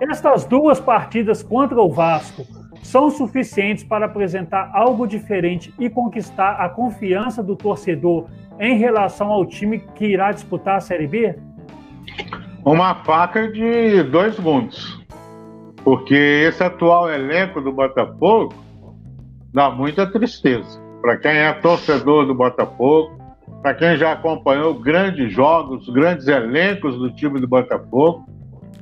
Estas 0.00 0.44
duas 0.44 0.78
partidas 0.78 1.42
contra 1.42 1.82
o 1.82 1.90
Vasco 1.90 2.46
são 2.80 3.10
suficientes 3.10 3.82
para 3.82 4.06
apresentar 4.06 4.70
algo 4.72 5.04
diferente 5.04 5.74
e 5.80 5.90
conquistar 5.90 6.52
a 6.52 6.68
confiança 6.68 7.42
do 7.42 7.56
torcedor 7.56 8.28
em 8.60 8.78
relação 8.78 9.32
ao 9.32 9.44
time 9.44 9.80
que 9.96 10.06
irá 10.06 10.30
disputar 10.30 10.76
a 10.76 10.80
Série 10.80 11.08
B? 11.08 11.36
Uma 12.64 12.94
faca 13.04 13.50
de 13.50 14.04
dois 14.04 14.38
mundos. 14.38 15.04
Porque 15.82 16.14
esse 16.48 16.62
atual 16.62 17.10
elenco 17.10 17.60
do 17.60 17.72
Botafogo 17.72 18.54
dá 19.52 19.70
muita 19.70 20.06
tristeza. 20.06 20.80
Para 21.00 21.16
quem 21.16 21.32
é 21.32 21.52
torcedor 21.54 22.26
do 22.26 22.34
Botafogo, 22.34 23.17
para 23.62 23.74
quem 23.74 23.96
já 23.96 24.12
acompanhou 24.12 24.74
grandes 24.74 25.32
jogos, 25.32 25.88
grandes 25.88 26.28
elencos 26.28 26.96
do 26.96 27.10
time 27.10 27.40
do 27.40 27.48
Botafogo, 27.48 28.24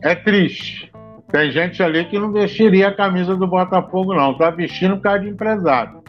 é 0.03 0.15
triste. 0.15 0.93
Tem 1.33 1.51
gente 1.51 1.83
ali 1.83 2.05
que 2.05 2.19
não 2.19 2.31
vestiria 2.31 2.89
a 2.89 2.95
camisa 2.95 3.35
do 3.37 3.47
Botafogo, 3.47 4.15
não, 4.15 4.33
está 4.33 4.51
vestindo 4.51 4.97
por 4.97 5.03
causa 5.03 5.21
de 5.21 5.29
empresário. 5.31 6.03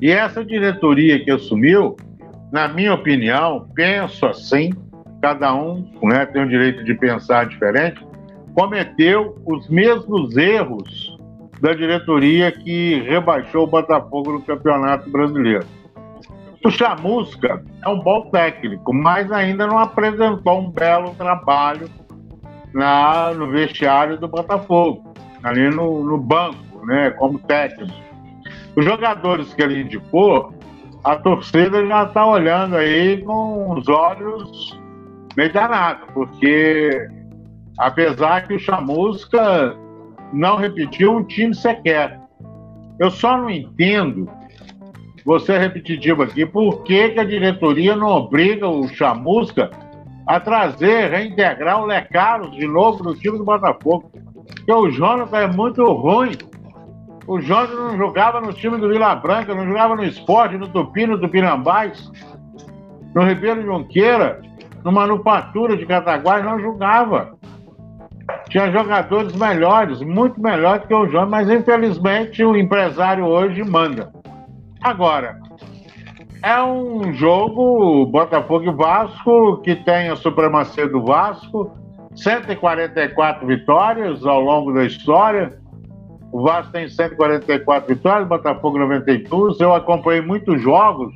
E 0.00 0.10
essa 0.10 0.44
diretoria 0.44 1.22
que 1.24 1.30
assumiu, 1.30 1.96
na 2.52 2.68
minha 2.68 2.94
opinião, 2.94 3.66
penso 3.74 4.26
assim, 4.26 4.70
cada 5.22 5.54
um 5.54 5.90
né, 6.02 6.26
tem 6.26 6.42
o 6.42 6.48
direito 6.48 6.84
de 6.84 6.94
pensar 6.94 7.46
diferente, 7.46 8.06
cometeu 8.54 9.36
os 9.44 9.68
mesmos 9.68 10.36
erros 10.36 11.16
da 11.60 11.72
diretoria 11.72 12.52
que 12.52 13.00
rebaixou 13.00 13.64
o 13.64 13.66
Botafogo 13.66 14.32
no 14.32 14.42
Campeonato 14.42 15.10
Brasileiro. 15.10 15.66
O 16.66 16.70
Chamusca 16.72 17.62
é 17.80 17.88
um 17.88 18.00
bom 18.00 18.22
técnico, 18.22 18.92
mas 18.92 19.30
ainda 19.30 19.68
não 19.68 19.78
apresentou 19.78 20.62
um 20.62 20.68
belo 20.68 21.14
trabalho 21.14 21.88
na, 22.74 23.32
no 23.32 23.48
vestiário 23.52 24.18
do 24.18 24.26
Botafogo, 24.26 25.14
ali 25.44 25.70
no, 25.70 26.02
no 26.02 26.18
banco, 26.18 26.84
né, 26.84 27.10
como 27.10 27.38
técnico. 27.38 27.94
Os 28.74 28.84
jogadores 28.84 29.54
que 29.54 29.62
ele 29.62 29.82
indicou, 29.82 30.52
a 31.04 31.14
torcida 31.14 31.86
já 31.86 32.02
está 32.02 32.26
olhando 32.26 32.74
aí 32.74 33.22
com 33.22 33.70
os 33.70 33.88
olhos 33.88 34.76
meio 35.36 35.52
danados, 35.52 36.08
porque 36.12 37.08
apesar 37.78 38.48
que 38.48 38.54
o 38.54 38.58
Chamusca 38.58 39.76
não 40.32 40.56
repetiu 40.56 41.12
um 41.12 41.22
time 41.22 41.54
sequer. 41.54 42.18
Eu 42.98 43.08
só 43.08 43.36
não 43.36 43.50
entendo, 43.50 44.28
vou 45.26 45.40
ser 45.40 45.58
repetitivo 45.58 46.22
aqui, 46.22 46.46
por 46.46 46.84
que, 46.84 47.10
que 47.10 47.18
a 47.18 47.24
diretoria 47.24 47.96
não 47.96 48.06
obriga 48.06 48.68
o 48.68 48.86
Chamusca 48.86 49.68
a 50.24 50.38
trazer, 50.38 51.10
reintegrar 51.10 51.82
o 51.82 51.86
Lecaros 51.86 52.52
de 52.52 52.66
novo 52.66 53.02
no 53.02 53.14
time 53.14 53.36
do 53.36 53.44
Botafogo. 53.44 54.10
Porque 54.12 54.72
o 54.72 54.88
Jonathan 54.90 55.38
é 55.38 55.46
muito 55.48 55.84
ruim. 55.84 56.32
O 57.26 57.40
Jonathan 57.40 57.74
não 57.74 57.98
jogava 57.98 58.40
no 58.40 58.52
time 58.52 58.78
do 58.78 58.88
Vila 58.88 59.16
Branca, 59.16 59.52
não 59.52 59.66
jogava 59.66 59.96
no 59.96 60.04
esporte, 60.04 60.56
no 60.56 60.68
Tupi, 60.68 61.06
no 61.06 61.20
Tupinambás, 61.20 62.10
no 63.12 63.24
Ribeiro 63.24 63.62
Junqueira, 63.62 64.40
no 64.84 64.92
Manufatura 64.92 65.76
de 65.76 65.84
Cataguás, 65.86 66.44
não 66.44 66.60
jogava. 66.60 67.36
Tinha 68.48 68.70
jogadores 68.70 69.34
melhores, 69.34 70.00
muito 70.02 70.40
melhores 70.40 70.86
que 70.86 70.94
o 70.94 71.08
João, 71.08 71.28
mas 71.28 71.50
infelizmente 71.50 72.44
o 72.44 72.56
empresário 72.56 73.24
hoje 73.24 73.64
manda. 73.64 74.12
Agora, 74.86 75.40
é 76.44 76.62
um 76.62 77.12
jogo 77.12 78.06
Botafogo 78.06 78.66
e 78.66 78.72
Vasco 78.72 79.56
que 79.62 79.74
tem 79.74 80.10
a 80.10 80.14
supremacia 80.14 80.88
do 80.88 81.02
Vasco, 81.02 81.72
144 82.14 83.44
vitórias 83.44 84.24
ao 84.24 84.40
longo 84.40 84.72
da 84.72 84.84
história. 84.84 85.58
O 86.30 86.40
Vasco 86.40 86.70
tem 86.70 86.88
144 86.88 87.96
vitórias, 87.96 88.28
Botafogo 88.28 88.78
92. 88.78 89.58
Eu 89.58 89.74
acompanhei 89.74 90.20
muitos 90.20 90.62
jogos, 90.62 91.12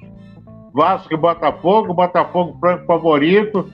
Vasco 0.75 1.15
e 1.15 1.17
Botafogo, 1.17 1.95
Botafogo 1.95 2.59
franco 2.59 2.87
favorito. 2.87 3.73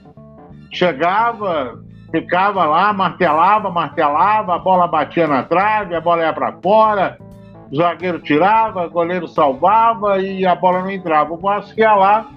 Chegava, 0.71 1.81
ficava 2.11 2.65
lá, 2.65 2.93
martelava, 2.93 3.71
martelava, 3.71 4.53
a 4.53 4.59
bola 4.59 4.85
batia 4.85 5.25
na 5.25 5.41
trave, 5.41 5.95
a 5.95 6.01
bola 6.01 6.21
ia 6.21 6.33
para 6.33 6.53
fora 6.61 7.17
zagueiro 7.75 8.19
tirava, 8.19 8.87
goleiro 8.87 9.27
salvava 9.27 10.19
e 10.19 10.45
a 10.45 10.55
bola 10.55 10.81
não 10.81 10.91
entrava. 10.91 11.33
O 11.33 11.37
Vasco 11.37 11.79
ia 11.79 11.93
lá, 11.95 12.29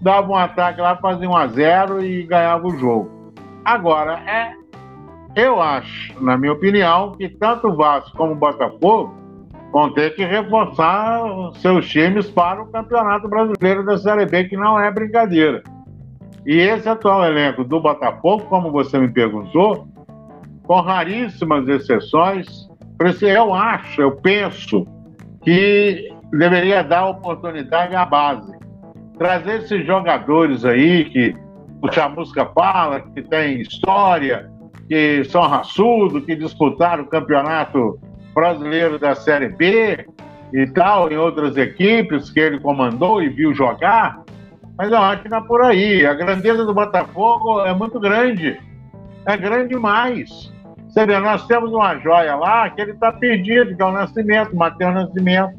dava 0.00 0.30
um 0.30 0.36
ataque 0.36 0.80
lá, 0.80 0.96
fazia 0.96 1.28
um 1.28 1.36
a 1.36 1.46
zero 1.46 2.04
e 2.04 2.22
ganhava 2.24 2.66
o 2.66 2.78
jogo. 2.78 3.32
Agora, 3.64 4.20
é, 4.26 4.52
eu 5.34 5.60
acho, 5.60 6.22
na 6.22 6.38
minha 6.38 6.52
opinião, 6.52 7.12
que 7.12 7.28
tanto 7.28 7.68
o 7.68 7.76
Vasco 7.76 8.16
como 8.16 8.32
o 8.32 8.36
Botafogo 8.36 9.14
vão 9.72 9.92
ter 9.92 10.14
que 10.14 10.24
reforçar 10.24 11.20
seus 11.56 11.88
times 11.88 12.30
para 12.30 12.62
o 12.62 12.66
Campeonato 12.66 13.28
Brasileiro 13.28 13.84
da 13.84 13.98
Série 13.98 14.24
B, 14.24 14.44
que 14.44 14.56
não 14.56 14.80
é 14.80 14.90
brincadeira. 14.90 15.62
E 16.46 16.56
esse 16.58 16.88
atual 16.88 17.24
elenco 17.24 17.64
do 17.64 17.80
Botafogo, 17.80 18.44
como 18.44 18.70
você 18.70 18.98
me 18.98 19.08
perguntou, 19.08 19.88
com 20.62 20.80
raríssimas 20.80 21.68
exceções, 21.68 22.65
eu 23.22 23.54
acho, 23.54 24.00
eu 24.00 24.12
penso 24.12 24.86
que 25.42 26.12
deveria 26.32 26.82
dar 26.82 27.06
oportunidade 27.06 27.94
à 27.94 28.04
base. 28.04 28.52
Trazer 29.18 29.62
esses 29.62 29.86
jogadores 29.86 30.64
aí 30.64 31.04
que 31.06 31.34
o 31.82 31.92
Chamusca 31.92 32.46
fala, 32.46 33.00
que 33.00 33.22
tem 33.22 33.60
história, 33.60 34.50
que 34.88 35.24
são 35.24 35.42
raçudos, 35.42 36.24
que 36.24 36.34
disputaram 36.34 37.04
o 37.04 37.06
campeonato 37.06 37.98
brasileiro 38.34 38.98
da 38.98 39.14
Série 39.14 39.48
B 39.48 40.06
e 40.52 40.66
tal, 40.68 41.10
em 41.10 41.16
outras 41.16 41.56
equipes 41.56 42.30
que 42.30 42.40
ele 42.40 42.60
comandou 42.60 43.22
e 43.22 43.28
viu 43.28 43.54
jogar. 43.54 44.22
Mas 44.76 44.90
eu 44.90 44.98
acho 44.98 45.22
que 45.22 45.28
não 45.28 45.38
é 45.38 45.42
por 45.42 45.62
aí. 45.62 46.04
A 46.04 46.14
grandeza 46.14 46.64
do 46.64 46.74
Botafogo 46.74 47.64
é 47.64 47.72
muito 47.72 47.98
grande. 47.98 48.60
É 49.24 49.36
grande 49.36 49.70
demais. 49.70 50.52
Você 50.96 51.04
vê, 51.04 51.18
nós 51.18 51.46
temos 51.46 51.74
uma 51.74 51.94
joia 51.98 52.36
lá 52.36 52.70
que 52.70 52.80
ele 52.80 52.92
está 52.92 53.12
perdido, 53.12 53.76
que 53.76 53.82
é 53.82 53.84
o 53.84 53.92
Nascimento, 53.92 54.56
Matheus 54.56 54.94
Nascimento. 54.94 55.54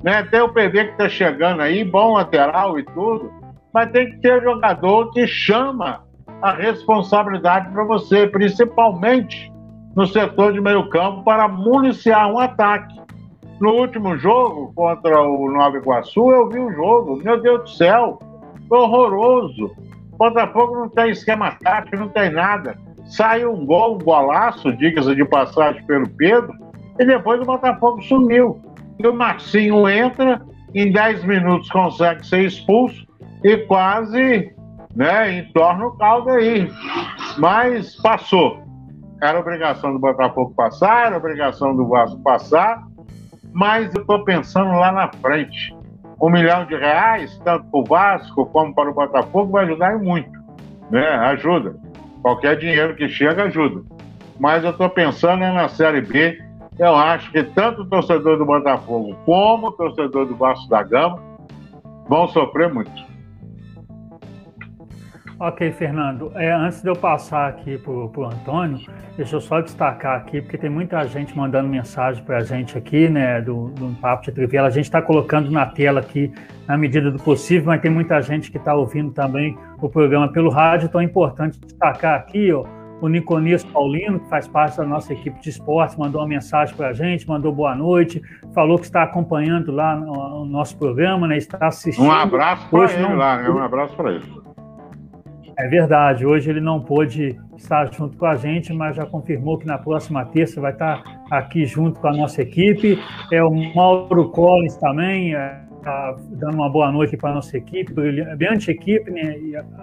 Né? 0.00 0.22
Tem 0.30 0.42
o 0.42 0.48
PV 0.48 0.70
que 0.70 0.90
está 0.92 1.08
chegando 1.08 1.60
aí, 1.60 1.82
bom 1.82 2.12
lateral 2.12 2.78
e 2.78 2.84
tudo, 2.84 3.32
mas 3.72 3.90
tem 3.90 4.08
que 4.08 4.18
ter 4.18 4.40
jogador 4.44 5.10
que 5.10 5.26
chama 5.26 6.04
a 6.40 6.52
responsabilidade 6.52 7.68
para 7.72 7.82
você, 7.82 8.28
principalmente 8.28 9.52
no 9.96 10.06
setor 10.06 10.52
de 10.52 10.60
meio 10.60 10.88
campo, 10.88 11.24
para 11.24 11.48
municiar 11.48 12.30
um 12.30 12.38
ataque. 12.38 12.94
No 13.60 13.72
último 13.72 14.16
jogo 14.16 14.72
contra 14.76 15.20
o 15.20 15.50
Nova 15.50 15.78
Iguaçu, 15.78 16.30
eu 16.30 16.48
vi 16.48 16.60
o 16.60 16.72
jogo, 16.72 17.16
meu 17.16 17.42
Deus 17.42 17.62
do 17.62 17.70
céu, 17.70 18.20
horroroso. 18.70 19.72
Botafogo 20.16 20.76
não 20.76 20.88
tem 20.88 21.10
esquema 21.10 21.56
tático, 21.60 21.96
não 21.96 22.08
tem 22.08 22.30
nada. 22.30 22.78
Saiu 23.04 23.52
um 23.52 23.66
gol, 23.66 23.96
um 23.96 23.98
golaço, 23.98 24.72
diga-se 24.76 25.14
de 25.14 25.24
passagem 25.24 25.84
pelo 25.84 26.08
Pedro, 26.10 26.52
e 26.98 27.04
depois 27.04 27.40
o 27.40 27.44
Botafogo 27.44 28.02
sumiu. 28.02 28.60
E 28.98 29.06
o 29.06 29.14
Marcinho 29.14 29.88
entra, 29.88 30.40
em 30.74 30.90
10 30.90 31.24
minutos 31.24 31.68
consegue 31.70 32.26
ser 32.26 32.44
expulso 32.44 33.06
e 33.42 33.58
quase 33.58 34.54
né, 34.94 35.38
entorna 35.38 35.86
o 35.86 35.96
caldo 35.96 36.30
aí. 36.30 36.70
Mas 37.38 37.96
passou. 37.96 38.62
Era 39.22 39.38
obrigação 39.38 39.92
do 39.92 39.98
Botafogo 39.98 40.52
passar, 40.54 41.06
era 41.06 41.16
obrigação 41.16 41.74
do 41.74 41.86
Vasco 41.86 42.20
passar, 42.22 42.82
mas 43.52 43.94
eu 43.94 44.00
estou 44.00 44.24
pensando 44.24 44.70
lá 44.72 44.92
na 44.92 45.10
frente. 45.20 45.74
Um 46.20 46.30
milhão 46.30 46.66
de 46.66 46.76
reais, 46.76 47.38
tanto 47.44 47.64
para 47.70 47.80
o 47.80 47.84
Vasco 47.84 48.46
como 48.46 48.74
para 48.74 48.90
o 48.90 48.94
Botafogo, 48.94 49.52
vai 49.52 49.64
ajudar 49.64 49.98
muito. 49.98 50.30
Né? 50.90 51.06
Ajuda. 51.06 51.76
Qualquer 52.24 52.56
dinheiro 52.56 52.96
que 52.96 53.06
chega 53.06 53.44
ajuda. 53.44 53.82
Mas 54.40 54.64
eu 54.64 54.70
estou 54.70 54.88
pensando 54.88 55.40
na 55.40 55.68
Série 55.68 56.00
B. 56.00 56.42
Eu 56.78 56.96
acho 56.96 57.30
que 57.30 57.42
tanto 57.42 57.82
o 57.82 57.84
torcedor 57.84 58.38
do 58.38 58.46
Botafogo 58.46 59.14
como 59.26 59.66
o 59.66 59.72
torcedor 59.72 60.24
do 60.24 60.34
Vasco 60.34 60.66
da 60.70 60.82
Gama 60.82 61.22
vão 62.08 62.26
sofrer 62.28 62.72
muito. 62.72 63.03
Ok, 65.46 65.72
Fernando. 65.72 66.32
É, 66.36 66.50
antes 66.50 66.80
de 66.80 66.88
eu 66.88 66.96
passar 66.96 67.50
aqui 67.50 67.76
para 67.76 67.92
o 67.92 68.24
Antônio, 68.24 68.80
deixa 69.14 69.36
eu 69.36 69.42
só 69.42 69.60
destacar 69.60 70.16
aqui, 70.16 70.40
porque 70.40 70.56
tem 70.56 70.70
muita 70.70 71.04
gente 71.04 71.36
mandando 71.36 71.68
mensagem 71.68 72.24
para 72.24 72.38
a 72.38 72.40
gente 72.42 72.78
aqui, 72.78 73.10
né, 73.10 73.42
do, 73.42 73.68
do 73.72 73.94
Papo 74.00 74.24
de 74.24 74.32
Trivela. 74.32 74.68
A 74.68 74.70
gente 74.70 74.86
está 74.86 75.02
colocando 75.02 75.50
na 75.50 75.66
tela 75.66 76.00
aqui, 76.00 76.32
na 76.66 76.78
medida 76.78 77.10
do 77.10 77.18
possível, 77.18 77.66
mas 77.66 77.82
tem 77.82 77.90
muita 77.90 78.22
gente 78.22 78.50
que 78.50 78.56
está 78.56 78.74
ouvindo 78.74 79.12
também 79.12 79.54
o 79.82 79.86
programa 79.86 80.32
pelo 80.32 80.48
rádio, 80.48 80.86
então 80.86 80.98
é 80.98 81.04
importante 81.04 81.60
destacar 81.60 82.18
aqui, 82.18 82.50
ó, 82.50 82.64
o 83.02 83.06
Niconias 83.06 83.62
Paulino, 83.62 84.20
que 84.20 84.28
faz 84.30 84.48
parte 84.48 84.78
da 84.78 84.84
nossa 84.84 85.12
equipe 85.12 85.38
de 85.42 85.50
esportes, 85.50 85.94
mandou 85.98 86.22
uma 86.22 86.28
mensagem 86.28 86.74
para 86.74 86.88
a 86.88 86.92
gente, 86.94 87.28
mandou 87.28 87.52
boa 87.52 87.74
noite, 87.74 88.22
falou 88.54 88.78
que 88.78 88.86
está 88.86 89.02
acompanhando 89.02 89.70
lá 89.70 89.94
no 89.94 90.46
nosso 90.46 90.78
programa, 90.78 91.28
né, 91.28 91.36
está 91.36 91.66
assistindo. 91.66 92.06
Um 92.06 92.10
abraço 92.10 92.66
para 92.70 92.90
ele 92.90 93.02
não... 93.02 93.14
lá, 93.14 93.42
né? 93.42 93.50
um 93.50 93.62
abraço 93.62 93.94
para 93.94 94.12
ele. 94.12 94.53
É 95.56 95.68
verdade, 95.68 96.26
hoje 96.26 96.50
ele 96.50 96.60
não 96.60 96.80
pôde 96.80 97.38
estar 97.56 97.92
junto 97.92 98.16
com 98.16 98.26
a 98.26 98.34
gente, 98.34 98.72
mas 98.72 98.96
já 98.96 99.06
confirmou 99.06 99.56
que 99.56 99.66
na 99.66 99.78
próxima 99.78 100.24
terça 100.24 100.60
vai 100.60 100.72
estar 100.72 101.24
aqui 101.30 101.64
junto 101.64 102.00
com 102.00 102.08
a 102.08 102.12
nossa 102.12 102.42
equipe. 102.42 102.98
É 103.32 103.42
o 103.42 103.50
Mauro 103.74 104.30
Collins 104.30 104.76
também, 104.76 105.32
está 105.84 106.16
dando 106.30 106.54
uma 106.54 106.68
boa 106.68 106.90
noite 106.90 107.16
para 107.16 107.30
a 107.30 107.34
nossa 107.34 107.56
equipe, 107.56 107.92
brilhante 107.92 108.70
equipe, 108.70 109.10
né? 109.10 109.36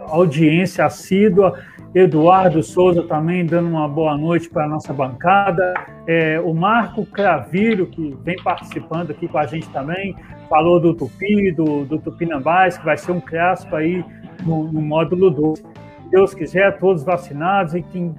audiência 0.07 0.85
assídua. 0.85 1.57
Eduardo 1.93 2.64
Souza 2.64 3.03
também 3.03 3.45
dando 3.45 3.68
uma 3.68 3.88
boa 3.88 4.18
noite 4.18 4.49
para 4.49 4.65
a 4.65 4.68
nossa 4.68 4.93
bancada. 4.93 5.73
É, 6.07 6.39
o 6.39 6.53
Marco 6.53 7.06
Cravilho, 7.06 7.85
que 7.85 8.18
vem 8.23 8.38
participando 8.41 9.11
aqui 9.11 9.27
com 9.27 9.38
a 9.38 9.45
gente 9.45 9.69
também, 9.69 10.15
falou 10.49 10.80
do 10.80 10.93
Tupi, 10.93 11.52
do, 11.52 11.85
do 11.85 11.98
Tupinambás, 11.98 12.77
que 12.77 12.85
vai 12.85 12.98
ser 12.98 13.11
um 13.11 13.19
clássico 13.19 13.76
aí 13.76 14.03
no, 14.46 14.72
no 14.72 14.82
módulo 14.82 15.30
2. 15.30 15.60
Se 15.60 15.66
Deus 16.10 16.34
quiser, 16.34 16.78
todos 16.80 17.04
vacinados 17.04 17.74
e 17.74 17.82
quem, 17.82 18.14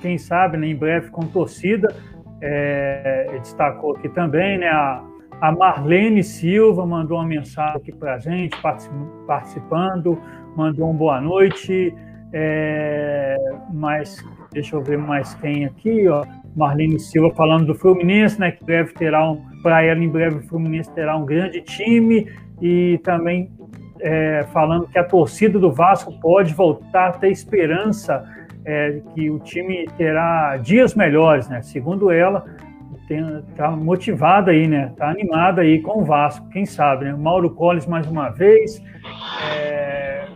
quem 0.00 0.18
sabe, 0.18 0.56
né, 0.56 0.68
em 0.68 0.76
breve 0.76 1.10
com 1.10 1.22
torcida. 1.26 1.88
É, 2.40 3.26
destacou 3.40 3.96
aqui 3.96 4.08
também, 4.08 4.58
né, 4.58 4.68
a, 4.68 5.02
a 5.40 5.52
Marlene 5.52 6.22
Silva 6.22 6.86
mandou 6.86 7.18
uma 7.18 7.26
mensagem 7.26 7.76
aqui 7.76 7.92
para 7.92 8.14
a 8.14 8.18
gente, 8.18 8.56
participando, 9.26 10.18
mandou 10.56 10.90
uma 10.90 10.94
boa 10.94 11.20
noite. 11.20 11.94
É, 12.32 13.36
mas 13.72 14.24
deixa 14.52 14.76
eu 14.76 14.82
ver 14.82 14.98
mais 14.98 15.34
quem 15.34 15.64
aqui, 15.64 16.08
ó. 16.08 16.24
Marlene 16.56 16.98
Silva 16.98 17.32
falando 17.34 17.66
do 17.66 17.74
Fluminense, 17.74 18.38
né? 18.40 18.50
Que 18.50 18.64
breve 18.64 18.92
terá 18.94 19.30
um, 19.30 19.40
para 19.62 19.82
ela 19.82 20.02
em 20.02 20.08
breve 20.08 20.38
o 20.38 20.42
Fluminense 20.42 20.92
terá 20.92 21.16
um 21.16 21.24
grande 21.24 21.60
time 21.62 22.26
e 22.60 22.98
também 23.04 23.50
é, 24.00 24.46
falando 24.52 24.88
que 24.88 24.98
a 24.98 25.04
torcida 25.04 25.58
do 25.58 25.72
Vasco 25.72 26.12
pode 26.20 26.54
voltar 26.54 27.08
a 27.08 27.12
ter 27.12 27.30
esperança 27.30 28.24
é, 28.64 29.00
que 29.14 29.30
o 29.30 29.38
time 29.38 29.88
terá 29.96 30.56
dias 30.58 30.94
melhores, 30.94 31.48
né? 31.48 31.62
Segundo 31.62 32.10
ela, 32.10 32.44
está 33.48 33.70
motivada 33.70 34.50
aí, 34.50 34.68
né? 34.68 34.88
Está 34.92 35.08
animada 35.10 35.62
aí 35.62 35.80
com 35.80 36.02
o 36.02 36.04
Vasco, 36.04 36.46
quem 36.50 36.66
sabe, 36.66 37.06
né? 37.06 37.14
Mauro 37.14 37.50
Collins 37.50 37.86
mais 37.86 38.06
uma 38.06 38.28
vez, 38.28 38.82
é, 39.50 40.26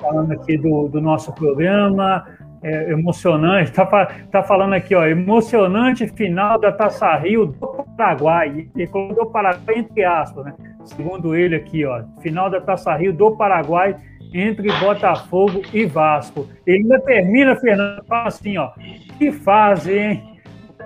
falando 0.00 0.32
aqui 0.32 0.56
do, 0.56 0.88
do 0.88 1.00
nosso 1.00 1.32
programa, 1.34 2.24
é, 2.62 2.90
emocionante, 2.92 3.70
está 3.70 3.84
tá 4.30 4.42
falando 4.42 4.72
aqui, 4.72 4.94
ó, 4.94 5.04
emocionante 5.04 6.06
final 6.08 6.58
da 6.58 6.72
Taça 6.72 7.14
Rio 7.16 7.46
do 7.46 7.84
Paraguai, 7.96 8.68
e 8.74 8.86
colocou 8.86 9.26
Paraguai 9.26 9.78
entre 9.78 10.04
aspas, 10.04 10.44
né? 10.46 10.54
Segundo 10.84 11.34
ele 11.34 11.56
aqui, 11.56 11.84
ó, 11.84 12.02
final 12.20 12.50
da 12.50 12.60
Taça 12.60 12.94
Rio 12.96 13.12
do 13.12 13.36
Paraguai 13.36 13.96
entre 14.34 14.72
Botafogo 14.80 15.62
e 15.72 15.84
Vasco. 15.84 16.48
Ele 16.66 16.82
ainda 16.82 17.00
termina, 17.00 17.54
Fernando, 17.56 18.04
fala 18.04 18.28
assim, 18.28 18.56
ó, 18.56 18.70
que 19.18 19.30
fase, 19.30 19.98
hein? 19.98 20.32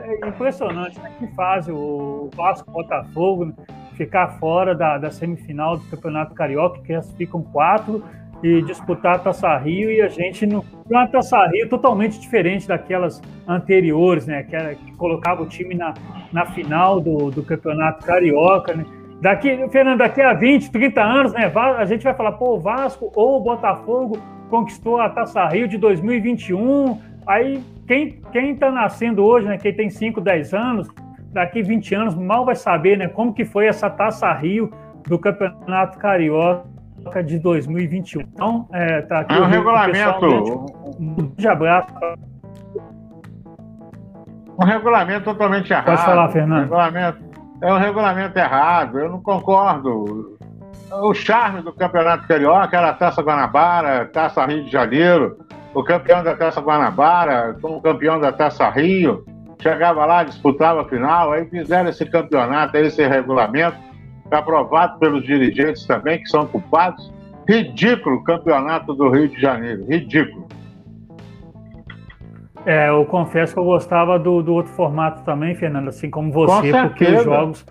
é 0.06 0.28
impressionante, 0.28 0.98
né? 1.00 1.12
Que 1.18 1.26
fase 1.34 1.70
o 1.72 2.30
Vasco 2.34 2.70
Botafogo 2.70 3.52
ficar 3.94 4.38
fora 4.38 4.74
da, 4.74 4.98
da 4.98 5.10
semifinal 5.10 5.78
do 5.78 5.84
Campeonato 5.86 6.34
Carioca, 6.34 6.80
que 6.82 7.00
ficam 7.16 7.42
quatro, 7.42 8.04
e 8.42 8.60
disputar 8.62 9.16
a 9.16 9.18
Taça 9.18 9.56
Rio, 9.56 9.90
e 9.90 10.02
a 10.02 10.08
gente 10.08 10.44
no 10.46 10.64
uma 10.88 11.06
Taça 11.08 11.44
Rio 11.46 11.68
totalmente 11.68 12.20
diferente 12.20 12.68
daquelas 12.68 13.20
anteriores, 13.48 14.26
né? 14.26 14.42
Que, 14.44 14.54
era, 14.54 14.74
que 14.74 14.92
colocava 14.92 15.42
o 15.42 15.46
time 15.46 15.74
na, 15.74 15.94
na 16.32 16.46
final 16.46 17.00
do, 17.00 17.30
do 17.30 17.42
Campeonato 17.42 18.04
Carioca, 18.04 18.74
né? 18.74 18.84
Daqui, 19.20 19.68
Fernando, 19.70 19.98
daqui 19.98 20.20
a 20.20 20.34
20, 20.34 20.70
30 20.70 21.02
anos, 21.02 21.32
né? 21.32 21.50
A 21.78 21.84
gente 21.84 22.04
vai 22.04 22.14
falar, 22.14 22.32
pô, 22.32 22.56
o 22.56 22.60
Vasco 22.60 23.10
ou 23.14 23.38
o 23.38 23.40
Botafogo 23.40 24.18
conquistou 24.50 25.00
a 25.00 25.08
Taça 25.08 25.44
Rio 25.46 25.66
de 25.66 25.78
2021. 25.78 27.00
Aí 27.26 27.62
quem 27.86 28.20
quem 28.32 28.52
está 28.52 28.70
nascendo 28.70 29.24
hoje, 29.24 29.46
né, 29.46 29.58
quem 29.58 29.74
tem 29.74 29.90
5, 29.90 30.20
10 30.20 30.54
anos, 30.54 30.88
daqui 31.32 31.62
20 31.62 31.94
anos 31.94 32.14
mal 32.14 32.44
vai 32.44 32.54
saber, 32.54 32.96
né, 32.98 33.08
como 33.08 33.32
que 33.32 33.44
foi 33.44 33.66
essa 33.66 33.88
Taça 33.88 34.32
Rio 34.32 34.70
do 35.06 35.18
Campeonato 35.18 35.98
Carioca 35.98 37.22
de 37.24 37.38
2021. 37.38 38.20
Então, 38.20 38.68
é, 38.72 39.02
tá 39.02 39.20
aqui 39.20 39.34
é 39.34 39.40
um 39.40 39.46
regulamento. 39.46 40.66
Um 40.98 41.14
grande 41.14 41.48
abraço. 41.48 41.88
Um 44.58 44.64
regulamento 44.64 45.24
totalmente 45.24 45.70
errado. 45.70 45.84
Pode 45.84 46.04
falar, 46.04 46.28
Fernando. 46.30 46.58
Um 46.58 46.62
regulamento, 46.62 47.25
é 47.60 47.72
um 47.72 47.78
regulamento 47.78 48.38
errado. 48.38 48.98
Eu 48.98 49.10
não 49.10 49.20
concordo. 49.20 50.38
O 50.90 51.14
charme 51.14 51.62
do 51.62 51.72
Campeonato 51.72 52.28
Carioca 52.28 52.76
era 52.76 52.90
a 52.90 52.94
Taça 52.94 53.22
Guanabara, 53.22 54.06
Taça 54.06 54.44
Rio 54.46 54.64
de 54.64 54.70
Janeiro 54.70 55.36
o 55.76 55.84
campeão 55.84 56.24
da 56.24 56.34
Taça 56.34 56.58
Guanabara, 56.58 57.54
como 57.60 57.82
campeão 57.82 58.18
da 58.18 58.32
Taça 58.32 58.66
Rio, 58.70 59.26
chegava 59.60 60.06
lá, 60.06 60.24
disputava 60.24 60.80
a 60.80 60.88
final, 60.88 61.32
aí 61.32 61.44
fizeram 61.50 61.90
esse 61.90 62.06
campeonato, 62.06 62.78
esse 62.78 63.06
regulamento, 63.06 63.76
aprovado 64.30 64.98
pelos 64.98 65.22
dirigentes 65.22 65.84
também, 65.84 66.18
que 66.18 66.30
são 66.30 66.46
culpados. 66.46 67.12
Ridículo 67.46 68.16
o 68.16 68.24
campeonato 68.24 68.94
do 68.94 69.10
Rio 69.10 69.28
de 69.28 69.38
Janeiro, 69.38 69.84
ridículo. 69.86 70.48
É, 72.66 72.88
eu 72.88 73.04
confesso 73.06 73.54
que 73.54 73.60
eu 73.60 73.64
gostava 73.64 74.18
do, 74.18 74.42
do 74.42 74.52
outro 74.52 74.72
formato 74.72 75.22
também, 75.22 75.54
Fernando, 75.54 75.88
assim 75.88 76.10
como 76.10 76.32
você, 76.32 76.72
Com 76.72 76.88
porque 76.88 77.04
os 77.04 77.22
jogos 77.22 77.64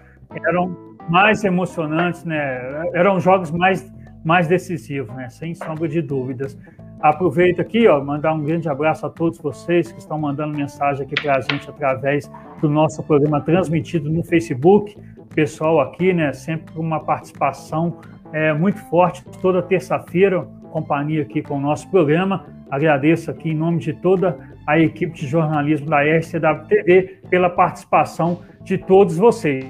eram 0.48 0.96
mais 1.10 1.44
emocionantes, 1.44 2.24
né? 2.24 2.90
Eram 2.94 3.20
jogos 3.20 3.52
mais, 3.52 3.94
mais 4.24 4.48
decisivos, 4.48 5.14
né? 5.14 5.28
Sem 5.30 5.54
sombra 5.54 5.90
de 5.90 6.02
dúvidas. 6.02 6.58
Aproveito 7.02 7.60
aqui, 7.60 7.88
ó, 7.90 8.02
mandar 8.02 8.34
um 8.34 8.42
grande 8.42 8.70
abraço 8.70 9.06
a 9.06 9.10
todos 9.10 9.38
vocês 9.38 9.92
que 9.92 10.00
estão 10.00 10.18
mandando 10.18 10.58
mensagem 10.58 11.06
aqui 11.06 11.22
para 11.22 11.38
a 11.38 11.42
gente 11.42 11.70
através 11.70 12.32
do 12.62 12.70
nosso 12.70 13.04
programa 13.04 13.42
transmitido 13.42 14.10
no 14.10 14.24
Facebook. 14.24 14.98
Pessoal 15.36 15.82
aqui, 15.82 16.14
né, 16.14 16.32
sempre 16.32 16.74
com 16.74 16.80
uma 16.80 17.02
participação 17.02 18.00
é, 18.32 18.54
muito 18.54 18.80
forte 18.90 19.26
toda 19.42 19.62
terça-feira, 19.62 20.48
companhia 20.76 21.22
aqui 21.22 21.42
com 21.42 21.56
o 21.56 21.62
nosso 21.62 21.90
programa. 21.90 22.48
Agradeço 22.70 23.32
aqui 23.32 23.52
em 23.52 23.56
nome 23.56 23.80
de 23.80 23.94
toda 23.94 24.38
a 24.68 24.78
equipe 24.78 25.14
de 25.14 25.26
jornalismo 25.26 25.90
da 25.90 26.02
RCW 26.02 26.68
TV 26.68 27.22
pela 27.30 27.50
participação 27.50 28.42
de 28.62 28.78
todos 28.78 29.16
vocês. 29.16 29.66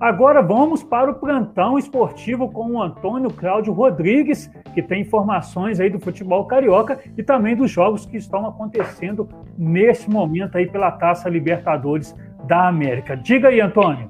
Agora 0.00 0.42
vamos 0.42 0.82
para 0.82 1.12
o 1.12 1.14
plantão 1.14 1.78
esportivo 1.78 2.50
com 2.50 2.72
o 2.72 2.82
Antônio 2.82 3.30
Cláudio 3.30 3.72
Rodrigues, 3.72 4.50
que 4.74 4.82
tem 4.82 5.02
informações 5.02 5.78
aí 5.78 5.88
do 5.88 6.00
futebol 6.00 6.44
carioca 6.46 6.98
e 7.16 7.22
também 7.22 7.54
dos 7.54 7.70
jogos 7.70 8.04
que 8.04 8.16
estão 8.16 8.44
acontecendo 8.44 9.28
nesse 9.56 10.10
momento 10.10 10.58
aí 10.58 10.66
pela 10.66 10.90
Taça 10.90 11.28
Libertadores 11.28 12.12
da 12.48 12.66
América. 12.66 13.16
Diga 13.16 13.50
aí, 13.50 13.60
Antônio. 13.60 14.08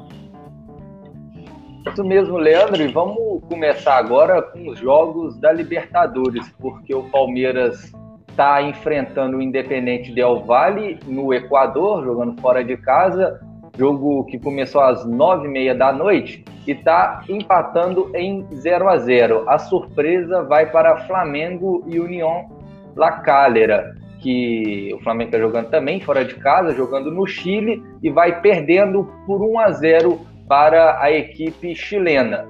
Isso 1.87 2.03
mesmo, 2.03 2.39
Leandro, 2.39 2.83
e 2.83 2.89
vamos 2.89 3.45
começar 3.45 3.97
agora 3.97 4.41
com 4.41 4.69
os 4.69 4.79
jogos 4.79 5.39
da 5.39 5.53
Libertadores, 5.53 6.49
porque 6.59 6.95
o 6.95 7.05
Palmeiras 7.05 7.93
está 8.29 8.63
enfrentando 8.63 9.37
o 9.37 9.43
Independente 9.43 10.13
Del 10.13 10.41
Valle 10.41 10.99
no 11.07 11.33
Equador, 11.33 12.03
jogando 12.03 12.41
fora 12.41 12.65
de 12.65 12.77
casa, 12.77 13.41
jogo 13.79 14.25
que 14.25 14.39
começou 14.39 14.81
às 14.81 15.05
nove 15.05 15.47
e 15.47 15.51
meia 15.51 15.75
da 15.75 15.93
noite 15.93 16.45
e 16.67 16.73
está 16.73 17.23
empatando 17.29 18.11
em 18.15 18.47
0 18.55 18.89
a 18.89 18.97
0 18.97 19.45
A 19.47 19.59
surpresa 19.59 20.43
vai 20.43 20.71
para 20.71 21.07
Flamengo 21.07 21.85
e 21.87 22.01
União 22.01 22.47
La 22.97 23.13
Calera, 23.13 23.95
que 24.21 24.93
o 24.95 25.03
Flamengo 25.03 25.29
está 25.29 25.39
jogando 25.39 25.69
também 25.69 26.01
fora 26.01 26.25
de 26.25 26.35
casa, 26.37 26.75
jogando 26.75 27.11
no 27.11 27.27
Chile 27.27 27.83
e 28.03 28.11
vai 28.11 28.41
perdendo 28.41 29.09
por 29.27 29.43
1 29.43 29.59
a 29.59 29.71
0 29.73 30.34
para 30.49 31.01
a 31.01 31.11
equipe 31.11 31.75
chilena. 31.75 32.47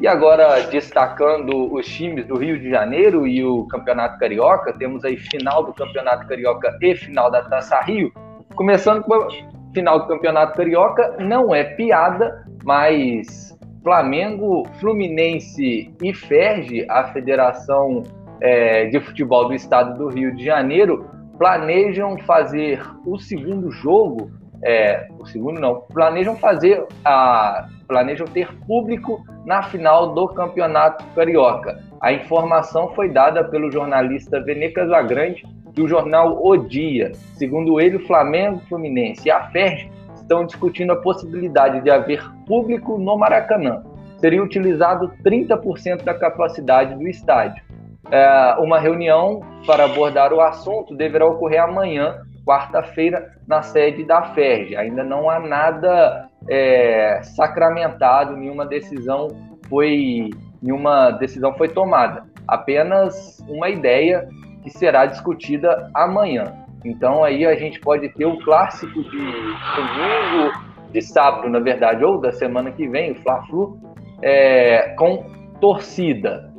E 0.00 0.06
agora, 0.06 0.60
destacando 0.70 1.72
os 1.72 1.86
times 1.86 2.26
do 2.26 2.36
Rio 2.36 2.58
de 2.58 2.68
Janeiro 2.68 3.26
e 3.26 3.44
o 3.44 3.66
Campeonato 3.66 4.18
Carioca, 4.18 4.72
temos 4.72 5.04
aí 5.04 5.16
final 5.16 5.64
do 5.64 5.72
Campeonato 5.72 6.26
Carioca 6.26 6.76
e 6.82 6.94
final 6.94 7.30
da 7.30 7.42
Taça 7.42 7.80
Rio. 7.80 8.12
Começando 8.54 9.02
com 9.02 9.28
final 9.72 10.00
do 10.00 10.06
Campeonato 10.06 10.56
Carioca, 10.56 11.16
não 11.18 11.54
é 11.54 11.64
piada, 11.64 12.44
mas 12.64 13.56
Flamengo, 13.82 14.64
Fluminense 14.80 15.92
e 16.02 16.14
Ferge, 16.14 16.86
a 16.88 17.04
Federação 17.12 18.02
é, 18.40 18.86
de 18.86 19.00
Futebol 19.00 19.48
do 19.48 19.54
Estado 19.54 19.98
do 19.98 20.08
Rio 20.08 20.34
de 20.34 20.44
Janeiro, 20.44 21.06
planejam 21.38 22.16
fazer 22.18 22.80
o 23.04 23.18
segundo 23.18 23.70
jogo, 23.70 24.30
é, 24.62 25.08
segundo 25.26 25.60
não, 25.60 25.80
planejam 25.92 26.36
fazer 26.36 26.84
a, 27.04 27.68
planejam 27.86 28.26
ter 28.26 28.52
público 28.66 29.24
na 29.44 29.62
final 29.62 30.14
do 30.14 30.28
Campeonato 30.28 31.04
Carioca. 31.14 31.82
A 32.00 32.12
informação 32.12 32.92
foi 32.94 33.08
dada 33.08 33.44
pelo 33.44 33.70
jornalista 33.70 34.40
Veneca 34.40 34.86
Zagrande 34.86 35.44
do 35.74 35.88
jornal 35.88 36.38
O 36.44 36.56
Dia. 36.56 37.12
Segundo 37.34 37.80
ele, 37.80 37.96
o 37.96 38.06
Flamengo, 38.06 38.60
Fluminense 38.68 39.28
e 39.28 39.30
a 39.30 39.48
FERJ 39.50 39.90
estão 40.14 40.46
discutindo 40.46 40.92
a 40.92 40.96
possibilidade 40.96 41.80
de 41.82 41.90
haver 41.90 42.22
público 42.46 42.98
no 42.98 43.16
Maracanã. 43.18 43.82
Seria 44.18 44.42
utilizado 44.42 45.12
30% 45.24 46.02
da 46.02 46.14
capacidade 46.14 46.94
do 46.94 47.06
estádio. 47.06 47.62
É, 48.10 48.56
uma 48.58 48.78
reunião 48.78 49.40
para 49.66 49.84
abordar 49.84 50.32
o 50.32 50.40
assunto 50.40 50.94
deverá 50.94 51.26
ocorrer 51.26 51.62
amanhã, 51.62 52.20
quarta-feira, 52.44 53.32
na 53.46 53.62
sede 53.62 54.04
da 54.04 54.22
FERJ. 54.34 54.76
Ainda 54.76 55.02
não 55.02 55.28
há 55.28 55.40
nada 55.40 56.28
é, 56.48 57.20
sacramentado, 57.22 58.36
nenhuma 58.36 58.66
decisão 58.66 59.28
foi 59.68 60.30
nenhuma 60.62 61.10
decisão 61.12 61.54
foi 61.54 61.68
tomada. 61.68 62.24
Apenas 62.46 63.38
uma 63.48 63.68
ideia 63.68 64.28
que 64.62 64.70
será 64.70 65.06
discutida 65.06 65.90
amanhã. 65.94 66.64
Então 66.84 67.24
aí 67.24 67.46
a 67.46 67.54
gente 67.54 67.80
pode 67.80 68.08
ter 68.10 68.26
o 68.26 68.38
clássico 68.44 69.02
de 69.02 69.10
domingo, 69.10 70.52
de 70.90 71.02
sábado, 71.02 71.48
na 71.48 71.58
verdade, 71.58 72.04
ou 72.04 72.20
da 72.20 72.32
semana 72.32 72.70
que 72.70 72.86
vem, 72.88 73.12
o 73.12 73.14
Fla-Flu, 73.16 73.78
é, 74.22 74.94
com 74.96 75.24
torcida. 75.60 76.52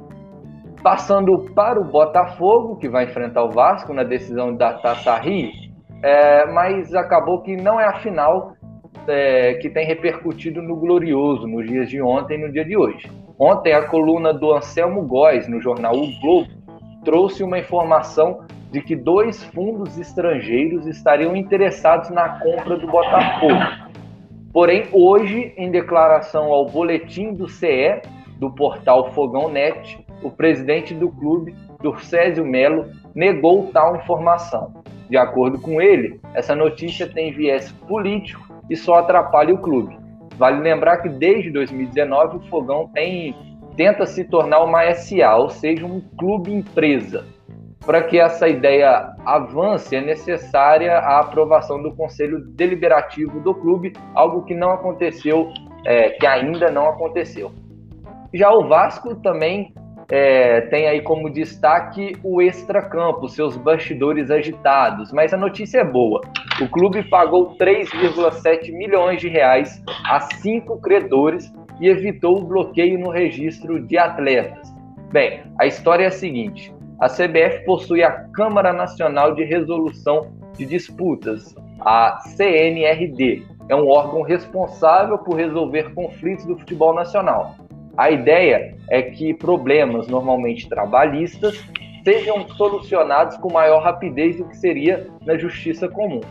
Passando 0.84 1.38
para 1.56 1.80
o 1.80 1.84
Botafogo, 1.84 2.76
que 2.76 2.90
vai 2.90 3.06
enfrentar 3.06 3.44
o 3.44 3.52
Vasco 3.52 3.94
na 3.94 4.04
decisão 4.04 4.56
da 4.56 4.74
Taça 4.74 5.16
Rio, 5.18 5.52
é, 6.02 6.46
mas 6.48 6.94
acabou 6.94 7.42
que 7.42 7.56
não 7.56 7.80
é 7.80 7.86
a 7.86 8.00
final 8.00 8.54
é, 9.08 9.56
que 9.56 9.70
tem 9.70 9.86
repercutido 9.86 10.62
no 10.62 10.76
Glorioso 10.76 11.48
nos 11.48 11.66
dias 11.68 11.90
de 11.90 12.02
ontem 12.02 12.36
e 12.36 12.42
no 12.46 12.52
dia 12.52 12.66
de 12.66 12.76
hoje. 12.76 13.10
Ontem, 13.38 13.74
a 13.74 13.84
coluna 13.84 14.34
do 14.34 14.54
Anselmo 14.54 15.02
Góes, 15.04 15.48
no 15.48 15.62
jornal 15.62 15.96
O 15.96 16.20
Globo, 16.22 16.50
trouxe 17.04 17.44
uma 17.44 17.60
informação 17.60 18.46
de 18.72 18.82
que 18.82 18.96
dois 18.96 19.44
fundos 19.46 19.98
estrangeiros 19.98 20.88
estariam 20.88 21.36
interessados 21.36 22.10
na 22.10 22.40
compra 22.40 22.78
do 22.78 22.88
Botafogo. 22.88 23.86
Porém, 24.52 24.86
hoje, 24.92 25.54
em 25.58 25.70
declaração 25.70 26.52
ao 26.52 26.66
boletim 26.66 27.34
do 27.34 27.48
CE, 27.48 28.02
do 28.40 28.50
portal 28.52 29.12
Fogão 29.12 29.50
Net, 29.50 30.00
o 30.24 30.32
presidente 30.32 30.94
do 30.94 31.10
clube, 31.10 31.56
Durcésio 31.82 32.46
Melo, 32.46 32.90
negou 33.14 33.70
tal 33.72 33.98
informação. 33.98 34.74
De 35.10 35.18
acordo 35.18 35.60
com 35.60 35.82
ele, 35.82 36.20
essa 36.34 36.56
notícia 36.56 37.08
tem 37.08 37.32
viés 37.32 37.72
político 37.88 38.44
e 38.70 38.76
só 38.76 38.96
atrapalha 38.96 39.54
o 39.54 39.60
clube. 39.60 39.98
Vale 40.38 40.60
lembrar 40.60 40.98
que 40.98 41.10
desde 41.10 41.52
2019 41.52 42.38
o 42.38 42.42
Fogão 42.50 42.90
tem 42.94 43.36
tenta 43.76 44.06
se 44.06 44.24
tornar 44.24 44.64
uma 44.64 44.92
SA, 44.94 45.36
ou 45.36 45.50
seja, 45.50 45.86
um 45.86 46.02
clube 46.18 46.54
empresa. 46.54 47.26
Para 47.86 48.02
que 48.02 48.18
essa 48.18 48.48
ideia 48.48 49.14
avance, 49.26 49.96
é 49.96 50.02
necessária 50.02 50.98
a 50.98 51.20
aprovação 51.20 51.82
do 51.82 51.94
Conselho 51.94 52.40
Deliberativo 52.40 53.40
do 53.42 53.54
clube, 53.54 53.94
algo 54.14 54.44
que 54.44 54.56
não 54.56 54.72
aconteceu, 54.72 55.52
é, 55.86 56.10
que 56.12 56.26
ainda 56.26 56.72
não 56.72 56.88
aconteceu. 56.88 57.52
Já 58.34 58.52
o 58.52 58.68
Vasco 58.68 59.16
também 59.16 59.74
é, 60.10 60.62
tem 60.62 60.88
aí 60.88 61.02
como 61.02 61.30
destaque 61.30 62.16
o 62.24 62.42
extracampo, 62.42 63.28
seus 63.28 63.58
bastidores 63.58 64.30
agitados, 64.30 65.12
mas 65.12 65.34
a 65.34 65.38
notícia 65.38 65.80
é 65.80 65.84
boa. 65.84 66.22
O 66.62 66.70
clube 66.70 67.04
pagou 67.10 67.56
3,7 67.58 68.72
milhões 68.72 69.20
de 69.20 69.28
reais 69.28 69.82
a 70.06 70.20
cinco 70.20 70.80
credores 70.80 71.52
e 71.80 71.88
evitou 71.88 72.40
o 72.40 72.46
bloqueio 72.46 73.00
no 73.00 73.10
registro 73.10 73.80
de 73.86 73.98
atletas. 73.98 74.74
Bem, 75.12 75.42
a 75.60 75.66
história 75.66 76.04
é 76.04 76.08
a 76.08 76.12
seguinte: 76.12 76.74
a 77.00 77.08
CBF 77.08 77.66
possui 77.66 78.04
a 78.04 78.12
Câmara 78.12 78.72
Nacional 78.72 79.34
de 79.34 79.44
Resolução 79.44 80.32
de 80.56 80.66
Disputas, 80.66 81.56
a 81.82 82.20
CNRD. 82.36 83.44
É 83.68 83.76
um 83.76 83.90
órgão 83.90 84.22
responsável 84.22 85.18
por 85.18 85.36
resolver 85.36 85.94
conflitos 85.94 86.46
do 86.46 86.58
futebol 86.58 86.94
nacional. 86.94 87.56
A 87.98 88.12
ideia 88.12 88.76
é 88.90 89.02
que 89.02 89.34
problemas 89.34 90.08
normalmente 90.08 90.68
trabalhistas 90.68 91.64
sejam 92.04 92.48
solucionados 92.50 93.38
com 93.38 93.52
maior 93.52 93.82
rapidez 93.82 94.38
do 94.38 94.46
que 94.46 94.58
seria 94.58 95.08
na 95.26 95.38
justiça 95.38 95.88
comum. 95.88 96.22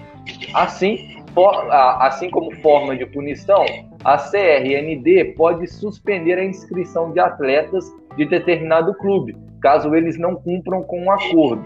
Assim, 0.53 1.23
for, 1.35 1.53
assim 1.73 2.31
como 2.31 2.55
forma 2.57 2.97
de 2.97 3.07
punição, 3.07 3.65
a 4.05 4.19
CRND 4.19 5.35
pode 5.37 5.67
suspender 5.67 6.39
a 6.39 6.45
inscrição 6.45 7.13
de 7.13 7.19
atletas 7.19 7.85
de 8.17 8.27
determinado 8.27 8.95
clube, 8.95 9.35
caso 9.61 9.95
eles 9.95 10.19
não 10.19 10.37
cumpram 10.37 10.83
com 10.83 11.03
um 11.03 11.11
acordo. 11.11 11.65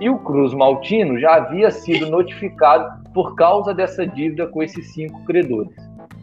E 0.00 0.08
o 0.08 0.18
Cruz 0.18 0.54
Maltino 0.54 1.18
já 1.18 1.34
havia 1.34 1.70
sido 1.70 2.10
notificado 2.10 3.02
por 3.12 3.34
causa 3.34 3.74
dessa 3.74 4.06
dívida 4.06 4.46
com 4.46 4.62
esses 4.62 4.92
cinco 4.94 5.22
credores. 5.24 5.74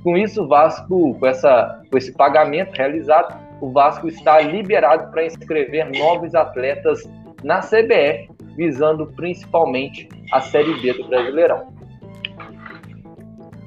Com 0.03 0.17
isso, 0.17 0.43
o 0.43 0.47
Vasco, 0.47 1.15
com, 1.19 1.25
essa, 1.25 1.81
com 1.89 1.97
esse 1.97 2.11
pagamento 2.13 2.73
realizado, 2.73 3.37
o 3.61 3.71
Vasco 3.71 4.07
está 4.07 4.39
liberado 4.39 5.11
para 5.11 5.25
inscrever 5.25 5.89
novos 5.97 6.33
atletas 6.33 7.03
na 7.43 7.59
CBF, 7.59 8.29
visando 8.55 9.07
principalmente 9.07 10.07
a 10.31 10.39
Série 10.39 10.73
B 10.81 10.93
do 10.93 11.07
Brasileirão. 11.07 11.67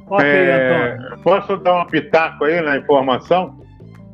Ok, 0.08 0.26
é, 0.26 0.94
Antônio. 0.94 1.22
Posso 1.22 1.56
dar 1.58 1.82
um 1.82 1.86
pitaco 1.86 2.44
aí 2.44 2.60
na 2.60 2.76
informação? 2.76 3.58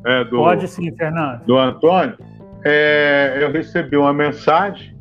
É, 0.05 0.23
do, 0.25 0.37
Pode 0.37 0.67
sim, 0.67 0.95
Fernando. 0.95 1.43
Do 1.45 1.57
Antônio. 1.57 2.17
É, 2.65 3.37
eu 3.41 3.51
recebi 3.51 3.97
uma 3.97 4.13
mensagem 4.13 4.97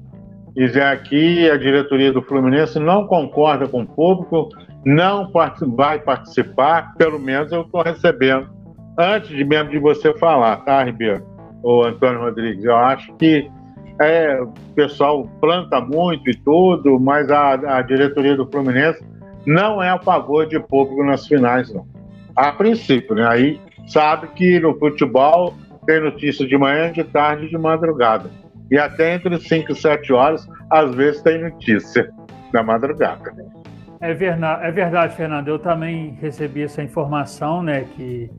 e 0.57 0.67
já 0.69 0.91
aqui 0.91 1.49
a 1.49 1.57
diretoria 1.57 2.13
do 2.13 2.23
Fluminense 2.23 2.79
não 2.81 3.07
concorda 3.07 3.69
com 3.69 3.83
o 3.83 3.87
público 3.87 4.49
não 4.89 5.31
vai 5.77 5.99
participar, 5.99 6.95
pelo 6.97 7.19
menos 7.19 7.53
eu 7.53 7.61
estou 7.61 7.83
recebendo, 7.83 8.49
antes 8.99 9.29
de 9.29 9.45
mesmo 9.45 9.71
de 9.71 9.79
você 9.79 10.17
falar, 10.17 10.57
tá, 10.65 10.83
Ribeiro? 10.83 11.23
Ou 11.63 11.85
Antônio 11.85 12.21
Rodrigues, 12.21 12.65
eu 12.65 12.75
acho 12.75 13.13
que 13.17 13.51
é, 14.01 14.41
o 14.41 14.49
pessoal 14.75 15.29
planta 15.43 15.79
muito 15.79 16.31
e 16.31 16.35
tudo, 16.39 16.99
mas 16.99 17.31
a, 17.31 17.77
a 17.77 17.83
diretoria 17.83 18.35
do 18.35 18.47
Fluminense 18.47 19.05
não 19.45 19.83
é 19.83 19.91
a 19.91 19.99
favor 19.99 20.47
de 20.47 20.59
público 20.59 21.05
nas 21.05 21.27
finais, 21.27 21.71
não. 21.71 21.87
A 22.35 22.51
princípio, 22.53 23.15
né? 23.15 23.27
Aí 23.29 23.61
sabe 23.89 24.29
que 24.29 24.59
no 24.59 24.79
futebol 24.79 25.53
tem 25.85 26.01
notícia 26.01 26.47
de 26.47 26.57
manhã, 26.57 26.91
de 26.93 27.05
tarde 27.05 27.45
e 27.45 27.51
de 27.51 27.59
madrugada. 27.59 28.31
E 28.71 28.79
até 28.79 29.15
entre 29.15 29.39
5 29.39 29.71
e 29.71 29.75
7 29.75 30.13
horas, 30.15 30.49
às 30.71 30.95
vezes 30.95 31.21
tem 31.21 31.43
notícia 31.43 32.11
da 32.53 32.63
madrugada. 32.63 33.35
É 34.01 34.15
verdade, 34.15 34.67
é 34.67 34.71
verdade, 34.71 35.17
Fernando. 35.17 35.49
Eu 35.49 35.59
também 35.59 36.17
recebi 36.21 36.63
essa 36.63 36.83
informação, 36.83 37.63
né, 37.63 37.85
que 37.97 38.31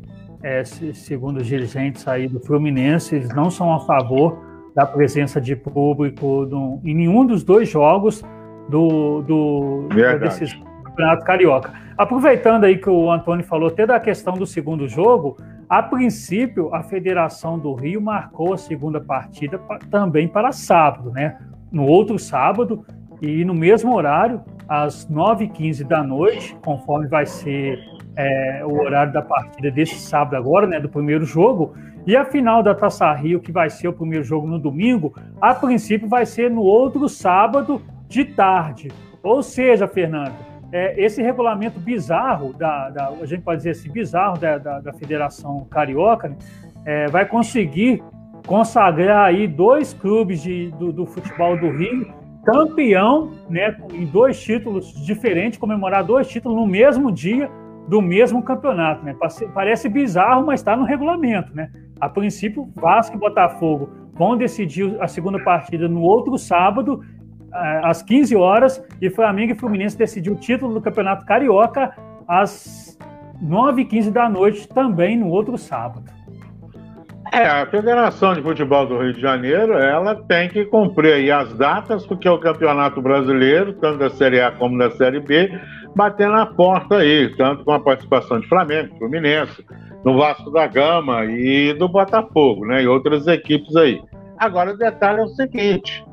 é, 0.41 0.64
segundo 0.64 1.38
os 1.38 1.48
dirigentes 1.48 2.07
aí 2.07 2.27
do 2.27 2.40
Fluminense, 2.40 3.15
eles 3.15 3.30
não 3.30 3.52
são 3.52 3.73
a 3.73 3.80
favor 3.81 4.40
da 4.73 4.86
presença 4.86 5.41
de 5.41 5.56
público 5.56 6.45
no, 6.45 6.80
em 6.84 6.95
nenhum 6.95 7.26
dos 7.26 7.44
dois 7.44 7.69
jogos 7.69 8.23
do, 8.69 9.22
do 9.23 9.90
desses 10.19 10.53
campeonato 10.84 11.26
carioca. 11.26 11.73
Aproveitando 11.98 12.64
aí 12.64 12.77
que 12.77 12.90
o 12.90 13.11
Antônio 13.11 13.44
falou 13.44 13.68
até 13.68 13.86
da 13.86 13.99
questão 13.99 14.36
do 14.36 14.45
segundo 14.45 14.88
jogo, 14.88 15.36
a 15.68 15.84
princípio 15.84 16.73
a 16.73 16.81
Federação 16.81 17.60
do 17.60 17.73
Rio 17.73 18.02
marcou 18.02 18.53
a 18.53 18.57
segunda 18.57 19.02
partida 19.02 19.57
pra, 19.60 19.80
também 19.80 20.27
para 20.27 20.53
sábado, 20.53 21.11
né? 21.11 21.38
No 21.69 21.86
outro 21.86 22.18
sábado 22.18 22.86
e 23.22 23.44
no 23.44 23.54
mesmo 23.54 23.94
horário, 23.96 24.41
às 24.68 25.10
9h15 25.10 25.84
da 25.84 26.04
noite, 26.04 26.56
conforme 26.64 27.08
vai 27.08 27.26
ser 27.26 27.80
é, 28.16 28.64
o 28.66 28.82
horário 28.82 29.12
da 29.12 29.22
partida 29.22 29.70
desse 29.72 29.96
sábado 29.96 30.36
agora, 30.36 30.68
né, 30.68 30.80
do 30.80 30.90
primeiro 30.90 31.26
jogo, 31.26 31.74
e 32.06 32.16
a 32.16 32.24
final 32.24 32.64
da 32.64 32.74
Taça 32.74 33.12
Rio, 33.14 33.40
que 33.40 33.52
vai 33.52 33.70
ser 33.70 33.88
o 33.88 33.94
primeiro 33.94 34.24
jogo 34.24 34.48
no 34.48 34.58
domingo, 34.58 35.14
a 35.41 35.54
princípio 35.54 36.08
vai 36.08 36.26
ser 36.26 36.50
no 36.50 36.62
outro 36.62 37.10
sábado 37.10 37.82
de 38.08 38.24
tarde. 38.26 38.90
Ou 39.22 39.44
seja, 39.44 39.88
Fernando, 39.88 40.34
é, 40.72 41.04
esse 41.04 41.22
regulamento 41.22 41.80
bizarro, 41.80 42.54
da, 42.54 42.90
da, 42.90 43.10
a 43.10 43.26
gente 43.26 43.41
pode 43.41 43.58
dizer 43.58 43.72
assim, 43.72 43.91
bizarro 43.91 44.38
da, 44.38 44.58
da, 44.58 44.80
da 44.80 44.94
Federação 44.94 45.66
Carioca, 45.70 46.30
né, 46.30 46.38
é, 46.86 47.08
vai 47.08 47.26
conseguir 47.26 48.02
consagrar 48.48 49.26
aí 49.26 49.48
dois 49.48 49.94
clubes 49.94 50.41
de, 50.41 50.72
do, 50.72 50.91
do 50.91 51.06
futebol 51.06 51.58
do 51.58 51.70
Rio 51.70 52.19
campeão, 52.45 53.32
né, 53.49 53.76
em 53.94 54.06
dois 54.06 54.41
títulos 54.41 54.94
diferentes, 55.06 55.60
comemorar 55.60 56.03
dois 56.03 56.28
títulos 56.28 56.57
no 56.57 56.68
mesmo 56.68 57.11
dia 57.11 57.49
do 57.88 58.02
mesmo 58.02 58.44
campeonato, 58.44 59.03
né? 59.03 59.16
Parece 59.53 59.90
bizarro, 59.90 60.45
mas 60.45 60.60
está 60.60 60.76
no 60.76 60.84
regulamento, 60.84 61.56
né? 61.56 61.72
A 61.99 62.07
princípio, 62.07 62.70
Vasco 62.76 63.16
e 63.16 63.20
Botafogo 63.20 63.90
vão 64.14 64.38
decidir 64.38 64.95
a 65.02 65.07
segunda 65.07 65.44
partida 65.44 65.88
no 65.88 66.02
outro 66.02 66.38
sábado, 66.38 67.02
às 67.52 68.03
15 68.03 68.36
horas, 68.36 68.86
e 69.02 69.10
Flamengo 69.10 69.53
e 69.53 69.56
Fluminense 69.56 69.98
decidiu 69.98 70.34
o 70.34 70.36
título 70.36 70.76
do 70.76 70.82
Campeonato 70.82 71.26
Carioca 71.26 71.95
às 72.28 72.95
9h15 73.44 74.11
da 74.11 74.30
noite, 74.30 74.68
também 74.68 75.18
no 75.18 75.30
outro 75.30 75.57
sábado. 75.57 76.03
É, 77.31 77.45
a 77.45 77.65
Federação 77.68 78.34
de 78.34 78.41
Futebol 78.41 78.88
do 78.88 78.97
Rio 78.97 79.14
de 79.14 79.22
Janeiro, 79.22 79.73
ela 79.73 80.15
tem 80.27 80.49
que 80.49 80.65
cumprir 80.65 81.14
aí 81.14 81.31
as 81.31 81.53
datas, 81.53 82.06
porque 82.06 82.27
o 82.27 82.39
Campeonato 82.39 83.01
Brasileiro, 83.01 83.73
tanto 83.73 83.99
da 83.99 84.10
Série 84.10 84.41
A 84.41 84.51
como 84.51 84.77
da 84.77 84.89
Série 84.91 85.19
B, 85.19 85.51
bater 85.95 86.27
na 86.27 86.45
porta 86.45 86.97
aí, 86.97 87.30
tanto 87.35 87.64
com 87.64 87.72
a 87.72 87.80
participação 87.80 88.39
de 88.39 88.47
Flamengo, 88.47 88.97
Fluminense, 88.97 89.64
do 90.03 90.18
Vasco 90.18 90.49
da 90.49 90.65
Gama 90.65 91.26
e 91.26 91.73
do 91.73 91.88
Botafogo, 91.88 92.65
né, 92.65 92.84
e 92.84 92.88
outras 92.88 93.27
equipes 93.27 93.76
aí. 93.76 94.01
Agora, 94.38 94.72
o 94.72 94.77
detalhe 94.77 95.19
é 95.19 95.23
o 95.23 95.30
seguinte: 95.30 96.03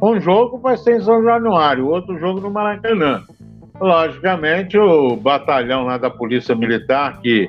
um 0.00 0.20
jogo 0.20 0.58
vai 0.58 0.76
ser 0.76 0.96
em 0.96 1.00
São 1.00 1.22
Januário, 1.22 1.88
outro 1.88 2.18
jogo 2.18 2.40
no 2.40 2.50
Maracanã. 2.50 3.22
Logicamente, 3.80 4.76
o 4.76 5.16
batalhão 5.16 5.84
lá 5.84 5.96
da 5.96 6.10
Polícia 6.10 6.54
Militar, 6.54 7.20
que 7.20 7.48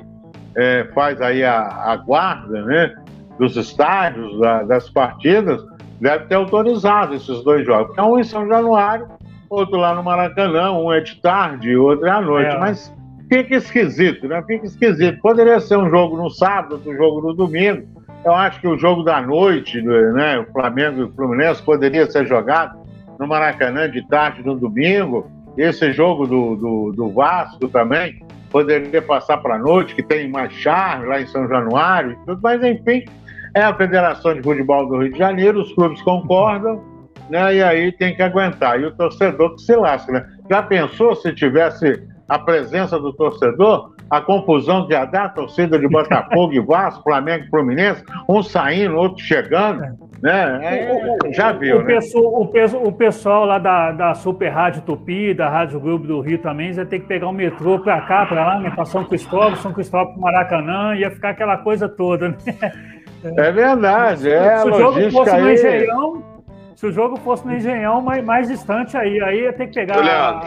é, 0.56 0.86
faz 0.94 1.20
aí 1.20 1.42
a, 1.42 1.60
a, 1.60 1.96
guarda 1.96 2.62
né, 2.62 2.94
dos 3.38 3.56
estádios, 3.56 4.38
da, 4.40 4.62
das 4.62 4.88
partidas, 4.90 5.64
deve 6.00 6.26
ter 6.26 6.34
autorizado 6.34 7.14
esses 7.14 7.42
dois 7.42 7.64
jogos. 7.64 7.96
É 7.96 8.02
um 8.02 8.18
em 8.18 8.24
São 8.24 8.46
Januário, 8.46 9.06
outro 9.48 9.76
lá 9.76 9.94
no 9.94 10.02
Maracanã, 10.02 10.72
um 10.72 10.92
é 10.92 11.00
de 11.00 11.16
tarde, 11.20 11.76
outro 11.76 12.06
é 12.06 12.10
à 12.10 12.20
noite. 12.20 12.54
É. 12.54 12.58
Mas 12.58 12.94
fica 13.28 13.56
esquisito, 13.56 14.26
né? 14.26 14.42
Fica 14.46 14.66
esquisito. 14.66 15.20
Poderia 15.20 15.60
ser 15.60 15.76
um 15.76 15.88
jogo 15.88 16.16
no 16.16 16.30
sábado, 16.30 16.74
outro 16.74 16.96
jogo 16.96 17.20
no 17.20 17.34
domingo. 17.34 17.86
Eu 18.24 18.34
acho 18.34 18.60
que 18.60 18.68
o 18.68 18.76
jogo 18.76 19.02
da 19.02 19.20
noite, 19.22 19.80
né, 19.80 20.38
o 20.38 20.52
Flamengo 20.52 21.00
e 21.00 21.04
o 21.04 21.12
Fluminense, 21.12 21.62
poderia 21.62 22.10
ser 22.10 22.26
jogado 22.26 22.78
no 23.18 23.26
Maracanã 23.26 23.88
de 23.88 24.06
tarde 24.08 24.44
no 24.44 24.56
domingo. 24.56 25.30
Esse 25.56 25.92
jogo 25.92 26.26
do, 26.26 26.56
do, 26.56 26.92
do 26.92 27.08
Vasco 27.10 27.68
também 27.68 28.20
poderia 28.50 29.02
passar 29.02 29.38
para 29.38 29.54
a 29.54 29.58
noite, 29.58 29.94
que 29.94 30.02
tem 30.02 30.28
mais 30.28 30.52
charme 30.52 31.06
lá 31.06 31.20
em 31.20 31.26
São 31.26 31.46
Januário 31.48 32.12
e 32.12 32.26
tudo, 32.26 32.40
mas 32.42 32.62
enfim, 32.62 33.04
é 33.58 33.64
a 33.64 33.74
Federação 33.74 34.34
de 34.34 34.42
Futebol 34.42 34.86
do 34.86 34.98
Rio 34.98 35.12
de 35.12 35.18
Janeiro, 35.18 35.60
os 35.60 35.72
clubes 35.72 36.00
concordam, 36.02 36.82
né? 37.28 37.56
E 37.56 37.62
aí 37.62 37.92
tem 37.92 38.14
que 38.14 38.22
aguentar. 38.22 38.80
E 38.80 38.86
o 38.86 38.94
torcedor 38.94 39.54
que 39.54 39.62
se 39.62 39.74
lasca, 39.74 40.12
né? 40.12 40.26
Já 40.48 40.62
pensou 40.62 41.14
se 41.16 41.34
tivesse 41.34 42.02
a 42.28 42.38
presença 42.38 42.98
do 42.98 43.12
torcedor? 43.12 43.92
a 44.10 44.20
confusão 44.20 44.86
que 44.86 44.92
ia 44.92 45.04
dar, 45.04 45.26
a 45.26 45.28
torcida 45.28 45.78
de 45.78 45.86
Botafogo 45.86 46.52
e 46.52 46.60
Vasco, 46.60 47.02
Flamengo 47.02 47.44
e 47.44 47.50
Fluminense, 47.50 48.02
um 48.28 48.42
saindo, 48.42 48.96
outro 48.96 49.22
chegando, 49.22 49.82
né? 50.22 50.60
É, 50.62 51.32
já 51.32 51.52
viu, 51.52 51.78
o, 51.78 51.82
né? 51.82 51.94
Pessoal, 51.94 52.24
o, 52.24 52.88
o, 52.88 52.92
pessoal 52.92 53.44
lá 53.44 53.58
da, 53.58 53.92
da 53.92 54.14
Super 54.14 54.48
Rádio 54.48 54.82
Tupi, 54.82 55.34
da 55.34 55.48
Rádio 55.48 55.78
Globo 55.78 56.06
do 56.06 56.20
Rio 56.20 56.38
também, 56.38 56.72
ia 56.72 56.86
ter 56.86 57.00
que 57.00 57.06
pegar 57.06 57.26
o 57.26 57.30
um 57.30 57.34
metrô 57.34 57.78
para 57.78 58.00
cá, 58.02 58.24
para 58.26 58.44
lá, 58.44 58.58
né? 58.58 58.70
Para 58.70 58.84
São 58.86 59.04
Cristóvão, 59.04 59.56
São 59.56 59.72
Cristóvão 59.72 60.14
para 60.14 60.22
Maracanã, 60.22 60.96
ia 60.96 61.10
ficar 61.10 61.30
aquela 61.30 61.58
coisa 61.58 61.88
toda, 61.88 62.30
né? 62.30 62.36
É 63.24 63.52
verdade, 63.52 64.30
é. 64.30 64.58
Se 64.58 64.68
o 64.68 64.78
jogo 64.78 65.10
fosse 65.10 65.30
aí... 65.30 65.42
no 65.42 65.52
Engenhão, 65.52 66.24
se 66.74 66.86
o 66.86 66.92
jogo 66.92 67.16
fosse 67.18 67.44
no 67.44 67.56
Engenhão, 67.56 68.00
mais, 68.00 68.24
mais 68.24 68.48
distante 68.48 68.96
aí, 68.96 69.20
aí 69.20 69.42
ia 69.42 69.52
ter 69.52 69.66
que 69.66 69.74
pegar 69.74 69.98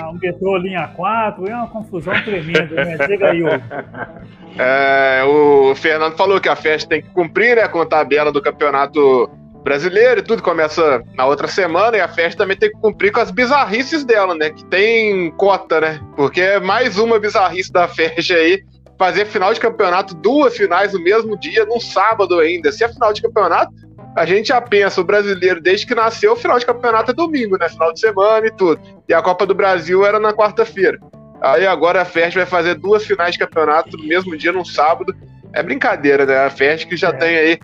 o 0.10 0.14
metrô 0.14 0.58
linha 0.58 0.88
4, 0.96 1.50
é 1.50 1.56
uma 1.56 1.68
confusão 1.68 2.14
tremenda, 2.24 2.86
né? 2.86 2.98
Diga 3.08 3.32
aí, 3.32 3.44
Hugo. 3.44 3.52
É, 4.60 5.24
o 5.24 5.74
Fernando 5.76 6.18
falou 6.18 6.40
que 6.42 6.50
a 6.50 6.58
festa 6.58 6.90
tem 6.90 7.02
que 7.02 7.08
cumprir 7.12 7.56
né, 7.56 7.70
com 7.70 7.80
a 7.80 7.86
tabela 7.86 8.34
do 8.34 8.42
campeonato 8.42 9.30
brasileiro 9.64 10.20
e 10.20 10.24
tudo 10.24 10.44
começa 10.44 11.04
na 11.16 11.26
outra 11.26 11.48
semana 11.48 11.98
e 11.98 12.02
a 12.02 12.08
festa 12.08 12.44
também 12.44 12.58
tem 12.58 12.70
que 12.70 12.78
cumprir 12.78 13.12
com 13.12 13.20
as 13.20 13.32
bizarrices 13.32 14.04
dela, 14.04 14.36
né? 14.36 14.50
Que 14.50 14.66
tem 14.66 15.32
cota, 15.32 15.80
né? 15.80 16.02
Porque 16.16 16.42
é 16.42 16.60
mais 16.60 16.98
uma 16.98 17.20
bizarrice 17.20 17.72
da 17.72 17.88
festa 17.90 18.34
aí. 18.34 18.64
Fazer 19.02 19.26
final 19.26 19.52
de 19.52 19.60
campeonato, 19.60 20.14
duas 20.14 20.56
finais 20.56 20.94
no 20.94 21.02
mesmo 21.02 21.36
dia, 21.36 21.66
num 21.66 21.80
sábado 21.80 22.40
ainda. 22.40 22.72
Se 22.72 22.84
é 22.84 22.88
final 22.88 23.12
de 23.12 23.20
campeonato, 23.20 23.74
a 24.16 24.28
gente 24.28 24.50
já 24.50 24.62
pensa, 24.62 25.02
o 25.02 25.04
brasileiro, 25.04 25.60
desde 25.60 25.88
que 25.88 25.96
nasceu, 25.96 26.34
o 26.34 26.36
final 26.36 26.60
de 26.60 26.68
campeonato 26.68 27.10
é 27.10 27.14
domingo, 27.16 27.58
né? 27.58 27.68
Final 27.68 27.92
de 27.94 28.00
semana 28.00 28.46
e 28.46 28.52
tudo. 28.52 28.80
E 29.10 29.14
a 29.16 29.20
Copa 29.20 29.44
do 29.44 29.56
Brasil 29.56 30.06
era 30.06 30.20
na 30.20 30.32
quarta-feira. 30.32 31.00
Aí 31.42 31.66
agora 31.66 32.04
a 32.04 32.06
Fest 32.06 32.36
vai 32.36 32.46
fazer 32.46 32.76
duas 32.76 33.04
finais 33.04 33.32
de 33.32 33.40
campeonato 33.40 33.98
no 33.98 34.04
mesmo 34.04 34.38
dia, 34.38 34.52
num 34.52 34.64
sábado. 34.64 35.16
É 35.52 35.64
brincadeira, 35.64 36.24
né? 36.24 36.46
A 36.46 36.52
Fest 36.52 36.88
que 36.88 36.96
já 36.96 37.10
é. 37.10 37.14
tem 37.14 37.38
aí. 37.38 37.60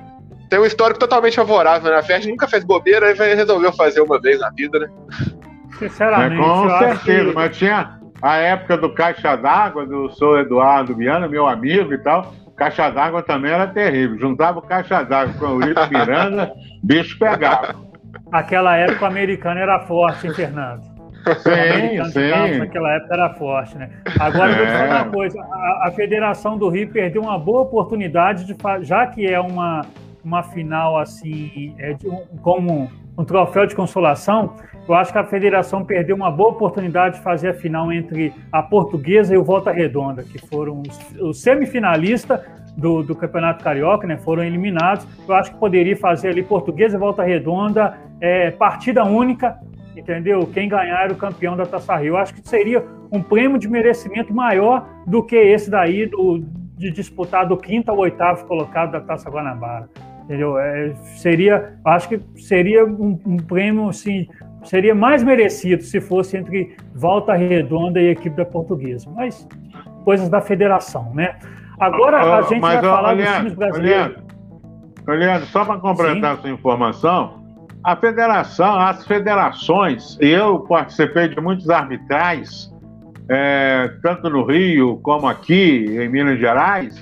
Tem 0.49 0.57
um 0.57 0.65
histórico 0.65 0.99
totalmente 0.99 1.35
favorável, 1.35 1.91
né? 1.91 1.99
A 1.99 2.03
Fest 2.03 2.27
nunca 2.27 2.47
fez 2.47 2.63
bobeira 2.63 3.11
e 3.11 3.35
resolveu 3.35 3.71
fazer 3.73 4.01
uma 4.01 4.19
vez 4.19 4.39
na 4.39 4.49
vida, 4.49 4.79
né? 4.79 4.89
Sinceramente. 5.77 6.41
É, 6.41 6.43
com 6.43 6.79
certeza, 6.79 7.25
que... 7.25 7.35
mas 7.35 7.55
tinha 7.55 7.99
a 8.21 8.37
época 8.37 8.77
do 8.77 8.93
Caixa 8.93 9.35
d'Água, 9.35 9.85
do 9.85 10.09
Sou 10.09 10.39
Eduardo 10.39 10.95
Viana, 10.95 11.27
meu 11.27 11.47
amigo 11.47 11.93
e 11.93 11.97
tal 11.97 12.33
Caixa 12.57 12.89
d'água 12.89 13.21
também 13.21 13.51
era 13.51 13.67
terrível. 13.67 14.17
Juntava 14.17 14.57
o 14.57 14.63
caixa 14.63 15.03
d'água 15.03 15.35
com 15.35 15.45
o 15.45 15.61
Eurico 15.61 15.87
Miranda, 15.91 16.51
bicho 16.83 17.17
pegava. 17.19 17.75
Aquela 18.31 18.75
época 18.75 19.05
o 19.05 19.07
americano 19.07 19.59
era 19.59 19.79
forte, 19.81 20.25
hein, 20.25 20.33
Fernando? 20.33 20.81
Sim, 21.37 22.03
sim. 22.11 22.57
Naquela 22.57 22.93
época 22.93 23.13
era 23.13 23.33
forte, 23.35 23.77
né? 23.77 23.89
Agora, 24.19 24.51
é. 24.51 24.55
vou 24.55 24.65
te 24.65 24.71
falar 24.71 25.03
uma 25.03 25.11
coisa: 25.11 25.39
a, 25.39 25.87
a, 25.87 25.91
Federação 25.91 26.57
do 26.57 26.67
Rio 26.69 26.89
perdeu 26.89 27.21
uma 27.21 27.37
boa 27.37 27.61
oportunidade 27.61 28.45
de 28.45 28.55
já 28.81 29.05
que 29.05 29.27
é 29.27 29.39
uma, 29.39 29.85
uma 30.23 30.41
final 30.41 30.97
assim, 30.97 31.75
é 31.77 31.93
de 31.93 32.07
um, 32.07 32.25
como 32.41 32.89
um 33.17 33.25
troféu 33.25 33.65
de 33.65 33.75
consolação, 33.75 34.53
eu 34.87 34.93
acho 34.93 35.11
que 35.11 35.17
a 35.17 35.23
federação 35.23 35.83
perdeu 35.83 36.15
uma 36.15 36.31
boa 36.31 36.49
oportunidade 36.49 37.17
de 37.17 37.21
fazer 37.21 37.49
a 37.49 37.53
final 37.53 37.91
entre 37.91 38.33
a 38.51 38.61
Portuguesa 38.61 39.33
e 39.33 39.37
o 39.37 39.43
Volta 39.43 39.71
Redonda, 39.71 40.23
que 40.23 40.37
foram 40.37 40.81
os, 41.19 41.41
semifinalistas 41.41 42.39
do, 42.77 43.03
do, 43.03 43.15
Campeonato 43.15 43.63
Carioca, 43.63 44.05
né? 44.07 44.17
Foram 44.17 44.43
eliminados. 44.43 45.05
Eu 45.27 45.35
acho 45.35 45.51
que 45.51 45.57
poderia 45.57 45.97
fazer 45.97 46.29
ali 46.29 46.43
Portuguesa 46.43 46.95
e 46.95 46.99
Volta 46.99 47.23
Redonda, 47.23 47.97
é, 48.21 48.51
partida 48.51 49.03
única, 49.03 49.59
entendeu? 49.95 50.47
Quem 50.53 50.69
ganhar 50.69 51.03
era 51.03 51.11
o 51.11 51.17
campeão 51.17 51.57
da 51.57 51.65
Taça 51.65 51.95
Rio. 51.97 52.13
Eu 52.13 52.17
acho 52.17 52.33
que 52.33 52.47
seria 52.47 52.85
um 53.11 53.21
prêmio 53.21 53.57
de 53.57 53.67
merecimento 53.67 54.33
maior 54.33 54.87
do 55.05 55.23
que 55.23 55.35
esse 55.35 55.69
daí 55.69 56.05
do, 56.05 56.45
de 56.77 56.91
disputar 56.91 57.47
do 57.47 57.57
quinto 57.57 57.89
ao 57.89 57.97
oitavo 57.97 58.45
colocado 58.45 58.91
da 58.91 59.01
Taça 59.01 59.29
Guanabara. 59.29 59.89
Entendeu? 60.27 60.59
É, 60.59 60.93
seria, 61.15 61.73
acho 61.85 62.09
que 62.09 62.19
seria 62.35 62.85
um, 62.85 63.17
um 63.25 63.37
prêmio 63.37 63.87
assim, 63.87 64.27
seria 64.65 64.93
mais 64.93 65.23
merecido 65.23 65.81
se 65.83 66.01
fosse 66.01 66.35
entre 66.35 66.75
Volta 66.93 67.33
Redonda 67.33 68.01
e 68.01 68.09
equipe 68.09 68.35
da 68.35 68.43
Portuguesa. 68.43 69.09
Mas 69.15 69.47
coisas 70.03 70.27
da 70.27 70.41
federação, 70.41 71.13
né? 71.13 71.37
Agora 71.79 72.39
a 72.39 72.41
gente 72.41 72.59
vai 72.59 72.81
falar 72.81 73.15
dos 73.15 73.25
times 73.25 73.53
brasileiros. 73.53 74.17
Leandro, 75.07 75.47
só 75.47 75.63
para 75.63 75.79
completar 75.79 76.35
Sim. 76.35 76.39
essa 76.39 76.49
informação, 76.49 77.41
a 77.81 77.95
federação, 77.95 78.77
as 78.81 79.07
federações, 79.07 80.17
eu 80.19 80.59
participei 80.59 81.29
de 81.29 81.39
muitos 81.39 81.69
arbitrais, 81.69 82.69
é, 83.29 83.89
tanto 84.03 84.29
no 84.29 84.43
Rio 84.43 84.97
como 84.97 85.25
aqui, 85.25 85.85
em 85.87 86.09
Minas 86.09 86.37
Gerais, 86.37 87.01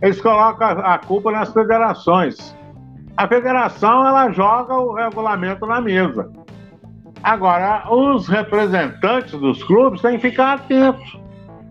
eles 0.00 0.20
colocam 0.20 0.68
a 0.68 0.98
culpa 0.98 1.32
nas 1.32 1.52
federações. 1.52 2.56
A 3.16 3.28
federação 3.28 4.06
ela 4.06 4.30
joga 4.30 4.74
o 4.74 4.94
regulamento 4.94 5.66
na 5.66 5.80
mesa. 5.80 6.30
Agora, 7.22 7.84
os 7.92 8.28
representantes 8.28 9.32
dos 9.32 9.62
clubes 9.62 10.00
têm 10.00 10.16
que 10.16 10.30
ficar 10.30 10.54
atentos, 10.54 11.20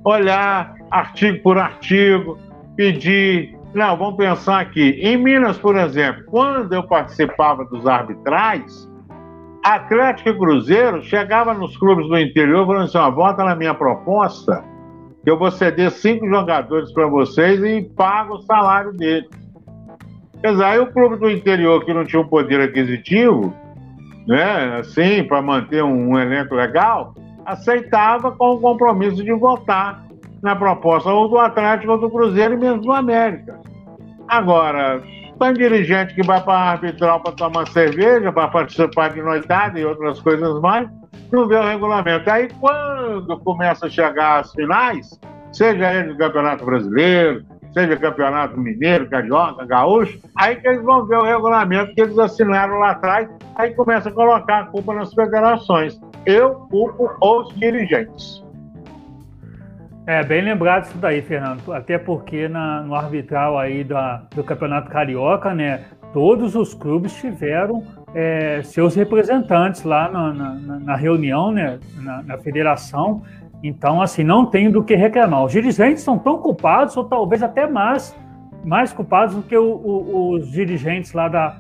olhar 0.03 0.75
artigo 0.91 1.41
por 1.41 1.57
artigo, 1.57 2.37
pedir. 2.75 3.57
Não, 3.73 3.97
vamos 3.97 4.15
pensar 4.15 4.59
aqui. 4.59 4.99
Em 5.01 5.17
Minas, 5.17 5.57
por 5.57 5.75
exemplo, 5.75 6.23
quando 6.27 6.73
eu 6.73 6.83
participava 6.83 7.65
dos 7.65 7.85
arbitrais, 7.87 8.89
Atlético 9.63 10.29
e 10.29 10.37
Cruzeiro 10.37 11.01
chegava 11.03 11.53
nos 11.53 11.75
clubes 11.77 12.07
do 12.07 12.17
interior 12.17 12.65
falando 12.65 12.85
assim: 12.85 12.97
ó, 12.97 13.09
vota 13.11 13.43
na 13.43 13.55
minha 13.55 13.73
proposta, 13.73 14.63
que 15.23 15.29
eu 15.29 15.37
vou 15.37 15.51
ceder 15.51 15.91
cinco 15.91 16.27
jogadores 16.27 16.91
para 16.93 17.07
vocês 17.07 17.61
e 17.63 17.81
pago 17.95 18.35
o 18.35 18.41
salário 18.41 18.93
deles. 18.93 19.29
Dizer, 20.43 20.63
aí 20.63 20.79
o 20.79 20.91
clube 20.91 21.17
do 21.17 21.29
interior 21.29 21.83
que 21.83 21.93
não 21.93 22.05
tinha 22.05 22.21
um 22.21 22.27
poder 22.27 22.61
aquisitivo 22.61 23.53
né, 24.29 24.77
assim, 24.79 25.23
para 25.23 25.41
manter 25.41 25.83
um, 25.83 26.11
um 26.11 26.19
elenco 26.19 26.53
legal, 26.53 27.15
aceitava 27.45 28.31
com 28.31 28.51
o 28.51 28.59
compromisso 28.59 29.23
de 29.23 29.33
votar 29.33 30.05
na 30.41 30.55
proposta 30.55 31.09
ou 31.09 31.27
do 31.27 31.39
Atlético 31.39 31.93
ou 31.93 31.97
do 31.99 32.11
Cruzeiro 32.11 32.53
e 32.53 32.57
mesmo 32.57 32.81
do 32.81 32.91
América. 32.91 33.59
Agora, 34.27 35.01
tem 35.39 35.53
dirigente 35.53 36.13
que 36.13 36.21
vai 36.21 36.41
para 36.43 36.53
arbitral 36.53 37.21
para 37.21 37.31
tomar 37.31 37.67
cerveja, 37.69 38.31
para 38.31 38.47
participar 38.49 39.09
de 39.09 39.21
noitada 39.21 39.79
e 39.79 39.85
outras 39.85 40.19
coisas 40.19 40.61
mais, 40.61 40.87
não 41.31 41.47
vê 41.47 41.55
o 41.55 41.63
regulamento. 41.63 42.29
Aí, 42.29 42.49
quando 42.59 43.39
começa 43.39 43.87
a 43.87 43.89
chegar 43.89 44.41
as 44.41 44.51
finais, 44.51 45.19
seja 45.51 45.91
ele 45.91 46.09
do 46.09 46.17
Campeonato 46.17 46.63
Brasileiro, 46.63 47.43
seja 47.73 47.95
campeonato 47.97 48.59
mineiro, 48.59 49.09
carioca, 49.09 49.65
gaúcho, 49.65 50.19
aí 50.35 50.55
que 50.55 50.67
eles 50.67 50.83
vão 50.83 51.05
ver 51.05 51.17
o 51.17 51.23
regulamento 51.23 51.93
que 51.93 52.01
eles 52.01 52.17
assinaram 52.17 52.79
lá 52.79 52.91
atrás, 52.91 53.29
aí 53.55 53.73
começa 53.73 54.09
a 54.09 54.11
colocar 54.11 54.59
a 54.59 54.65
culpa 54.65 54.93
nas 54.93 55.13
federações. 55.13 55.99
Eu 56.25 56.55
culpo 56.69 57.09
os 57.21 57.55
dirigentes. 57.55 58.43
É, 60.05 60.23
bem 60.23 60.41
lembrado 60.41 60.85
isso 60.85 60.97
daí, 60.97 61.21
Fernando. 61.21 61.71
Até 61.71 61.99
porque 61.99 62.47
na, 62.47 62.81
no 62.81 62.95
arbitral 62.95 63.59
aí 63.59 63.83
da, 63.83 64.23
do 64.35 64.43
Campeonato 64.43 64.89
Carioca, 64.89 65.53
né, 65.53 65.85
todos 66.11 66.55
os 66.55 66.73
clubes 66.73 67.13
tiveram 67.13 67.83
é, 68.15 68.61
seus 68.63 68.95
representantes 68.95 69.83
lá 69.83 70.09
na, 70.09 70.33
na, 70.33 70.79
na 70.79 70.95
reunião, 70.95 71.51
né, 71.51 71.77
na, 72.01 72.23
na 72.23 72.37
federação, 72.39 73.21
então, 73.63 74.01
assim, 74.01 74.23
não 74.23 74.45
tem 74.45 74.71
do 74.71 74.83
que 74.83 74.95
reclamar. 74.95 75.43
Os 75.43 75.51
dirigentes 75.51 76.03
são 76.03 76.17
tão 76.17 76.37
culpados, 76.37 76.95
ou 76.95 77.03
talvez 77.03 77.43
até 77.43 77.67
mais, 77.67 78.15
mais 78.63 78.93
culpados 78.93 79.35
do 79.35 79.41
que 79.41 79.57
o, 79.57 79.63
o, 79.63 80.31
os 80.31 80.49
dirigentes 80.49 81.11
lá 81.13 81.27
da, 81.27 81.57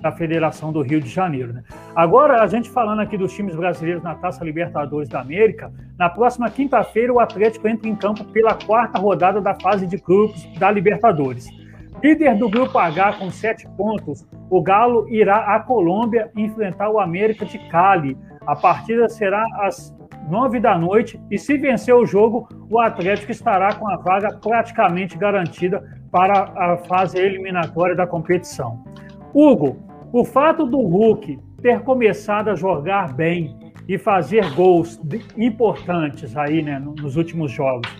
da 0.00 0.12
Federação 0.12 0.72
do 0.72 0.80
Rio 0.80 1.00
de 1.00 1.08
Janeiro. 1.08 1.52
Né? 1.52 1.62
Agora, 1.94 2.42
a 2.42 2.46
gente 2.46 2.70
falando 2.70 3.00
aqui 3.00 3.18
dos 3.18 3.32
times 3.32 3.54
brasileiros 3.54 4.02
na 4.02 4.14
Taça 4.14 4.44
Libertadores 4.44 5.08
da 5.08 5.20
América, 5.20 5.72
na 5.98 6.08
próxima 6.08 6.48
quinta-feira 6.48 7.12
o 7.12 7.20
Atlético 7.20 7.68
entra 7.68 7.88
em 7.88 7.96
campo 7.96 8.24
pela 8.24 8.54
quarta 8.54 8.98
rodada 8.98 9.40
da 9.40 9.54
fase 9.54 9.86
de 9.86 9.96
grupos 9.98 10.46
da 10.58 10.70
Libertadores. 10.70 11.48
Líder 12.02 12.38
do 12.38 12.48
grupo 12.48 12.78
H 12.78 13.14
com 13.14 13.30
sete 13.30 13.68
pontos, 13.76 14.26
o 14.48 14.62
Galo 14.62 15.06
irá 15.10 15.54
à 15.54 15.60
Colômbia 15.60 16.30
enfrentar 16.34 16.88
o 16.88 16.98
América 16.98 17.44
de 17.44 17.58
Cali. 17.68 18.16
A 18.46 18.56
partida 18.56 19.06
será 19.06 19.44
às 19.60 19.94
nove 20.28 20.60
da 20.60 20.76
noite 20.76 21.20
e 21.30 21.38
se 21.38 21.56
vencer 21.56 21.94
o 21.94 22.06
jogo, 22.06 22.48
o 22.68 22.78
Atlético 22.78 23.32
estará 23.32 23.74
com 23.74 23.88
a 23.88 23.96
vaga 23.96 24.36
praticamente 24.36 25.16
garantida 25.16 25.82
para 26.10 26.52
a 26.56 26.76
fase 26.78 27.18
eliminatória 27.18 27.94
da 27.94 28.06
competição. 28.06 28.84
Hugo, 29.32 29.78
o 30.12 30.24
fato 30.24 30.66
do 30.66 30.78
Hulk 30.78 31.38
ter 31.62 31.80
começado 31.80 32.48
a 32.48 32.54
jogar 32.54 33.12
bem 33.12 33.56
e 33.88 33.98
fazer 33.98 34.48
gols 34.54 35.00
importantes 35.36 36.36
aí, 36.36 36.62
né, 36.62 36.78
nos 36.78 37.16
últimos 37.16 37.50
jogos, 37.50 37.90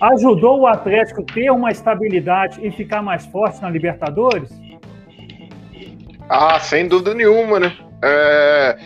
ajudou 0.00 0.60
o 0.60 0.66
Atlético 0.66 1.22
a 1.22 1.24
ter 1.32 1.50
uma 1.50 1.70
estabilidade 1.70 2.64
e 2.66 2.70
ficar 2.70 3.02
mais 3.02 3.24
forte 3.26 3.60
na 3.62 3.70
Libertadores? 3.70 4.50
Ah, 6.28 6.58
sem 6.58 6.88
dúvida 6.88 7.14
nenhuma, 7.14 7.60
né? 7.60 7.76
É, 8.02 8.78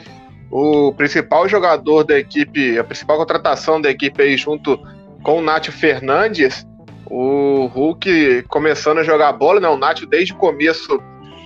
o 0.50 0.92
principal 0.92 1.48
jogador 1.48 2.04
da 2.04 2.18
equipe, 2.18 2.78
a 2.78 2.84
principal 2.84 3.18
contratação 3.18 3.80
da 3.80 3.90
equipe 3.90 4.22
aí 4.22 4.36
junto 4.36 4.78
com 5.22 5.38
o 5.38 5.42
Nátio 5.42 5.72
Fernandes, 5.72 6.66
o 7.10 7.66
Hulk 7.66 8.44
começando 8.48 8.98
a 8.98 9.02
jogar 9.02 9.32
bola, 9.32 9.60
né? 9.60 9.68
O 9.68 9.76
Nátio 9.76 10.06
desde 10.06 10.32
o 10.32 10.36
começo 10.36 11.00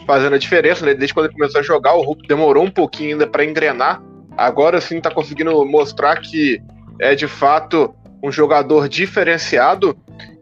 fazendo 0.06 0.34
a 0.34 0.38
diferença, 0.38 0.84
né? 0.84 0.94
Desde 0.94 1.14
quando 1.14 1.26
ele 1.26 1.34
começou 1.34 1.60
a 1.60 1.64
jogar, 1.64 1.94
o 1.94 2.02
Hulk 2.02 2.26
demorou 2.26 2.64
um 2.64 2.70
pouquinho 2.70 3.12
ainda 3.12 3.26
para 3.26 3.44
engrenar. 3.44 4.02
Agora 4.36 4.80
sim 4.80 5.00
tá 5.00 5.10
conseguindo 5.10 5.64
mostrar 5.64 6.16
que 6.20 6.60
é 7.00 7.14
de 7.14 7.26
fato 7.26 7.94
um 8.22 8.30
jogador 8.30 8.88
diferenciado 8.88 9.96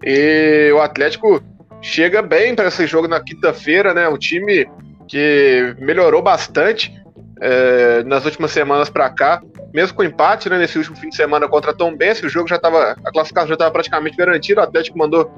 e 0.04 0.70
o 0.72 0.80
Atlético 0.80 1.42
chega 1.80 2.20
bem 2.20 2.54
para 2.54 2.68
esse 2.68 2.86
jogo 2.86 3.08
na 3.08 3.20
quinta-feira, 3.20 3.94
né? 3.94 4.06
O 4.08 4.18
time 4.18 4.66
que 5.08 5.74
melhorou 5.78 6.22
bastante 6.22 6.92
é, 7.40 8.02
nas 8.04 8.24
últimas 8.24 8.50
semanas 8.50 8.90
para 8.90 9.08
cá, 9.10 9.42
mesmo 9.72 9.96
com 9.96 10.04
empate, 10.04 10.48
né? 10.48 10.58
Nesse 10.58 10.78
último 10.78 10.96
fim 10.96 11.08
de 11.08 11.16
semana 11.16 11.48
contra 11.48 11.74
Tom 11.74 11.96
Benz, 11.96 12.22
o 12.22 12.28
jogo 12.28 12.48
já 12.48 12.56
estava, 12.56 12.96
a 13.04 13.12
classificação 13.12 13.48
já 13.48 13.54
estava 13.54 13.70
praticamente 13.70 14.16
garantida. 14.16 14.60
O 14.60 14.64
Atlético 14.64 14.98
mandou 14.98 15.30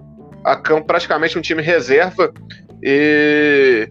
a 0.45 0.57
campo 0.57 0.87
praticamente 0.87 1.39
um 1.39 1.43
time 1.43 1.63
reserva 1.63 2.33
e 2.83 3.89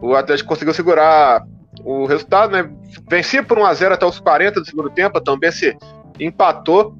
o 0.00 0.14
Atlético 0.14 0.50
conseguiu 0.50 0.74
segurar 0.74 1.42
o 1.82 2.06
resultado, 2.06 2.52
né? 2.52 2.70
Vencia 3.08 3.42
por 3.42 3.58
1 3.58 3.64
a 3.64 3.74
0 3.74 3.94
até 3.94 4.06
os 4.06 4.20
40 4.20 4.60
do 4.60 4.66
segundo 4.66 4.90
tempo, 4.90 5.20
também 5.20 5.50
se 5.50 5.76
empatou, 6.20 6.94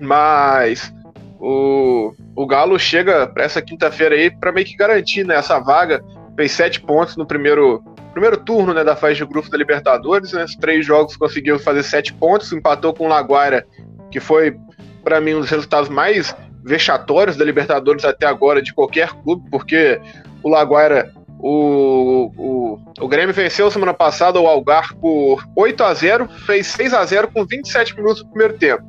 mas 0.00 0.92
o, 1.38 2.14
o 2.34 2.46
Galo 2.46 2.78
chega 2.78 3.26
para 3.26 3.44
essa 3.44 3.60
quinta-feira 3.60 4.14
aí 4.14 4.30
para 4.30 4.52
meio 4.52 4.66
que 4.66 4.76
garantir 4.76 5.24
né, 5.24 5.36
essa 5.36 5.58
vaga. 5.58 6.02
Fez 6.36 6.52
sete 6.52 6.80
pontos 6.80 7.16
no 7.16 7.26
primeiro, 7.26 7.82
primeiro 8.12 8.36
turno 8.36 8.72
né, 8.72 8.84
da 8.84 8.94
fase 8.94 9.16
de 9.16 9.24
grupo 9.24 9.50
da 9.50 9.58
Libertadores. 9.58 10.32
Né, 10.32 10.44
três 10.60 10.84
jogos 10.86 11.16
conseguiu 11.16 11.58
fazer 11.58 11.82
sete 11.82 12.12
pontos, 12.12 12.52
empatou 12.52 12.94
com 12.94 13.06
o 13.06 13.08
Laguaira, 13.08 13.66
que 14.10 14.20
foi 14.20 14.56
para 15.02 15.20
mim 15.20 15.34
um 15.34 15.40
dos 15.40 15.50
resultados 15.50 15.88
mais 15.88 16.34
vexatórios 16.64 17.36
da 17.36 17.44
Libertadores 17.44 18.04
até 18.04 18.26
agora 18.26 18.62
de 18.62 18.72
qualquer 18.72 19.12
clube, 19.22 19.48
porque 19.50 20.00
o 20.42 20.48
Laguaira 20.48 21.12
o, 21.42 22.30
o, 22.36 22.78
o 23.00 23.08
Grêmio 23.08 23.34
venceu 23.34 23.68
semana 23.68 23.92
passada 23.92 24.40
o 24.40 24.46
Algar 24.46 24.94
por 24.94 25.44
8 25.56 25.82
a 25.82 25.92
0 25.92 26.28
fez 26.46 26.68
6 26.68 26.94
a 26.94 27.04
0 27.04 27.28
com 27.32 27.44
27 27.44 27.96
minutos 27.96 28.22
no 28.22 28.28
primeiro 28.28 28.54
tempo. 28.56 28.84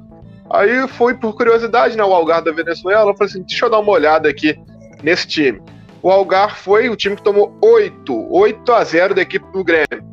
Aí 0.52 0.88
foi 0.88 1.16
por 1.16 1.36
curiosidade, 1.36 1.98
né, 1.98 2.04
o 2.04 2.14
Algar 2.14 2.44
da 2.44 2.52
Venezuela, 2.52 3.10
eu 3.10 3.18
falei 3.18 3.32
assim, 3.32 3.42
deixa 3.42 3.66
eu 3.66 3.72
dar 3.72 3.80
uma 3.80 3.92
olhada 3.92 4.30
aqui 4.30 4.56
nesse 5.02 5.28
time. 5.28 5.60
O 6.04 6.12
Algar 6.12 6.58
foi 6.58 6.90
o 6.90 6.98
time 6.98 7.16
que 7.16 7.24
tomou 7.24 7.58
8, 7.62 8.28
8 8.30 8.74
a 8.74 8.84
0 8.84 9.16
da 9.16 9.22
equipe 9.22 9.50
do 9.54 9.64
Grêmio. 9.64 10.04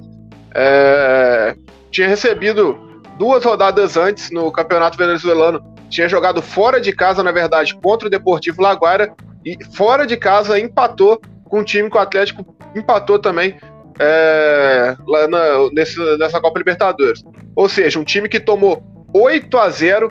É, 0.55 1.57
tinha 1.91 2.07
recebido 2.07 2.79
duas 3.19 3.45
rodadas 3.45 3.97
antes 3.97 4.31
no 4.31 4.53
campeonato 4.53 4.97
venezuelano, 4.97 5.61
tinha 5.89 6.09
jogado 6.09 6.41
fora 6.41 6.81
de 6.81 6.93
casa, 6.93 7.25
na 7.25 7.33
verdade, 7.33 7.75
contra 7.75 8.07
o 8.07 8.11
Deportivo 8.11 8.63
Laguaira, 8.63 9.13
e 9.45 9.59
fora 9.73 10.07
de 10.07 10.17
casa 10.17 10.61
empatou 10.61 11.21
com 11.45 11.59
um 11.59 11.65
time 11.65 11.91
que 11.91 11.97
o 11.97 12.01
Atlético 12.01 12.47
empatou 12.77 13.19
também 13.19 13.59
é, 13.99 14.97
lá 15.09 15.27
na, 15.27 15.71
nesse, 15.73 15.99
nessa 16.19 16.41
Copa 16.41 16.59
Libertadores. 16.59 17.25
Ou 17.57 17.69
seja, 17.69 17.99
um 17.99 18.05
time 18.05 18.29
que 18.29 18.39
tomou 18.39 18.81
8 19.13 19.59
a 19.59 19.69
0 19.69 20.09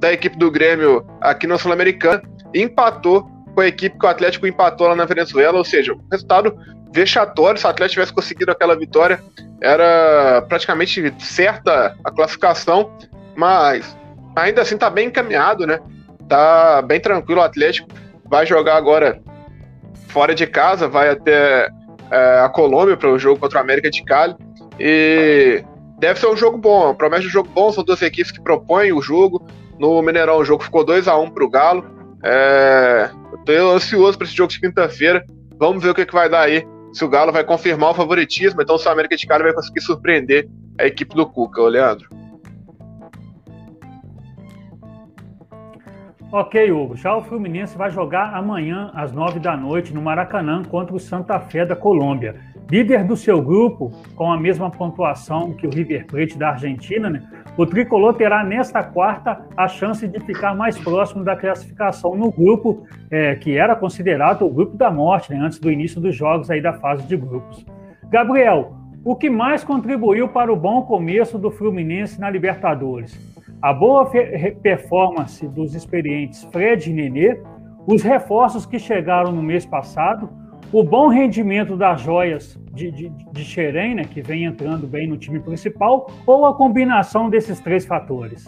da 0.00 0.12
equipe 0.12 0.36
do 0.36 0.50
Grêmio 0.50 1.06
aqui 1.20 1.46
na 1.46 1.56
Sul-Americana 1.56 2.20
empatou 2.52 3.30
com 3.60 3.64
a 3.64 3.68
equipe 3.68 3.98
que 3.98 4.06
o 4.06 4.08
Atlético 4.08 4.46
empatou 4.46 4.88
lá 4.88 4.96
na 4.96 5.04
Venezuela. 5.04 5.58
Ou 5.58 5.64
seja, 5.64 5.92
um 5.92 6.00
resultado 6.10 6.56
vexatório. 6.92 7.60
Se 7.60 7.66
o 7.66 7.68
Atlético 7.68 7.94
tivesse 7.94 8.12
conseguido 8.12 8.50
aquela 8.50 8.74
vitória, 8.74 9.22
era 9.60 10.42
praticamente 10.48 11.14
certa 11.18 11.94
a 12.02 12.10
classificação, 12.10 12.90
mas 13.36 13.96
ainda 14.34 14.62
assim 14.62 14.78
tá 14.78 14.88
bem 14.88 15.08
encaminhado, 15.08 15.66
né? 15.66 15.78
Tá 16.26 16.80
bem 16.80 16.98
tranquilo 16.98 17.42
o 17.42 17.44
Atlético. 17.44 17.88
Vai 18.24 18.46
jogar 18.46 18.76
agora 18.76 19.20
fora 20.08 20.34
de 20.34 20.46
casa, 20.46 20.88
vai 20.88 21.10
até 21.10 21.68
é, 22.10 22.40
a 22.40 22.48
Colômbia 22.48 22.96
para 22.96 23.10
o 23.10 23.18
jogo 23.18 23.38
contra 23.38 23.58
a 23.58 23.62
América 23.62 23.90
de 23.90 24.02
Cali. 24.04 24.34
E 24.78 25.62
deve 25.98 26.18
ser 26.18 26.28
um 26.28 26.36
jogo 26.36 26.56
bom, 26.56 26.94
promete 26.94 27.26
um 27.26 27.30
jogo 27.30 27.50
bom, 27.52 27.70
são 27.70 27.84
duas 27.84 28.00
equipes 28.00 28.32
que 28.32 28.40
propõem 28.40 28.92
o 28.92 29.02
jogo. 29.02 29.46
No 29.78 30.00
Mineirão 30.00 30.38
o 30.38 30.44
jogo 30.44 30.62
ficou 30.62 30.82
2 30.82 31.06
a 31.08 31.18
1 31.18 31.22
um 31.22 31.30
para 31.30 31.44
o 31.44 31.50
Galo. 31.50 31.99
É, 32.22 33.10
Estou 33.40 33.74
ansioso 33.74 34.18
para 34.18 34.26
esse 34.26 34.36
jogo 34.36 34.52
de 34.52 34.60
quinta-feira. 34.60 35.24
Vamos 35.58 35.82
ver 35.82 35.90
o 35.90 35.94
que, 35.94 36.06
que 36.06 36.12
vai 36.12 36.28
dar 36.28 36.42
aí. 36.42 36.66
Se 36.92 37.04
o 37.04 37.08
Galo 37.08 37.32
vai 37.32 37.44
confirmar 37.44 37.90
o 37.90 37.94
favoritismo, 37.94 38.60
então 38.60 38.76
se 38.76 38.88
a 38.88 38.92
América 38.92 39.16
de 39.16 39.26
Cali 39.26 39.44
vai 39.44 39.52
conseguir 39.52 39.80
surpreender 39.80 40.48
a 40.78 40.86
equipe 40.86 41.14
do 41.14 41.26
Cuca, 41.26 41.62
Leandro. 41.62 42.08
Ok, 46.32 46.70
Hugo. 46.70 46.96
Já 46.96 47.16
o 47.16 47.22
Fluminense 47.22 47.76
vai 47.76 47.90
jogar 47.90 48.34
amanhã 48.34 48.90
às 48.94 49.12
nove 49.12 49.40
da 49.40 49.56
noite 49.56 49.92
no 49.92 50.00
Maracanã 50.00 50.62
contra 50.62 50.94
o 50.94 51.00
Santa 51.00 51.40
Fé 51.40 51.66
da 51.66 51.74
Colômbia. 51.74 52.36
Líder 52.70 53.04
do 53.04 53.16
seu 53.16 53.42
grupo, 53.42 53.90
com 54.14 54.30
a 54.30 54.38
mesma 54.38 54.70
pontuação 54.70 55.52
que 55.52 55.66
o 55.66 55.70
River 55.70 56.06
Plate 56.06 56.38
da 56.38 56.50
Argentina, 56.50 57.10
né? 57.10 57.22
o 57.56 57.66
tricolor 57.66 58.14
terá 58.14 58.44
nesta 58.44 58.82
quarta 58.82 59.40
a 59.56 59.66
chance 59.66 60.06
de 60.06 60.20
ficar 60.20 60.54
mais 60.54 60.78
próximo 60.78 61.24
da 61.24 61.34
classificação 61.34 62.14
no 62.14 62.30
grupo 62.30 62.86
é, 63.10 63.34
que 63.34 63.56
era 63.56 63.74
considerado 63.74 64.46
o 64.46 64.50
grupo 64.50 64.76
da 64.76 64.90
morte, 64.90 65.32
né? 65.32 65.38
antes 65.40 65.58
do 65.58 65.70
início 65.70 66.00
dos 66.00 66.14
jogos 66.14 66.50
aí 66.50 66.62
da 66.62 66.74
fase 66.74 67.06
de 67.06 67.16
grupos. 67.16 67.66
Gabriel, 68.08 68.74
o 69.04 69.16
que 69.16 69.28
mais 69.28 69.64
contribuiu 69.64 70.28
para 70.28 70.52
o 70.52 70.56
bom 70.56 70.82
começo 70.82 71.38
do 71.38 71.50
Fluminense 71.50 72.20
na 72.20 72.30
Libertadores? 72.30 73.18
a 73.62 73.72
boa 73.74 74.10
performance 74.62 75.46
dos 75.48 75.74
experientes 75.74 76.44
Fred 76.44 76.90
e 76.90 76.94
Nenê, 76.94 77.38
os 77.86 78.02
reforços 78.02 78.64
que 78.64 78.78
chegaram 78.78 79.32
no 79.32 79.42
mês 79.42 79.66
passado, 79.66 80.30
o 80.72 80.82
bom 80.82 81.08
rendimento 81.08 81.76
das 81.76 82.00
joias 82.00 82.58
de, 82.72 82.90
de, 82.90 83.08
de 83.32 83.72
né, 83.72 84.04
que 84.04 84.22
vem 84.22 84.44
entrando 84.44 84.86
bem 84.86 85.08
no 85.08 85.16
time 85.16 85.40
principal, 85.40 86.10
ou 86.26 86.46
a 86.46 86.54
combinação 86.54 87.28
desses 87.28 87.58
três 87.60 87.84
fatores? 87.84 88.44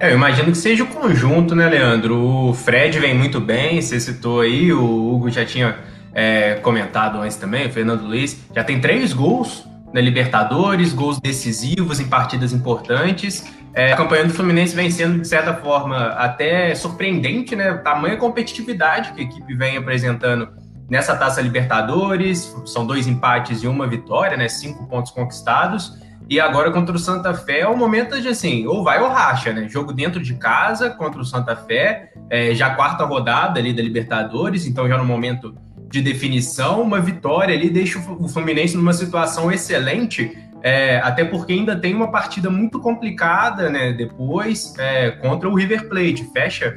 É, 0.00 0.12
eu 0.12 0.16
imagino 0.16 0.52
que 0.52 0.58
seja 0.58 0.84
o 0.84 0.86
conjunto, 0.86 1.56
né, 1.56 1.68
Leandro? 1.68 2.16
O 2.16 2.54
Fred 2.54 2.98
vem 3.00 3.14
muito 3.14 3.40
bem, 3.40 3.80
você 3.80 3.98
citou 3.98 4.40
aí, 4.42 4.72
o 4.72 5.14
Hugo 5.14 5.28
já 5.30 5.44
tinha 5.44 5.76
é, 6.14 6.54
comentado 6.56 7.18
antes 7.18 7.36
também, 7.36 7.66
o 7.66 7.70
Fernando 7.70 8.02
Luiz, 8.02 8.44
já 8.54 8.62
tem 8.62 8.80
três 8.80 9.12
gols 9.12 9.66
na 9.92 10.00
Libertadores, 10.00 10.92
gols 10.92 11.18
decisivos 11.18 11.98
em 11.98 12.06
partidas 12.06 12.52
importantes. 12.52 13.44
É, 13.78 13.92
a 13.92 13.96
campanha 13.96 14.24
do 14.24 14.34
Fluminense 14.34 14.74
vem 14.74 14.90
sendo, 14.90 15.20
de 15.20 15.28
certa 15.28 15.54
forma, 15.54 16.08
até 16.08 16.74
surpreendente, 16.74 17.54
né? 17.54 17.74
Tamanha 17.74 18.16
competitividade 18.16 19.12
que 19.12 19.20
a 19.20 19.22
equipe 19.22 19.54
vem 19.54 19.76
apresentando 19.76 20.48
nessa 20.90 21.14
Taça 21.14 21.40
Libertadores. 21.40 22.56
São 22.66 22.84
dois 22.84 23.06
empates 23.06 23.62
e 23.62 23.68
uma 23.68 23.86
vitória, 23.86 24.36
né? 24.36 24.48
Cinco 24.48 24.84
pontos 24.88 25.12
conquistados. 25.12 25.96
E 26.28 26.40
agora 26.40 26.72
contra 26.72 26.96
o 26.96 26.98
Santa 26.98 27.32
Fé 27.32 27.60
é 27.60 27.68
o 27.68 27.76
momento 27.76 28.20
de 28.20 28.26
assim, 28.26 28.66
ou 28.66 28.82
vai 28.82 29.00
ou 29.00 29.10
racha, 29.10 29.52
né? 29.52 29.68
Jogo 29.68 29.92
dentro 29.92 30.20
de 30.20 30.34
casa 30.34 30.90
contra 30.90 31.20
o 31.20 31.24
Santa 31.24 31.54
Fé, 31.54 32.10
é, 32.28 32.52
já 32.56 32.70
quarta 32.70 33.04
rodada 33.04 33.60
ali 33.60 33.72
da 33.72 33.80
Libertadores, 33.80 34.66
então 34.66 34.88
já 34.88 34.98
no 34.98 35.04
momento 35.04 35.54
de 35.88 36.02
definição, 36.02 36.82
uma 36.82 37.00
vitória 37.00 37.54
ali 37.54 37.70
deixa 37.70 37.98
o 37.98 38.28
Fluminense 38.28 38.76
numa 38.76 38.92
situação 38.92 39.50
excelente, 39.50 40.36
é, 40.62 40.98
até 40.98 41.24
porque 41.24 41.52
ainda 41.52 41.76
tem 41.76 41.94
uma 41.94 42.10
partida 42.10 42.50
muito 42.50 42.80
complicada, 42.80 43.70
né? 43.70 43.92
Depois 43.92 44.74
contra 45.20 45.48
o 45.48 45.54
River 45.54 45.88
Plate, 45.88 46.28
fecha 46.32 46.76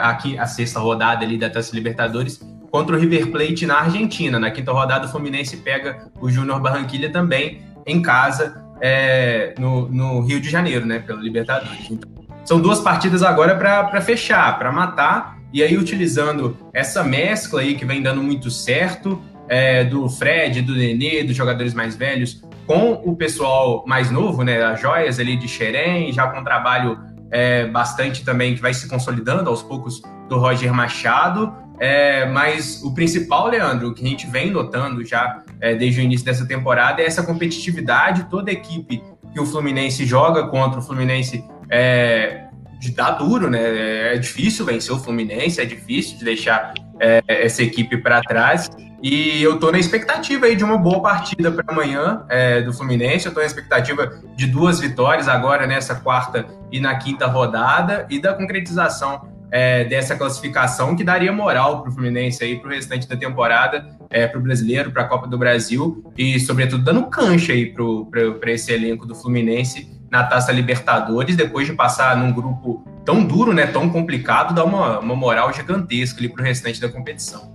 aqui 0.00 0.36
a 0.38 0.46
sexta 0.46 0.80
rodada 0.80 1.24
ali 1.24 1.38
da 1.38 1.48
Taça 1.48 1.74
Libertadores 1.74 2.40
contra 2.72 2.96
o 2.96 2.98
River 2.98 3.30
Plate 3.30 3.66
na 3.66 3.80
Argentina. 3.80 4.40
Na 4.40 4.50
quinta 4.50 4.72
rodada, 4.72 5.06
o 5.06 5.08
Fluminense 5.08 5.58
pega 5.58 6.10
o 6.20 6.30
Júnior 6.30 6.58
Barranquilha 6.58 7.12
também 7.12 7.62
em 7.86 8.00
casa, 8.00 8.64
é, 8.80 9.54
no, 9.58 9.88
no, 9.88 10.20
Rio 10.22 10.40
de 10.40 10.48
Janeiro, 10.48 10.86
né, 10.86 10.98
pelo 10.98 11.20
Libertadores. 11.20 11.90
Então, 11.90 12.10
são 12.44 12.60
duas 12.60 12.80
partidas 12.80 13.22
agora 13.22 13.54
para 13.54 14.00
fechar, 14.00 14.58
para 14.58 14.72
matar, 14.72 15.38
e 15.52 15.62
aí 15.62 15.76
utilizando 15.76 16.56
essa 16.72 17.04
mescla 17.04 17.60
aí 17.60 17.74
que 17.74 17.84
vem 17.84 18.02
dando 18.02 18.22
muito 18.22 18.50
certo, 18.50 19.22
é, 19.48 19.84
do 19.84 20.08
Fred, 20.08 20.62
do 20.62 20.74
Nenê, 20.74 21.22
dos 21.22 21.36
jogadores 21.36 21.74
mais 21.74 21.94
velhos, 21.94 22.42
com 22.72 23.10
o 23.10 23.14
pessoal 23.14 23.84
mais 23.86 24.10
novo, 24.10 24.42
né, 24.42 24.62
as 24.64 24.80
joias 24.80 25.20
ali 25.20 25.36
de 25.36 25.46
Xerém, 25.46 26.10
já 26.10 26.26
com 26.28 26.40
um 26.40 26.44
trabalho 26.44 26.98
é, 27.30 27.66
bastante 27.66 28.24
também 28.24 28.54
que 28.54 28.62
vai 28.62 28.72
se 28.72 28.88
consolidando 28.88 29.50
aos 29.50 29.62
poucos 29.62 30.00
do 30.28 30.38
Roger 30.38 30.72
Machado. 30.72 31.52
É, 31.78 32.24
mas 32.26 32.82
o 32.82 32.94
principal, 32.94 33.48
Leandro, 33.48 33.92
que 33.92 34.04
a 34.04 34.08
gente 34.08 34.26
vem 34.26 34.50
notando 34.50 35.04
já 35.04 35.42
é, 35.60 35.74
desde 35.74 36.00
o 36.00 36.02
início 36.02 36.24
dessa 36.24 36.46
temporada 36.46 37.02
é 37.02 37.04
essa 37.04 37.22
competitividade. 37.22 38.24
Toda 38.30 38.50
equipe 38.50 39.02
que 39.32 39.40
o 39.40 39.44
Fluminense 39.44 40.06
joga 40.06 40.46
contra 40.46 40.80
o 40.80 40.82
Fluminense 40.82 41.44
é, 41.68 42.46
de 42.82 42.90
dar 42.90 43.12
duro, 43.12 43.48
né? 43.48 44.14
É 44.14 44.18
difícil 44.18 44.66
vencer 44.66 44.92
o 44.92 44.98
Fluminense, 44.98 45.60
é 45.60 45.64
difícil 45.64 46.18
de 46.18 46.24
deixar 46.24 46.74
é, 46.98 47.22
essa 47.28 47.62
equipe 47.62 47.96
para 47.96 48.20
trás. 48.22 48.68
E 49.00 49.40
eu 49.40 49.54
estou 49.54 49.70
na 49.70 49.78
expectativa 49.78 50.46
aí 50.46 50.56
de 50.56 50.64
uma 50.64 50.76
boa 50.76 51.00
partida 51.00 51.52
para 51.52 51.64
amanhã 51.72 52.24
é, 52.28 52.60
do 52.60 52.72
Fluminense. 52.72 53.26
Eu 53.26 53.30
estou 53.30 53.42
na 53.42 53.46
expectativa 53.46 54.20
de 54.36 54.48
duas 54.48 54.80
vitórias 54.80 55.28
agora 55.28 55.64
nessa 55.64 55.94
quarta 55.94 56.44
e 56.72 56.80
na 56.80 56.96
quinta 56.96 57.26
rodada 57.26 58.04
e 58.10 58.20
da 58.20 58.34
concretização 58.34 59.28
é, 59.52 59.84
dessa 59.84 60.16
classificação 60.16 60.96
que 60.96 61.04
daria 61.04 61.30
moral 61.30 61.82
para 61.82 61.90
o 61.90 61.92
Fluminense 61.92 62.42
aí 62.42 62.58
para 62.58 62.68
o 62.68 62.72
restante 62.72 63.06
da 63.06 63.16
temporada, 63.16 63.96
é, 64.10 64.26
para 64.26 64.40
o 64.40 64.42
brasileiro, 64.42 64.90
para 64.90 65.02
a 65.02 65.06
Copa 65.06 65.28
do 65.28 65.38
Brasil 65.38 66.02
e, 66.18 66.40
sobretudo, 66.40 66.82
dando 66.82 67.06
cancha 67.06 67.52
aí 67.52 67.72
para 67.72 68.50
esse 68.50 68.72
elenco 68.72 69.06
do 69.06 69.14
Fluminense 69.14 70.01
na 70.12 70.22
Taça 70.22 70.52
Libertadores, 70.52 71.34
depois 71.34 71.66
de 71.66 71.72
passar 71.72 72.14
num 72.18 72.30
grupo 72.30 72.84
tão 73.02 73.24
duro, 73.24 73.54
né, 73.54 73.66
tão 73.66 73.88
complicado, 73.88 74.54
dá 74.54 74.62
uma, 74.62 74.98
uma 74.98 75.16
moral 75.16 75.50
gigantesca 75.54 76.20
ali 76.20 76.28
para 76.28 76.42
o 76.42 76.44
restante 76.44 76.78
da 76.78 76.86
competição. 76.86 77.50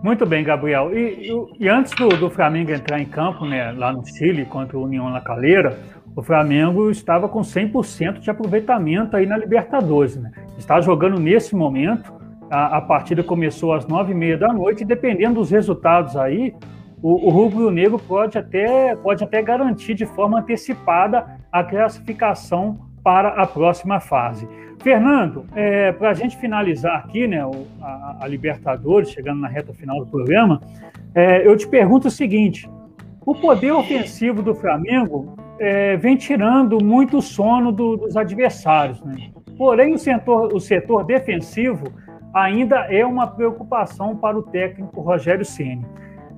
Muito 0.00 0.24
bem, 0.24 0.44
Gabriel. 0.44 0.96
E, 0.96 1.32
e 1.58 1.68
antes 1.68 1.92
do, 1.94 2.08
do, 2.10 2.30
Flamengo 2.30 2.70
entrar 2.70 3.00
em 3.00 3.06
campo, 3.06 3.44
né, 3.44 3.72
lá 3.72 3.92
no 3.92 4.06
Chile, 4.06 4.44
contra 4.44 4.78
o 4.78 4.84
União 4.84 5.08
La 5.08 5.20
Calera, 5.20 5.76
o 6.14 6.22
Flamengo 6.22 6.92
estava 6.92 7.28
com 7.28 7.40
100% 7.40 8.20
de 8.20 8.30
aproveitamento 8.30 9.16
aí 9.16 9.26
na 9.26 9.36
Libertadores. 9.36 10.14
Né? 10.14 10.30
Está 10.56 10.80
jogando 10.80 11.18
nesse 11.18 11.56
momento, 11.56 12.12
a, 12.48 12.76
a 12.76 12.80
partida 12.80 13.24
começou 13.24 13.72
às 13.72 13.84
nove 13.88 14.12
e 14.12 14.14
meia 14.14 14.38
da 14.38 14.52
noite, 14.52 14.82
e 14.82 14.86
dependendo 14.86 15.34
dos 15.40 15.50
resultados 15.50 16.16
aí, 16.16 16.54
o, 17.04 17.26
o 17.26 17.28
Rubro 17.28 17.70
Negro 17.70 17.98
pode 17.98 18.38
até, 18.38 18.96
pode 18.96 19.22
até 19.22 19.42
garantir 19.42 19.92
de 19.92 20.06
forma 20.06 20.38
antecipada 20.38 21.38
a 21.52 21.62
classificação 21.62 22.78
para 23.02 23.28
a 23.28 23.46
próxima 23.46 24.00
fase. 24.00 24.48
Fernando, 24.82 25.44
é, 25.54 25.92
para 25.92 26.10
a 26.10 26.14
gente 26.14 26.34
finalizar 26.38 26.96
aqui, 26.96 27.26
né, 27.26 27.42
a, 27.82 28.16
a, 28.22 28.26
Libertadores, 28.26 29.10
chegando 29.10 29.42
na 29.42 29.48
reta 29.48 29.74
final 29.74 29.98
do 29.98 30.06
programa, 30.06 30.62
é, 31.14 31.46
eu 31.46 31.54
te 31.58 31.68
pergunto 31.68 32.08
o 32.08 32.10
seguinte: 32.10 32.70
o 33.26 33.34
poder 33.34 33.72
ofensivo 33.72 34.40
do 34.40 34.54
Flamengo 34.54 35.36
é, 35.58 35.98
vem 35.98 36.16
tirando 36.16 36.82
muito 36.82 37.20
sono 37.20 37.70
do, 37.70 37.98
dos 37.98 38.16
adversários, 38.16 39.02
né? 39.02 39.30
Porém, 39.58 39.92
o 39.92 39.98
setor, 39.98 40.54
o 40.54 40.58
setor 40.58 41.04
defensivo 41.04 41.84
ainda 42.32 42.86
é 42.90 43.04
uma 43.04 43.26
preocupação 43.26 44.16
para 44.16 44.38
o 44.38 44.42
técnico 44.42 45.02
Rogério 45.02 45.44
Ceni. 45.44 45.84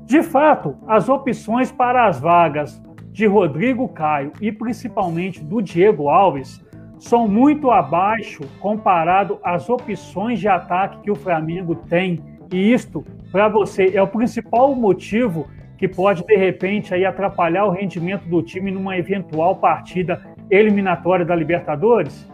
De 0.06 0.22
fato, 0.22 0.76
as 0.86 1.08
opções 1.08 1.72
para 1.72 2.06
as 2.06 2.20
vagas 2.20 2.80
de 3.10 3.26
Rodrigo 3.26 3.88
Caio 3.88 4.32
e 4.40 4.52
principalmente 4.52 5.42
do 5.42 5.60
Diego 5.60 6.08
Alves 6.08 6.64
são 6.96 7.26
muito 7.26 7.72
abaixo 7.72 8.44
comparado 8.60 9.40
às 9.42 9.68
opções 9.68 10.38
de 10.38 10.46
ataque 10.46 11.00
que 11.02 11.10
o 11.10 11.16
Flamengo 11.16 11.74
tem. 11.74 12.22
E 12.52 12.72
isto, 12.72 13.04
para 13.32 13.48
você, 13.48 13.96
é 13.96 14.00
o 14.00 14.06
principal 14.06 14.76
motivo 14.76 15.48
que 15.76 15.88
pode, 15.88 16.24
de 16.24 16.36
repente, 16.36 16.94
aí, 16.94 17.04
atrapalhar 17.04 17.64
o 17.64 17.70
rendimento 17.70 18.28
do 18.28 18.40
time 18.42 18.70
numa 18.70 18.96
eventual 18.96 19.56
partida 19.56 20.22
eliminatória 20.48 21.24
da 21.24 21.34
Libertadores? 21.34 22.30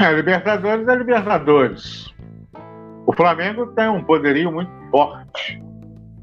É, 0.00 0.10
Libertadores 0.10 0.88
é 0.88 0.94
Libertadores. 0.94 2.14
O 3.06 3.12
Flamengo 3.12 3.66
tem 3.66 3.88
um 3.88 4.02
poderio 4.02 4.50
muito 4.50 4.70
forte 4.90 5.65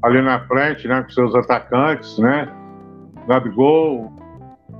ali 0.04 0.20
na 0.20 0.38
frente, 0.40 0.86
né, 0.86 1.02
com 1.02 1.10
seus 1.10 1.34
atacantes, 1.34 2.18
né? 2.18 2.46
Gabigol, 3.26 4.12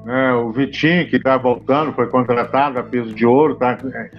né, 0.04 0.34
o 0.34 0.52
Vitinho, 0.52 1.08
que 1.08 1.16
está 1.16 1.38
voltando, 1.38 1.94
foi 1.94 2.06
contratado 2.08 2.78
a 2.78 2.82
peso 2.82 3.14
de 3.14 3.24
ouro, 3.24 3.54
está 3.54 3.72
é, 3.72 4.10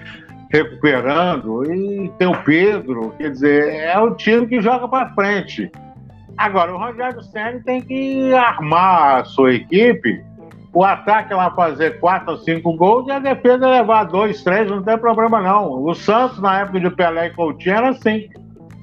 recuperando, 0.51 1.63
e 1.71 2.11
tem 2.17 2.27
o 2.27 2.43
Pedro, 2.43 3.13
quer 3.17 3.29
dizer, 3.29 3.75
é 3.75 3.99
o 3.99 4.15
time 4.15 4.47
que 4.47 4.59
joga 4.59 4.87
para 4.87 5.13
frente. 5.13 5.71
Agora, 6.35 6.73
o 6.73 6.77
Rogério 6.77 7.21
Senna 7.21 7.61
tem 7.63 7.81
que 7.81 8.33
armar 8.33 9.21
a 9.21 9.25
sua 9.25 9.53
equipe, 9.53 10.23
o 10.73 10.83
ataque 10.83 11.33
lá 11.33 11.51
fazer 11.51 11.99
quatro 11.99 12.31
ou 12.31 12.37
cinco 12.39 12.75
gols 12.75 13.07
e 13.07 13.11
a 13.11 13.19
defesa 13.19 13.69
levar 13.69 14.05
dois, 14.05 14.43
três, 14.43 14.69
não 14.69 14.83
tem 14.83 14.97
problema 14.97 15.39
não. 15.39 15.83
O 15.83 15.93
Santos, 15.93 16.41
na 16.41 16.61
época 16.61 16.81
de 16.81 16.89
Pelé 16.89 17.27
e 17.27 17.29
Coutinho, 17.29 17.75
era 17.75 17.89
assim. 17.89 18.27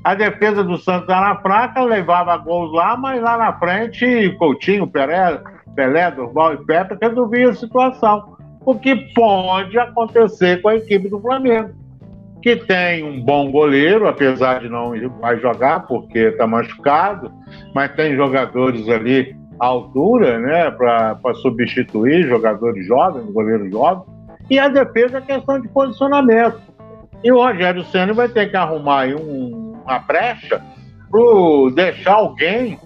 A 0.04 0.14
defesa 0.14 0.64
do 0.64 0.76
Santos 0.78 1.08
era 1.08 1.36
fraca, 1.36 1.82
levava 1.82 2.36
gols 2.36 2.72
lá, 2.72 2.96
mas 2.96 3.22
lá 3.22 3.38
na 3.38 3.52
frente, 3.52 4.34
Coutinho, 4.36 4.86
Pelé, 4.86 5.40
Pelé, 5.76 6.10
Durval 6.10 6.54
e 6.54 6.64
Pepe 6.64 6.96
resolvia 7.00 7.50
a 7.50 7.54
situação. 7.54 8.36
O 8.64 8.74
que 8.74 8.96
pode 9.14 9.78
acontecer 9.78 10.60
com 10.60 10.68
a 10.68 10.76
equipe 10.76 11.08
do 11.08 11.20
Flamengo, 11.20 11.70
que 12.42 12.56
tem 12.56 13.04
um 13.04 13.24
bom 13.24 13.52
goleiro, 13.52 14.08
apesar 14.08 14.60
de 14.60 14.68
não 14.68 14.92
vai 15.20 15.38
jogar 15.38 15.86
porque 15.86 16.18
está 16.18 16.46
machucado, 16.48 17.30
mas 17.72 17.94
tem 17.94 18.16
jogadores 18.16 18.88
ali 18.88 19.36
à 19.60 19.66
altura, 19.66 20.40
né, 20.40 20.70
para 20.72 21.34
substituir 21.34 22.26
jogadores 22.26 22.84
jovens, 22.86 23.30
goleiros 23.32 23.70
jovens. 23.70 24.04
E 24.50 24.58
a 24.58 24.66
defesa 24.66 25.18
é 25.18 25.20
questão 25.20 25.60
de 25.60 25.68
posicionamento. 25.68 26.60
E 27.22 27.30
o 27.30 27.36
Rogério 27.36 27.84
Senna 27.84 28.12
vai 28.12 28.28
ter 28.28 28.50
que 28.50 28.56
arrumar 28.56 29.06
um, 29.06 29.61
uma 29.82 29.98
brecha 29.98 30.62
para 31.10 31.74
deixar 31.74 32.14
alguém 32.14 32.78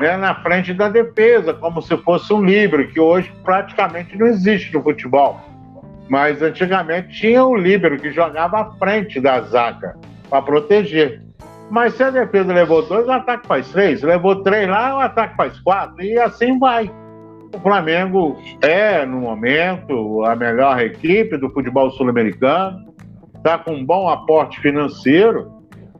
né, 0.00 0.16
na 0.16 0.34
frente 0.36 0.72
da 0.72 0.88
defesa, 0.88 1.54
como 1.54 1.82
se 1.82 1.96
fosse 1.98 2.32
um 2.32 2.44
livre, 2.44 2.88
que 2.88 3.00
hoje 3.00 3.32
praticamente 3.42 4.16
não 4.16 4.26
existe 4.26 4.72
no 4.72 4.82
futebol. 4.82 5.40
Mas 6.08 6.40
antigamente 6.40 7.20
tinha 7.20 7.44
um 7.44 7.56
líbero 7.56 7.98
que 7.98 8.12
jogava 8.12 8.60
à 8.60 8.70
frente 8.76 9.20
da 9.20 9.40
zaga 9.40 9.96
para 10.30 10.42
proteger. 10.42 11.22
Mas 11.68 11.94
se 11.94 12.04
a 12.04 12.10
defesa 12.10 12.52
levou 12.52 12.86
dois, 12.86 13.08
o 13.08 13.10
ataque 13.10 13.46
faz 13.48 13.68
três. 13.72 14.02
Levou 14.02 14.42
três 14.42 14.68
lá, 14.68 14.96
o 14.96 15.00
ataque 15.00 15.34
faz 15.36 15.58
quatro. 15.60 16.00
E 16.00 16.16
assim 16.18 16.58
vai. 16.60 16.88
O 17.52 17.58
Flamengo 17.58 18.40
é, 18.62 19.04
no 19.04 19.20
momento, 19.20 20.24
a 20.24 20.36
melhor 20.36 20.80
equipe 20.80 21.36
do 21.36 21.50
futebol 21.50 21.90
sul-americano. 21.90 22.86
Está 23.34 23.58
com 23.58 23.72
um 23.72 23.84
bom 23.84 24.08
aporte 24.08 24.60
financeiro 24.60 25.55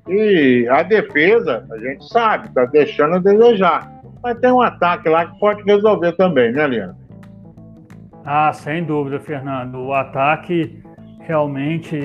e 0.08 0.68
a 0.68 0.82
defesa, 0.82 1.66
a 1.70 1.78
gente 1.78 2.06
sabe, 2.08 2.48
está 2.48 2.64
deixando 2.64 3.16
a 3.16 3.18
desejar. 3.18 3.90
Mas 4.22 4.38
tem 4.38 4.52
um 4.52 4.60
ataque 4.60 5.08
lá 5.08 5.26
que 5.26 5.38
pode 5.38 5.62
resolver 5.62 6.12
também, 6.12 6.52
né, 6.52 6.66
Liana? 6.66 6.96
Ah, 8.24 8.52
sem 8.52 8.84
dúvida, 8.84 9.20
Fernando. 9.20 9.78
O 9.78 9.92
ataque 9.92 10.82
realmente 11.20 11.96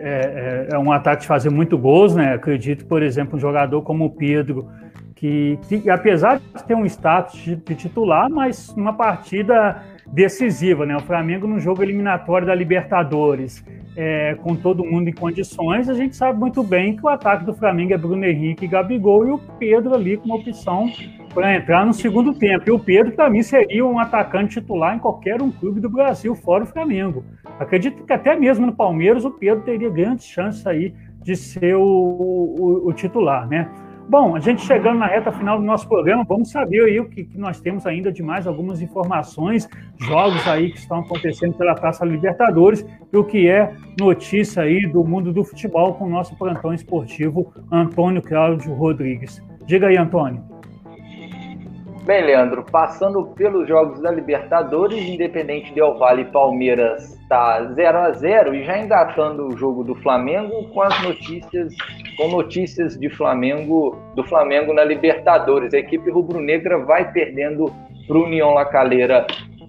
é, 0.00 0.68
é, 0.70 0.74
é, 0.74 0.78
um 0.78 0.92
ataque 0.92 1.22
de 1.22 1.26
fazer 1.26 1.50
muito 1.50 1.76
gols, 1.78 2.14
né? 2.14 2.34
Acredito, 2.34 2.86
por 2.86 3.02
exemplo, 3.02 3.36
um 3.36 3.40
jogador 3.40 3.82
como 3.82 4.06
o 4.06 4.10
Pedro, 4.10 4.68
que, 5.14 5.58
que 5.68 5.90
apesar 5.90 6.38
de 6.38 6.64
ter 6.64 6.74
um 6.74 6.84
status 6.84 7.40
de, 7.40 7.56
de 7.56 7.74
titular, 7.74 8.28
mas 8.30 8.68
uma 8.70 8.92
partida 8.92 9.82
decisiva, 10.06 10.84
né? 10.84 10.96
O 10.96 11.00
Flamengo 11.00 11.46
no 11.46 11.58
jogo 11.58 11.82
eliminatório 11.82 12.46
da 12.46 12.54
Libertadores 12.54 13.64
é, 13.96 14.34
com 14.42 14.54
todo 14.54 14.84
mundo 14.84 15.08
em 15.08 15.12
condições, 15.12 15.88
a 15.88 15.94
gente 15.94 16.14
sabe 16.14 16.38
muito 16.38 16.62
bem 16.62 16.94
que 16.94 17.04
o 17.04 17.08
ataque 17.08 17.46
do 17.46 17.54
Flamengo 17.54 17.94
é 17.94 17.96
Bruno 17.96 18.24
Henrique 18.24 18.66
e 18.66 18.68
Gabigol 18.68 19.26
e 19.26 19.30
o 19.30 19.38
Pedro 19.58 19.94
ali 19.94 20.18
como 20.18 20.34
opção 20.34 20.92
para 21.32 21.56
entrar 21.56 21.84
no 21.86 21.94
segundo 21.94 22.34
tempo. 22.34 22.64
E 22.66 22.70
o 22.70 22.78
Pedro, 22.78 23.12
para 23.12 23.30
mim, 23.30 23.42
seria 23.42 23.84
um 23.86 23.98
atacante 23.98 24.60
titular 24.60 24.94
em 24.94 24.98
qualquer 24.98 25.40
um 25.40 25.50
clube 25.50 25.80
do 25.80 25.88
Brasil, 25.88 26.34
fora 26.34 26.64
o 26.64 26.66
Flamengo. 26.66 27.24
Acredito 27.58 28.04
que 28.04 28.12
até 28.12 28.36
mesmo 28.36 28.66
no 28.66 28.74
Palmeiras 28.74 29.24
o 29.24 29.30
Pedro 29.30 29.64
teria 29.64 29.88
grandes 29.88 30.26
chances 30.26 30.66
aí 30.66 30.94
de 31.22 31.34
ser 31.34 31.74
o, 31.74 31.82
o, 31.82 32.88
o 32.88 32.92
titular, 32.92 33.48
né? 33.48 33.68
Bom, 34.08 34.36
a 34.36 34.40
gente 34.40 34.64
chegando 34.64 35.00
na 35.00 35.06
reta 35.06 35.32
final 35.32 35.58
do 35.58 35.64
nosso 35.64 35.88
programa, 35.88 36.24
vamos 36.28 36.52
saber 36.52 36.84
aí 36.84 37.00
o 37.00 37.08
que, 37.08 37.24
que, 37.24 37.36
nós 37.36 37.60
temos 37.60 37.84
ainda 37.86 38.12
de 38.12 38.22
mais 38.22 38.46
algumas 38.46 38.80
informações, 38.80 39.68
jogos 39.98 40.46
aí 40.46 40.70
que 40.70 40.78
estão 40.78 41.00
acontecendo 41.00 41.54
pela 41.54 41.74
Taça 41.74 42.04
Libertadores 42.04 42.86
e 43.12 43.16
o 43.16 43.24
que 43.24 43.48
é 43.48 43.74
notícia 43.98 44.62
aí 44.62 44.82
do 44.82 45.02
mundo 45.02 45.32
do 45.32 45.42
futebol 45.42 45.94
com 45.94 46.04
o 46.04 46.08
nosso 46.08 46.38
plantão 46.38 46.72
esportivo 46.72 47.52
Antônio 47.70 48.22
Cláudio 48.22 48.72
Rodrigues. 48.74 49.42
Diga 49.66 49.88
aí, 49.88 49.96
Antônio. 49.96 50.40
Bem, 52.04 52.24
Leandro, 52.24 52.64
passando 52.70 53.26
pelos 53.34 53.66
jogos 53.66 54.00
da 54.00 54.12
Libertadores, 54.12 55.04
Independente 55.08 55.74
Del 55.74 55.98
Vale 55.98 56.22
e 56.22 56.26
Palmeiras 56.26 57.18
está 57.20 57.64
0 57.72 57.98
a 57.98 58.12
0 58.12 58.54
e 58.54 58.64
já 58.64 58.78
engatando 58.78 59.48
o 59.48 59.56
jogo 59.56 59.82
do 59.82 59.96
Flamengo 59.96 60.68
com 60.72 60.82
as 60.82 61.02
notícias, 61.02 61.74
com 62.16 62.28
notícias 62.28 62.98
de 62.98 63.08
Flamengo, 63.10 63.96
do 64.14 64.24
Flamengo 64.24 64.72
na 64.72 64.84
Libertadores. 64.84 65.74
A 65.74 65.78
equipe 65.78 66.10
rubro-negra 66.10 66.78
vai 66.78 67.10
perdendo 67.12 67.72
para 68.06 68.16
o 68.16 68.24
União 68.24 68.54
La 68.54 68.64
Calera 68.64 69.26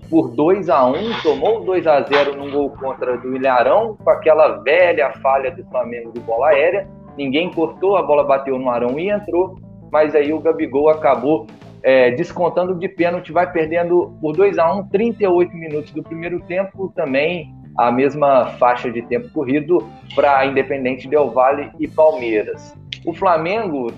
por 0.10 0.30
2 0.30 0.70
a 0.70 0.86
1 0.86 1.22
tomou 1.22 1.64
2 1.64 1.86
a 1.86 2.02
0 2.02 2.38
num 2.38 2.52
gol 2.52 2.70
contra 2.72 3.18
do 3.18 3.36
Ilharão, 3.36 3.98
com 4.02 4.10
aquela 4.10 4.58
velha 4.64 5.12
falha 5.22 5.52
do 5.52 5.64
Flamengo 5.66 6.12
de 6.14 6.20
bola 6.22 6.50
aérea. 6.50 6.88
Ninguém 7.18 7.52
cortou, 7.52 7.98
a 7.98 8.04
bola 8.04 8.24
bateu 8.24 8.58
no 8.58 8.70
Arão 8.70 8.98
e 9.00 9.10
entrou, 9.10 9.60
mas 9.92 10.16
aí 10.16 10.32
o 10.32 10.40
Gabigol 10.40 10.90
acabou 10.90 11.48
é, 11.84 12.12
descontando 12.12 12.76
de 12.76 12.88
pênalti, 12.88 13.32
vai 13.32 13.52
perdendo 13.52 14.16
por 14.22 14.36
2 14.36 14.58
a 14.58 14.74
1 14.76 14.88
38 14.90 15.56
minutos 15.56 15.92
do 15.92 16.04
primeiro 16.04 16.40
tempo, 16.42 16.92
também 16.96 17.54
a 17.78 17.92
mesma 17.92 18.48
faixa 18.58 18.92
de 18.92 19.02
tempo 19.04 19.30
corrido 19.30 19.88
para 20.16 20.46
Independente 20.46 21.08
Del 21.08 21.30
Valle 21.30 21.72
e 21.80 21.88
Palmeiras. 21.88 22.76
O 23.06 23.14
Flamengo, 23.14 23.92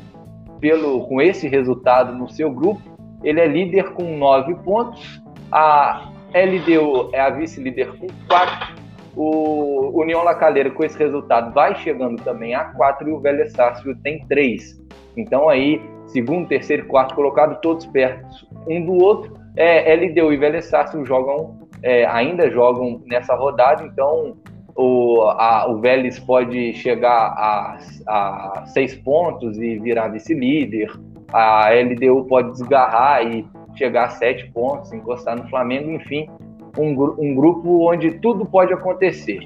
pelo 0.60 1.08
com 1.08 1.22
esse 1.22 1.48
resultado 1.48 2.14
no 2.14 2.30
seu 2.30 2.52
grupo, 2.52 2.82
ele 3.24 3.40
é 3.40 3.48
líder 3.48 3.92
com 3.94 4.18
9 4.18 4.56
pontos, 4.56 5.22
a 5.52 6.12
LDU 6.34 7.10
é 7.14 7.20
a 7.20 7.30
vice-líder 7.30 7.98
com 7.98 8.08
4, 8.28 8.76
o 9.16 10.02
União 10.02 10.24
La 10.24 10.36
Calera 10.36 10.70
com 10.70 10.84
esse 10.84 10.98
resultado 10.98 11.54
vai 11.54 11.76
chegando 11.76 12.22
também 12.22 12.54
a 12.54 12.66
4 12.66 13.10
e 13.10 13.12
o 13.12 13.20
Velho 13.20 13.50
Sácio 13.50 13.96
tem 14.04 14.26
3. 14.28 14.80
Então 15.18 15.50
aí 15.50 15.82
segundo, 16.10 16.48
terceiro 16.48 16.84
e 16.84 16.86
quarto 16.86 17.16
colocado, 17.16 17.60
todos 17.62 17.86
perto 17.86 18.28
um 18.68 18.86
do 18.86 18.94
outro. 18.94 19.34
É, 19.56 19.96
LDU 19.96 20.32
e 20.32 20.38
Vélez 20.38 20.66
Sarsfield 20.66 21.08
jogam, 21.08 21.69
é, 21.84 22.06
ainda 22.06 22.50
jogam 22.50 23.02
nessa 23.06 23.36
rodada, 23.36 23.84
então 23.84 24.38
o, 24.76 25.22
a, 25.22 25.68
o 25.70 25.80
Vélez 25.80 26.20
pode 26.20 26.74
chegar 26.74 27.10
a, 27.10 27.78
a 28.08 28.64
seis 28.68 28.96
pontos 28.96 29.58
e 29.58 29.78
virar 29.80 30.10
vice-líder, 30.10 30.92
a 31.32 31.70
LDU 31.70 32.26
pode 32.26 32.52
desgarrar 32.52 33.26
e 33.26 33.46
chegar 33.76 34.06
a 34.06 34.10
sete 34.10 34.50
pontos, 34.52 34.92
encostar 34.94 35.38
no 35.38 35.48
Flamengo, 35.50 35.92
enfim, 35.92 36.30
um, 36.78 36.92
um 37.20 37.36
grupo 37.36 37.90
onde 37.90 38.12
tudo 38.20 38.46
pode 38.46 38.74
acontecer. 38.74 39.40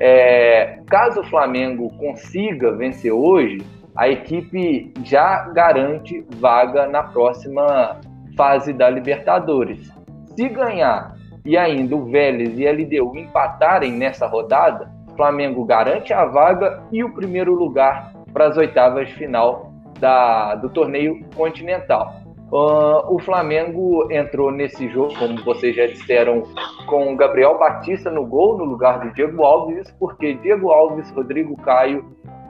É, 0.00 0.80
caso 0.86 1.20
o 1.20 1.24
Flamengo 1.24 1.88
consiga 1.98 2.72
vencer 2.72 3.12
hoje, 3.12 3.62
a 3.96 4.08
equipe 4.08 4.92
já 5.04 5.48
garante 5.50 6.24
vaga 6.38 6.86
na 6.88 7.04
próxima 7.04 8.00
fase 8.36 8.72
da 8.72 8.90
Libertadores. 8.90 9.92
Se 10.36 10.48
ganhar 10.48 11.13
e 11.44 11.56
ainda 11.56 11.94
o 11.94 12.04
Vélez 12.04 12.58
e 12.58 12.66
a 12.66 12.72
LDU 12.72 13.16
empatarem 13.16 13.92
nessa 13.92 14.26
rodada, 14.26 14.90
o 15.12 15.16
Flamengo 15.16 15.64
garante 15.64 16.12
a 16.12 16.24
vaga 16.24 16.82
e 16.90 17.04
o 17.04 17.12
primeiro 17.12 17.54
lugar 17.54 18.12
para 18.32 18.46
as 18.46 18.56
oitavas 18.56 19.08
de 19.08 19.14
final 19.14 19.72
da, 20.00 20.54
do 20.56 20.68
torneio 20.68 21.24
continental. 21.36 22.14
Uh, 22.50 23.14
o 23.14 23.18
Flamengo 23.18 24.06
entrou 24.12 24.50
nesse 24.50 24.88
jogo, 24.88 25.14
como 25.18 25.42
vocês 25.44 25.74
já 25.74 25.86
disseram, 25.86 26.42
com 26.86 27.16
Gabriel 27.16 27.58
Batista 27.58 28.10
no 28.10 28.24
gol, 28.26 28.58
no 28.58 28.64
lugar 28.64 29.00
do 29.00 29.12
Diego 29.12 29.42
Alves, 29.42 29.90
porque 29.98 30.34
Diego 30.34 30.70
Alves, 30.70 31.10
Rodrigo 31.10 31.56
Caio 31.62 32.04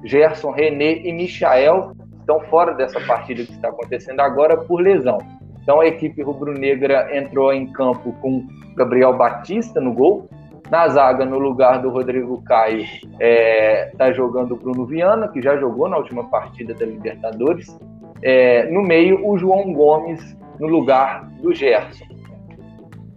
Gerson, 0.04 0.50
René 0.50 0.98
e 0.98 1.12
Michael 1.12 1.92
estão 2.20 2.40
fora 2.50 2.74
dessa 2.74 3.00
partida 3.00 3.44
que 3.44 3.52
está 3.52 3.68
acontecendo 3.68 4.20
agora 4.20 4.56
por 4.56 4.80
lesão. 4.80 5.18
Então 5.64 5.80
a 5.80 5.86
equipe 5.86 6.22
rubro-negra 6.22 7.08
entrou 7.16 7.50
em 7.50 7.66
campo 7.72 8.12
com 8.20 8.46
Gabriel 8.76 9.16
Batista 9.16 9.80
no 9.80 9.94
gol. 9.94 10.28
Na 10.70 10.88
zaga, 10.88 11.24
no 11.24 11.38
lugar 11.38 11.80
do 11.80 11.88
Rodrigo 11.88 12.42
Caio, 12.42 12.82
está 12.82 13.16
é, 13.18 13.90
tá 13.96 14.12
jogando 14.12 14.52
o 14.52 14.56
Bruno 14.56 14.84
Viana, 14.84 15.28
que 15.28 15.40
já 15.40 15.56
jogou 15.56 15.88
na 15.88 15.96
última 15.96 16.24
partida 16.24 16.74
da 16.74 16.84
Libertadores. 16.84 17.78
É, 18.22 18.70
no 18.70 18.82
meio, 18.82 19.26
o 19.26 19.38
João 19.38 19.72
Gomes 19.72 20.36
no 20.60 20.66
lugar 20.66 21.28
do 21.40 21.54
Gerson. 21.54 22.04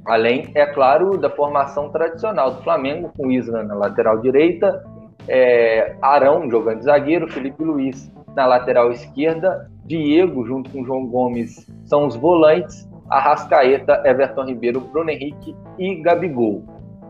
Além, 0.05 0.51
é 0.55 0.65
claro, 0.65 1.17
da 1.17 1.29
formação 1.29 1.89
tradicional 1.89 2.51
do 2.51 2.63
Flamengo, 2.63 3.11
com 3.17 3.29
Isla 3.29 3.63
na 3.63 3.75
lateral 3.75 4.19
direita, 4.19 4.83
é, 5.27 5.95
Arão 6.01 6.49
jogando 6.49 6.81
zagueiro, 6.81 7.29
Felipe 7.29 7.61
Luiz 7.61 8.09
na 8.35 8.45
lateral 8.45 8.91
esquerda, 8.91 9.69
Diego 9.87 10.45
junto 10.45 10.69
com 10.69 10.85
João 10.85 11.07
Gomes 11.07 11.65
são 11.85 12.05
os 12.05 12.15
volantes, 12.15 12.87
Arrascaeta, 13.09 14.03
Everton 14.05 14.43
Ribeiro, 14.43 14.81
Bruno 14.81 15.09
Henrique 15.09 15.55
e 15.79 15.95
Gabigol. 15.95 16.63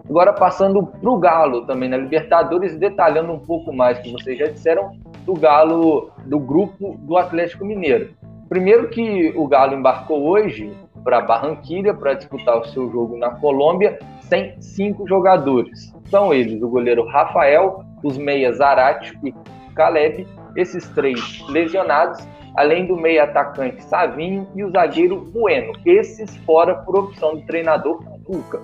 Agora 0.08 0.32
passando 0.32 0.86
para 0.86 1.10
o 1.10 1.18
Galo 1.18 1.66
também 1.66 1.90
na 1.90 1.98
Libertadores, 1.98 2.78
detalhando 2.78 3.34
um 3.34 3.40
pouco 3.40 3.74
mais 3.74 4.00
que 4.00 4.12
vocês 4.12 4.38
já 4.38 4.48
disseram 4.48 4.92
do 5.26 5.34
Galo 5.34 6.12
do 6.26 6.40
grupo 6.40 6.96
do 7.00 7.18
Atlético 7.18 7.66
Mineiro. 7.66 8.12
Primeiro 8.48 8.90
que 8.90 9.34
o 9.36 9.48
Galo 9.48 9.74
embarcou 9.74 10.24
hoje 10.24 10.72
para 11.04 11.22
Barranquilha 11.22 11.94
para 11.94 12.14
disputar 12.14 12.58
o 12.58 12.66
seu 12.66 12.90
jogo 12.92 13.18
na 13.18 13.32
Colômbia 13.32 14.00
sem 14.22 14.56
cinco 14.62 15.08
jogadores. 15.08 15.94
São 16.06 16.34
eles 16.34 16.62
o 16.62 16.70
goleiro 16.70 17.06
Rafael, 17.06 17.84
os 18.04 18.18
meias 18.18 18.58
Zarate 18.58 19.18
e 19.24 19.34
Caleb, 19.76 20.28
esses 20.56 20.88
três 20.90 21.44
lesionados, 21.50 22.26
além 22.58 22.88
do 22.88 22.98
meia 22.98 23.24
atacante 23.24 23.84
Savinho 23.84 24.48
e 24.56 24.64
o 24.64 24.72
zagueiro 24.72 25.22
Bueno, 25.32 25.74
esses 25.86 26.36
fora 26.38 26.74
por 26.74 26.98
opção 26.98 27.36
do 27.36 27.42
treinador 27.44 28.04
Cuca. 28.26 28.60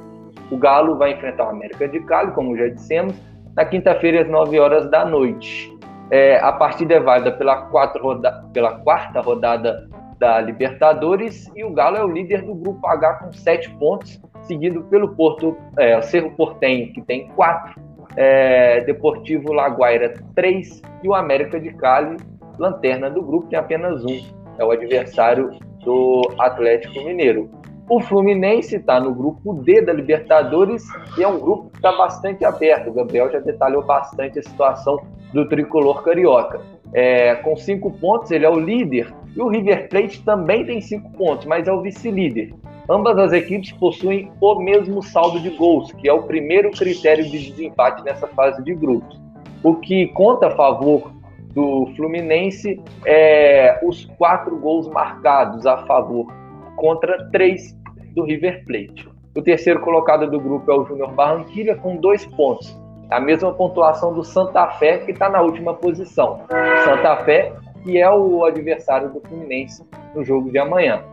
O 0.52 0.57
Galo 0.57 0.98
vai 0.98 1.14
enfrentar 1.14 1.45
o 1.45 1.49
América 1.49 1.88
de 1.88 1.99
Cali, 2.02 2.32
como 2.32 2.57
já 2.57 2.68
dissemos, 2.68 3.15
na 3.56 3.64
quinta-feira 3.64 4.24
às 4.24 4.28
9 4.28 4.60
horas 4.60 4.90
da 4.90 5.06
noite. 5.06 5.72
É, 6.10 6.38
a 6.40 6.52
partida 6.52 6.95
é 6.95 6.99
válida 6.99 7.32
pela, 7.32 7.70
roda... 8.02 8.44
pela 8.52 8.80
quarta 8.80 9.22
rodada 9.22 9.88
da 10.20 10.41
Libertadores 10.41 11.49
e 11.56 11.64
o 11.64 11.72
Galo 11.72 11.98
é 11.98 12.03
o 12.03 12.11
líder 12.11 12.41
do 12.41 12.56
grupo 12.56 12.86
H 12.86 13.14
com 13.15 13.32
sete 13.32 13.70
pontos, 13.76 14.20
seguido 14.41 14.84
pelo 14.86 15.15
Porto, 15.15 15.56
é, 15.78 16.02
Cerro 16.02 16.32
Portenho, 16.32 16.91
que 16.94 17.02
tem 17.02 17.28
quatro, 17.30 17.80
é, 18.15 18.82
Deportivo 18.82 19.53
Laguaira 19.53 20.14
3 20.36 20.82
e 21.03 21.07
o 21.07 21.14
América 21.14 21.60
de 21.60 21.74
Cali, 21.74 22.18
lanterna 22.57 23.09
do 23.09 23.21
grupo, 23.21 23.47
tem 23.47 23.57
apenas 23.57 24.03
um, 24.03 24.21
é 24.57 24.63
o 24.63 24.71
adversário 24.71 25.51
do 25.84 26.21
Atlético 26.39 27.03
Mineiro. 27.03 27.49
O 27.89 27.99
Fluminense 27.99 28.77
está 28.77 28.99
no 28.99 29.13
grupo 29.13 29.53
D 29.55 29.81
da 29.81 29.91
Libertadores 29.91 30.84
e 31.17 31.23
é 31.23 31.27
um 31.27 31.38
grupo 31.38 31.69
que 31.69 31.77
está 31.77 31.91
bastante 31.91 32.45
aberto. 32.45 32.89
O 32.89 32.93
Gabriel 32.93 33.30
já 33.30 33.39
detalhou 33.39 33.84
bastante 33.84 34.39
a 34.39 34.43
situação 34.43 34.99
do 35.34 35.47
tricolor 35.49 36.01
carioca. 36.01 36.61
É, 36.93 37.35
com 37.35 37.55
cinco 37.57 37.91
pontos, 37.91 38.31
ele 38.31 38.45
é 38.45 38.49
o 38.49 38.59
líder 38.59 39.13
e 39.35 39.41
o 39.41 39.49
River 39.49 39.89
Plate 39.89 40.23
também 40.23 40.65
tem 40.65 40.80
cinco 40.80 41.11
pontos, 41.11 41.45
mas 41.45 41.67
é 41.67 41.73
o 41.73 41.81
vice-líder. 41.81 42.53
Ambas 42.89 43.17
as 43.17 43.34
equipes 43.34 43.71
possuem 43.71 44.31
o 44.39 44.55
mesmo 44.55 45.01
saldo 45.01 45.39
de 45.39 45.49
gols, 45.49 45.91
que 45.93 46.07
é 46.07 46.13
o 46.13 46.23
primeiro 46.23 46.69
critério 46.71 47.23
de 47.23 47.51
desempate 47.51 48.03
nessa 48.03 48.27
fase 48.27 48.63
de 48.63 48.73
grupos. 48.75 49.19
O 49.63 49.75
que 49.75 50.07
conta 50.07 50.47
a 50.47 50.51
favor 50.51 51.11
do 51.53 51.88
Fluminense 51.95 52.81
é 53.05 53.80
os 53.84 54.05
quatro 54.17 54.57
gols 54.57 54.88
marcados 54.89 55.65
a 55.65 55.77
favor 55.85 56.27
contra 56.75 57.30
três 57.31 57.77
do 58.15 58.23
River 58.23 58.65
Plate. 58.65 59.07
O 59.35 59.41
terceiro 59.41 59.80
colocado 59.81 60.30
do 60.30 60.39
grupo 60.39 60.71
é 60.71 60.75
o 60.75 60.85
Júnior 60.85 61.11
Barranquilla 61.13 61.75
com 61.75 61.95
dois 61.97 62.25
pontos, 62.25 62.80
a 63.09 63.19
mesma 63.19 63.53
pontuação 63.53 64.13
do 64.13 64.23
Santa 64.23 64.67
Fé 64.71 64.99
que 64.99 65.11
está 65.11 65.30
na 65.30 65.41
última 65.41 65.73
posição. 65.73 66.41
Santa 66.85 67.17
Fé 67.17 67.53
que 67.84 67.97
é 67.97 68.09
o 68.09 68.45
adversário 68.45 69.09
do 69.09 69.19
Fluminense 69.21 69.84
no 70.15 70.23
jogo 70.23 70.49
de 70.49 70.57
amanhã. 70.57 71.03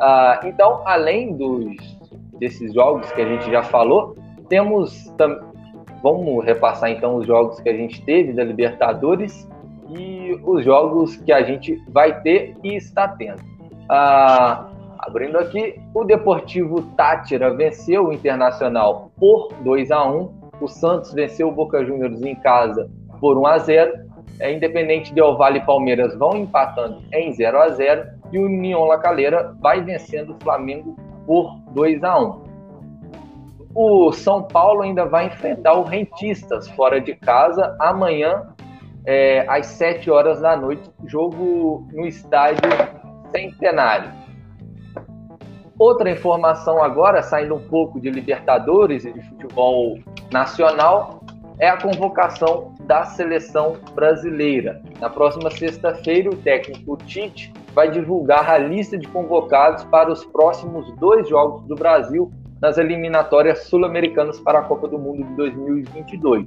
Ah, 0.00 0.40
então, 0.44 0.80
além 0.86 1.36
dos, 1.36 1.76
desses 2.38 2.72
jogos 2.72 3.10
que 3.12 3.20
a 3.20 3.26
gente 3.26 3.50
já 3.50 3.62
falou, 3.62 4.16
temos. 4.48 5.12
Vamos 6.02 6.44
repassar 6.44 6.90
então 6.90 7.16
os 7.16 7.26
jogos 7.26 7.60
que 7.60 7.68
a 7.68 7.76
gente 7.76 8.02
teve 8.02 8.32
da 8.32 8.42
Libertadores 8.42 9.48
e 9.88 10.38
os 10.44 10.64
jogos 10.64 11.16
que 11.16 11.32
a 11.32 11.42
gente 11.42 11.82
vai 11.88 12.20
ter 12.22 12.56
e 12.62 12.76
está 12.76 13.08
tendo. 13.08 13.42
Ah, 13.88 14.68
abrindo 14.98 15.38
aqui, 15.38 15.80
o 15.94 16.04
Deportivo 16.04 16.82
Tátira 16.96 17.52
venceu 17.52 18.06
o 18.06 18.12
Internacional 18.12 19.10
por 19.18 19.52
2 19.62 19.90
a 19.90 20.04
1 20.04 20.40
o 20.60 20.68
Santos 20.68 21.14
venceu 21.14 21.48
o 21.48 21.52
Boca 21.52 21.84
Juniors 21.84 22.20
em 22.22 22.34
casa 22.34 22.90
por 23.18 23.38
1 23.38 23.46
a 23.46 23.58
0 23.58 24.10
é, 24.38 24.52
Independente 24.52 25.12
Del 25.12 25.36
Vale 25.36 25.58
e 25.58 25.64
Palmeiras 25.64 26.14
vão 26.16 26.36
empatando 26.36 27.02
em 27.12 27.32
0 27.32 27.60
a 27.60 27.68
0 27.70 28.08
e 28.32 28.38
o 28.38 28.44
União 28.44 28.84
La 28.84 28.98
Calera 28.98 29.54
vai 29.60 29.82
vencendo 29.82 30.34
o 30.34 30.42
Flamengo 30.42 30.96
por 31.26 31.58
2 31.72 32.04
a 32.04 32.18
1 32.18 32.49
O 33.74 34.10
São 34.12 34.42
Paulo 34.42 34.82
ainda 34.82 35.04
vai 35.04 35.26
enfrentar 35.26 35.74
o 35.74 35.84
Rentistas 35.84 36.68
fora 36.70 37.00
de 37.00 37.14
casa 37.14 37.76
amanhã 37.78 38.48
é, 39.04 39.46
às 39.48 39.66
7 39.66 40.10
horas 40.10 40.40
da 40.40 40.56
noite, 40.56 40.90
jogo 41.06 41.86
no 41.92 42.06
estádio 42.06 42.68
Centenário. 43.30 44.10
Outra 45.78 46.10
informação 46.10 46.82
agora, 46.82 47.22
saindo 47.22 47.54
um 47.54 47.68
pouco 47.68 48.00
de 48.00 48.10
Libertadores 48.10 49.04
e 49.04 49.12
de 49.12 49.22
futebol 49.22 49.98
nacional, 50.30 51.20
é 51.58 51.68
a 51.68 51.80
convocação 51.80 52.74
da 52.80 53.04
seleção 53.04 53.76
brasileira. 53.94 54.82
Na 54.98 55.08
próxima 55.08 55.50
sexta-feira, 55.50 56.28
o 56.28 56.36
técnico 56.36 56.96
Tite 56.98 57.52
vai 57.72 57.90
divulgar 57.90 58.50
a 58.50 58.58
lista 58.58 58.98
de 58.98 59.06
convocados 59.08 59.84
para 59.84 60.10
os 60.10 60.24
próximos 60.24 60.90
dois 60.96 61.28
jogos 61.28 61.62
do 61.66 61.76
Brasil 61.76 62.30
nas 62.60 62.76
eliminatórias 62.76 63.64
sul-americanas 63.64 64.38
para 64.40 64.58
a 64.58 64.62
Copa 64.62 64.86
do 64.86 64.98
Mundo 64.98 65.24
de 65.24 65.34
2022. 65.34 66.46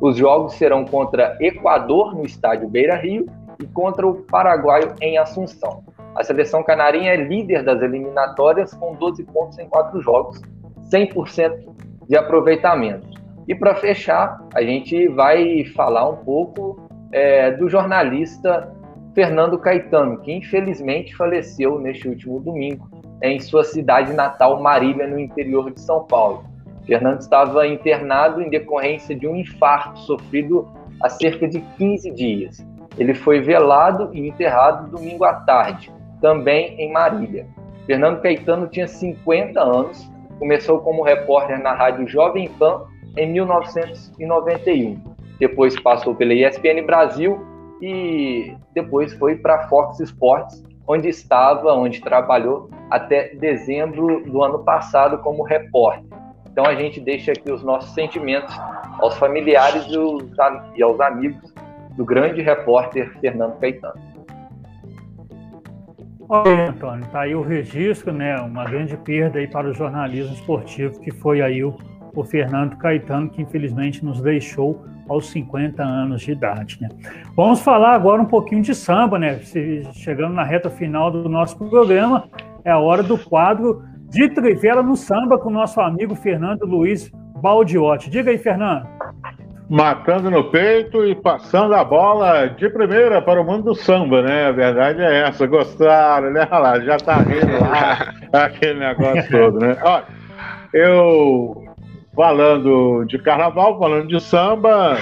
Os 0.00 0.16
jogos 0.16 0.54
serão 0.54 0.84
contra 0.84 1.36
Equador 1.40 2.14
no 2.14 2.24
estádio 2.24 2.68
Beira 2.68 2.96
Rio 2.96 3.26
e 3.60 3.66
contra 3.66 4.06
o 4.06 4.22
Paraguai 4.24 4.82
em 5.00 5.16
Assunção. 5.16 5.82
A 6.14 6.22
seleção 6.22 6.62
canarinha 6.62 7.12
é 7.12 7.16
líder 7.16 7.62
das 7.62 7.80
eliminatórias 7.80 8.74
com 8.74 8.94
12 8.94 9.24
pontos 9.24 9.58
em 9.58 9.68
quatro 9.68 10.00
jogos, 10.02 10.40
100% 10.90 11.74
de 12.08 12.16
aproveitamento. 12.16 13.08
E 13.48 13.54
para 13.54 13.74
fechar, 13.76 14.38
a 14.54 14.62
gente 14.62 15.08
vai 15.08 15.64
falar 15.74 16.08
um 16.08 16.16
pouco 16.16 16.80
é, 17.12 17.50
do 17.52 17.68
jornalista 17.68 18.72
Fernando 19.14 19.58
Caetano, 19.58 20.20
que 20.20 20.32
infelizmente 20.32 21.16
faleceu 21.16 21.78
neste 21.78 22.08
último 22.08 22.40
domingo 22.40 22.88
em 23.22 23.40
sua 23.40 23.64
cidade 23.64 24.12
natal, 24.12 24.60
Marília, 24.60 25.06
no 25.06 25.18
interior 25.18 25.70
de 25.70 25.80
São 25.80 26.04
Paulo. 26.04 26.44
Fernando 26.86 27.20
estava 27.20 27.66
internado 27.66 28.40
em 28.40 28.48
decorrência 28.48 29.14
de 29.14 29.26
um 29.26 29.34
infarto 29.36 29.98
sofrido 30.00 30.68
há 31.02 31.08
cerca 31.08 31.48
de 31.48 31.60
15 31.78 32.10
dias. 32.12 32.66
Ele 32.96 33.14
foi 33.14 33.40
velado 33.40 34.10
e 34.12 34.28
enterrado 34.28 34.90
domingo 34.90 35.24
à 35.24 35.34
tarde, 35.34 35.92
também 36.20 36.80
em 36.80 36.92
Marília. 36.92 37.46
Fernando 37.86 38.20
Caetano 38.20 38.68
tinha 38.68 38.86
50 38.86 39.60
anos, 39.60 40.10
começou 40.38 40.78
como 40.80 41.02
repórter 41.02 41.60
na 41.60 41.72
rádio 41.72 42.08
Jovem 42.08 42.48
Pan 42.58 42.82
em 43.16 43.32
1991. 43.32 44.98
Depois 45.38 45.78
passou 45.80 46.14
pela 46.14 46.32
ESPN 46.32 46.84
Brasil 46.84 47.44
e 47.80 48.54
depois 48.74 49.12
foi 49.14 49.36
para 49.36 49.56
a 49.56 49.68
Fox 49.68 50.00
Sports, 50.00 50.64
onde 50.86 51.08
estava, 51.08 51.72
onde 51.72 52.00
trabalhou 52.00 52.70
até 52.90 53.34
dezembro 53.34 54.22
do 54.24 54.42
ano 54.42 54.60
passado 54.60 55.18
como 55.18 55.42
repórter. 55.42 56.04
Então 56.50 56.64
a 56.64 56.74
gente 56.74 57.00
deixa 57.00 57.32
aqui 57.32 57.50
os 57.50 57.62
nossos 57.62 57.92
sentimentos 57.92 58.54
aos 58.98 59.16
familiares 59.18 59.86
e 60.74 60.82
aos 60.82 61.00
amigos 61.00 61.52
do 61.96 62.04
grande 62.04 62.40
repórter 62.40 63.12
Fernando 63.20 63.58
Caetano. 63.58 64.00
Olha, 66.28 66.70
Antônio, 66.70 67.06
tá 67.10 67.20
aí 67.20 67.34
o 67.34 67.42
registro, 67.42 68.12
né? 68.12 68.36
Uma 68.40 68.64
grande 68.64 68.96
perda 68.96 69.38
aí 69.38 69.46
para 69.46 69.68
o 69.68 69.74
jornalismo 69.74 70.34
esportivo, 70.34 70.98
que 71.00 71.12
foi 71.12 71.40
aí 71.40 71.62
o, 71.62 71.76
o 72.14 72.24
Fernando 72.24 72.76
Caetano, 72.78 73.30
que 73.30 73.42
infelizmente 73.42 74.04
nos 74.04 74.20
deixou 74.20 74.84
aos 75.08 75.30
50 75.30 75.82
anos 75.82 76.22
de 76.22 76.32
idade, 76.32 76.78
né? 76.80 76.88
Vamos 77.36 77.60
falar 77.60 77.94
agora 77.94 78.20
um 78.20 78.26
pouquinho 78.26 78.62
de 78.62 78.74
samba, 78.74 79.18
né? 79.18 79.38
Chegando 79.92 80.34
na 80.34 80.44
reta 80.44 80.70
final 80.70 81.10
do 81.10 81.28
nosso 81.28 81.56
programa, 81.56 82.24
é 82.64 82.70
a 82.70 82.78
hora 82.78 83.02
do 83.02 83.16
quadro 83.16 83.82
de 84.10 84.28
Trivela 84.28 84.82
no 84.82 84.96
Samba 84.96 85.38
com 85.38 85.48
o 85.48 85.52
nosso 85.52 85.80
amigo 85.80 86.14
Fernando 86.14 86.64
Luiz 86.64 87.10
Baldiotti. 87.40 88.10
Diga 88.10 88.30
aí, 88.30 88.38
Fernando. 88.38 88.86
Matando 89.68 90.30
no 90.30 90.44
peito 90.50 91.04
e 91.04 91.14
passando 91.14 91.74
a 91.74 91.82
bola 91.82 92.46
de 92.46 92.70
primeira 92.70 93.20
para 93.20 93.40
o 93.40 93.44
mundo 93.44 93.64
do 93.64 93.74
samba, 93.74 94.22
né? 94.22 94.46
A 94.46 94.52
verdade 94.52 95.02
é 95.02 95.22
essa. 95.22 95.46
Gostaram, 95.46 96.30
né? 96.30 96.46
Olha 96.50 96.58
lá, 96.58 96.80
já 96.80 96.96
tá 96.96 97.16
rindo 97.16 97.60
lá, 97.60 98.14
aquele 98.44 98.78
negócio 98.78 99.28
todo, 99.28 99.58
né? 99.58 99.76
Olha, 99.82 100.04
eu 100.72 101.65
falando 102.16 103.04
de 103.04 103.18
carnaval, 103.18 103.78
falando 103.78 104.08
de 104.08 104.18
samba, 104.20 104.98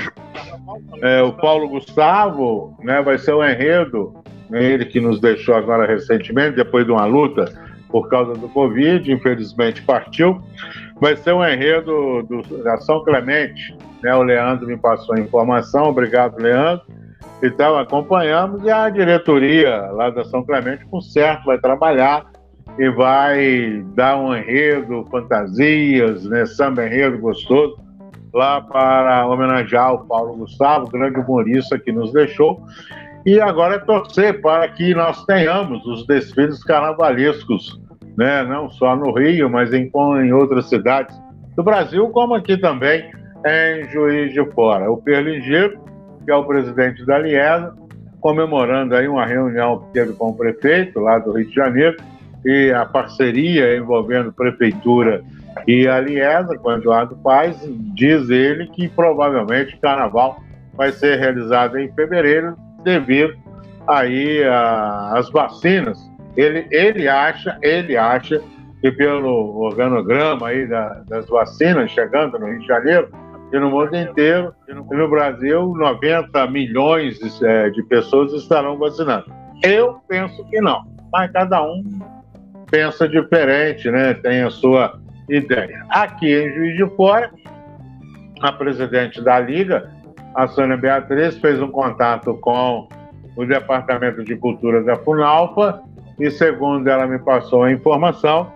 é, 1.01 1.23
o 1.23 1.33
Paulo 1.33 1.69
Gustavo, 1.69 2.77
né? 2.83 3.01
Vai 3.01 3.17
ser 3.17 3.33
o 3.33 3.45
enredo, 3.45 4.13
ele 4.51 4.85
que 4.85 5.01
nos 5.01 5.21
deixou 5.21 5.55
agora 5.55 5.87
recentemente, 5.87 6.57
depois 6.57 6.85
de 6.85 6.91
uma 6.91 7.05
luta 7.05 7.53
por 7.89 8.09
causa 8.09 8.35
do 8.35 8.49
Covid, 8.49 9.11
infelizmente 9.13 9.81
partiu. 9.83 10.43
Vai 11.01 11.17
ser 11.17 11.33
um 11.33 11.45
enredo 11.45 12.25
do, 12.25 12.43
da 12.65 12.79
São 12.79 13.05
Clemente, 13.05 13.77
né? 14.03 14.13
O 14.17 14.23
Leandro 14.23 14.67
me 14.67 14.77
passou 14.77 15.15
a 15.15 15.21
informação, 15.21 15.85
obrigado, 15.85 16.37
Leandro. 16.39 16.85
Então, 17.41 17.79
acompanhamos 17.79 18.65
e 18.65 18.71
a 18.71 18.89
diretoria 18.89 19.77
lá 19.93 20.11
da 20.11 20.25
São 20.25 20.43
Clemente, 20.43 20.85
com 20.87 21.01
certo, 21.01 21.45
vai 21.45 21.59
trabalhar 21.59 22.27
e 22.79 22.89
vai 22.91 23.85
dar 23.95 24.17
um 24.17 24.35
enredo, 24.35 25.07
fantasias, 25.11 26.25
né? 26.25 26.45
Samba 26.47 26.87
enredo 26.87 27.19
gostoso, 27.19 27.79
lá 28.33 28.61
para 28.61 29.27
homenagear 29.27 29.95
o 29.95 30.07
Paulo 30.07 30.37
Gustavo, 30.37 30.91
grande 30.91 31.19
humorista 31.21 31.79
que 31.79 31.93
nos 31.93 32.13
deixou. 32.13 32.63
E 33.25 33.41
agora 33.41 33.77
é 33.77 33.79
torcer 33.79 34.41
para 34.41 34.69
que 34.69 34.95
nós 34.95 35.25
tenhamos 35.25 35.87
os 35.87 36.07
desfiles 36.07 36.63
carnavalescos 36.63 37.81
né? 38.17 38.43
não 38.45 38.71
só 38.71 38.97
no 38.97 39.13
Rio, 39.13 39.51
mas 39.51 39.73
em, 39.73 39.91
em 40.23 40.33
outras 40.33 40.69
cidades 40.69 41.17
do 41.57 41.63
Brasil, 41.63 42.09
como 42.09 42.35
aqui 42.35 42.57
também 42.57 43.11
em 43.47 43.89
Juiz 43.91 44.33
de 44.33 44.45
Fora. 44.53 44.91
O 44.91 44.97
Perlingeiro, 44.97 45.79
que 46.25 46.31
é 46.31 46.35
o 46.35 46.45
presidente 46.45 47.05
da 47.05 47.19
Liesa, 47.19 47.75
comemorando 48.21 48.95
aí 48.95 49.07
uma 49.07 49.27
reunião 49.27 49.81
que 49.81 49.93
teve 49.93 50.13
com 50.15 50.31
o 50.31 50.37
prefeito 50.37 50.99
lá 51.01 51.19
do 51.19 51.33
Rio 51.33 51.47
de 51.47 51.55
Janeiro 51.55 51.97
e 52.45 52.73
a 52.73 52.85
parceria 52.85 53.77
envolvendo 53.77 54.33
prefeitura 54.33 55.23
e 55.67 55.89
a 55.89 56.03
com 56.59 56.73
Eduardo 56.73 57.17
Paes, 57.17 57.57
diz 57.95 58.29
ele 58.29 58.67
que 58.69 58.89
provavelmente 58.89 59.75
o 59.77 59.81
carnaval 59.81 60.43
vai 60.75 60.93
ser 60.93 61.19
realizado 61.19 61.79
em 61.79 61.91
fevereiro 61.93 62.57
devido 62.83 63.35
aí 63.87 64.43
às 64.45 65.31
vacinas 65.31 65.99
ele, 66.37 66.67
ele 66.71 67.09
acha, 67.09 67.59
ele 67.63 67.97
acha 67.97 68.41
que 68.81 68.91
pelo 68.93 69.61
organograma 69.61 70.49
aí 70.49 70.67
da, 70.67 71.03
das 71.09 71.29
vacinas 71.29 71.91
chegando 71.91 72.39
no 72.39 72.47
Rio 72.47 72.61
de 72.61 72.67
Janeiro 72.67 73.09
e 73.53 73.59
no 73.59 73.71
mundo 73.71 73.95
inteiro, 73.97 74.53
e 74.69 74.75
no 74.75 75.09
Brasil, 75.09 75.75
90 75.77 76.47
milhões 76.49 77.19
de, 77.19 77.47
é, 77.47 77.71
de 77.71 77.83
pessoas 77.85 78.33
estarão 78.33 78.77
vacinando. 78.77 79.27
Eu 79.63 80.01
penso 80.09 80.45
que 80.47 80.61
não, 80.61 80.83
mas 81.13 81.31
cada 81.31 81.63
um 81.63 81.85
pensa 82.71 83.09
diferente, 83.09 83.91
né? 83.91 84.15
Tem 84.15 84.43
a 84.43 84.51
sua 84.51 84.99
ideia. 85.29 85.85
Aqui 85.89 86.33
em 86.35 86.53
Juiz 86.53 86.77
de 86.77 86.87
Fora, 86.97 87.31
a 88.41 88.53
presidente 88.53 89.23
da 89.23 89.41
Liga, 89.41 89.91
a 90.35 90.47
Sônia 90.47 90.77
Beatriz, 90.77 91.39
fez 91.39 91.61
um 91.61 91.71
contato 91.71 92.35
com 92.35 92.89
o 93.37 93.45
Departamento 93.45 94.23
de 94.23 94.37
Cultura 94.37 94.83
da 94.83 94.97
Funalfa 94.97 95.83
e 96.19 96.31
segundo 96.31 96.89
ela 96.89 97.07
me 97.07 97.19
passou 97.19 97.65
a 97.65 97.73
informação 97.73 98.53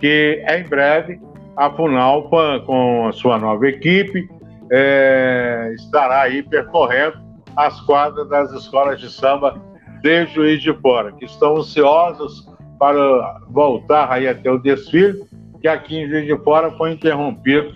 que 0.00 0.44
em 0.48 0.64
breve 0.64 1.20
a 1.56 1.70
Funalpa, 1.70 2.62
com 2.66 3.08
a 3.08 3.12
sua 3.12 3.38
nova 3.38 3.66
equipe, 3.68 4.28
é, 4.70 5.72
estará 5.74 6.22
aí 6.22 6.42
percorrendo 6.42 7.18
as 7.56 7.80
quadras 7.80 8.28
das 8.28 8.52
escolas 8.52 9.00
de 9.00 9.10
samba 9.10 9.60
de 10.00 10.26
Juiz 10.26 10.62
de 10.62 10.72
Fora, 10.74 11.10
que 11.12 11.24
estão 11.24 11.56
ansiosos 11.56 12.46
para 12.78 13.40
voltar 13.48 14.10
aí 14.10 14.28
até 14.28 14.50
o 14.50 14.58
desfile, 14.58 15.22
que 15.60 15.68
aqui 15.68 15.96
em 15.96 16.08
Juiz 16.08 16.26
de 16.26 16.36
Fora 16.44 16.70
foi 16.72 16.92
interrompido. 16.92 17.72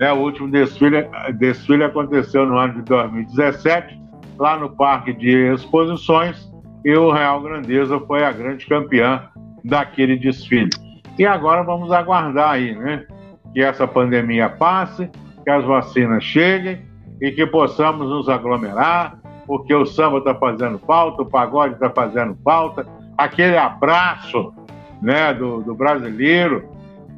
Né? 0.00 0.12
O 0.12 0.18
último 0.18 0.50
desfile, 0.50 1.08
desfile 1.38 1.84
aconteceu 1.84 2.46
no 2.46 2.58
ano 2.58 2.74
de 2.74 2.82
2017, 2.82 4.00
lá 4.38 4.56
no 4.56 4.70
Parque 4.70 5.12
de 5.12 5.52
Exposições, 5.52 6.50
e 6.84 6.94
o 6.94 7.10
Real 7.10 7.40
Grandeza 7.40 7.98
foi 8.00 8.24
a 8.24 8.32
grande 8.32 8.66
campeã 8.66 9.28
daquele 9.64 10.16
desfile. 10.16 10.70
E 11.18 11.24
agora 11.24 11.62
vamos 11.62 11.90
aguardar 11.92 12.50
aí, 12.50 12.74
né? 12.74 13.06
Que 13.52 13.62
essa 13.62 13.86
pandemia 13.86 14.48
passe, 14.48 15.08
que 15.42 15.50
as 15.50 15.64
vacinas 15.64 16.24
cheguem 16.24 16.82
e 17.20 17.30
que 17.30 17.46
possamos 17.46 18.08
nos 18.08 18.28
aglomerar, 18.28 19.18
porque 19.46 19.74
o 19.74 19.86
samba 19.86 20.18
está 20.18 20.34
fazendo 20.34 20.78
falta, 20.80 21.22
o 21.22 21.26
pagode 21.26 21.74
está 21.74 21.88
fazendo 21.88 22.36
falta, 22.42 22.86
aquele 23.16 23.56
abraço 23.56 24.52
né, 25.00 25.34
do, 25.34 25.62
do 25.62 25.74
brasileiro, 25.74 26.68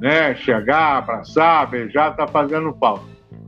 né, 0.00 0.34
chegar, 0.34 0.98
abraçar, 0.98 1.68
beijar, 1.68 2.10
está 2.10 2.26
fazendo 2.26 2.74
falta. 2.74 3.04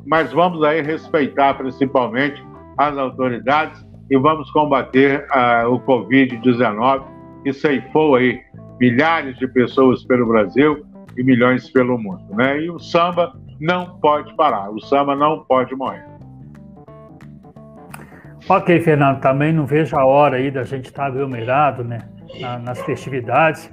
Mas 0.06 0.32
vamos 0.32 0.62
aí 0.62 0.80
respeitar 0.80 1.54
principalmente 1.54 2.42
as 2.76 2.96
autoridades 2.96 3.86
e 4.10 4.16
vamos 4.16 4.50
combater 4.50 5.26
uh, 5.30 5.68
o 5.68 5.80
Covid-19 5.80 7.02
que 7.42 7.52
ceifou 7.52 8.16
aí 8.16 8.40
milhares 8.80 9.36
de 9.38 9.46
pessoas 9.48 10.04
pelo 10.04 10.26
Brasil 10.26 10.84
e 11.16 11.22
milhões 11.22 11.68
pelo 11.70 11.98
mundo, 11.98 12.24
né? 12.34 12.60
E 12.60 12.70
o 12.70 12.78
samba 12.78 13.34
não 13.60 13.98
pode 13.98 14.34
parar, 14.36 14.70
o 14.70 14.80
samba 14.80 15.16
não 15.16 15.44
pode 15.44 15.74
morrer. 15.74 16.04
Ok, 18.48 18.80
Fernando, 18.80 19.20
também 19.20 19.52
não 19.52 19.66
vejo 19.66 19.96
a 19.96 20.06
hora 20.06 20.36
aí 20.36 20.50
da 20.50 20.64
gente 20.64 20.86
estar 20.86 21.06
aglomerado, 21.06 21.84
né? 21.84 21.98
Nas 22.62 22.80
festividades, 22.82 23.70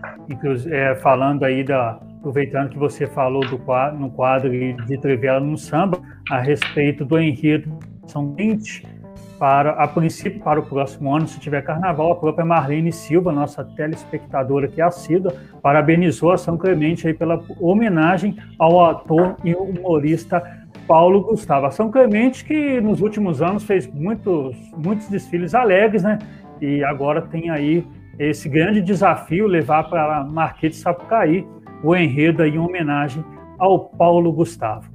é, 0.71 0.95
falando 0.95 1.43
aí 1.43 1.63
da, 1.63 1.99
aproveitando 2.17 2.69
que 2.69 2.77
você 2.77 3.05
falou 3.05 3.45
do 3.47 3.57
quadro, 3.59 3.99
no 3.99 4.09
quadro 4.09 4.49
de 4.49 4.97
Trivela 4.97 5.39
no 5.39 5.57
Samba, 5.57 5.99
a 6.29 6.39
respeito 6.39 7.05
do 7.05 7.19
enredo 7.19 7.77
São 8.07 8.33
20 8.33 8.95
para, 9.37 9.71
a 9.71 9.87
princípio, 9.87 10.39
para 10.41 10.59
o 10.59 10.63
próximo 10.63 11.13
ano, 11.13 11.27
se 11.27 11.39
tiver 11.39 11.61
carnaval, 11.61 12.13
a 12.13 12.15
própria 12.15 12.45
Marlene 12.45 12.91
Silva, 12.91 13.31
nossa 13.31 13.63
telespectadora 13.63 14.67
que 14.67 14.81
é 14.81 14.83
assídua, 14.83 15.35
parabenizou 15.61 16.31
a 16.31 16.37
São 16.37 16.57
Clemente 16.57 17.07
aí 17.07 17.13
pela 17.13 17.43
homenagem 17.59 18.37
ao 18.57 18.85
ator 18.85 19.35
e 19.43 19.53
humorista 19.53 20.41
Paulo 20.87 21.21
Gustavo. 21.21 21.65
A 21.65 21.71
São 21.71 21.91
Clemente, 21.91 22.45
que 22.45 22.79
nos 22.79 23.01
últimos 23.01 23.41
anos 23.41 23.63
fez 23.63 23.85
muitos, 23.87 24.55
muitos 24.77 25.09
desfiles 25.09 25.53
alegres, 25.53 26.03
né? 26.03 26.17
E 26.61 26.83
agora 26.83 27.21
tem 27.21 27.49
aí 27.49 27.85
esse 28.17 28.47
grande 28.47 28.81
desafio, 28.81 29.47
levar 29.47 29.89
para 29.89 30.23
Marquês 30.23 30.73
de 30.73 30.79
Sapucaí 30.79 31.45
o 31.83 31.95
enredo 31.95 32.43
em 32.43 32.57
homenagem 32.57 33.23
ao 33.57 33.89
Paulo 33.89 34.31
Gustavo. 34.31 34.89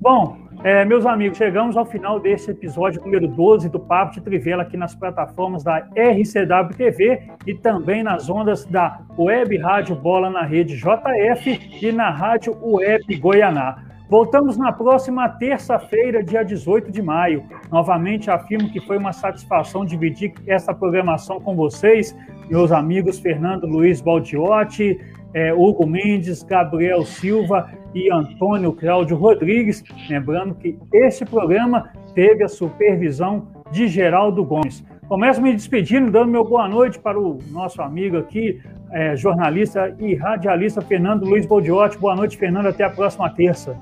Bom, 0.00 0.38
é, 0.62 0.84
meus 0.84 1.06
amigos, 1.06 1.38
chegamos 1.38 1.76
ao 1.76 1.86
final 1.86 2.20
desse 2.20 2.50
episódio 2.50 3.02
número 3.02 3.26
12 3.26 3.70
do 3.70 3.80
Papo 3.80 4.12
de 4.12 4.20
Trivela 4.20 4.62
aqui 4.62 4.76
nas 4.76 4.94
plataformas 4.94 5.64
da 5.64 5.78
RCW 5.78 6.76
TV 6.76 7.22
e 7.46 7.54
também 7.54 8.02
nas 8.02 8.28
ondas 8.28 8.66
da 8.66 9.00
Web 9.18 9.56
Rádio 9.56 9.96
Bola 9.96 10.28
na 10.28 10.42
Rede 10.42 10.76
JF 10.76 11.78
e 11.82 11.92
na 11.92 12.10
Rádio 12.10 12.56
Web 12.62 13.16
Goianá. 13.16 13.89
Voltamos 14.10 14.56
na 14.56 14.72
próxima 14.72 15.28
terça-feira, 15.28 16.20
dia 16.20 16.42
18 16.42 16.90
de 16.90 17.00
maio. 17.00 17.44
Novamente 17.70 18.28
afirmo 18.28 18.68
que 18.68 18.80
foi 18.80 18.98
uma 18.98 19.12
satisfação 19.12 19.84
dividir 19.84 20.32
essa 20.48 20.74
programação 20.74 21.40
com 21.40 21.54
vocês, 21.54 22.12
meus 22.48 22.72
amigos 22.72 23.20
Fernando 23.20 23.68
Luiz 23.68 24.00
Baldiotti, 24.00 24.98
é, 25.32 25.54
Hugo 25.54 25.86
Mendes, 25.86 26.42
Gabriel 26.42 27.04
Silva 27.04 27.70
e 27.94 28.12
Antônio 28.12 28.72
Cláudio 28.72 29.16
Rodrigues. 29.16 29.84
Lembrando 30.08 30.56
que 30.56 30.76
este 30.92 31.24
programa 31.24 31.92
teve 32.12 32.42
a 32.42 32.48
supervisão 32.48 33.46
de 33.70 33.86
Geraldo 33.86 34.44
Gomes. 34.44 34.84
Começo 35.06 35.40
me 35.40 35.52
despedindo, 35.52 36.10
dando 36.10 36.32
meu 36.32 36.44
boa 36.44 36.66
noite 36.66 36.98
para 36.98 37.16
o 37.16 37.38
nosso 37.52 37.80
amigo 37.80 38.16
aqui, 38.16 38.60
é, 38.90 39.14
jornalista 39.14 39.94
e 40.00 40.16
radialista 40.16 40.80
Fernando 40.80 41.26
Luiz 41.26 41.46
Baldiotti. 41.46 41.96
Boa 41.96 42.16
noite, 42.16 42.36
Fernando. 42.36 42.66
Até 42.66 42.82
a 42.82 42.90
próxima 42.90 43.30
terça. 43.30 43.78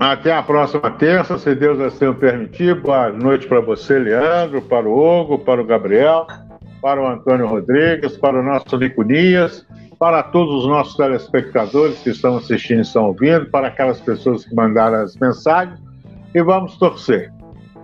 Até 0.00 0.32
a 0.32 0.42
próxima 0.42 0.90
terça, 0.92 1.38
se 1.38 1.54
Deus 1.54 1.80
assim 1.80 2.12
permitir. 2.14 2.80
Boa 2.80 3.10
noite 3.10 3.46
para 3.46 3.60
você, 3.60 3.98
Leandro, 3.98 4.62
para 4.62 4.88
o 4.88 4.92
Hugo, 4.92 5.38
para 5.38 5.60
o 5.60 5.64
Gabriel, 5.64 6.26
para 6.80 7.02
o 7.02 7.06
Antônio 7.06 7.46
Rodrigues, 7.46 8.16
para 8.16 8.38
o 8.38 8.42
nosso 8.42 8.78
Niconias 8.78 9.66
para 9.98 10.22
todos 10.22 10.62
os 10.62 10.68
nossos 10.68 10.96
telespectadores 10.96 11.98
que 11.98 12.10
estão 12.10 12.36
assistindo 12.36 12.78
e 12.78 12.82
estão 12.82 13.06
ouvindo, 13.06 13.46
para 13.46 13.66
aquelas 13.66 14.00
pessoas 14.00 14.44
que 14.44 14.54
mandaram 14.54 14.98
as 14.98 15.16
mensagens, 15.16 15.78
e 16.34 16.40
vamos 16.40 16.76
torcer. 16.78 17.32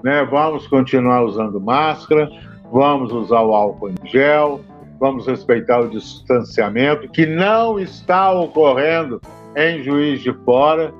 Né? 0.02 0.24
Vamos 0.30 0.66
continuar 0.68 1.24
usando 1.24 1.60
máscara, 1.60 2.30
vamos 2.70 3.12
usar 3.12 3.40
o 3.40 3.52
álcool 3.52 3.90
em 3.90 4.08
gel, 4.08 4.60
vamos 5.00 5.26
respeitar 5.26 5.80
o 5.80 5.90
distanciamento, 5.90 7.08
que 7.08 7.26
não 7.26 7.80
está 7.80 8.30
ocorrendo 8.32 9.20
em 9.56 9.82
Juiz 9.82 10.20
de 10.20 10.32
Fora. 10.44 10.94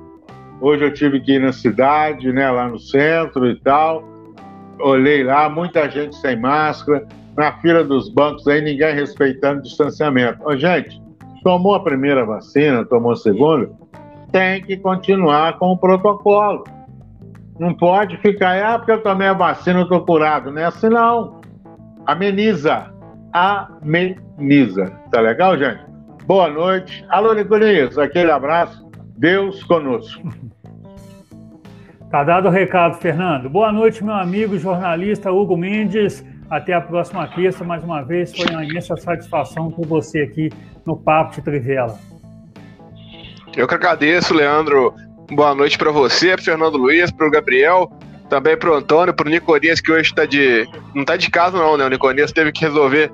Hoje 0.61 0.85
eu 0.85 0.93
tive 0.93 1.19
que 1.19 1.33
ir 1.33 1.39
na 1.39 1.51
cidade, 1.51 2.31
né, 2.31 2.49
lá 2.49 2.67
no 2.67 2.79
centro 2.79 3.49
e 3.49 3.59
tal. 3.59 4.03
Olhei 4.79 5.23
lá, 5.23 5.49
muita 5.49 5.89
gente 5.89 6.15
sem 6.15 6.39
máscara, 6.39 7.05
na 7.35 7.53
fila 7.59 7.83
dos 7.83 8.09
bancos 8.09 8.47
aí, 8.47 8.61
ninguém 8.61 8.93
respeitando 8.93 9.59
o 9.59 9.63
distanciamento. 9.63 10.39
Ô, 10.43 10.55
gente, 10.55 11.01
tomou 11.43 11.75
a 11.75 11.83
primeira 11.83 12.25
vacina, 12.25 12.85
tomou 12.85 13.11
a 13.11 13.15
segunda, 13.15 13.69
tem 14.31 14.61
que 14.61 14.77
continuar 14.77 15.57
com 15.59 15.71
o 15.71 15.77
protocolo. 15.77 16.63
Não 17.59 17.73
pode 17.73 18.17
ficar, 18.17 18.61
ah, 18.61 18.77
porque 18.77 18.91
eu 18.91 19.01
tomei 19.01 19.27
a 19.27 19.33
vacina, 19.33 19.79
eu 19.79 19.83
estou 19.83 20.05
curado. 20.05 20.51
Não 20.51 20.61
é 20.61 20.65
assim, 20.65 20.89
não. 20.89 21.39
Ameniza. 22.05 22.91
Ameniza. 23.31 24.91
Tá 25.11 25.21
legal, 25.21 25.57
gente? 25.57 25.79
Boa 26.25 26.49
noite. 26.49 27.05
Alô, 27.09 27.33
Nicolinhas, 27.33 27.97
aquele 27.97 28.31
abraço. 28.31 28.85
Deus 29.17 29.63
conosco. 29.63 30.27
Tá 32.15 32.23
dado 32.23 32.47
o 32.47 32.49
recado, 32.49 32.95
Fernando. 32.95 33.49
Boa 33.49 33.73
noite, 33.73 34.01
meu 34.01 34.13
amigo 34.13 34.57
jornalista 34.57 35.33
Hugo 35.33 35.57
Mendes. 35.57 36.23
Até 36.49 36.71
a 36.71 36.79
próxima 36.79 37.27
terça, 37.27 37.61
mais 37.65 37.83
uma 37.83 38.03
vez. 38.03 38.33
Foi 38.33 38.45
uma 38.51 38.63
imensa 38.63 38.95
satisfação 38.95 39.69
ter 39.69 39.85
você 39.85 40.21
aqui 40.21 40.49
no 40.85 40.95
Papo 40.95 41.35
de 41.35 41.41
Trivela. 41.41 41.99
Eu 43.57 43.67
que 43.67 43.75
agradeço, 43.75 44.33
Leandro. 44.33 44.93
Boa 45.29 45.53
noite 45.53 45.77
para 45.77 45.91
você, 45.91 46.37
Fernando 46.37 46.77
Luiz, 46.77 47.11
para 47.11 47.27
o 47.27 47.29
Gabriel, 47.29 47.91
também 48.29 48.55
para 48.55 48.71
o 48.71 48.75
Antônio, 48.75 49.13
para 49.13 49.27
o 49.27 49.29
Niconias, 49.29 49.81
que 49.81 49.91
hoje 49.91 50.11
está 50.11 50.25
de. 50.25 50.65
Não 50.93 51.01
está 51.01 51.17
de 51.17 51.29
casa, 51.29 51.57
não, 51.57 51.75
né? 51.75 51.83
O 51.83 51.89
Niconias 51.89 52.31
teve 52.31 52.53
que 52.53 52.61
resolver 52.61 53.11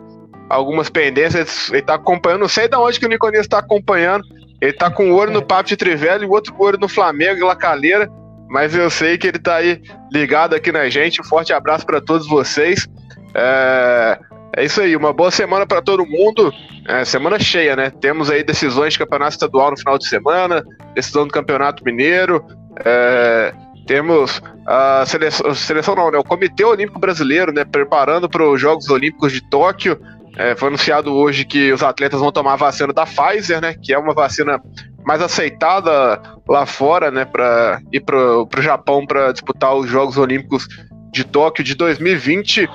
algumas 0.47 0.91
pendências. 0.91 1.69
Ele 1.69 1.79
está 1.79 1.95
acompanhando, 1.95 2.41
não 2.41 2.47
sei 2.47 2.67
de 2.67 2.77
onde 2.77 2.99
que 2.99 3.07
o 3.07 3.09
Niconias 3.09 3.45
está 3.45 3.57
acompanhando. 3.57 4.23
Ele 4.61 4.69
está 4.69 4.91
com 4.91 5.09
o 5.09 5.15
olho 5.15 5.31
no 5.31 5.41
Papo 5.41 5.69
de 5.69 5.75
Trivela 5.75 6.23
e 6.23 6.27
o 6.27 6.31
outro 6.31 6.53
olho 6.59 6.77
no 6.77 6.87
Flamengo 6.87 7.39
e 7.39 7.43
Lacaleira. 7.43 8.07
Mas 8.51 8.75
eu 8.75 8.89
sei 8.89 9.17
que 9.17 9.27
ele 9.27 9.37
está 9.37 9.55
aí 9.55 9.81
ligado 10.11 10.53
aqui 10.53 10.73
na 10.73 10.89
gente. 10.89 11.21
Um 11.21 11.23
forte 11.23 11.53
abraço 11.53 11.85
para 11.85 12.01
todos 12.01 12.27
vocês. 12.27 12.85
É, 13.33 14.19
é 14.57 14.65
isso 14.65 14.81
aí, 14.81 14.93
uma 14.93 15.13
boa 15.13 15.31
semana 15.31 15.65
para 15.65 15.81
todo 15.81 16.05
mundo. 16.05 16.51
É, 16.85 17.05
semana 17.05 17.39
cheia, 17.39 17.77
né? 17.77 17.89
Temos 17.89 18.29
aí 18.29 18.43
decisões 18.43 18.91
de 18.91 18.99
campeonato 18.99 19.31
estadual 19.31 19.71
no 19.71 19.77
final 19.77 19.97
de 19.97 20.05
semana, 20.05 20.61
decisão 20.93 21.25
do 21.25 21.31
campeonato 21.31 21.81
mineiro. 21.85 22.45
É, 22.83 23.53
temos 23.87 24.41
a 24.67 25.05
seleção, 25.05 25.55
seleção 25.55 25.95
não, 25.95 26.11
né? 26.11 26.17
O 26.17 26.23
Comitê 26.23 26.65
Olímpico 26.65 26.99
Brasileiro, 26.99 27.53
né? 27.53 27.63
Preparando 27.63 28.27
para 28.27 28.45
os 28.45 28.59
Jogos 28.59 28.89
Olímpicos 28.89 29.31
de 29.31 29.41
Tóquio. 29.49 29.97
É, 30.35 30.57
foi 30.57 30.67
anunciado 30.67 31.13
hoje 31.13 31.45
que 31.45 31.71
os 31.71 31.81
atletas 31.81 32.19
vão 32.19 32.33
tomar 32.33 32.53
a 32.53 32.57
vacina 32.57 32.91
da 32.91 33.05
Pfizer, 33.05 33.61
né? 33.61 33.75
Que 33.81 33.93
é 33.93 33.97
uma 33.97 34.13
vacina 34.13 34.61
mais 35.05 35.21
aceitada 35.21 36.21
lá 36.47 36.65
fora, 36.65 37.11
né? 37.11 37.25
Para 37.25 37.81
ir 37.91 38.01
para 38.01 38.17
o 38.17 38.61
Japão 38.61 39.05
para 39.05 39.31
disputar 39.31 39.75
os 39.75 39.89
Jogos 39.89 40.17
Olímpicos 40.17 40.67
de 41.11 41.23
Tóquio 41.23 41.63
de 41.63 41.75
2020. 41.75 42.69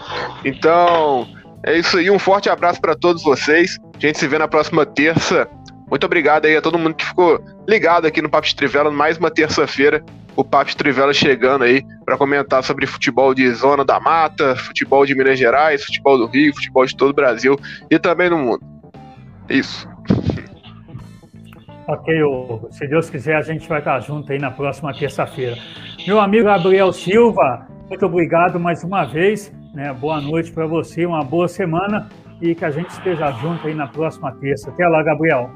Então, 0.44 1.26
é 1.64 1.76
isso 1.78 1.96
aí. 1.96 2.10
Um 2.10 2.18
forte 2.18 2.48
abraço 2.48 2.80
para 2.80 2.94
todos 2.94 3.22
vocês. 3.22 3.78
A 3.94 3.98
gente 3.98 4.18
se 4.18 4.28
vê 4.28 4.38
na 4.38 4.48
próxima 4.48 4.84
terça. 4.84 5.48
Muito 5.88 6.05
obrigado 6.05 6.46
aí 6.46 6.56
a 6.56 6.62
todo 6.62 6.78
mundo 6.78 6.94
que 6.94 7.05
ficou 7.05 7.42
ligado 7.68 8.06
aqui 8.06 8.20
no 8.20 8.28
Papo 8.28 8.46
de 8.46 8.56
Trivela. 8.56 8.90
Mais 8.90 9.18
uma 9.18 9.30
terça-feira, 9.30 10.05
o 10.34 10.44
Papo 10.44 10.70
de 10.70 10.76
Trivela 10.76 11.14
chegando 11.14 11.64
aí 11.64 11.84
para 12.05 12.16
comentar 12.16 12.62
sobre 12.62 12.86
futebol 12.86 13.32
de 13.32 13.48
Zona 13.52 13.84
da 13.84 13.98
Mata, 14.00 14.56
futebol 14.56 15.06
de 15.06 15.14
Minas 15.14 15.38
Gerais, 15.38 15.84
futebol 15.84 16.18
do 16.18 16.26
Rio, 16.26 16.55
futebol 16.55 16.84
de 16.84 16.96
todo 16.96 17.10
o 17.10 17.14
Brasil 17.14 17.58
e 17.90 17.98
também 17.98 18.28
no 18.28 18.38
mundo. 18.38 18.60
Isso. 19.48 19.88
Ok, 21.89 22.12
se 22.70 22.84
Deus 22.89 23.08
quiser, 23.08 23.36
a 23.36 23.42
gente 23.42 23.68
vai 23.68 23.78
estar 23.78 24.00
junto 24.00 24.32
aí 24.32 24.40
na 24.40 24.50
próxima 24.50 24.92
terça-feira. 24.92 25.56
Meu 26.05 26.18
amigo 26.18 26.47
Gabriel 26.47 26.92
Silva, 26.92 27.65
muito 27.89 28.05
obrigado 28.05 28.58
mais 28.58 28.82
uma 28.82 29.05
vez. 29.05 29.52
Né? 29.73 29.92
Boa 29.92 30.20
noite 30.20 30.50
para 30.50 30.66
você, 30.66 31.06
uma 31.06 31.23
boa 31.23 31.47
semana 31.47 32.08
e 32.42 32.56
que 32.56 32.65
a 32.65 32.70
gente 32.70 32.90
esteja 32.90 33.31
junto 33.32 33.68
aí 33.68 33.74
na 33.74 33.86
próxima 33.86 34.32
terça. 34.32 34.70
Até 34.70 34.89
lá, 34.89 35.00
Gabriel. 35.00 35.48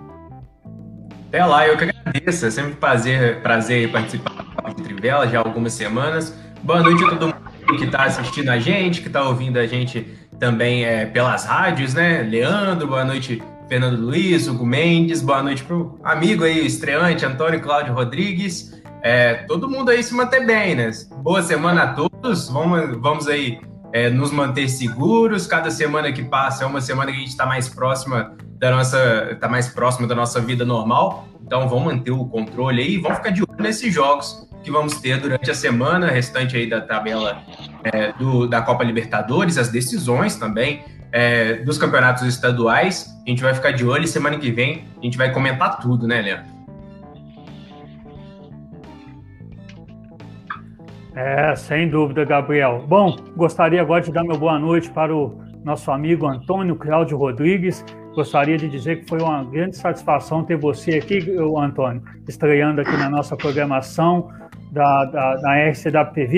Até 1.26 1.44
lá, 1.44 1.66
eu 1.66 1.76
que 1.76 1.84
agradeço. 1.84 2.46
É 2.46 2.50
sempre 2.50 2.72
um 2.74 2.76
prazer, 2.76 3.42
prazer 3.42 3.90
participar 3.90 4.72
de 4.76 4.82
Trivela 4.84 5.26
já 5.26 5.40
há 5.40 5.44
algumas 5.44 5.72
semanas. 5.72 6.38
Boa 6.62 6.80
noite 6.80 7.04
a 7.04 7.08
todo 7.08 7.26
mundo 7.26 7.76
que 7.76 7.84
está 7.84 8.04
assistindo 8.04 8.50
a 8.50 8.58
gente, 8.58 9.00
que 9.00 9.08
está 9.08 9.24
ouvindo 9.24 9.58
a 9.58 9.66
gente 9.66 10.06
também 10.38 10.84
é, 10.84 11.06
pelas 11.06 11.44
rádios, 11.44 11.92
né? 11.92 12.22
Leandro, 12.22 12.86
boa 12.86 13.04
noite, 13.04 13.42
Fernando 13.70 14.00
Luiz, 14.00 14.48
Hugo 14.48 14.66
Mendes, 14.66 15.22
boa 15.22 15.44
noite 15.44 15.62
para 15.62 15.76
o 15.76 15.96
amigo 16.02 16.42
aí, 16.42 16.66
estreante, 16.66 17.24
Antônio 17.24 17.60
Cláudio 17.60 17.94
Rodrigues. 17.94 18.82
É, 19.00 19.44
todo 19.46 19.70
mundo 19.70 19.92
aí 19.92 20.02
se 20.02 20.12
manter 20.12 20.44
bem, 20.44 20.74
né? 20.74 20.90
Boa 21.22 21.40
semana 21.40 21.84
a 21.84 21.94
todos. 21.94 22.48
Vamos, 22.48 23.00
vamos 23.00 23.28
aí 23.28 23.60
é, 23.92 24.10
nos 24.10 24.32
manter 24.32 24.68
seguros. 24.68 25.46
Cada 25.46 25.70
semana 25.70 26.10
que 26.10 26.24
passa 26.24 26.64
é 26.64 26.66
uma 26.66 26.80
semana 26.80 27.12
que 27.12 27.18
a 27.18 27.20
gente 27.20 27.28
está 27.28 27.46
mais 27.46 27.68
próxima 27.68 28.34
da 28.58 28.72
nossa, 28.72 29.38
tá 29.40 29.48
mais 29.48 29.68
próxima 29.68 30.08
da 30.08 30.16
nossa 30.16 30.40
vida 30.40 30.64
normal. 30.64 31.28
Então 31.40 31.68
vamos 31.68 31.94
manter 31.94 32.10
o 32.10 32.24
controle 32.24 32.82
aí, 32.82 32.98
vamos 32.98 33.18
ficar 33.18 33.30
de 33.30 33.42
olho 33.42 33.54
nesses 33.56 33.94
jogos 33.94 34.48
que 34.64 34.70
vamos 34.72 35.00
ter 35.00 35.20
durante 35.20 35.48
a 35.48 35.54
semana, 35.54 36.08
restante 36.08 36.56
aí 36.56 36.68
da 36.68 36.80
tabela 36.80 37.40
é, 37.84 38.12
do, 38.14 38.48
da 38.48 38.62
Copa 38.62 38.82
Libertadores, 38.82 39.56
as 39.56 39.68
decisões 39.68 40.34
também 40.34 40.82
é, 41.12 41.54
dos 41.54 41.78
campeonatos 41.78 42.22
estaduais. 42.22 43.06
A 43.26 43.30
gente 43.30 43.42
vai 43.42 43.54
ficar 43.54 43.72
de 43.72 43.84
olho 43.84 44.04
e 44.04 44.08
semana 44.08 44.38
que 44.38 44.50
vem 44.50 44.84
a 44.98 45.04
gente 45.04 45.16
vai 45.16 45.32
comentar 45.32 45.80
tudo, 45.80 46.06
né, 46.06 46.20
Leandro? 46.20 46.60
É, 51.14 51.54
sem 51.56 51.88
dúvida, 51.88 52.24
Gabriel. 52.24 52.84
Bom, 52.86 53.16
gostaria 53.36 53.80
agora 53.80 54.00
de 54.00 54.12
dar 54.12 54.24
meu 54.24 54.38
boa 54.38 54.58
noite 54.58 54.88
para 54.90 55.14
o 55.14 55.38
nosso 55.64 55.90
amigo 55.90 56.26
Antônio 56.26 56.76
Cláudio 56.76 57.16
Rodrigues. 57.18 57.84
Gostaria 58.14 58.56
de 58.56 58.68
dizer 58.68 59.00
que 59.00 59.08
foi 59.08 59.20
uma 59.20 59.44
grande 59.44 59.76
satisfação 59.76 60.44
ter 60.44 60.56
você 60.56 60.98
aqui, 60.98 61.36
Antônio, 61.58 62.02
estreando 62.28 62.80
aqui 62.80 62.96
na 62.96 63.10
nossa 63.10 63.36
programação 63.36 64.30
da, 64.70 65.04
da, 65.04 65.36
da 65.36 65.56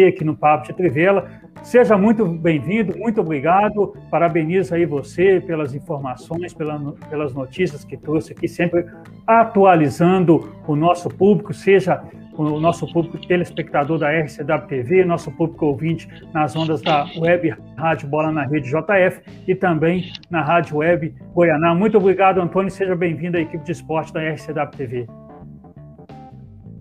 aqui 0.09 0.25
no 0.25 0.37
Papo 0.37 0.67
de 0.67 0.73
Trivela. 0.75 1.29
Seja 1.63 1.97
muito 1.97 2.27
bem-vindo, 2.27 2.99
muito 2.99 3.21
obrigado. 3.21 3.95
Parabenizo 4.11 4.75
aí 4.75 4.85
você 4.85 5.41
pelas 5.41 5.75
informações, 5.75 6.53
pela, 6.53 6.93
pelas 7.09 7.33
notícias 7.33 7.85
que 7.85 7.97
trouxe 7.97 8.33
aqui, 8.33 8.49
sempre 8.49 8.85
atualizando 9.27 10.53
o 10.67 10.75
nosso 10.75 11.09
público, 11.09 11.55
seja 11.55 12.03
o 12.37 12.59
nosso 12.59 12.91
público 12.93 13.19
telespectador 13.27 13.99
da 13.99 14.11
RCW 14.11 14.67
TV, 14.67 15.05
nosso 15.05 15.31
público 15.31 15.67
ouvinte 15.67 16.09
nas 16.33 16.57
ondas 16.57 16.81
da 16.83 17.07
Web 17.17 17.55
Rádio 17.77 18.09
Bola 18.09 18.33
na 18.33 18.45
Rede 18.45 18.69
JF 18.69 19.21
e 19.47 19.55
também 19.55 20.13
na 20.31 20.43
Rádio 20.43 20.79
Web 20.79 21.15
Goianá. 21.35 21.75
Muito 21.75 21.97
obrigado, 21.99 22.41
Antônio, 22.41 22.71
seja 22.71 22.97
bem-vindo 22.97 23.37
à 23.37 23.41
equipe 23.41 23.65
de 23.65 23.73
esporte 23.73 24.13
da 24.13 24.21
RCW 24.21 24.71
TV. 24.77 25.07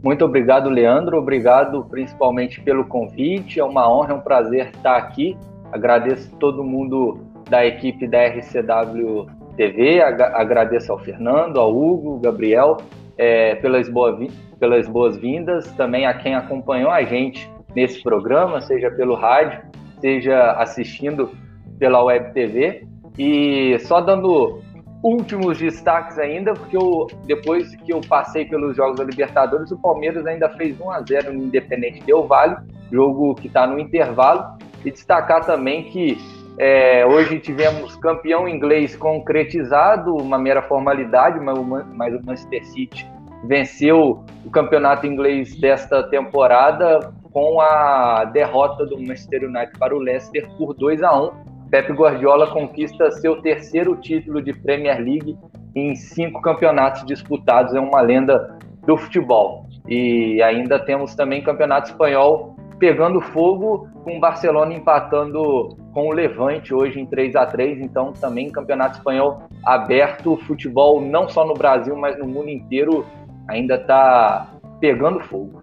Muito 0.03 0.25
obrigado, 0.25 0.69
Leandro. 0.69 1.17
Obrigado 1.17 1.85
principalmente 1.89 2.59
pelo 2.61 2.85
convite. 2.85 3.59
É 3.59 3.63
uma 3.63 3.91
honra, 3.91 4.13
é 4.13 4.15
um 4.15 4.21
prazer 4.21 4.67
estar 4.67 4.97
aqui. 4.97 5.37
Agradeço 5.71 6.35
todo 6.37 6.63
mundo 6.63 7.19
da 7.49 7.65
equipe 7.65 8.07
da 8.07 8.25
RCW 8.25 9.27
TV. 9.55 10.01
Agradeço 10.01 10.91
ao 10.91 10.99
Fernando, 10.99 11.59
ao 11.59 11.75
Hugo, 11.75 12.19
Gabriel, 12.19 12.77
é, 13.17 13.55
pelas 13.55 13.87
boas-vindas 13.87 14.51
pelas 14.61 14.87
boas-vindas, 14.87 15.71
também 15.71 16.05
a 16.05 16.13
quem 16.13 16.35
acompanhou 16.35 16.91
a 16.91 17.03
gente 17.03 17.49
nesse 17.75 18.03
programa, 18.03 18.61
seja 18.61 18.91
pelo 18.91 19.15
rádio, 19.15 19.59
seja 19.99 20.51
assistindo 20.51 21.31
pela 21.79 22.03
Web 22.03 22.31
TV. 22.31 22.85
E 23.17 23.75
só 23.79 23.99
dando 23.99 24.61
últimos 25.03 25.57
destaques 25.57 26.17
ainda, 26.19 26.53
porque 26.53 26.77
eu, 26.77 27.07
depois 27.25 27.75
que 27.75 27.91
eu 27.91 28.01
passei 28.01 28.45
pelos 28.45 28.75
Jogos 28.75 28.97
da 28.97 29.03
Libertadores, 29.03 29.71
o 29.71 29.77
Palmeiras 29.77 30.25
ainda 30.25 30.49
fez 30.49 30.79
1 30.79 30.91
a 30.91 31.01
0 31.01 31.33
no 31.33 31.43
Independente 31.43 32.01
Del 32.03 32.27
Vale, 32.27 32.57
jogo 32.91 33.35
que 33.35 33.47
está 33.47 33.65
no 33.65 33.79
intervalo. 33.79 34.57
E 34.83 34.91
destacar 34.91 35.45
também 35.45 35.83
que 35.83 36.17
é, 36.57 37.05
hoje 37.05 37.39
tivemos 37.39 37.95
campeão 37.97 38.47
inglês 38.47 38.95
concretizado, 38.95 40.15
uma 40.15 40.37
mera 40.37 40.61
formalidade, 40.61 41.39
mas 41.39 41.57
o 41.57 42.25
Manchester 42.25 42.65
City 42.65 43.07
venceu 43.43 44.23
o 44.45 44.51
campeonato 44.51 45.07
inglês 45.07 45.55
desta 45.59 46.03
temporada 46.03 47.11
com 47.31 47.61
a 47.61 48.25
derrota 48.25 48.85
do 48.85 48.97
Manchester 48.97 49.43
United 49.43 49.77
para 49.79 49.95
o 49.95 49.99
Leicester 49.99 50.47
por 50.57 50.73
2 50.73 51.01
a 51.01 51.19
1. 51.19 51.50
Pep 51.71 51.89
Guardiola 51.93 52.51
conquista 52.51 53.09
seu 53.11 53.41
terceiro 53.41 53.95
título 53.95 54.41
de 54.41 54.51
Premier 54.51 54.97
League 54.97 55.37
em 55.73 55.95
cinco 55.95 56.41
campeonatos 56.41 57.05
disputados. 57.05 57.73
É 57.73 57.79
uma 57.79 58.01
lenda 58.01 58.59
do 58.85 58.97
futebol. 58.97 59.65
E 59.87 60.43
ainda 60.43 60.77
temos 60.77 61.15
também 61.15 61.41
campeonato 61.41 61.91
espanhol 61.91 62.57
pegando 62.77 63.21
fogo, 63.21 63.87
com 64.03 64.17
o 64.17 64.19
Barcelona 64.19 64.73
empatando 64.73 65.69
com 65.93 66.07
o 66.07 66.11
Levante 66.11 66.73
hoje 66.73 66.99
em 66.99 67.05
3 67.05 67.35
a 67.35 67.45
3 67.45 67.79
Então, 67.79 68.11
também 68.11 68.51
campeonato 68.51 68.97
espanhol 68.97 69.43
aberto. 69.63 70.35
Futebol 70.45 70.99
não 70.99 71.29
só 71.29 71.45
no 71.45 71.53
Brasil, 71.53 71.95
mas 71.95 72.19
no 72.19 72.27
mundo 72.27 72.49
inteiro 72.49 73.05
ainda 73.47 73.75
está 73.75 74.49
pegando 74.81 75.21
fogo. 75.21 75.61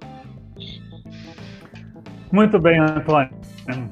Muito 2.32 2.58
bem, 2.58 2.78
Antônio. 2.78 3.37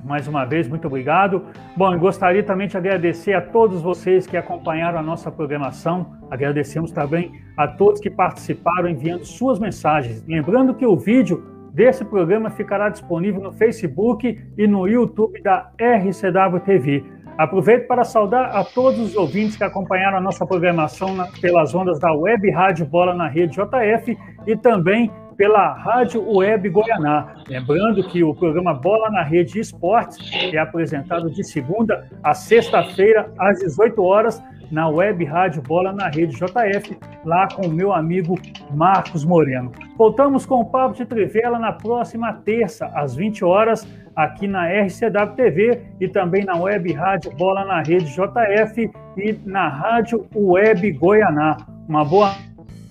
Mais 0.04 0.26
uma 0.26 0.44
vez, 0.44 0.68
muito 0.68 0.86
obrigado. 0.86 1.44
Bom, 1.76 1.92
eu 1.92 1.98
gostaria 1.98 2.42
também 2.42 2.66
de 2.66 2.76
agradecer 2.76 3.34
a 3.34 3.40
todos 3.40 3.82
vocês 3.82 4.26
que 4.26 4.36
acompanharam 4.36 4.98
a 4.98 5.02
nossa 5.02 5.30
programação. 5.30 6.16
Agradecemos 6.30 6.90
também 6.90 7.32
a 7.56 7.68
todos 7.68 8.00
que 8.00 8.10
participaram 8.10 8.88
enviando 8.88 9.24
suas 9.24 9.58
mensagens. 9.58 10.24
Lembrando 10.26 10.74
que 10.74 10.86
o 10.86 10.96
vídeo 10.96 11.44
desse 11.72 12.04
programa 12.04 12.48
ficará 12.48 12.88
disponível 12.88 13.42
no 13.42 13.52
Facebook 13.52 14.40
e 14.56 14.66
no 14.66 14.88
YouTube 14.88 15.42
da 15.42 15.70
RCW 15.78 16.60
TV. 16.60 17.04
Aproveito 17.36 17.86
para 17.86 18.02
saudar 18.02 18.56
a 18.56 18.64
todos 18.64 18.98
os 18.98 19.14
ouvintes 19.14 19.56
que 19.56 19.64
acompanharam 19.64 20.16
a 20.16 20.20
nossa 20.22 20.46
programação 20.46 21.14
pelas 21.38 21.74
ondas 21.74 22.00
da 22.00 22.10
Web 22.10 22.50
Rádio 22.50 22.86
Bola 22.86 23.14
na 23.14 23.28
Rede 23.28 23.58
JF 23.58 24.16
e 24.46 24.56
também 24.56 25.10
pela 25.36 25.74
Rádio 25.74 26.24
Web 26.36 26.68
Goianá. 26.70 27.34
Lembrando 27.48 28.02
que 28.08 28.24
o 28.24 28.34
programa 28.34 28.74
Bola 28.74 29.10
na 29.10 29.22
Rede 29.22 29.60
Esportes 29.60 30.18
é 30.52 30.58
apresentado 30.58 31.30
de 31.30 31.44
segunda 31.44 32.08
a 32.22 32.34
sexta-feira, 32.34 33.30
às 33.38 33.58
18 33.58 34.02
horas, 34.02 34.42
na 34.70 34.88
Web 34.88 35.24
Rádio 35.24 35.62
Bola 35.62 35.92
na 35.92 36.08
Rede 36.08 36.36
JF, 36.36 36.98
lá 37.24 37.48
com 37.48 37.66
o 37.66 37.72
meu 37.72 37.92
amigo 37.92 38.38
Marcos 38.72 39.24
Moreno. 39.24 39.70
Voltamos 39.96 40.44
com 40.44 40.60
o 40.60 40.64
Papo 40.64 40.96
de 40.96 41.04
Trivela 41.04 41.58
na 41.58 41.72
próxima 41.72 42.32
terça, 42.32 42.86
às 42.94 43.14
20 43.14 43.44
horas, 43.44 43.86
aqui 44.14 44.48
na 44.48 44.66
RCW 44.66 45.36
TV 45.36 45.82
e 46.00 46.08
também 46.08 46.44
na 46.44 46.56
Web 46.56 46.92
Rádio 46.92 47.30
Bola 47.36 47.64
na 47.64 47.82
Rede 47.82 48.06
JF 48.06 48.90
e 49.16 49.38
na 49.44 49.68
Rádio 49.68 50.26
Web 50.34 50.90
Goianá. 50.92 51.58
Uma 51.88 52.04
boa 52.04 52.34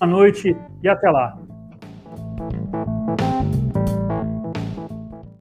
noite 0.01 0.55
e 0.83 0.87
até 0.87 1.09
lá. 1.09 1.44
Thank 2.37 2.53
you. 2.53 3.04